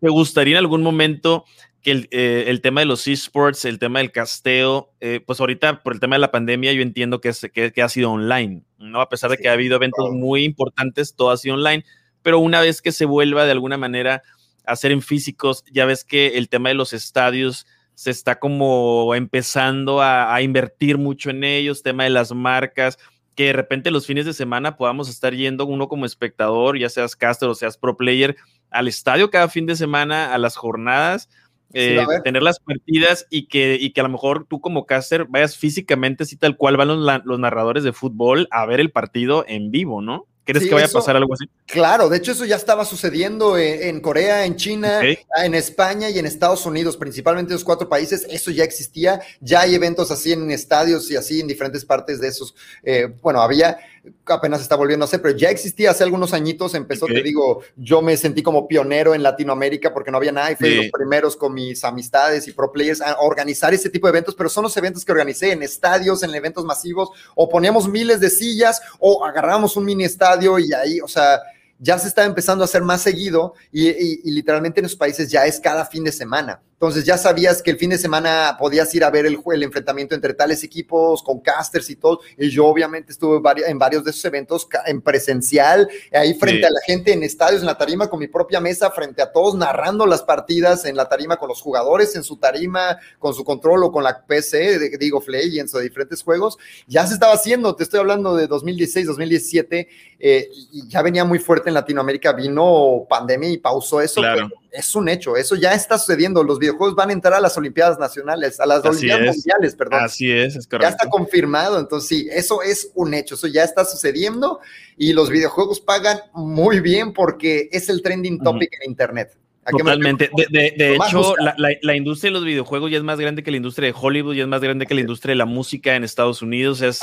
¿Te 0.00 0.08
gustaría 0.08 0.54
en 0.54 0.58
algún 0.58 0.82
momento 0.82 1.44
que 1.82 2.08
eh, 2.10 2.44
el, 2.48 2.60
tema 2.60 2.80
de 2.80 2.86
los 2.86 3.06
esports, 3.08 3.64
el 3.64 3.78
tema 3.78 4.00
del 4.00 4.12
casteo, 4.12 4.92
eh, 5.00 5.20
pues 5.24 5.40
ahorita 5.40 5.82
por 5.82 5.94
el 5.94 6.00
tema 6.00 6.16
de 6.16 6.20
la 6.20 6.30
pandemia 6.30 6.72
yo 6.72 6.82
entiendo 6.82 7.20
que, 7.20 7.32
que, 7.52 7.82
ha 7.82 7.88
sido 7.88 8.10
online, 8.12 8.62
¿no? 8.78 9.00
A 9.00 9.08
pesar 9.08 9.30
de 9.30 9.38
que 9.38 9.48
ha 9.48 9.52
habido 9.52 9.76
eventos 9.76 10.10
muy 10.10 10.44
importantes, 10.44 11.14
todo 11.14 11.30
ha 11.30 11.36
sido 11.36 11.54
online, 11.54 11.84
pero 12.22 12.38
una 12.38 12.60
vez 12.60 12.82
que 12.82 12.92
se 12.92 13.06
vuelva 13.06 13.44
de 13.44 13.52
alguna 13.52 13.78
manera 13.78 14.22
hacer 14.64 14.92
en 14.92 15.02
físicos. 15.02 15.64
Ya 15.72 15.84
ves 15.84 16.04
que 16.04 16.38
el 16.38 16.48
tema 16.48 16.68
de 16.68 16.74
los 16.74 16.92
estadios 16.92 17.66
se 17.94 18.10
está 18.10 18.38
como 18.38 19.14
empezando 19.14 20.00
a, 20.00 20.34
a 20.34 20.42
invertir 20.42 20.98
mucho 20.98 21.30
en 21.30 21.44
ellos, 21.44 21.82
tema 21.82 22.04
de 22.04 22.10
las 22.10 22.32
marcas 22.32 22.98
que 23.40 23.46
de 23.46 23.52
repente 23.52 23.90
los 23.90 24.06
fines 24.06 24.26
de 24.26 24.34
semana 24.34 24.76
podamos 24.76 25.08
estar 25.08 25.34
yendo 25.34 25.64
uno 25.64 25.88
como 25.88 26.04
espectador, 26.04 26.78
ya 26.78 26.88
seas 26.88 27.16
caster 27.16 27.48
o 27.48 27.54
seas 27.54 27.78
pro 27.78 27.96
player, 27.96 28.36
al 28.70 28.88
estadio 28.88 29.30
cada 29.30 29.48
fin 29.48 29.66
de 29.66 29.76
semana, 29.76 30.34
a 30.34 30.38
las 30.38 30.56
jornadas, 30.56 31.30
eh, 31.72 32.04
tener 32.24 32.42
las 32.42 32.58
partidas 32.60 33.26
y 33.30 33.46
que, 33.46 33.76
y 33.80 33.92
que 33.92 34.00
a 34.00 34.04
lo 34.04 34.10
mejor 34.10 34.46
tú 34.48 34.60
como 34.60 34.86
caster 34.86 35.26
vayas 35.26 35.56
físicamente, 35.56 36.24
así 36.24 36.36
tal 36.36 36.56
cual 36.56 36.76
van 36.76 36.88
los, 36.88 37.24
los 37.24 37.38
narradores 37.38 37.84
de 37.84 37.92
fútbol 37.92 38.48
a 38.50 38.66
ver 38.66 38.80
el 38.80 38.90
partido 38.90 39.44
en 39.46 39.70
vivo, 39.70 40.02
¿no? 40.02 40.26
¿Crees 40.52 40.66
que 40.66 40.74
vaya 40.74 40.86
a 40.86 40.90
pasar 40.90 41.16
algo 41.16 41.34
así? 41.34 41.44
Claro, 41.66 42.08
de 42.08 42.16
hecho 42.16 42.32
eso 42.32 42.44
ya 42.44 42.56
estaba 42.56 42.84
sucediendo 42.84 43.56
en, 43.56 44.00
Corea, 44.00 44.44
en 44.44 44.56
China, 44.56 45.00
en 45.02 45.54
España 45.54 46.10
y 46.10 46.18
en 46.18 46.26
Estados 46.26 46.66
Unidos, 46.66 46.96
principalmente 46.96 47.52
los 47.52 47.62
cuatro 47.62 47.88
países, 47.88 48.26
eso 48.28 48.50
ya 48.50 48.64
existía, 48.64 49.20
ya 49.40 49.60
hay 49.60 49.74
eventos 49.74 50.10
así 50.10 50.32
en 50.32 50.50
estadios 50.50 51.10
y 51.10 51.16
así 51.16 51.40
en 51.40 51.46
diferentes 51.46 51.84
partes 51.84 52.20
de 52.20 52.28
esos, 52.28 52.54
eh, 52.82 53.06
bueno, 53.22 53.40
había, 53.42 53.78
apenas 54.26 54.60
está 54.60 54.76
volviendo 54.76 55.04
a 55.04 55.06
hacer, 55.06 55.20
pero 55.20 55.36
ya 55.36 55.50
existía 55.50 55.90
hace 55.90 56.04
algunos 56.04 56.32
añitos, 56.32 56.74
empezó, 56.74 57.06
te 57.06 57.22
digo, 57.22 57.62
yo 57.76 58.00
me 58.02 58.16
sentí 58.16 58.42
como 58.42 58.66
pionero 58.66 59.14
en 59.14 59.22
Latinoamérica 59.22 59.92
porque 59.92 60.10
no 60.10 60.16
había 60.16 60.32
nada 60.32 60.52
y 60.52 60.56
fui 60.56 60.74
los 60.74 60.90
primeros 60.90 61.36
con 61.36 61.52
mis 61.52 61.84
amistades 61.84 62.48
y 62.48 62.52
pro 62.52 62.72
players 62.72 63.00
a 63.00 63.18
organizar 63.20 63.74
ese 63.74 63.90
tipo 63.90 64.06
de 64.06 64.12
eventos, 64.12 64.34
pero 64.34 64.48
son 64.48 64.64
los 64.64 64.76
eventos 64.76 65.04
que 65.04 65.12
organicé 65.12 65.52
en 65.52 65.62
estadios, 65.62 66.22
en 66.22 66.34
eventos 66.34 66.64
masivos, 66.64 67.10
o 67.34 67.48
poníamos 67.48 67.88
miles 67.88 68.20
de 68.20 68.30
sillas 68.30 68.80
o 68.98 69.24
agarramos 69.24 69.76
un 69.76 69.84
mini 69.84 70.04
estadio 70.04 70.58
y 70.58 70.72
ahí, 70.72 71.00
o 71.00 71.08
sea, 71.08 71.40
ya 71.78 71.98
se 71.98 72.08
está 72.08 72.24
empezando 72.24 72.62
a 72.62 72.66
hacer 72.66 72.82
más 72.82 73.02
seguido 73.02 73.54
y, 73.72 74.30
literalmente 74.30 74.80
en 74.80 74.84
los 74.84 74.96
países 74.96 75.30
ya 75.30 75.46
es 75.46 75.58
cada 75.58 75.84
fin 75.86 76.04
de 76.04 76.12
semana. 76.12 76.60
Entonces 76.80 77.04
ya 77.04 77.18
sabías 77.18 77.62
que 77.62 77.70
el 77.72 77.76
fin 77.76 77.90
de 77.90 77.98
semana 77.98 78.56
podías 78.58 78.94
ir 78.94 79.04
a 79.04 79.10
ver 79.10 79.26
el, 79.26 79.38
el 79.52 79.62
enfrentamiento 79.62 80.14
entre 80.14 80.32
tales 80.32 80.64
equipos 80.64 81.22
con 81.22 81.38
casters 81.38 81.90
y 81.90 81.96
todo. 81.96 82.20
Y 82.38 82.48
yo 82.48 82.64
obviamente 82.64 83.12
estuve 83.12 83.38
en 83.66 83.78
varios 83.78 84.02
de 84.02 84.12
esos 84.12 84.24
eventos 84.24 84.66
en 84.86 85.02
presencial, 85.02 85.86
ahí 86.10 86.32
frente 86.32 86.64
a 86.64 86.70
la 86.70 86.80
gente 86.86 87.12
en 87.12 87.22
estadios, 87.22 87.60
en 87.60 87.66
la 87.66 87.76
tarima, 87.76 88.08
con 88.08 88.18
mi 88.18 88.28
propia 88.28 88.60
mesa, 88.60 88.90
frente 88.90 89.20
a 89.20 89.30
todos, 89.30 89.56
narrando 89.56 90.06
las 90.06 90.22
partidas 90.22 90.86
en 90.86 90.96
la 90.96 91.06
tarima 91.06 91.36
con 91.36 91.50
los 91.50 91.60
jugadores, 91.60 92.16
en 92.16 92.24
su 92.24 92.38
tarima, 92.38 92.98
con 93.18 93.34
su 93.34 93.44
control 93.44 93.84
o 93.84 93.92
con 93.92 94.02
la 94.02 94.24
PC 94.24 94.78
de 94.78 94.96
Digo 94.96 95.18
of 95.18 95.28
Legends 95.28 95.74
o 95.74 95.78
de 95.78 95.84
diferentes 95.84 96.22
juegos. 96.22 96.56
Ya 96.86 97.06
se 97.06 97.12
estaba 97.12 97.34
haciendo, 97.34 97.76
te 97.76 97.82
estoy 97.82 98.00
hablando 98.00 98.34
de 98.34 98.46
2016, 98.46 99.06
2017, 99.06 99.86
eh, 100.18 100.48
y 100.72 100.88
ya 100.88 101.02
venía 101.02 101.26
muy 101.26 101.40
fuerte 101.40 101.68
en 101.68 101.74
Latinoamérica, 101.74 102.32
vino 102.32 103.04
pandemia 103.06 103.50
y 103.50 103.58
pausó 103.58 104.00
eso. 104.00 104.22
Claro 104.22 104.48
es 104.72 104.94
un 104.94 105.08
hecho, 105.08 105.36
eso 105.36 105.56
ya 105.56 105.74
está 105.74 105.98
sucediendo. 105.98 106.42
Los 106.42 106.58
videojuegos 106.58 106.94
van 106.94 107.10
a 107.10 107.12
entrar 107.12 107.34
a 107.34 107.40
las 107.40 107.56
Olimpiadas 107.56 107.98
Nacionales, 107.98 108.60
a 108.60 108.66
las 108.66 108.84
Olimpiadas 108.84 109.36
Mundiales, 109.36 109.74
perdón. 109.74 110.04
Así 110.04 110.30
es, 110.30 110.56
es 110.56 110.66
correcto. 110.66 110.88
Ya 110.88 110.90
está 110.90 111.08
confirmado, 111.08 111.78
entonces 111.78 112.08
sí, 112.08 112.28
eso 112.30 112.62
es 112.62 112.90
un 112.94 113.14
hecho, 113.14 113.34
eso 113.34 113.46
ya 113.46 113.64
está 113.64 113.84
sucediendo 113.84 114.60
y 114.96 115.12
los 115.12 115.30
videojuegos 115.30 115.80
pagan 115.80 116.18
muy 116.32 116.80
bien 116.80 117.12
porque 117.12 117.68
es 117.72 117.88
el 117.88 118.02
trending 118.02 118.40
topic 118.42 118.72
en 118.80 118.90
Internet. 118.90 119.36
Totalmente. 119.70 120.30
De, 120.50 120.94
hecho, 120.94 121.34
la, 121.56 121.96
industria 121.96 122.30
de 122.30 122.34
los 122.34 122.44
videojuegos 122.44 122.90
ya 122.90 122.98
es 122.98 123.02
más 123.02 123.18
grande 123.18 123.42
que 123.42 123.50
la 123.50 123.56
industria 123.56 123.88
de 123.88 123.94
Hollywood, 123.98 124.34
ya 124.34 124.42
es 124.42 124.48
más 124.48 124.60
grande 124.60 124.86
que 124.86 124.94
la 124.94 125.00
industria 125.00 125.32
de 125.32 125.36
la 125.36 125.46
música 125.46 125.96
en 125.96 126.04
Estados 126.04 126.42
Unidos. 126.42 126.82
Es, 126.82 127.00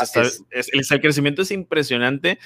el, 0.52 1.02
crecimiento 1.02 1.42
es 1.42 1.52
impresionante. 1.52 2.40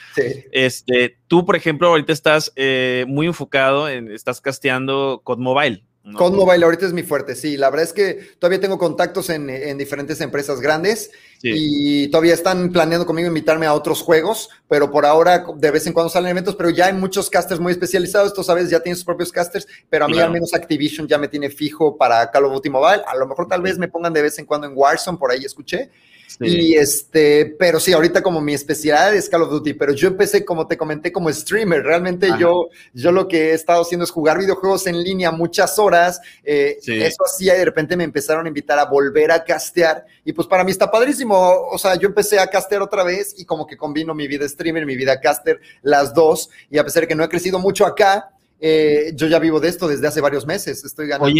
Este, 0.51 1.17
tú, 1.27 1.45
por 1.45 1.55
ejemplo, 1.55 1.87
ahorita 1.87 2.13
estás 2.13 2.51
eh, 2.55 3.05
muy 3.07 3.27
enfocado 3.27 3.89
en, 3.89 4.11
estás 4.11 4.41
casteando 4.41 5.21
COD 5.23 5.39
Mobile. 5.39 5.83
Con 6.17 6.35
Mobile 6.35 6.65
ahorita 6.65 6.87
es 6.87 6.93
mi 6.93 7.03
fuerte, 7.03 7.35
sí. 7.35 7.57
La 7.57 7.69
verdad 7.69 7.85
es 7.85 7.93
que 7.93 8.31
todavía 8.39 8.59
tengo 8.59 8.79
contactos 8.79 9.29
en, 9.29 9.77
diferentes 9.77 10.19
empresas 10.19 10.59
grandes 10.59 11.11
y 11.43 12.07
todavía 12.07 12.33
están 12.33 12.71
planeando 12.71 13.05
conmigo 13.05 13.27
invitarme 13.27 13.67
a 13.67 13.73
otros 13.73 14.01
juegos, 14.01 14.49
pero 14.67 14.89
por 14.89 15.05
ahora 15.05 15.45
de 15.55 15.69
vez 15.71 15.85
en 15.85 15.93
cuando 15.93 16.09
salen 16.09 16.31
eventos, 16.31 16.55
pero 16.55 16.71
ya 16.71 16.87
hay 16.87 16.93
muchos 16.93 17.29
casters 17.29 17.59
muy 17.59 17.71
especializados, 17.71 18.33
tú 18.33 18.43
sabes, 18.43 18.69
ya 18.69 18.79
tienen 18.79 18.95
sus 18.95 19.05
propios 19.05 19.31
casters, 19.31 19.67
pero 19.89 20.05
a 20.05 20.07
mí 20.07 20.19
al 20.19 20.31
menos 20.31 20.55
Activision 20.55 21.07
ya 21.07 21.19
me 21.19 21.27
tiene 21.27 21.51
fijo 21.51 21.95
para 21.95 22.31
Call 22.31 22.45
of 22.45 22.53
Duty 22.53 22.69
Mobile. 22.71 23.03
A 23.05 23.15
lo 23.15 23.27
mejor 23.27 23.47
tal 23.47 23.61
vez 23.61 23.77
me 23.77 23.87
pongan 23.87 24.11
de 24.11 24.23
vez 24.23 24.39
en 24.39 24.45
cuando 24.45 24.65
en 24.65 24.73
Warzone, 24.75 25.19
por 25.19 25.29
ahí 25.29 25.45
escuché. 25.45 25.91
Y 26.39 26.75
este, 26.75 27.45
pero 27.59 27.79
sí, 27.79 27.93
ahorita 27.93 28.21
como 28.21 28.41
mi 28.41 28.53
especialidad 28.53 29.13
es 29.13 29.29
Call 29.29 29.43
of 29.43 29.51
Duty, 29.51 29.73
pero 29.73 29.93
yo 29.93 30.07
empecé, 30.07 30.45
como 30.45 30.67
te 30.67 30.77
comenté, 30.77 31.11
como 31.11 31.31
streamer. 31.31 31.83
Realmente 31.83 32.29
yo, 32.39 32.69
yo 32.93 33.11
lo 33.11 33.27
que 33.27 33.49
he 33.49 33.53
estado 33.53 33.81
haciendo 33.81 34.03
es 34.03 34.11
jugar 34.11 34.39
videojuegos 34.39 34.87
en 34.87 35.01
línea 35.03 35.31
muchas 35.31 35.77
horas. 35.77 36.19
Eh, 36.43 36.77
eso 36.85 37.23
hacía 37.25 37.55
y 37.55 37.59
de 37.59 37.65
repente 37.65 37.95
me 37.95 38.03
empezaron 38.03 38.45
a 38.45 38.47
invitar 38.47 38.79
a 38.79 38.85
volver 38.85 39.31
a 39.31 39.43
castear. 39.43 40.05
Y 40.23 40.33
pues 40.33 40.47
para 40.47 40.63
mí 40.63 40.71
está 40.71 40.89
padrísimo. 40.89 41.35
O 41.71 41.77
sea, 41.77 41.95
yo 41.95 42.07
empecé 42.07 42.39
a 42.39 42.47
castear 42.47 42.81
otra 42.81 43.03
vez 43.03 43.35
y 43.37 43.45
como 43.45 43.67
que 43.67 43.77
combino 43.77 44.13
mi 44.13 44.27
vida 44.27 44.47
streamer, 44.47 44.85
mi 44.85 44.95
vida 44.95 45.19
caster, 45.19 45.59
las 45.81 46.13
dos. 46.13 46.49
Y 46.69 46.77
a 46.77 46.83
pesar 46.83 47.01
de 47.01 47.07
que 47.07 47.15
no 47.15 47.23
he 47.23 47.29
crecido 47.29 47.59
mucho 47.59 47.85
acá, 47.85 48.31
eh, 48.63 49.13
yo 49.15 49.27
ya 49.27 49.39
vivo 49.39 49.59
de 49.59 49.69
esto 49.69 49.87
desde 49.87 50.07
hace 50.07 50.21
varios 50.21 50.45
meses. 50.45 50.83
Estoy 50.85 51.07
ganando 51.07 51.33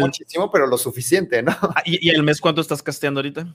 muchísimo, 0.00 0.50
pero 0.50 0.66
lo 0.66 0.78
suficiente, 0.78 1.42
¿no? 1.42 1.56
Ah, 1.60 1.82
¿Y, 1.84 2.08
¿Y 2.08 2.10
el 2.10 2.22
mes 2.22 2.40
cuánto 2.40 2.60
estás 2.60 2.82
casteando 2.82 3.18
ahorita? 3.18 3.52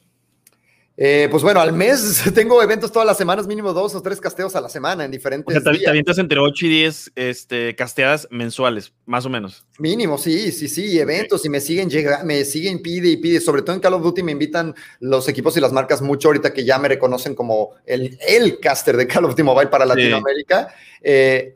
Eh, 0.97 1.29
pues 1.31 1.41
bueno, 1.41 1.61
al 1.61 1.73
mes 1.73 2.23
tengo 2.35 2.61
eventos 2.61 2.91
todas 2.91 3.07
las 3.07 3.17
semanas, 3.17 3.47
mínimo 3.47 3.73
dos 3.73 3.95
o 3.95 4.01
tres 4.01 4.19
casteos 4.19 4.55
a 4.55 4.61
la 4.61 4.69
semana 4.69 5.05
en 5.05 5.11
diferentes. 5.11 5.55
O 5.55 5.59
sea, 5.59 5.71
te, 5.71 5.89
avientas 5.89 6.17
entre 6.17 6.39
8 6.39 6.65
y 6.65 6.69
10 6.69 7.11
este, 7.15 7.75
casteadas 7.75 8.27
mensuales, 8.29 8.93
más 9.05 9.25
o 9.25 9.29
menos. 9.29 9.65
Mínimo, 9.79 10.17
sí, 10.17 10.51
sí, 10.51 10.67
sí, 10.67 10.99
eventos 10.99 11.45
y 11.45 11.49
me 11.49 11.59
siguen 11.59 11.89
llega, 11.89 12.23
me 12.23 12.43
siguen 12.45 12.81
pide 12.81 13.09
y 13.09 13.17
pide. 13.17 13.39
Sobre 13.39 13.61
todo 13.61 13.75
en 13.75 13.81
Call 13.81 13.93
of 13.93 14.03
Duty 14.03 14.21
me 14.21 14.33
invitan 14.33 14.75
los 14.99 15.27
equipos 15.27 15.55
y 15.57 15.61
las 15.61 15.71
marcas 15.71 16.01
mucho 16.01 16.27
ahorita 16.27 16.53
que 16.53 16.65
ya 16.65 16.77
me 16.77 16.89
reconocen 16.89 17.35
como 17.35 17.71
el, 17.85 18.19
el 18.27 18.59
caster 18.59 18.97
de 18.97 19.07
Call 19.07 19.25
of 19.25 19.31
Duty 19.31 19.43
Mobile 19.43 19.69
para 19.69 19.85
Latinoamérica. 19.85 20.73
Eh, 21.03 21.55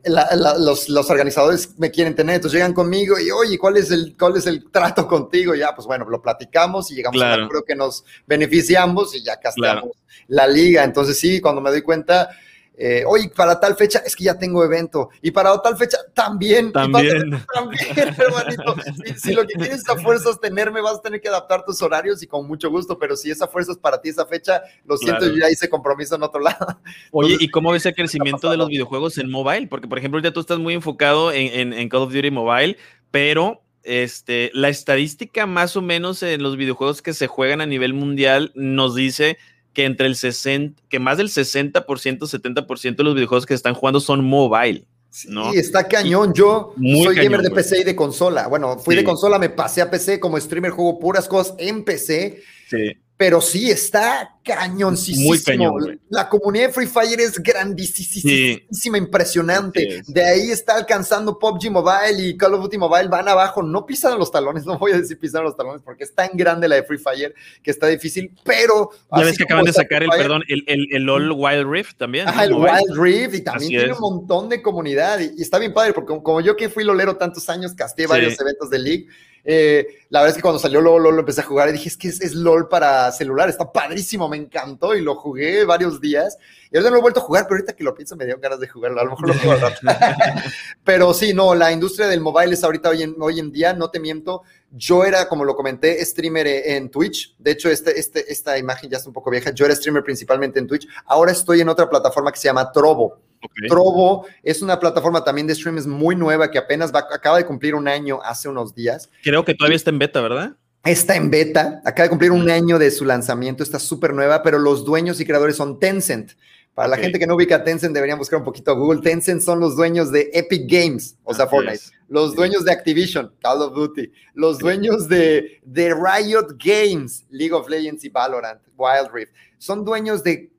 los, 0.58 0.88
los, 0.88 1.08
organizadores 1.08 1.78
me 1.78 1.92
quieren 1.92 2.16
tener, 2.16 2.34
entonces 2.34 2.58
llegan 2.58 2.72
conmigo 2.72 3.16
y, 3.16 3.30
oye, 3.30 3.56
¿cuál 3.56 3.76
es 3.76 3.92
el, 3.92 4.16
cuál 4.18 4.36
es 4.36 4.46
el 4.48 4.68
trato 4.72 5.06
contigo? 5.06 5.54
Ya, 5.54 5.72
pues 5.72 5.86
bueno, 5.86 6.04
lo 6.10 6.20
platicamos 6.20 6.90
y 6.90 6.96
llegamos 6.96 7.22
a 7.22 7.36
un 7.36 7.42
acuerdo 7.44 7.64
que 7.64 7.76
nos 7.76 8.04
beneficiamos 8.26 9.14
y 9.14 9.22
ya 9.22 9.35
acá 9.36 9.50
estamos 9.50 9.92
la 10.28 10.46
liga. 10.46 10.84
Entonces 10.84 11.18
sí, 11.18 11.40
cuando 11.40 11.60
me 11.60 11.70
doy 11.70 11.82
cuenta, 11.82 12.30
eh, 12.78 13.04
oye, 13.06 13.30
para 13.34 13.58
tal 13.58 13.74
fecha 13.74 14.00
es 14.04 14.14
que 14.14 14.24
ya 14.24 14.38
tengo 14.38 14.62
evento 14.62 15.08
y 15.22 15.30
para 15.30 15.56
tal 15.62 15.76
fecha 15.76 15.98
también. 16.12 16.72
También. 16.72 17.42
también, 17.54 17.86
hermanito. 18.18 18.74
Si, 19.16 19.32
lo 19.32 19.46
que 19.46 19.54
quieres 19.54 19.88
a 19.88 19.96
fuerzas 19.96 20.38
tenerme, 20.40 20.82
vas 20.82 20.98
a 20.98 21.02
tener 21.02 21.20
que 21.20 21.28
adaptar 21.28 21.64
tus 21.64 21.80
horarios 21.80 22.22
y 22.22 22.26
con 22.26 22.46
mucho 22.46 22.70
gusto, 22.70 22.98
pero 22.98 23.16
si 23.16 23.30
esa 23.30 23.48
fuerza 23.48 23.72
es 23.72 23.78
para 23.78 24.00
ti 24.00 24.10
esa 24.10 24.26
fecha, 24.26 24.62
lo 24.84 24.98
siento, 24.98 25.26
yo 25.26 25.36
ya 25.38 25.50
hice 25.50 25.70
compromiso 25.70 26.16
en 26.16 26.22
otro 26.22 26.40
lado. 26.40 26.78
Oye, 27.12 27.36
¿y 27.40 27.48
cómo 27.48 27.72
ves 27.72 27.86
el 27.86 27.94
crecimiento 27.94 28.50
de 28.50 28.58
los 28.58 28.68
videojuegos 28.68 29.16
en 29.16 29.30
mobile? 29.30 29.68
Porque, 29.68 29.88
por 29.88 29.98
ejemplo, 29.98 30.20
ya 30.20 30.32
tú 30.32 30.40
estás 30.40 30.58
muy 30.58 30.74
enfocado 30.74 31.32
en, 31.32 31.72
en 31.72 31.88
Call 31.88 32.02
of 32.02 32.12
Duty 32.12 32.30
Mobile, 32.30 32.76
pero 33.10 33.62
este, 33.86 34.50
la 34.52 34.68
estadística 34.68 35.46
más 35.46 35.76
o 35.76 35.82
menos 35.82 36.22
en 36.22 36.42
los 36.42 36.56
videojuegos 36.56 37.02
que 37.02 37.14
se 37.14 37.26
juegan 37.26 37.60
a 37.60 37.66
nivel 37.66 37.94
mundial 37.94 38.52
nos 38.54 38.94
dice 38.94 39.38
que 39.72 39.84
entre 39.84 40.06
el 40.06 40.16
60, 40.16 40.82
que 40.88 40.98
más 40.98 41.18
del 41.18 41.28
60%, 41.28 41.82
70% 41.84 42.96
de 42.96 43.04
los 43.04 43.14
videojuegos 43.14 43.46
que 43.46 43.54
están 43.54 43.74
jugando 43.74 44.00
son 44.00 44.24
mobile. 44.24 44.86
¿no? 45.28 45.52
Sí, 45.52 45.58
está 45.58 45.86
cañón. 45.86 46.34
Yo 46.34 46.74
soy 46.76 47.14
gamer 47.14 47.40
de 47.40 47.50
PC 47.50 47.80
y 47.80 47.84
de 47.84 47.96
consola. 47.96 48.48
Bueno, 48.48 48.78
fui 48.78 48.96
de 48.96 49.04
consola, 49.04 49.38
me 49.38 49.50
pasé 49.50 49.82
a 49.82 49.90
PC 49.90 50.20
como 50.20 50.38
streamer, 50.38 50.72
juego 50.72 50.98
puras 50.98 51.28
cosas 51.28 51.54
en 51.58 51.84
PC. 51.84 52.42
Sí 52.68 52.96
pero 53.16 53.40
sí 53.40 53.70
está 53.70 54.36
cañoncísimo. 54.44 55.28
Muy 55.28 55.42
cañón. 55.42 56.00
La 56.08 56.28
comunidad 56.28 56.68
de 56.68 56.72
Free 56.72 56.86
Fire 56.86 57.18
es 57.18 57.38
grandísima, 57.38 58.98
impresionante. 58.98 60.02
De 60.06 60.24
ahí 60.24 60.50
está 60.50 60.76
alcanzando 60.76 61.38
PUBG 61.38 61.70
Mobile 61.70 62.22
y 62.22 62.36
Call 62.36 62.54
of 62.54 62.62
Duty 62.62 62.78
Mobile 62.78 63.08
van 63.08 63.26
abajo, 63.28 63.62
no 63.62 63.86
pisan 63.86 64.18
los 64.18 64.30
talones, 64.30 64.66
no 64.66 64.78
voy 64.78 64.92
a 64.92 64.98
decir 64.98 65.18
pisan 65.18 65.42
los 65.44 65.56
talones 65.56 65.82
porque 65.82 66.04
es 66.04 66.14
tan 66.14 66.30
grande 66.34 66.68
la 66.68 66.76
de 66.76 66.82
Free 66.84 66.98
Fire 66.98 67.34
que 67.62 67.70
está 67.70 67.86
difícil, 67.86 68.30
pero... 68.44 68.90
Ya 69.16 69.24
ves 69.24 69.36
que 69.36 69.44
acaban 69.44 69.64
de 69.64 69.72
sacar 69.72 70.02
el, 70.02 70.10
perdón, 70.10 70.42
el, 70.48 70.62
el, 70.66 70.86
el 70.92 71.02
LOL 71.02 71.32
Wild 71.32 71.70
Rift 71.70 71.96
también. 71.96 72.28
Ajá, 72.28 72.44
el 72.44 72.52
Wild 72.52 72.96
Rift 72.96 73.34
y 73.34 73.40
también 73.40 73.70
tiene 73.70 73.92
un 73.94 74.00
montón 74.00 74.48
de 74.48 74.62
comunidad 74.62 75.20
y, 75.20 75.42
está 75.42 75.58
bien 75.58 75.72
padre 75.72 75.92
porque 75.92 76.14
como, 76.22 76.40
yo 76.40 76.54
que 76.54 76.68
fui 76.68 76.84
lolero 76.84 77.16
tantos 77.16 77.48
años, 77.48 77.72
casté 77.74 78.06
varios 78.06 78.38
eventos 78.38 78.70
de 78.70 78.78
League, 78.78 79.06
eh, 79.46 79.86
la 80.10 80.20
verdad 80.20 80.30
es 80.30 80.36
que 80.36 80.42
cuando 80.42 80.58
salió 80.58 80.80
LOL, 80.80 81.04
LOL 81.04 81.14
lo 81.14 81.20
empecé 81.20 81.40
a 81.40 81.44
jugar 81.44 81.68
y 81.68 81.72
dije, 81.72 81.88
es 81.88 81.96
que 81.96 82.08
es, 82.08 82.34
LOL 82.34 82.68
para 82.68 83.10
celular, 83.12 83.48
está 83.48 83.72
padrísimo, 83.72 84.28
me 84.28 84.36
encantó 84.36 84.94
y 84.96 85.02
lo 85.02 85.14
jugué 85.14 85.64
varios 85.64 86.00
días. 86.00 86.36
Y 86.72 86.76
ahora 86.76 86.90
no 86.90 86.96
lo 86.96 86.98
he 86.98 87.02
vuelto 87.02 87.20
a 87.20 87.22
jugar, 87.22 87.44
pero 87.44 87.56
ahorita 87.56 87.76
que 87.76 87.84
lo 87.84 87.94
pienso 87.94 88.16
me 88.16 88.26
dio 88.26 88.38
ganas 88.38 88.58
de 88.58 88.66
jugarlo, 88.66 89.00
a 89.00 89.04
lo 89.04 89.10
mejor 89.10 89.28
lo 89.28 89.34
juego 89.34 89.52
al 89.52 89.60
rato. 89.60 89.80
pero 90.84 91.14
sí, 91.14 91.32
no, 91.32 91.54
la 91.54 91.70
industria 91.70 92.08
del 92.08 92.20
mobile 92.20 92.54
es 92.54 92.64
ahorita 92.64 92.88
hoy 92.88 93.04
en, 93.04 93.14
hoy 93.20 93.38
en 93.38 93.52
día, 93.52 93.72
no 93.72 93.88
te 93.88 94.00
miento, 94.00 94.42
yo 94.72 95.04
era, 95.04 95.28
como 95.28 95.44
lo 95.44 95.54
comenté, 95.54 96.04
streamer 96.04 96.46
en 96.46 96.90
Twitch. 96.90 97.36
De 97.38 97.52
hecho, 97.52 97.70
este, 97.70 97.98
este, 97.98 98.30
esta 98.30 98.58
imagen 98.58 98.90
ya 98.90 98.96
está 98.96 99.08
un 99.08 99.14
poco 99.14 99.30
vieja. 99.30 99.50
Yo 99.50 99.64
era 99.64 99.74
streamer 99.74 100.02
principalmente 100.02 100.58
en 100.58 100.66
Twitch. 100.66 100.88
Ahora 101.06 101.32
estoy 101.32 101.60
en 101.60 101.68
otra 101.68 101.88
plataforma 101.88 102.32
que 102.32 102.38
se 102.38 102.48
llama 102.48 102.72
Trovo. 102.72 103.20
Trovo 103.68 104.26
es 104.42 104.62
una 104.62 104.78
plataforma 104.78 105.24
también 105.24 105.46
de 105.46 105.54
streams 105.54 105.86
muy 105.86 106.16
nueva 106.16 106.50
que 106.50 106.58
apenas 106.58 106.94
va, 106.94 107.06
acaba 107.12 107.38
de 107.38 107.46
cumplir 107.46 107.74
un 107.74 107.88
año 107.88 108.20
hace 108.22 108.48
unos 108.48 108.74
días. 108.74 109.10
Creo 109.22 109.44
que 109.44 109.54
todavía 109.54 109.76
está 109.76 109.90
en 109.90 109.98
beta, 109.98 110.20
¿verdad? 110.20 110.56
Está 110.84 111.16
en 111.16 111.30
beta, 111.30 111.80
acaba 111.84 112.04
de 112.04 112.10
cumplir 112.10 112.30
un 112.30 112.48
año 112.48 112.78
de 112.78 112.92
su 112.92 113.04
lanzamiento, 113.04 113.64
está 113.64 113.80
súper 113.80 114.14
nueva, 114.14 114.42
pero 114.44 114.58
los 114.58 114.84
dueños 114.84 115.20
y 115.20 115.24
creadores 115.24 115.56
son 115.56 115.80
Tencent. 115.80 116.32
Para 116.76 116.88
la 116.88 116.98
gente 116.98 117.18
que 117.18 117.26
no 117.26 117.36
ubica 117.36 117.64
Tencent, 117.64 117.94
deberían 117.94 118.18
buscar 118.18 118.38
un 118.38 118.44
poquito 118.44 118.76
Google. 118.76 119.00
Tencent 119.00 119.40
son 119.40 119.58
los 119.58 119.76
dueños 119.76 120.12
de 120.12 120.30
Epic 120.34 120.70
Games, 120.70 121.16
o 121.24 121.32
sea, 121.32 121.46
Fortnite. 121.46 121.80
Los 122.06 122.36
dueños 122.36 122.66
de 122.66 122.70
Activision, 122.70 123.32
Call 123.40 123.62
of 123.62 123.74
Duty. 123.74 124.12
Los 124.34 124.58
dueños 124.58 125.08
de, 125.08 125.58
de 125.64 125.94
Riot 125.94 126.48
Games, 126.62 127.24
League 127.30 127.54
of 127.54 127.68
Legends 127.68 128.04
y 128.04 128.10
Valorant, 128.10 128.60
Wild 128.76 129.08
Rift. 129.10 129.32
Son 129.56 129.86
dueños 129.86 130.22
de, 130.22 130.52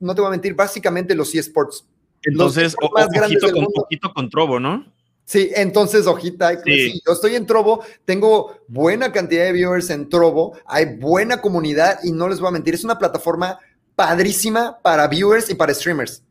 no 0.00 0.12
te 0.12 0.20
voy 0.20 0.28
a 0.28 0.32
mentir, 0.32 0.54
básicamente 0.54 1.14
los 1.14 1.32
eSports. 1.34 1.86
Entonces, 2.24 2.76
ojito, 2.80 3.52
con, 3.52 3.66
ojito 3.74 4.12
con 4.12 4.30
Trovo, 4.30 4.60
¿no? 4.60 4.86
Sí, 5.24 5.50
entonces, 5.54 6.06
ojita, 6.06 6.60
sí. 6.64 7.00
yo 7.06 7.12
estoy 7.12 7.36
en 7.36 7.46
Trovo, 7.46 7.84
tengo 8.04 8.56
buena 8.66 9.12
cantidad 9.12 9.44
de 9.44 9.52
viewers 9.52 9.88
en 9.90 10.08
Trovo, 10.08 10.58
hay 10.66 10.96
buena 10.96 11.40
comunidad 11.40 12.00
y 12.02 12.10
no 12.10 12.28
les 12.28 12.40
voy 12.40 12.48
a 12.48 12.52
mentir, 12.52 12.74
es 12.74 12.82
una 12.82 12.98
plataforma 12.98 13.58
padrísima 13.94 14.78
para 14.82 15.06
viewers 15.06 15.48
y 15.50 15.54
para 15.54 15.72
streamers. 15.72 16.24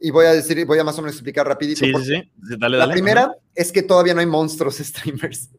Y 0.00 0.10
voy 0.10 0.26
a 0.26 0.32
decir, 0.32 0.64
voy 0.64 0.78
a 0.78 0.84
más 0.84 0.98
o 0.98 1.02
menos 1.02 1.16
explicar 1.16 1.46
rapidito. 1.46 1.84
Sí, 1.84 1.92
sí, 1.98 2.04
sí. 2.04 2.56
Dale, 2.58 2.78
la 2.78 2.88
primera 2.88 3.36
es 3.54 3.72
que 3.72 3.82
todavía 3.82 4.14
no 4.14 4.20
hay 4.20 4.26
monstruos 4.26 4.76
streamers. 4.78 5.50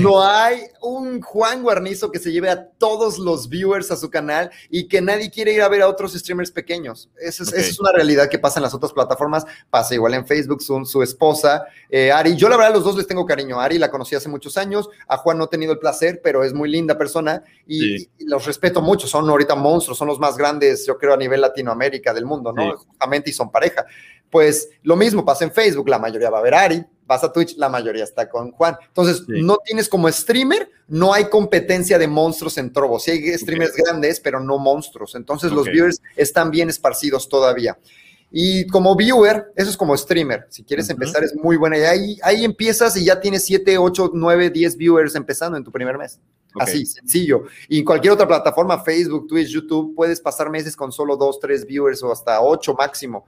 No 0.00 0.22
hay 0.22 0.60
un 0.80 1.20
Juan 1.20 1.62
Guarnizo 1.62 2.10
que 2.10 2.18
se 2.18 2.30
lleve 2.30 2.48
a 2.48 2.68
todos 2.70 3.18
los 3.18 3.48
viewers 3.48 3.90
a 3.90 3.96
su 3.96 4.08
canal 4.10 4.50
y 4.70 4.86
que 4.86 5.00
nadie 5.00 5.30
quiere 5.30 5.52
ir 5.52 5.62
a 5.62 5.68
ver 5.68 5.82
a 5.82 5.88
otros 5.88 6.12
streamers 6.12 6.50
pequeños. 6.50 7.10
Esa 7.18 7.42
es, 7.56 7.78
una 7.80 7.92
realidad 7.92 8.28
que 8.28 8.38
pasa 8.38 8.60
en 8.60 8.62
las 8.62 8.74
otras 8.74 8.92
plataformas. 8.92 9.44
Pasa 9.70 9.94
igual 9.94 10.14
en 10.14 10.26
Facebook, 10.26 10.62
su, 10.62 10.84
su 10.84 11.02
esposa, 11.02 11.64
eh, 11.90 12.12
Ari. 12.12 12.36
Yo 12.36 12.48
la 12.48 12.56
verdad 12.56 12.72
a 12.72 12.76
los 12.76 12.84
dos 12.84 12.96
les 12.96 13.06
tengo 13.06 13.26
cariño. 13.26 13.60
Ari 13.60 13.78
la 13.78 13.90
conocí 13.90 14.14
hace 14.14 14.28
muchos 14.28 14.56
años. 14.56 14.88
A 15.08 15.16
Juan 15.16 15.38
no 15.38 15.44
he 15.44 15.48
tenido 15.48 15.72
el 15.72 15.78
placer, 15.78 16.20
pero 16.22 16.44
es 16.44 16.52
muy 16.52 16.70
linda 16.70 16.96
persona 16.96 17.42
y, 17.66 18.08
los 18.20 18.46
respeto 18.46 18.80
mucho. 18.80 19.06
Son 19.06 19.28
ahorita 19.28 19.54
monstruos, 19.54 19.98
son 19.98 20.08
los 20.08 20.18
más 20.18 20.36
grandes, 20.36 20.86
yo 20.86 20.96
creo, 20.98 21.14
a 21.14 21.16
nivel 21.16 21.40
Latinoamérica 21.40 22.14
del 22.14 22.26
mundo, 22.26 22.52
¿no? 22.52 22.76
Justamente 22.76 23.30
y 23.30 23.32
son 23.32 23.50
pareja. 23.50 23.84
Pues 24.30 24.70
lo 24.82 24.96
mismo 24.96 25.24
pasa 25.24 25.44
en 25.44 25.52
Facebook. 25.52 25.88
La 25.88 25.98
mayoría 25.98 26.30
va 26.30 26.38
a 26.38 26.42
ver 26.42 26.54
a 26.54 26.62
Ari 26.62 26.84
vas 27.06 27.24
a 27.24 27.32
Twitch, 27.32 27.56
la 27.56 27.68
mayoría 27.68 28.04
está 28.04 28.28
con 28.28 28.52
Juan. 28.52 28.76
Entonces, 28.88 29.24
no 29.28 29.58
tienes 29.64 29.88
como 29.88 30.10
streamer, 30.10 30.70
no 30.88 31.12
hay 31.12 31.26
competencia 31.26 31.98
de 31.98 32.08
monstruos 32.08 32.58
en 32.58 32.72
Trovo. 32.72 32.98
Sí 32.98 33.10
hay 33.10 33.38
streamers 33.38 33.74
grandes, 33.74 34.20
pero 34.20 34.40
no 34.40 34.58
monstruos. 34.58 35.14
Entonces, 35.14 35.52
los 35.52 35.66
viewers 35.66 36.00
están 36.16 36.50
bien 36.50 36.68
esparcidos 36.68 37.28
todavía. 37.28 37.78
Y 38.32 38.66
como 38.66 38.96
viewer, 38.96 39.52
eso 39.54 39.68
es 39.68 39.76
como 39.76 39.94
streamer. 39.94 40.46
Si 40.48 40.64
quieres 40.64 40.88
empezar, 40.88 41.22
es 41.22 41.34
muy 41.36 41.56
buena. 41.56 41.76
Y 41.76 41.82
ahí, 41.82 42.18
ahí 42.22 42.44
empiezas 42.44 42.96
y 42.96 43.04
ya 43.04 43.20
tienes 43.20 43.44
7, 43.44 43.76
8, 43.76 44.12
9, 44.14 44.50
10 44.50 44.76
viewers 44.78 45.14
empezando 45.14 45.58
en 45.58 45.64
tu 45.64 45.70
primer 45.70 45.98
mes. 45.98 46.18
Así, 46.58 46.86
sencillo. 46.86 47.44
Y 47.68 47.78
en 47.78 47.84
cualquier 47.84 48.14
otra 48.14 48.26
plataforma, 48.26 48.82
Facebook, 48.82 49.26
Twitch, 49.26 49.48
YouTube, 49.48 49.94
puedes 49.94 50.20
pasar 50.20 50.50
meses 50.50 50.74
con 50.74 50.92
solo 50.92 51.16
2, 51.16 51.40
3 51.40 51.66
viewers 51.66 52.02
o 52.02 52.10
hasta 52.10 52.40
8 52.40 52.74
máximo. 52.74 53.26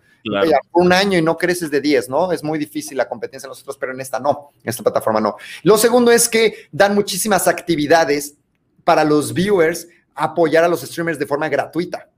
un 0.73 0.93
año 0.93 1.19
y 1.19 1.23
no 1.23 1.37
creces 1.37 1.71
de 1.71 1.83
10, 1.83 2.09
¿no? 2.09 2.33
Es 2.33 2.43
muy 2.43 2.59
difícil 2.59 2.97
la 2.97 3.09
competencia 3.09 3.47
en 3.47 3.51
los 3.51 3.61
otros, 3.61 3.77
pero 3.77 3.93
en 3.93 4.01
esta 4.01 4.19
no. 4.19 4.53
En 4.63 4.71
esta 4.71 4.83
plataforma 4.83 5.21
no. 5.21 5.37
Lo 5.63 5.77
segundo 5.77 6.11
es 6.11 6.29
que 6.29 6.69
dan 6.73 6.95
muchísimas 6.95 7.47
actividades 7.47 8.37
para 8.85 9.05
los 9.05 9.35
viewers 9.35 9.87
apoyar 10.15 10.65
a 10.65 10.69
los 10.69 10.81
streamers 10.81 11.19
de 11.19 11.27
forma 11.27 11.49
gratuita. 11.49 12.09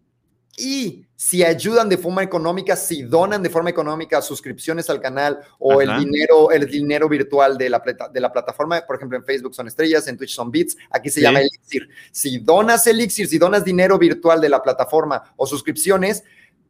Y 0.56 1.05
si 1.16 1.42
ayudan 1.42 1.88
de 1.88 1.96
forma 1.96 2.22
económica, 2.22 2.76
si 2.76 3.02
donan 3.02 3.42
de 3.42 3.48
forma 3.48 3.70
económica 3.70 4.20
suscripciones 4.20 4.90
al 4.90 5.00
canal 5.00 5.40
o 5.58 5.80
el 5.80 5.98
dinero, 5.98 6.50
el 6.50 6.66
dinero 6.66 7.08
virtual 7.08 7.56
de 7.56 7.70
la, 7.70 7.82
de 8.12 8.20
la 8.20 8.30
plataforma, 8.30 8.82
por 8.86 8.96
ejemplo, 8.96 9.16
en 9.16 9.24
Facebook 9.24 9.54
son 9.54 9.66
estrellas, 9.66 10.06
en 10.08 10.18
Twitch 10.18 10.34
son 10.34 10.50
bits, 10.50 10.76
aquí 10.90 11.08
se 11.08 11.22
llama 11.22 11.40
Elixir. 11.40 11.88
Si 12.12 12.38
donas 12.38 12.86
Elixir, 12.86 13.26
si 13.28 13.38
donas 13.38 13.64
dinero 13.64 13.98
virtual 13.98 14.42
de 14.42 14.50
la 14.50 14.62
plataforma 14.62 15.32
o 15.36 15.46
suscripciones, 15.46 16.22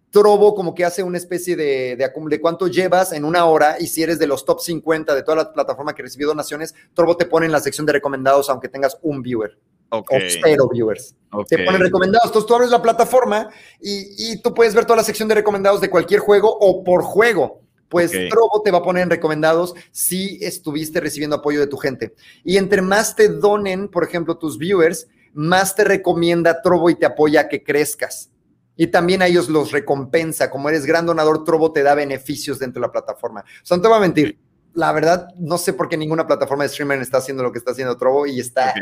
Trovo 0.09 0.55
como 0.55 0.75
que 0.75 0.85
hace 0.85 1.03
una 1.03 1.19
especie 1.19 1.57
de, 1.57 1.97
de, 1.97 2.11
de, 2.31 2.41
cuánto 2.41 2.69
llevas 2.69 3.13
en 3.13 3.25
una 3.25 3.45
hora 3.45 3.77
y 3.79 3.89
si 3.89 4.03
eres 4.03 4.19
de 4.19 4.27
los 4.27 4.47
top 4.47 4.61
50 4.61 5.15
de 5.15 5.23
toda 5.23 5.37
la 5.37 5.53
plataforma 5.53 5.95
que 5.95 6.03
recibió 6.03 6.29
donaciones, 6.29 6.75
Trovo 6.95 7.17
te 7.17 7.27
pone 7.27 7.47
en 7.47 7.53
la 7.53 7.61
sección 7.61 7.85
de 7.85 7.93
recomendados 7.93 8.49
aunque 8.49 8.69
tengas 8.69 8.97
un 9.03 9.21
viewer. 9.21 9.59
O 9.91 10.05
cero 10.43 10.69
viewers. 10.73 11.15
Te 11.49 11.65
ponen 11.65 11.81
recomendados. 11.81 12.27
Entonces 12.27 12.47
tú 12.47 12.55
abres 12.55 12.71
la 12.71 12.83
plataforma 12.83 13.49
y, 13.81 14.41
tú 14.43 14.55
puedes 14.55 14.75
ver 14.75 14.85
toda 14.85 14.97
la 14.97 15.05
sección 15.05 15.29
de 15.29 15.35
recomendados 15.35 15.81
de 15.81 15.91
cualquier 15.91 16.21
juego 16.21 16.57
o 16.61 16.83
por 16.83 17.03
juego. 17.03 17.63
Pues 17.89 18.11
Trovo 18.11 18.63
te 18.65 18.73
va 18.73 18.79
a 18.79 18.83
poner 18.83 19.05
en 19.05 19.11
recomendados 19.11 19.75
si 19.93 20.39
estuviste 20.43 21.01
recibiendo 21.01 21.37
apoyo 21.37 21.61
de 21.61 21.69
tu 21.69 21.77
gente. 21.77 22.15
Y 22.43 22.57
entre 22.57 22.83
más 22.83 23.15
te 23.15 23.29
donen, 23.29 23.89
por 23.89 24.03
ejemplo, 24.03 24.39
tus 24.39 24.59
viewers, 24.59 25.07
más 25.35 25.77
te 25.77 25.85
recomienda 25.85 26.63
Trovo 26.63 26.91
y 26.91 26.97
te 26.97 27.07
apoya 27.07 27.43
a 27.43 27.49
que 27.49 27.63
crezcas. 27.63 28.31
Y 28.77 28.89
también 28.89 29.23
a 29.23 29.27
ellos 29.29 29.49
los 29.49 29.71
recompensa. 29.71 30.51
Como 30.51 30.69
eres 30.69 30.85
gran 30.85 31.07
donador, 31.07 31.45
Trovo 31.45 31.73
te 31.73 31.85
da 31.85 31.95
beneficios 31.95 32.59
dentro 32.59 32.81
de 32.81 32.89
la 32.89 32.93
plataforma. 32.93 33.41
O 33.41 33.67
sea, 33.67 33.77
no 33.77 33.83
te 33.83 33.89
voy 33.89 33.99
a 33.99 34.01
mentir. 34.01 34.39
La 34.75 34.93
verdad, 34.93 35.29
no 35.39 35.57
sé 35.57 35.73
por 35.73 35.89
qué 35.89 35.97
ninguna 35.97 36.27
plataforma 36.27 36.65
de 36.65 36.69
streaming 36.69 36.99
está 36.99 37.19
haciendo 37.19 37.43
lo 37.43 37.53
que 37.53 37.59
está 37.59 37.71
haciendo 37.71 37.97
Trovo 37.97 38.27
y 38.27 38.41
está 38.41 38.75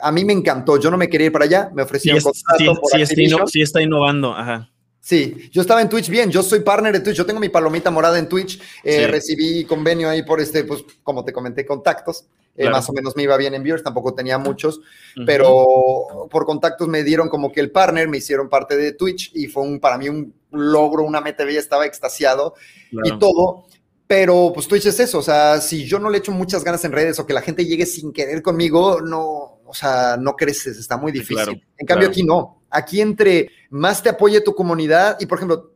a 0.00 0.12
mí 0.12 0.24
me 0.24 0.32
encantó. 0.32 0.78
Yo 0.78 0.90
no 0.90 0.96
me 0.96 1.08
quería 1.08 1.26
ir 1.26 1.32
para 1.32 1.44
allá, 1.44 1.70
me 1.74 1.82
ofrecieron 1.82 2.20
sí, 2.20 2.24
contrato 2.24 3.46
sí, 3.46 3.62
está 3.62 3.82
innovando, 3.82 4.34
ajá. 4.34 4.70
Sí, 5.08 5.48
yo 5.52 5.62
estaba 5.62 5.80
en 5.80 5.88
Twitch 5.88 6.10
bien, 6.10 6.30
yo 6.30 6.42
soy 6.42 6.60
partner 6.60 6.92
de 6.92 7.00
Twitch, 7.00 7.16
yo 7.16 7.24
tengo 7.24 7.40
mi 7.40 7.48
palomita 7.48 7.90
morada 7.90 8.18
en 8.18 8.28
Twitch, 8.28 8.60
eh, 8.84 9.06
recibí 9.06 9.64
convenio 9.64 10.10
ahí 10.10 10.22
por 10.22 10.38
este, 10.38 10.64
pues 10.64 10.84
como 11.02 11.24
te 11.24 11.32
comenté, 11.32 11.64
contactos, 11.64 12.26
eh, 12.54 12.68
más 12.68 12.90
o 12.90 12.92
menos 12.92 13.16
me 13.16 13.22
iba 13.22 13.36
bien 13.38 13.54
en 13.54 13.62
viewers, 13.62 13.82
tampoco 13.82 14.12
tenía 14.12 14.36
muchos, 14.36 14.82
pero 15.24 16.28
por 16.30 16.44
contactos 16.44 16.88
me 16.88 17.04
dieron 17.04 17.30
como 17.30 17.50
que 17.50 17.60
el 17.60 17.70
partner, 17.70 18.06
me 18.06 18.18
hicieron 18.18 18.50
parte 18.50 18.76
de 18.76 18.92
Twitch 18.92 19.30
y 19.34 19.46
fue 19.46 19.62
un, 19.62 19.80
para 19.80 19.96
mí 19.96 20.10
un 20.10 20.34
logro, 20.50 21.04
una 21.04 21.22
meta, 21.22 21.42
estaba 21.44 21.86
extasiado 21.86 22.52
y 22.90 23.18
todo, 23.18 23.64
pero 24.06 24.52
pues 24.54 24.68
Twitch 24.68 24.86
es 24.86 25.00
eso, 25.00 25.20
o 25.20 25.22
sea, 25.22 25.58
si 25.62 25.86
yo 25.86 25.98
no 25.98 26.10
le 26.10 26.18
echo 26.18 26.32
muchas 26.32 26.64
ganas 26.64 26.84
en 26.84 26.92
redes 26.92 27.18
o 27.18 27.26
que 27.26 27.32
la 27.32 27.40
gente 27.40 27.64
llegue 27.64 27.86
sin 27.86 28.12
querer 28.12 28.42
conmigo, 28.42 29.00
no, 29.00 29.57
o 29.68 29.74
sea, 29.74 30.16
no 30.18 30.34
creces, 30.34 30.78
está 30.78 30.96
muy 30.96 31.12
difícil. 31.12 31.62
en 31.76 31.86
cambio 31.86 32.08
aquí 32.08 32.22
no, 32.22 32.62
aquí 32.70 33.00
entre 33.00 33.50
más 33.70 34.02
te 34.02 34.08
apoye 34.08 34.40
tu 34.40 34.54
comunidad 34.54 35.16
y 35.20 35.26
por 35.26 35.38
ejemplo, 35.38 35.72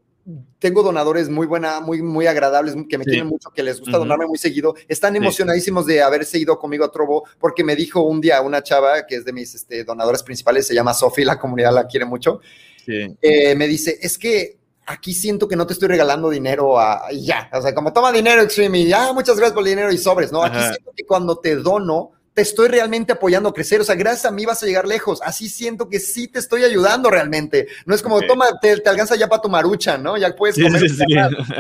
tengo 0.59 0.82
donadores 0.82 1.28
muy 1.28 1.47
buena, 1.47 1.80
muy, 1.80 2.01
muy 2.01 2.26
agradables, 2.26 2.76
que 2.88 2.97
me 2.97 3.05
quieren 3.05 3.26
mucho, 3.26 3.51
que 3.51 3.62
les 3.62 3.80
gusta 3.80 3.99
donarme 3.99 4.26
muy 4.26 4.38
seguido. 4.38 4.74
Están 4.86 5.16
emocionadísimos 5.16 5.84
de 5.86 6.01
haberse 6.01 6.38
ido 6.38 6.59
conmigo 6.59 6.84
a 6.84 6.93
Trovo, 6.93 7.24
porque 7.40 7.64
me 7.64 7.74
dijo 7.74 8.03
un 8.03 8.20
día 8.20 8.40
una 8.40 8.62
chava 8.62 9.05
que 9.05 9.16
es 9.16 9.24
de 9.24 9.32
mis 9.32 9.55
este, 9.55 9.82
donadores 9.82 10.22
principales, 10.22 10.66
se 10.66 10.74
llama 10.74 10.95
Sofi, 10.95 11.24
la 11.24 11.38
comunidad 11.38 11.74
la 11.74 11.86
quiere 11.88 12.07
mucho. 12.07 12.40
Eh, 12.86 13.55
me 13.57 13.66
dice, 13.66 13.99
es 14.01 14.16
que 14.16 14.59
aquí 14.86 15.12
siento 15.12 15.49
que 15.49 15.57
no 15.57 15.66
te 15.66 15.72
estoy 15.72 15.88
regalando 15.88 16.30
dinero 16.30 16.78
a, 16.78 17.11
ya, 17.12 17.51
o 17.53 17.61
sea, 17.61 17.74
como 17.74 17.93
toma 17.93 18.12
dinero 18.12 18.43
Extreme 18.43 18.80
y 18.80 18.88
ya, 18.88 19.12
muchas 19.12 19.36
gracias 19.36 19.55
por 19.55 19.62
el 19.64 19.70
dinero 19.70 19.93
y 19.93 19.99
sobres, 19.99 20.30
¿no? 20.30 20.43
Aquí 20.43 20.59
siento 20.59 20.93
que 20.97 21.05
cuando 21.05 21.36
te 21.36 21.57
dono, 21.57 22.12
te 22.34 22.42
estoy 22.42 22.68
realmente 22.68 23.12
apoyando 23.12 23.48
a 23.48 23.54
crecer, 23.54 23.80
o 23.80 23.84
sea, 23.84 23.94
gracias 23.94 24.24
a 24.24 24.30
mí 24.30 24.46
vas 24.46 24.62
a 24.62 24.66
llegar 24.66 24.86
lejos, 24.86 25.20
así 25.22 25.48
siento 25.48 25.88
que 25.88 26.00
sí 26.00 26.28
te 26.28 26.38
estoy 26.38 26.64
ayudando 26.64 27.10
realmente, 27.10 27.68
no 27.84 27.94
es 27.94 28.02
como, 28.02 28.20
toma, 28.22 28.58
te, 28.60 28.72
alcanza 28.86 29.16
ya 29.16 29.28
para 29.28 29.42
tu 29.42 29.48
marucha, 29.48 29.98
¿no? 29.98 30.16
Ya 30.16 30.34
puedes 30.34 30.56
comer, 30.56 30.82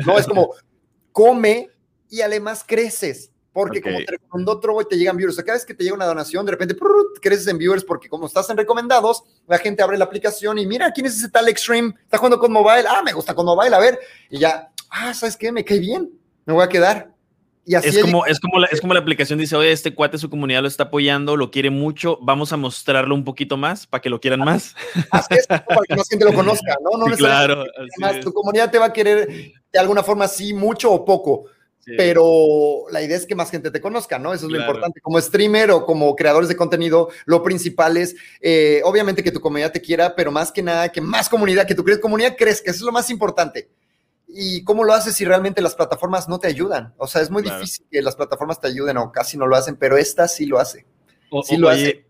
no, 0.06 0.18
es 0.18 0.26
como, 0.26 0.54
come 1.12 1.70
y 2.08 2.22
además 2.22 2.64
creces, 2.66 3.30
porque 3.52 3.82
como 3.82 3.98
te 3.98 4.12
recomendó 4.12 4.58
Trovo 4.60 4.80
y 4.80 4.86
te 4.86 4.96
llegan 4.96 5.16
viewers, 5.16 5.34
o 5.34 5.36
sea, 5.36 5.44
cada 5.44 5.58
vez 5.58 5.66
que 5.66 5.74
te 5.74 5.84
llega 5.84 5.94
una 5.94 6.06
donación, 6.06 6.46
de 6.46 6.52
repente 6.52 6.74
creces 7.20 7.46
en 7.48 7.58
viewers 7.58 7.84
porque 7.84 8.08
como 8.08 8.26
estás 8.26 8.48
en 8.48 8.56
recomendados, 8.56 9.24
la 9.46 9.58
gente 9.58 9.82
abre 9.82 9.98
la 9.98 10.06
aplicación 10.06 10.58
y 10.58 10.66
mira, 10.66 10.90
¿quién 10.92 11.04
es 11.04 11.16
ese 11.16 11.28
tal 11.28 11.48
Extreme? 11.48 11.94
Está 12.02 12.16
jugando 12.16 12.38
con 12.38 12.50
mobile, 12.50 12.84
ah, 12.88 13.02
me 13.04 13.12
gusta 13.12 13.34
con 13.34 13.44
mobile, 13.44 13.74
a 13.74 13.78
ver, 13.78 13.98
y 14.30 14.38
ya, 14.38 14.72
ah, 14.88 15.12
¿sabes 15.12 15.36
qué? 15.36 15.52
Me 15.52 15.66
cae 15.66 15.78
bien, 15.78 16.10
me 16.46 16.54
voy 16.54 16.64
a 16.64 16.68
quedar. 16.68 17.11
Y 17.64 17.76
así 17.76 17.88
es, 17.88 17.98
como, 18.00 18.26
es, 18.26 18.40
como 18.40 18.58
la, 18.58 18.66
es 18.66 18.80
como 18.80 18.92
la 18.92 19.00
aplicación 19.00 19.38
dice, 19.38 19.54
oye, 19.54 19.70
este 19.70 19.94
cuate 19.94 20.18
su 20.18 20.28
comunidad 20.28 20.62
lo 20.62 20.68
está 20.68 20.84
apoyando, 20.84 21.36
lo 21.36 21.50
quiere 21.50 21.70
mucho, 21.70 22.18
vamos 22.20 22.52
a 22.52 22.56
mostrarlo 22.56 23.14
un 23.14 23.24
poquito 23.24 23.56
más 23.56 23.86
para 23.86 24.00
que 24.00 24.10
lo 24.10 24.20
quieran 24.20 24.40
más. 24.40 24.74
Así 25.10 25.34
es, 25.34 25.46
para 25.46 25.62
que 25.88 25.94
más 25.94 26.08
gente 26.08 26.24
lo 26.24 26.34
conozca, 26.34 26.76
¿no? 26.82 26.98
no 26.98 27.16
claro. 27.16 27.64
tu 28.20 28.32
comunidad 28.32 28.70
te 28.70 28.78
va 28.78 28.86
a 28.86 28.92
querer 28.92 29.52
de 29.72 29.78
alguna 29.78 30.02
forma 30.02 30.26
sí, 30.26 30.52
mucho 30.52 30.90
o 30.90 31.04
poco 31.04 31.46
pero 31.96 32.84
la 32.90 33.02
idea 33.02 33.16
es 33.16 33.26
que 33.26 33.34
más 33.34 33.50
gente 33.50 33.70
te 33.70 33.80
conozca, 33.80 34.18
¿no? 34.18 34.32
Eso 34.32 34.46
es 34.46 34.52
lo 34.52 34.60
importante. 34.60 35.00
Como 35.00 35.20
streamer 35.20 35.72
o 35.72 35.84
como 35.84 36.14
creadores 36.14 36.48
de 36.48 36.56
contenido, 36.56 37.08
lo 37.24 37.42
principal 37.42 37.96
es, 37.96 38.14
eh, 38.40 38.80
obviamente, 38.84 39.22
que 39.22 39.32
tu 39.32 39.40
comunidad 39.40 39.72
te 39.72 39.80
quiera, 39.80 40.14
pero 40.14 40.30
más 40.30 40.52
que 40.52 40.62
nada, 40.62 40.90
que 40.90 41.00
más 41.00 41.28
comunidad, 41.28 41.66
que 41.66 41.74
tu 41.74 41.84
comunidad 42.00 42.36
crezca, 42.36 42.70
eso 42.70 42.78
es 42.78 42.86
lo 42.86 42.92
más 42.92 43.10
importante. 43.10 43.68
¿Y 44.34 44.64
cómo 44.64 44.84
lo 44.84 44.94
haces 44.94 45.14
si 45.14 45.24
realmente 45.24 45.60
las 45.60 45.74
plataformas 45.74 46.28
no 46.28 46.38
te 46.38 46.48
ayudan? 46.48 46.94
O 46.96 47.06
sea, 47.06 47.20
es 47.20 47.30
muy 47.30 47.42
difícil 47.42 47.86
que 47.90 48.00
las 48.00 48.16
plataformas 48.16 48.60
te 48.60 48.68
ayuden 48.68 48.96
o 48.96 49.12
casi 49.12 49.36
no 49.36 49.46
lo 49.46 49.56
hacen, 49.56 49.76
pero 49.76 49.96
esta 49.96 50.26
sí 50.26 50.46
lo 50.46 50.58
hace. 50.58 50.86
sí 51.44 51.56
lo 51.56 51.68
hace. 51.68 52.06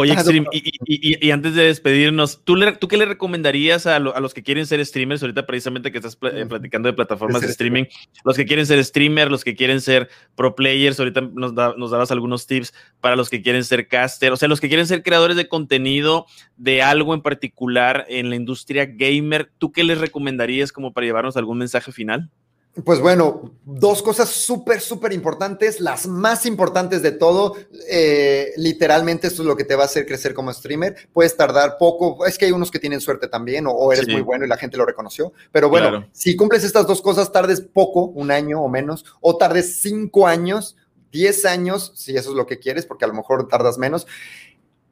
Oye, 0.00 0.12
Extreme, 0.12 0.46
y, 0.52 1.30
antes 1.32 1.56
de 1.56 1.64
despedirnos, 1.64 2.44
¿tú, 2.44 2.56
¿tú 2.78 2.86
qué 2.86 2.96
le 2.96 3.04
recomendarías 3.04 3.84
a, 3.86 3.98
los 3.98 4.32
que 4.32 4.44
quieren 4.44 4.64
ser 4.64 4.84
streamers? 4.86 5.24
Ahorita 5.24 5.44
precisamente 5.44 5.90
que 5.90 5.98
estás 5.98 6.16
eh, 6.22 6.46
platicando 6.48 6.88
de 6.88 6.92
plataformas 6.92 7.40
de 7.40 7.48
streaming, 7.48 7.84
los 8.24 8.36
que 8.36 8.46
quieren 8.46 8.64
ser 8.64 8.84
streamer, 8.84 9.28
los 9.28 9.42
que 9.42 9.56
quieren 9.56 9.80
ser 9.80 10.08
pro 10.36 10.54
players, 10.54 11.00
ahorita 11.00 11.22
nos, 11.22 11.52
nos 11.52 11.90
dabas 11.90 12.12
algunos 12.12 12.46
tips 12.46 12.72
para 13.00 13.16
los 13.16 13.28
que 13.28 13.42
quieren 13.42 13.64
ser 13.64 13.88
caster, 13.88 14.30
o 14.30 14.36
sea, 14.36 14.46
los 14.46 14.60
que 14.60 14.68
quieren 14.68 14.86
ser 14.86 15.02
creadores 15.02 15.36
de 15.36 15.48
contenido 15.48 16.26
de 16.56 16.80
algo 16.80 17.12
en 17.12 17.20
particular 17.20 18.06
en 18.08 18.30
la 18.30 18.36
industria 18.36 18.86
gamer, 18.86 19.50
¿tú 19.58 19.72
qué 19.72 19.82
les 19.82 19.98
recomendarías 19.98 20.70
como 20.70 20.92
para 20.92 21.06
llevarnos 21.08 21.36
algún 21.36 21.58
mensaje 21.58 21.90
final? 21.90 22.30
Pues 22.84 23.00
bueno, 23.00 23.52
dos 23.64 24.02
cosas 24.02 24.28
súper, 24.28 24.80
súper 24.80 25.12
importantes, 25.12 25.80
las 25.80 26.06
más 26.06 26.46
importantes 26.46 27.02
de 27.02 27.12
todo, 27.12 27.56
eh, 27.88 28.52
literalmente 28.56 29.26
esto 29.26 29.42
es 29.42 29.48
lo 29.48 29.56
que 29.56 29.64
te 29.64 29.74
va 29.74 29.82
a 29.82 29.86
hacer 29.86 30.06
crecer 30.06 30.32
como 30.32 30.52
streamer, 30.52 30.94
puedes 31.12 31.36
tardar 31.36 31.76
poco, 31.78 32.24
es 32.26 32.38
que 32.38 32.44
hay 32.44 32.52
unos 32.52 32.70
que 32.70 32.78
tienen 32.78 33.00
suerte 33.00 33.26
también 33.26 33.64
o, 33.66 33.92
eres 33.92 34.06
muy 34.06 34.20
bueno 34.20 34.44
y 34.44 34.48
la 34.48 34.56
gente 34.56 34.76
lo 34.76 34.86
reconoció, 34.86 35.32
pero 35.50 35.68
bueno, 35.68 36.08
si 36.12 36.36
cumples 36.36 36.62
estas 36.62 36.86
dos 36.86 37.02
cosas, 37.02 37.32
tardes 37.32 37.60
poco, 37.60 38.04
un 38.04 38.30
año 38.30 38.60
o 38.60 38.68
menos, 38.68 39.04
o 39.20 39.36
tardes 39.36 39.80
cinco 39.80 40.26
años, 40.26 40.76
diez 41.10 41.44
años, 41.44 41.92
si 41.96 42.16
eso 42.16 42.30
es 42.30 42.36
lo 42.36 42.46
que 42.46 42.58
quieres, 42.58 42.86
porque 42.86 43.04
a 43.04 43.08
lo 43.08 43.14
mejor 43.14 43.48
tardas 43.48 43.78
menos. 43.78 44.06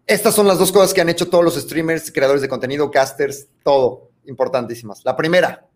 Estas 0.06 0.34
son 0.34 0.46
las 0.46 0.58
dos 0.58 0.70
cosas 0.70 0.94
que 0.94 1.00
han 1.00 1.08
hecho 1.08 1.28
todos 1.28 1.44
los 1.44 1.56
streamers, 1.56 2.12
creadores 2.12 2.40
de 2.40 2.48
contenido, 2.48 2.90
casters, 2.90 3.48
todo, 3.64 4.10
importantísimas. 4.24 5.04
La 5.04 5.16
primera, 5.16 5.66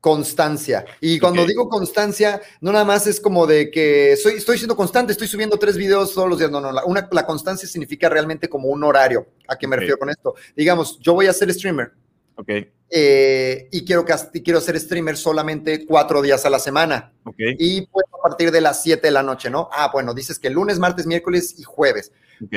constancia. 0.00 0.84
Y 1.00 1.18
cuando 1.18 1.44
digo 1.46 1.68
constancia, 1.68 2.40
no 2.60 2.72
nada 2.72 2.84
más 2.84 3.06
es 3.06 3.20
como 3.20 3.46
de 3.46 3.70
que 3.70 4.16
soy, 4.16 4.34
estoy 4.34 4.56
siendo 4.56 4.76
constante, 4.76 5.12
estoy 5.12 5.28
subiendo 5.28 5.58
tres 5.58 5.76
videos 5.76 6.14
todos 6.14 6.28
los 6.28 6.38
días. 6.38 6.50
No, 6.50 6.60
no, 6.60 6.72
la, 6.72 6.84
una, 6.84 7.08
la 7.12 7.26
constancia 7.26 7.68
significa 7.68 8.08
realmente 8.08 8.48
como 8.48 8.68
un 8.68 8.82
horario. 8.82 9.26
¿A 9.46 9.56
qué 9.56 9.66
me 9.66 9.76
refiero 9.76 9.98
con 9.98 10.10
esto? 10.10 10.34
Digamos, 10.56 10.98
yo 11.00 11.14
voy 11.14 11.26
a 11.26 11.32
ser 11.32 11.52
streamer. 11.52 11.92
Ok. 12.36 12.48
Eh, 12.92 13.68
y 13.70 13.84
quiero, 13.84 14.04
y 14.32 14.42
quiero 14.42 14.60
ser 14.60 14.80
streamer 14.80 15.16
solamente 15.16 15.86
cuatro 15.86 16.22
días 16.22 16.44
a 16.44 16.50
la 16.50 16.58
semana. 16.58 17.12
Okay. 17.24 17.54
Y 17.58 17.86
pues 17.86 18.06
a 18.12 18.28
partir 18.28 18.50
de 18.50 18.60
las 18.60 18.82
siete 18.82 19.08
de 19.08 19.12
la 19.12 19.22
noche, 19.22 19.50
¿no? 19.50 19.68
Ah, 19.72 19.90
bueno, 19.92 20.14
dices 20.14 20.38
que 20.38 20.50
lunes, 20.50 20.78
martes, 20.78 21.06
miércoles 21.06 21.54
y 21.58 21.62
jueves. 21.62 22.10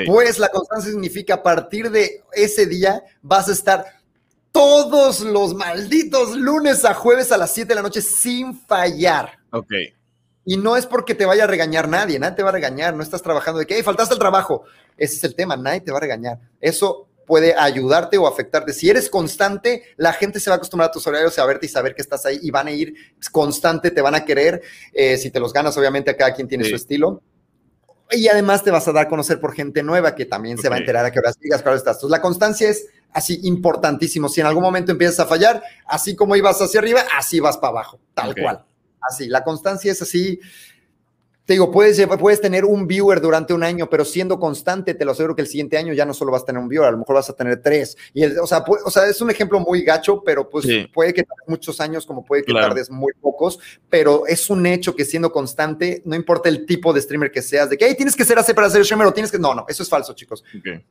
Pues 0.06 0.38
la 0.38 0.48
constancia 0.48 0.90
significa 0.90 1.34
a 1.34 1.42
partir 1.42 1.90
de 1.90 2.22
ese 2.32 2.64
día 2.64 3.02
vas 3.20 3.50
a 3.50 3.52
estar 3.52 3.84
todos 4.54 5.18
los 5.18 5.52
malditos 5.52 6.36
lunes 6.36 6.84
a 6.84 6.94
jueves 6.94 7.32
a 7.32 7.36
las 7.36 7.52
7 7.52 7.68
de 7.68 7.74
la 7.74 7.82
noche 7.82 8.00
sin 8.00 8.56
fallar. 8.56 9.40
Ok. 9.50 9.72
Y 10.44 10.56
no 10.58 10.76
es 10.76 10.86
porque 10.86 11.16
te 11.16 11.26
vaya 11.26 11.42
a 11.42 11.46
regañar 11.48 11.88
nadie, 11.88 12.20
nadie 12.20 12.36
te 12.36 12.44
va 12.44 12.50
a 12.50 12.52
regañar, 12.52 12.94
no 12.94 13.02
estás 13.02 13.20
trabajando 13.20 13.58
de 13.58 13.66
que, 13.66 13.74
hey, 13.74 13.82
faltaste 13.82 14.14
el 14.14 14.20
trabajo. 14.20 14.62
Ese 14.96 15.16
es 15.16 15.24
el 15.24 15.34
tema, 15.34 15.56
nadie 15.56 15.80
te 15.80 15.90
va 15.90 15.98
a 15.98 16.00
regañar. 16.00 16.38
Eso 16.60 17.08
puede 17.26 17.56
ayudarte 17.56 18.16
o 18.16 18.28
afectarte. 18.28 18.72
Si 18.72 18.88
eres 18.88 19.10
constante, 19.10 19.82
la 19.96 20.12
gente 20.12 20.38
se 20.38 20.50
va 20.50 20.54
a 20.54 20.58
acostumbrar 20.58 20.90
a 20.90 20.92
tus 20.92 21.04
horarios, 21.08 21.36
a 21.40 21.46
verte 21.46 21.66
y 21.66 21.68
saber 21.68 21.96
que 21.96 22.02
estás 22.02 22.24
ahí 22.24 22.38
y 22.40 22.52
van 22.52 22.68
a 22.68 22.70
ir 22.70 22.94
constante, 23.32 23.90
te 23.90 24.02
van 24.02 24.14
a 24.14 24.24
querer. 24.24 24.62
Eh, 24.92 25.16
si 25.16 25.32
te 25.32 25.40
los 25.40 25.52
ganas, 25.52 25.76
obviamente, 25.76 26.12
a 26.12 26.16
cada 26.16 26.32
quien 26.32 26.46
tiene 26.46 26.64
su 26.64 26.76
estilo. 26.76 27.22
Y 28.10 28.28
además 28.28 28.62
te 28.62 28.70
vas 28.70 28.86
a 28.86 28.92
dar 28.92 29.06
a 29.06 29.08
conocer 29.08 29.40
por 29.40 29.54
gente 29.54 29.82
nueva 29.82 30.14
que 30.14 30.26
también 30.26 30.58
se 30.58 30.68
va 30.68 30.76
a 30.76 30.78
enterar 30.78 31.04
a 31.04 31.10
qué 31.10 31.18
horas 31.18 31.38
digas, 31.40 31.62
claro 31.62 31.76
estás. 31.76 31.96
Entonces, 31.96 32.10
la 32.10 32.20
constancia 32.20 32.68
es 32.68 32.86
así 33.12 33.40
importantísimo. 33.44 34.28
Si 34.28 34.40
en 34.40 34.46
algún 34.46 34.62
momento 34.62 34.92
empiezas 34.92 35.20
a 35.20 35.26
fallar, 35.26 35.62
así 35.86 36.14
como 36.14 36.36
ibas 36.36 36.60
hacia 36.60 36.80
arriba, 36.80 37.02
así 37.16 37.40
vas 37.40 37.56
para 37.56 37.70
abajo, 37.70 38.00
tal 38.12 38.34
cual. 38.34 38.64
Así, 39.00 39.28
la 39.28 39.42
constancia 39.42 39.92
es 39.92 40.00
así 40.02 40.40
te 41.44 41.52
digo, 41.52 41.70
puedes, 41.70 42.00
puedes 42.18 42.40
tener 42.40 42.64
un 42.64 42.86
viewer 42.86 43.20
durante 43.20 43.52
un 43.52 43.62
año, 43.62 43.90
pero 43.90 44.04
siendo 44.04 44.40
constante, 44.40 44.94
te 44.94 45.04
lo 45.04 45.12
aseguro 45.12 45.36
que 45.36 45.42
el 45.42 45.48
siguiente 45.48 45.76
año 45.76 45.92
ya 45.92 46.06
no 46.06 46.14
solo 46.14 46.32
vas 46.32 46.42
a 46.42 46.46
tener 46.46 46.62
un 46.62 46.68
viewer, 46.68 46.88
a 46.88 46.92
lo 46.92 46.98
mejor 46.98 47.16
vas 47.16 47.28
a 47.28 47.34
tener 47.34 47.60
tres. 47.60 47.96
Y 48.14 48.24
o, 48.24 48.46
sea, 48.46 48.64
o 48.66 48.90
sea, 48.90 49.06
es 49.06 49.20
un 49.20 49.30
ejemplo 49.30 49.60
muy 49.60 49.82
gacho, 49.82 50.22
pero 50.24 50.48
pues 50.48 50.66
puede 50.92 51.12
que 51.12 51.22
tardes 51.22 51.46
muchos 51.46 51.80
años, 51.80 52.06
como 52.06 52.24
puede 52.24 52.44
que 52.44 52.52
tardes 52.54 52.90
muy 52.90 53.12
pocos, 53.20 53.58
pero 53.90 54.26
es 54.26 54.48
un 54.48 54.64
hecho 54.64 54.96
que 54.96 55.04
siendo 55.04 55.32
constante, 55.32 56.00
no 56.06 56.16
importa 56.16 56.48
el 56.48 56.64
tipo 56.64 56.94
de 56.94 57.02
streamer 57.02 57.30
que 57.30 57.42
seas, 57.42 57.68
de 57.68 57.76
que 57.76 57.86
hey, 57.86 57.94
tienes 57.94 58.16
que 58.16 58.24
ser 58.24 58.38
así 58.38 58.54
para 58.54 58.70
ser 58.70 58.82
streamer 58.84 59.06
o 59.06 59.12
tienes 59.12 59.30
que. 59.30 59.38
No, 59.38 59.54
no, 59.54 59.66
eso 59.68 59.82
es 59.82 59.88
falso, 59.88 60.14
chicos. 60.14 60.42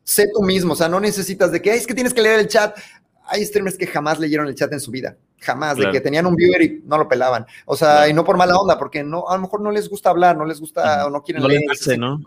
Sé 0.04 0.28
tú 0.32 0.44
mismo, 0.44 0.74
o 0.74 0.76
sea, 0.76 0.88
no 0.88 1.00
necesitas 1.00 1.52
de 1.52 1.62
que 1.62 1.74
es 1.74 1.88
que 1.88 1.96
tienes 1.96 2.14
que 2.14 2.22
leer 2.22 2.40
el 2.40 2.48
chat 2.48 2.78
hay 3.26 3.46
streamers 3.46 3.78
que 3.78 3.88
jamás 3.88 4.20
leyeron 4.20 4.48
el 4.48 4.56
chat 4.56 4.72
en 4.74 4.80
su 4.80 4.92
vida, 4.92 5.18
jamás, 5.40 5.78
de 5.78 5.90
que 5.92 6.02
tenían 6.02 6.26
un 6.26 6.36
viewer 6.36 6.62
y 6.62 6.82
no 6.86 6.98
lo 6.98 7.08
pelaban. 7.08 7.46
O 7.66 7.76
sea, 7.76 8.08
y 8.08 8.14
no 8.14 8.24
por 8.24 8.38
mala 8.38 8.58
onda, 8.58 8.78
porque 8.78 9.04
no, 9.04 9.28
a 9.28 9.36
lo 9.36 9.44
mejor 9.44 9.62
no 9.62 9.72
les 9.72 9.90
gusta 9.90 10.10
hablar, 10.10 10.38
no 10.38 10.46
les 10.46 10.60
gusta 10.60 11.06
o 11.06 11.10
no 11.10 11.24
quieren 11.24 11.48
leer. 11.48 11.64
¿no? 11.98 12.20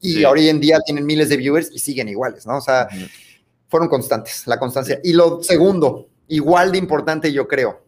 Y 0.00 0.24
hoy 0.24 0.48
en 0.48 0.60
día 0.60 0.80
tienen 0.80 1.06
miles 1.06 1.28
de 1.28 1.36
viewers 1.36 1.70
y 1.72 1.78
siguen 1.78 2.08
iguales, 2.08 2.46
¿no? 2.46 2.58
O 2.58 2.60
sea, 2.60 2.88
fueron 3.68 3.88
constantes, 3.88 4.46
la 4.46 4.58
constancia. 4.58 5.00
Y 5.02 5.12
lo 5.12 5.42
segundo, 5.42 6.08
igual 6.28 6.72
de 6.72 6.78
importante 6.78 7.32
yo 7.32 7.48
creo, 7.48 7.84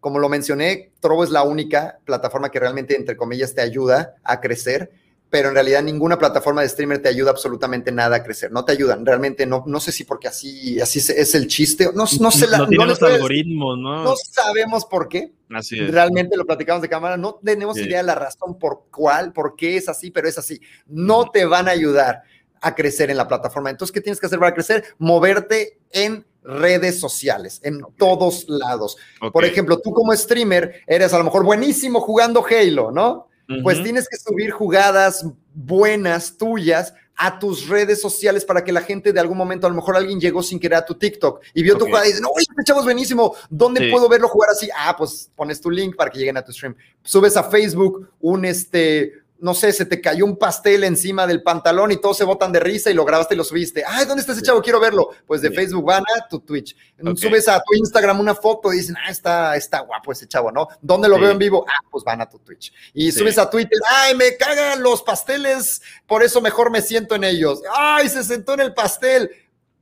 como 0.00 0.18
lo 0.18 0.28
mencioné, 0.28 0.92
Trovo 1.00 1.24
es 1.24 1.30
la 1.30 1.44
única 1.44 1.98
plataforma 2.04 2.50
que 2.50 2.60
realmente, 2.60 2.94
entre 2.94 3.16
comillas, 3.16 3.54
te 3.54 3.62
ayuda 3.62 4.16
a 4.22 4.38
crecer 4.38 4.92
pero 5.30 5.48
en 5.48 5.54
realidad 5.54 5.82
ninguna 5.82 6.16
plataforma 6.16 6.62
de 6.62 6.68
streamer 6.68 7.00
te 7.00 7.08
ayuda 7.08 7.30
absolutamente 7.30 7.90
nada 7.90 8.16
a 8.16 8.22
crecer. 8.22 8.52
No 8.52 8.64
te 8.64 8.72
ayudan. 8.72 9.04
Realmente 9.04 9.46
no, 9.46 9.64
no 9.66 9.80
sé 9.80 9.90
si 9.90 10.04
porque 10.04 10.28
así, 10.28 10.80
así 10.80 11.00
es 11.00 11.34
el 11.34 11.48
chiste. 11.48 11.90
No, 11.94 12.04
no 12.20 12.30
sé 12.30 12.46
la, 12.46 12.58
no, 12.58 12.86
los 12.86 13.02
algoritmos, 13.02 13.78
¿no? 13.78 14.04
No 14.04 14.14
sabemos 14.16 14.84
por 14.84 15.08
qué. 15.08 15.32
Así 15.50 15.80
es. 15.80 15.90
Realmente 15.90 16.36
lo 16.36 16.46
platicamos 16.46 16.82
de 16.82 16.88
cámara. 16.88 17.16
No 17.16 17.40
tenemos 17.42 17.76
idea 17.78 17.98
de 17.98 18.04
la 18.04 18.14
razón 18.14 18.58
por 18.58 18.84
cuál, 18.92 19.32
por 19.32 19.56
qué 19.56 19.76
es 19.76 19.88
así, 19.88 20.12
pero 20.12 20.28
es 20.28 20.38
así. 20.38 20.60
No 20.86 21.30
te 21.30 21.44
van 21.44 21.66
a 21.66 21.72
ayudar 21.72 22.22
a 22.60 22.74
crecer 22.74 23.10
en 23.10 23.16
la 23.16 23.28
plataforma. 23.28 23.70
Entonces, 23.70 23.92
¿qué 23.92 24.00
tienes 24.00 24.20
que 24.20 24.26
hacer 24.26 24.38
para 24.38 24.54
crecer? 24.54 24.84
Moverte 24.98 25.78
en 25.90 26.24
redes 26.44 27.00
sociales, 27.00 27.60
en 27.64 27.80
todos 27.98 28.44
lados. 28.48 28.96
Por 29.32 29.44
ejemplo, 29.44 29.78
tú 29.80 29.92
como 29.92 30.14
streamer 30.14 30.82
eres 30.86 31.12
a 31.12 31.18
lo 31.18 31.24
mejor 31.24 31.44
buenísimo 31.44 32.00
jugando 32.00 32.44
Halo, 32.44 32.90
¿no? 32.90 33.28
Pues 33.62 33.82
tienes 33.82 34.08
que 34.08 34.16
subir 34.16 34.50
jugadas 34.50 35.26
buenas 35.54 36.36
tuyas 36.36 36.94
a 37.16 37.38
tus 37.38 37.68
redes 37.68 38.00
sociales 38.00 38.44
para 38.44 38.64
que 38.64 38.72
la 38.72 38.80
gente 38.80 39.12
de 39.12 39.20
algún 39.20 39.38
momento, 39.38 39.66
a 39.66 39.70
lo 39.70 39.76
mejor 39.76 39.96
alguien 39.96 40.20
llegó 40.20 40.42
sin 40.42 40.58
querer 40.58 40.78
a 40.78 40.84
tu 40.84 40.94
TikTok 40.94 41.42
y 41.54 41.62
vio 41.62 41.78
tu 41.78 41.86
jugada 41.86 42.06
y 42.06 42.08
dice, 42.08 42.20
no, 42.20 42.30
este 42.36 42.52
chavo 42.64 42.80
es 42.80 42.84
buenísimo, 42.84 43.36
¿dónde 43.48 43.90
puedo 43.90 44.08
verlo 44.08 44.28
jugar 44.28 44.50
así? 44.50 44.68
Ah, 44.76 44.94
pues 44.96 45.30
pones 45.36 45.60
tu 45.60 45.70
link 45.70 45.94
para 45.96 46.10
que 46.10 46.18
lleguen 46.18 46.36
a 46.36 46.42
tu 46.42 46.52
stream. 46.52 46.74
Subes 47.02 47.36
a 47.36 47.44
Facebook 47.44 48.10
un, 48.20 48.44
este, 48.44 49.23
no 49.38 49.52
sé, 49.52 49.72
se 49.72 49.84
te 49.84 50.00
cayó 50.00 50.24
un 50.24 50.36
pastel 50.36 50.84
encima 50.84 51.26
del 51.26 51.42
pantalón 51.42 51.90
y 51.92 52.00
todos 52.00 52.16
se 52.16 52.24
botan 52.24 52.52
de 52.52 52.60
risa 52.60 52.90
y 52.90 52.94
lo 52.94 53.04
grabaste 53.04 53.34
y 53.34 53.36
lo 53.36 53.44
subiste. 53.44 53.84
Ay, 53.86 54.06
¿dónde 54.06 54.20
está 54.20 54.32
ese 54.32 54.42
chavo? 54.42 54.62
Quiero 54.62 54.80
verlo. 54.80 55.10
Pues 55.26 55.42
de 55.42 55.50
Facebook 55.50 55.84
van 55.84 56.04
a 56.16 56.26
tu 56.28 56.40
Twitch. 56.40 56.76
Subes 57.16 57.48
a 57.48 57.60
tu 57.62 57.74
Instagram 57.74 58.20
una 58.20 58.34
foto 58.34 58.72
y 58.72 58.78
dicen, 58.78 58.96
ah, 59.04 59.10
está, 59.10 59.56
está 59.56 59.80
guapo 59.80 60.12
ese 60.12 60.26
chavo, 60.26 60.50
¿no? 60.50 60.68
¿Dónde 60.80 61.08
lo 61.08 61.18
veo 61.18 61.30
en 61.30 61.38
vivo? 61.38 61.64
Ah, 61.68 61.86
pues 61.90 62.04
van 62.04 62.20
a 62.20 62.28
tu 62.28 62.38
Twitch. 62.38 62.72
Y 62.94 63.12
subes 63.12 63.36
a 63.36 63.50
Twitter, 63.50 63.78
ay, 63.86 64.14
me 64.14 64.36
cagan 64.36 64.82
los 64.82 65.02
pasteles, 65.02 65.82
por 66.06 66.22
eso 66.22 66.40
mejor 66.40 66.70
me 66.70 66.80
siento 66.80 67.14
en 67.14 67.24
ellos. 67.24 67.60
Ay, 67.76 68.08
se 68.08 68.22
sentó 68.22 68.54
en 68.54 68.60
el 68.60 68.72
pastel. 68.72 69.30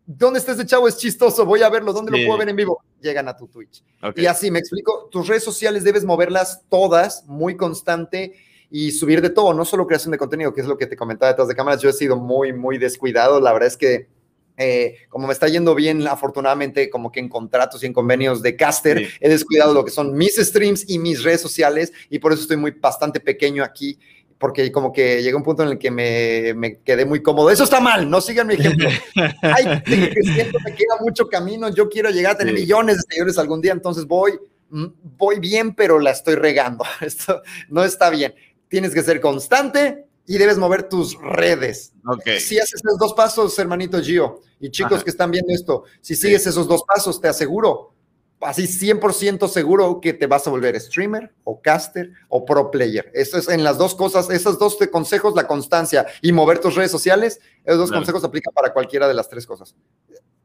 ¿Dónde 0.05 0.41
está 0.41 0.53
ese 0.53 0.67
chavo? 0.67 0.89
Es 0.89 0.97
chistoso, 0.97 1.47
voy 1.47 1.63
a 1.63 1.69
verlo. 1.69 1.93
¿Dónde 1.93 2.11
lo 2.11 2.27
puedo 2.27 2.39
ver 2.39 2.49
en 2.49 2.57
vivo? 2.57 2.83
Llegan 3.01 3.29
a 3.29 3.37
tu 3.37 3.47
Twitch. 3.47 3.85
Y 4.17 4.27
así, 4.27 4.51
me 4.51 4.59
explico, 4.59 5.09
tus 5.13 5.29
redes 5.29 5.45
sociales 5.45 5.85
debes 5.85 6.05
moverlas 6.05 6.63
todas, 6.69 7.25
muy 7.27 7.57
constante 7.57 8.35
y 8.75 8.91
subir 8.91 9.21
de 9.21 9.29
todo, 9.29 9.53
no 9.53 9.67
solo 9.67 9.87
creación 9.87 10.13
de 10.13 10.19
contenido, 10.19 10.55
que 10.55 10.63
es 10.63 10.67
lo 10.67 10.79
que 10.79 10.87
te 10.87 10.97
comentaba 10.97 11.31
detrás 11.31 11.47
de 11.47 11.55
cámaras. 11.55 11.83
Yo 11.83 11.91
he 11.91 11.93
sido 11.93 12.17
muy, 12.17 12.55
muy 12.55 12.79
descuidado. 12.79 13.39
La 13.39 13.53
verdad 13.53 13.67
es 13.67 13.77
que 13.77 14.09
eh, 14.57 14.97
como 15.11 15.27
me 15.27 15.35
está 15.35 15.47
yendo 15.47 15.75
bien, 15.75 16.07
afortunadamente, 16.09 16.89
como 16.89 17.13
que 17.13 17.21
en 17.21 17.29
contratos 17.29 17.83
y 17.83 17.87
en 17.87 17.93
convenios 17.93 18.41
de 18.41 18.57
caster, 18.57 19.11
he 19.21 19.29
descuidado 19.29 19.75
lo 19.75 19.85
que 19.85 19.91
son 19.91 20.15
mis 20.17 20.37
streams 20.37 20.89
y 20.89 20.99
mis 20.99 21.23
redes 21.23 21.43
sociales 21.43 21.93
y 22.09 22.19
por 22.19 22.33
eso 22.33 22.43
estoy 22.43 22.57
muy 22.57 22.71
bastante 22.71 23.21
pequeño 23.21 23.63
aquí. 23.63 23.99
Porque 24.39 24.73
como 24.73 24.91
que 24.91 25.23
llega 25.23 25.37
un 25.37 25.45
punto 25.45 25.63
en 25.65 25.69
el 25.69 25.79
que 25.79 25.91
me, 25.91 26.55
me 26.55 26.79
quedé 26.79 27.05
muy 27.05 27.23
cómodo. 27.23 27.51
Eso 27.51 27.65
está 27.65 27.79
mal, 27.79 28.09
no 28.09 28.23
sigan 28.23 28.47
mi 28.47 28.55
ejemplo. 28.55 28.89
Ay, 29.43 29.83
siento 29.85 30.59
que 30.65 30.75
queda 30.75 30.97
mucho 31.01 31.29
camino. 31.29 31.69
Yo 31.69 31.91
quiero 31.91 32.09
llegar 32.09 32.37
a 32.37 32.39
tener 32.39 32.55
millones 32.55 32.97
de 32.97 33.03
seguidores 33.03 33.37
algún 33.37 33.61
día, 33.61 33.73
entonces 33.73 34.07
voy, 34.07 34.33
mm, 34.71 34.87
voy 35.19 35.39
bien, 35.39 35.75
pero 35.75 36.01
la 36.01 36.11
estoy 36.11 36.37
regando. 36.37 36.85
Esto 37.03 37.43
no 37.69 37.85
está 37.85 38.09
bien 38.09 38.35
tienes 38.73 38.95
que 38.95 39.03
ser 39.03 39.21
constante 39.21 40.07
y 40.27 40.39
debes 40.39 40.57
mover 40.57 40.89
tus 40.89 41.21
redes. 41.21 41.93
Okay. 42.07 42.41
Si 42.41 42.59
haces 42.59 42.81
esos 42.83 42.99
dos 42.99 43.13
pasos, 43.13 43.59
hermanito 43.59 44.01
Gio, 44.01 44.41
y 44.59 44.71
chicos 44.71 45.05
que 45.05 45.11
están 45.11 45.31
viendo 45.31 45.53
esto, 45.53 45.85
si 46.01 46.17
sigues 46.17 46.47
esos 46.47 46.67
dos 46.67 46.83
pasos, 46.83 47.21
te 47.21 47.29
aseguro, 47.29 47.93
así 48.41 48.63
100% 48.63 49.47
seguro 49.47 50.01
que 50.01 50.15
te 50.15 50.27
vas 50.27 50.47
a 50.47 50.51
volver 50.51 50.81
streamer 50.81 51.35
o 51.45 51.61
caster 51.61 52.13
o 52.31 52.47
pro 52.47 52.71
player. 52.71 53.11
Eso 53.13 53.37
es 53.37 53.51
en 53.51 53.63
las 53.63 53.77
dos 53.77 53.95
cosas, 53.95 54.31
esos 54.31 54.59
dos 54.59 54.79
consejos, 54.91 55.35
la 55.35 55.47
constancia 55.47 56.07
y 56.23 56.33
mover 56.33 56.59
tus 56.59 56.75
redes 56.75 56.91
sociales, 56.91 57.41
esos 57.65 57.79
dos 57.79 57.93
consejos 57.93 58.25
aplican 58.25 58.55
para 58.55 58.73
cualquiera 58.73 59.07
de 59.07 59.13
las 59.13 59.29
tres 59.29 59.45
cosas. 59.45 59.75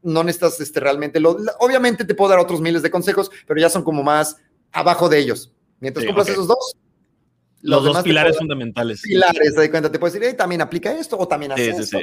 No 0.02 0.22
necesitas 0.22 0.60
este, 0.60 0.80
realmente, 0.80 1.18
lo, 1.18 1.38
obviamente 1.60 2.04
te 2.04 2.14
puedo 2.14 2.28
dar 2.28 2.40
otros 2.40 2.60
miles 2.60 2.82
de 2.82 2.90
consejos, 2.90 3.30
pero 3.46 3.58
ya 3.58 3.70
son 3.70 3.82
como 3.82 4.02
más 4.02 4.36
abajo 4.70 5.08
de 5.08 5.18
ellos. 5.18 5.54
Mientras 5.80 6.04
cumplas 6.04 6.28
esos 6.28 6.46
dos, 6.46 6.76
los, 7.62 7.84
dos 7.84 8.02
pilares 8.02 8.38
fundamentales. 8.38 9.02
Pilares, 9.02 9.54
te 9.54 9.70
cuenta, 9.70 9.90
te 9.90 9.98
puedes 9.98 10.18
decir, 10.18 10.36
también 10.36 10.60
aplica 10.60 10.92
esto 10.92 11.18
o 11.18 11.26
también 11.26 11.52
hace 11.52 11.70
esto. 11.70 11.98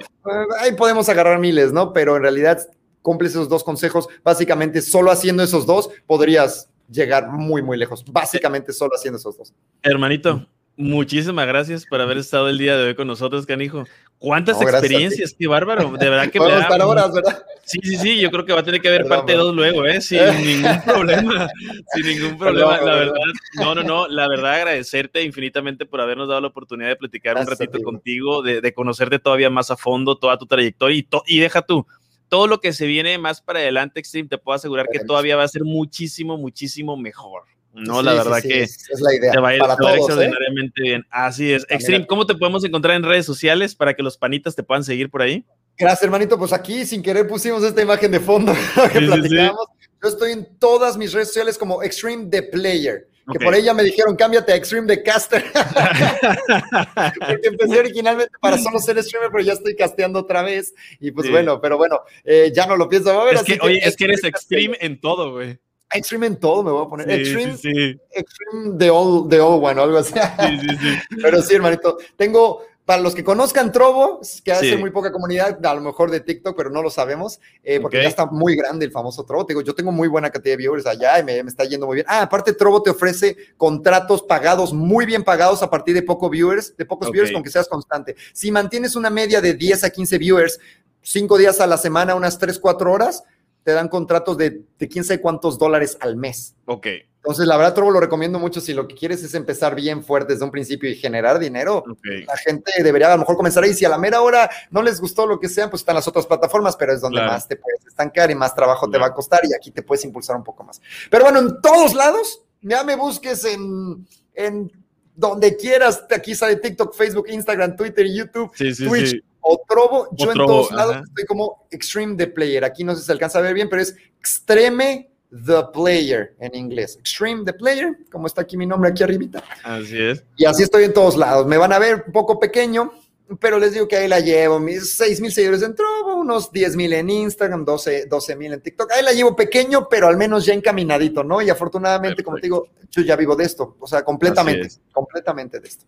Ahí 0.60 0.73
podemos 0.73 1.07
agarrar 1.10 1.40
miles, 1.40 1.72
¿no? 1.72 1.94
Pero 1.94 2.18
en 2.18 2.23
realidad 2.23 2.60
cumples 3.02 3.32
esos 3.32 3.48
dos 3.48 3.64
consejos. 3.64 4.07
Básicamente, 4.23 4.82
solo 4.82 5.11
haciendo 5.11 5.44
esos 5.44 5.65
dos 5.65 5.90
podrías 6.06 6.69
llegar 6.90 7.30
muy, 7.30 7.61
muy 7.61 7.77
lejos. 7.77 8.03
Básicamente, 8.06 8.73
solo 8.73 8.91
haciendo 8.95 9.18
esos 9.18 9.38
dos. 9.38 9.53
Hermanito, 9.82 10.48
muchísimas 10.77 11.47
gracias 11.47 11.85
por 11.85 12.02
haber 12.02 12.18
estado 12.18 12.49
el 12.49 12.57
día 12.57 12.77
de 12.77 12.88
hoy 12.88 12.95
con 12.95 13.07
nosotros, 13.07 13.45
canijo. 13.45 13.85
¿Cuántas 14.18 14.61
experiencias? 14.61 15.35
Qué 15.38 15.47
bárbaro. 15.47 15.91
De 15.91 16.10
verdad 16.10 16.31
que 16.31 16.39
horas, 16.41 17.14
¿verdad? 17.14 17.43
Sí, 17.64 17.80
sí, 17.84 17.97
sí. 17.97 18.19
Yo 18.19 18.31
creo 18.31 18.45
que 18.45 18.53
va 18.53 18.61
a 18.61 18.64
tener 18.64 18.81
que 18.81 18.88
haber 18.88 19.06
parte 19.07 19.34
2 19.34 19.53
luego, 19.53 19.85
¿eh? 19.85 20.02
Sin 20.02 20.19
ningún 20.45 20.81
problema. 20.84 21.49
Sin 21.93 22.06
ningún 22.06 22.38
problema. 22.38 22.81
la 22.81 22.95
verdad, 22.95 23.14
no, 23.56 23.76
no, 23.76 23.84
no. 23.84 24.07
La 24.07 24.27
verdad, 24.27 24.53
agradecerte 24.53 25.22
infinitamente 25.22 25.85
por 25.85 26.02
habernos 26.02 26.27
dado 26.27 26.41
la 26.41 26.47
oportunidad 26.47 26.89
de 26.89 26.95
platicar 26.95 27.38
un 27.38 27.45
ratito 27.45 27.80
contigo, 27.81 28.41
de, 28.41 28.61
de, 28.61 28.73
conocerte 28.73 29.19
todavía 29.19 29.49
más 29.49 29.69
a 29.69 29.77
fondo 29.77 30.18
toda 30.18 30.38
tu 30.38 30.45
trayectoria 30.45 30.97
y, 30.97 31.07
y 31.27 31.39
deja 31.39 31.61
tú 31.61 31.85
todo 32.30 32.47
lo 32.47 32.60
que 32.60 32.73
se 32.73 32.88
viene 32.88 33.18
más 33.18 33.41
para 33.41 33.60
adelante, 33.60 33.99
Extreme, 33.99 34.27
te 34.27 34.38
puedo 34.38 34.56
asegurar 34.56 34.88
que 34.91 34.99
todavía 34.99 35.35
va 35.35 35.43
a 35.43 35.47
ser 35.47 35.64
muchísimo, 35.64 36.38
muchísimo 36.38 36.97
mejor. 36.97 37.43
No, 37.76 38.02
la 38.02 38.14
verdad 38.14 38.41
que 38.41 38.64
es 38.64 38.88
la 39.02 39.14
idea. 39.14 39.31
te 39.34 39.39
va 39.39 39.49
a 39.49 39.56
ir, 39.56 39.61
¿eh? 39.61 39.95
extraordinariamente 39.97 40.81
bien. 40.81 41.06
Así 41.10 41.52
es. 41.52 41.65
Extreme, 41.69 42.07
¿cómo 42.07 42.26
te 42.26 42.35
podemos 42.35 42.64
encontrar 42.64 42.95
en 42.95 43.03
redes 43.03 43.26
sociales 43.26 43.76
para 43.76 43.93
que 43.93 44.02
los 44.02 44.18
panitas 44.18 44.56
te 44.56 44.64
puedan 44.64 44.84
seguir 44.84 45.10
por 45.10 45.22
ahí? 45.22 45.45
Gracias, 45.77 46.03
hermanito. 46.03 46.38
Pues 46.38 46.53
aquí 46.53 46.85
sin 46.85 47.02
querer 47.02 47.27
pusimos 47.27 47.64
esta 47.64 47.81
imagen 47.81 48.11
de 48.11 48.19
fondo 48.19 48.53
que 48.93 49.02
platicamos. 49.02 49.68
Yo 50.02 50.10
estoy 50.10 50.31
en 50.31 50.47
todas 50.57 50.97
mis 50.97 51.11
redes 51.11 51.30
sociales 51.30 51.57
como 51.57 51.84
Extreme 51.84 52.27
The 52.30 52.43
Player. 52.43 53.07
Que 53.31 53.39
por 53.39 53.56
ella 53.56 53.73
me 53.73 53.81
dijeron, 53.81 54.15
cámbiate 54.15 54.53
a 54.53 54.56
Extreme 54.56 54.88
The 54.88 55.02
Caster. 55.02 55.43
Porque 57.27 57.47
empecé 57.47 57.80
originalmente 57.80 58.31
para 58.39 58.56
solo 58.60 58.77
ser 58.77 59.02
streamer, 59.03 59.31
pero 59.31 59.43
ya 59.43 59.53
estoy 59.53 59.76
casteando 59.76 60.19
otra 60.19 60.43
vez. 60.43 60.76
Y 60.99 61.10
pues 61.10 61.31
bueno, 61.31 61.60
pero 61.60 61.76
bueno, 61.76 62.02
eh, 62.23 62.52
ya 62.56 62.68
no 62.68 62.77
lo 62.77 62.88
pienso 62.88 63.26
ver. 63.26 63.34
Es 63.34 63.41
que, 63.41 63.57
oye, 63.61 63.80
es 63.84 63.95
que 63.95 64.03
eres 64.03 64.23
Extreme 64.23 64.77
en 64.80 65.02
todo, 65.02 65.31
güey. 65.31 65.60
Extreme 65.94 66.28
en 66.28 66.40
todo 66.40 66.64
me 66.64 66.72
voy 66.72 66.86
a 66.86 66.90
poner. 66.90 67.10
extreme, 67.10 67.56
sí, 67.57 67.99
extreme 68.12 68.78
the 68.78 68.90
all, 68.90 69.30
the 69.30 69.40
all 69.40 69.64
one 69.64 69.80
o 69.80 69.84
algo 69.84 69.98
así. 69.98 70.14
Sí, 70.14 70.60
sí, 70.60 70.78
sí. 70.78 70.98
Pero 71.22 71.41
sí, 71.41 71.56
hermanito. 71.56 71.98
Tengo, 72.18 72.64
para 72.86 73.02
los 73.02 73.16
que 73.16 73.24
conozcan 73.24 73.72
Trovo, 73.72 74.20
que 74.44 74.52
hace 74.52 74.78
muy 74.78 74.91
poca 74.91 75.12
comunidad, 75.12 75.64
a 75.66 75.74
lo 75.74 75.82
mejor 75.82 76.12
de 76.12 76.20
TikTok, 76.20 76.56
pero 76.56 76.70
no 76.70 76.84
lo 76.84 76.91
sabemos, 76.91 77.40
eh, 77.64 77.80
porque 77.80 78.02
ya 78.02 78.07
está 78.07 78.28
muy 78.28 78.56
grande 78.56 78.86
el 78.86 78.91
famoso 78.91 79.24
Trovo. 79.26 79.44
digo, 79.44 79.62
yo 79.62 79.74
tengo 79.74 79.91
muy 79.91 80.07
buena 80.07 80.30
cantidad 80.30 80.53
de 80.53 80.57
viewers 80.57 80.86
allá 80.86 81.20
y 81.20 81.24
me, 81.24 81.41
me, 81.41 81.49
está 81.49 81.66
yendo 81.66 81.88
muy 81.88 81.95
bien. 81.95 82.06
Ah, 82.07 82.22
aparte, 82.22 82.53
Trovo 82.53 82.84
te 82.84 82.91
ofrece 82.91 83.36
contratos 83.57 84.22
pagados, 84.22 84.72
muy 84.72 85.06
bien 85.06 85.24
pagados 85.24 85.64
a 85.64 85.70
partir 85.70 85.95
de 85.95 86.03
pocos 86.03 86.30
viewers, 86.30 86.78
de 86.78 86.86
pocos 86.86 87.10
viewers, 87.12 87.32
con 87.32 87.41
que 87.41 87.49
seas 87.49 87.68
constante. 87.68 88.16
Si 88.34 88.52
mantienes 88.52 88.95
una 88.95 89.10
media 89.10 89.41
de 89.41 89.56
10 89.56 89.84
a 89.84 89.90
15 89.90 90.18
viewers, 90.20 90.60
5 91.02 91.38
días 91.38 91.62
a 91.62 91.68
la 91.68 91.78
semana, 91.78 92.14
unas 92.14 92.38
3, 92.38 92.60
4 92.60 92.91
horas, 92.91 93.24
te 93.65 93.71
dan 93.71 93.89
contratos 93.89 94.37
de, 94.37 94.61
de 94.77 94.87
quién 94.87 95.03
sabe 95.03 95.19
cuántos 95.19 95.57
dólares 95.57 95.97
al 95.99 96.15
mes. 96.15 96.55
Ok. 96.65 96.85
Entonces, 97.15 97.47
la 97.47 97.57
verdad, 97.57 97.73
Trovo 97.73 97.89
lo 97.89 97.99
recomiendo 97.99 98.37
mucho 98.37 98.61
si 98.61 98.75
lo 98.75 98.87
que 98.87 98.93
quieres 98.93 99.23
es 99.23 99.33
empezar 99.33 99.73
bien 99.73 100.03
fuerte 100.03 100.33
desde 100.33 100.45
un 100.45 100.51
principio 100.51 100.87
y 100.87 100.93
generar 100.93 101.39
dinero. 101.39 101.83
La 102.03 102.37
gente 102.37 102.71
debería 102.83 103.07
a 103.07 103.13
lo 103.13 103.17
mejor 103.17 103.35
comenzar 103.35 103.63
ahí. 103.63 103.73
Si 103.73 103.83
a 103.83 103.89
la 103.89 103.97
mera 103.97 104.21
hora 104.21 104.47
no 104.69 104.83
les 104.83 105.01
gustó 105.01 105.25
lo 105.25 105.39
que 105.39 105.49
sea, 105.49 105.67
pues 105.67 105.81
están 105.81 105.95
las 105.95 106.07
otras 106.07 106.27
plataformas, 106.27 106.75
pero 106.75 106.93
es 106.93 107.01
donde 107.01 107.21
más 107.21 107.47
te 107.47 107.55
puedes 107.55 107.83
estancar 107.87 108.29
y 108.29 108.35
más 108.35 108.53
trabajo 108.53 108.87
te 108.87 108.99
va 108.99 109.07
a 109.07 109.13
costar 109.15 109.41
y 109.43 109.55
aquí 109.55 109.71
te 109.71 109.81
puedes 109.81 110.05
impulsar 110.05 110.35
un 110.35 110.43
poco 110.43 110.63
más. 110.63 110.79
Pero 111.09 111.23
bueno, 111.23 111.39
en 111.39 111.59
todos 111.61 111.95
lados, 111.95 112.43
ya 112.61 112.83
me 112.83 112.95
busques 112.95 113.43
en, 113.45 114.07
en 114.35 114.71
donde 115.15 115.57
quieras. 115.57 116.05
Aquí 116.15 116.35
sale 116.35 116.57
TikTok, 116.57 116.93
Facebook, 116.93 117.25
Instagram, 117.29 117.75
Twitter, 117.75 118.05
YouTube, 118.05 118.51
Twitch 118.55 119.23
o 119.47 119.61
Trovo. 119.67 120.07
Yo 120.13 120.31
en 120.31 120.38
todos 120.38 120.72
lados 120.72 120.97
estoy 121.07 121.26
como 121.26 121.67
Extreme 121.69 122.15
The 122.15 122.27
Player. 122.27 122.65
Aquí 122.65 122.84
no 122.84 122.95
sé 122.95 123.01
si 123.01 123.05
se 123.05 123.11
alcanza 123.11 123.38
a 123.39 123.41
ver 123.41 123.53
bien, 123.53 123.69
pero 123.69 123.81
es 123.81 123.95
Extreme 124.19 125.11
The 125.30 125.65
Player 125.72 126.35
en 126.39 126.55
inglés. 126.55 126.97
Extreme 126.99 127.45
The 127.45 127.53
Player, 127.53 127.95
como 128.11 128.26
está 128.26 128.41
aquí 128.41 128.57
mi 128.57 128.65
nombre 128.65 128.89
aquí 128.89 129.03
arribita. 129.03 129.43
Así 129.63 130.01
es. 130.01 130.23
Y 130.35 130.45
así 130.45 130.63
estoy 130.63 130.85
en 130.85 130.93
todos 130.93 131.15
lados. 131.15 131.45
Me 131.45 131.57
van 131.57 131.73
a 131.73 131.80
ver 131.80 132.05
un 132.07 132.11
poco 132.11 132.39
pequeño, 132.39 132.91
pero 133.39 133.59
les 133.59 133.73
digo 133.73 133.88
que 133.88 133.97
ahí 133.97 134.07
la 134.07 134.19
llevo. 134.19 134.59
Mis 134.59 134.95
6 134.95 135.22
mil 135.22 135.31
seguidores 135.31 135.61
en 135.61 135.76
Trovo, 135.76 136.15
unos 136.15 136.51
10 136.51 136.76
mil 136.76 136.93
en 136.93 137.09
Instagram, 137.09 137.65
12 137.65 138.35
mil 138.35 138.53
en 138.53 138.61
TikTok. 138.61 138.91
Ahí 138.93 139.03
la 139.03 139.13
llevo 139.13 139.35
pequeño, 139.35 139.88
pero 139.89 140.07
al 140.07 140.17
menos 140.17 140.43
ya 140.45 140.53
encaminadito, 140.53 141.23
¿no? 141.23 141.41
Y 141.41 141.49
afortunadamente, 141.51 142.23
como 142.23 142.38
te 142.38 142.43
digo, 142.43 142.67
yo 142.89 143.03
ya 143.03 143.15
vivo 143.15 143.35
de 143.35 143.43
esto. 143.43 143.76
O 143.80 143.85
sea, 143.85 144.03
completamente, 144.03 144.69
completamente 144.91 145.59
de 145.59 145.67
esto. 145.67 145.85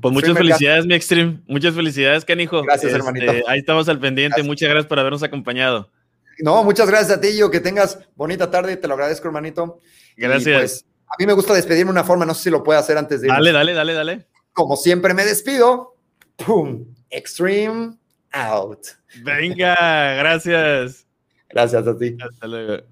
Pues 0.00 0.14
muchas 0.14 0.36
felicidades, 0.36 0.86
mi 0.86 0.94
Extreme. 0.94 1.40
Muchas 1.46 1.74
felicidades, 1.74 2.24
canijo. 2.24 2.62
Gracias, 2.62 2.92
este, 2.92 2.98
hermanito. 2.98 3.48
Ahí 3.48 3.58
estamos 3.58 3.88
al 3.88 3.98
pendiente. 4.00 4.42
Muchas 4.42 4.68
gracias 4.68 4.86
por 4.86 4.98
habernos 4.98 5.22
acompañado. 5.22 5.90
No, 6.38 6.64
muchas 6.64 6.88
gracias 6.88 7.18
a 7.18 7.20
ti, 7.20 7.36
yo. 7.36 7.50
Que 7.50 7.60
tengas 7.60 7.98
bonita 8.14 8.50
tarde. 8.50 8.76
Te 8.76 8.88
lo 8.88 8.94
agradezco, 8.94 9.28
hermanito. 9.28 9.80
Gracias. 10.16 10.58
Pues, 10.58 10.86
a 11.06 11.14
mí 11.18 11.26
me 11.26 11.34
gusta 11.34 11.52
despedirme 11.52 11.90
de 11.90 11.92
una 11.92 12.04
forma. 12.04 12.24
No 12.24 12.34
sé 12.34 12.44
si 12.44 12.50
lo 12.50 12.62
puedo 12.62 12.78
hacer 12.78 12.96
antes 12.96 13.20
de. 13.20 13.28
Dale, 13.28 13.52
dale, 13.52 13.74
dale, 13.74 13.92
dale. 13.92 14.26
Como 14.52 14.76
siempre 14.76 15.12
me 15.14 15.24
despido. 15.24 15.96
¡Pum! 16.36 16.86
Extreme 17.10 17.96
out. 18.32 18.86
Venga, 19.22 20.14
gracias. 20.14 21.06
Gracias 21.50 21.86
a 21.86 21.98
ti. 21.98 22.16
Hasta 22.18 22.46
luego. 22.46 22.91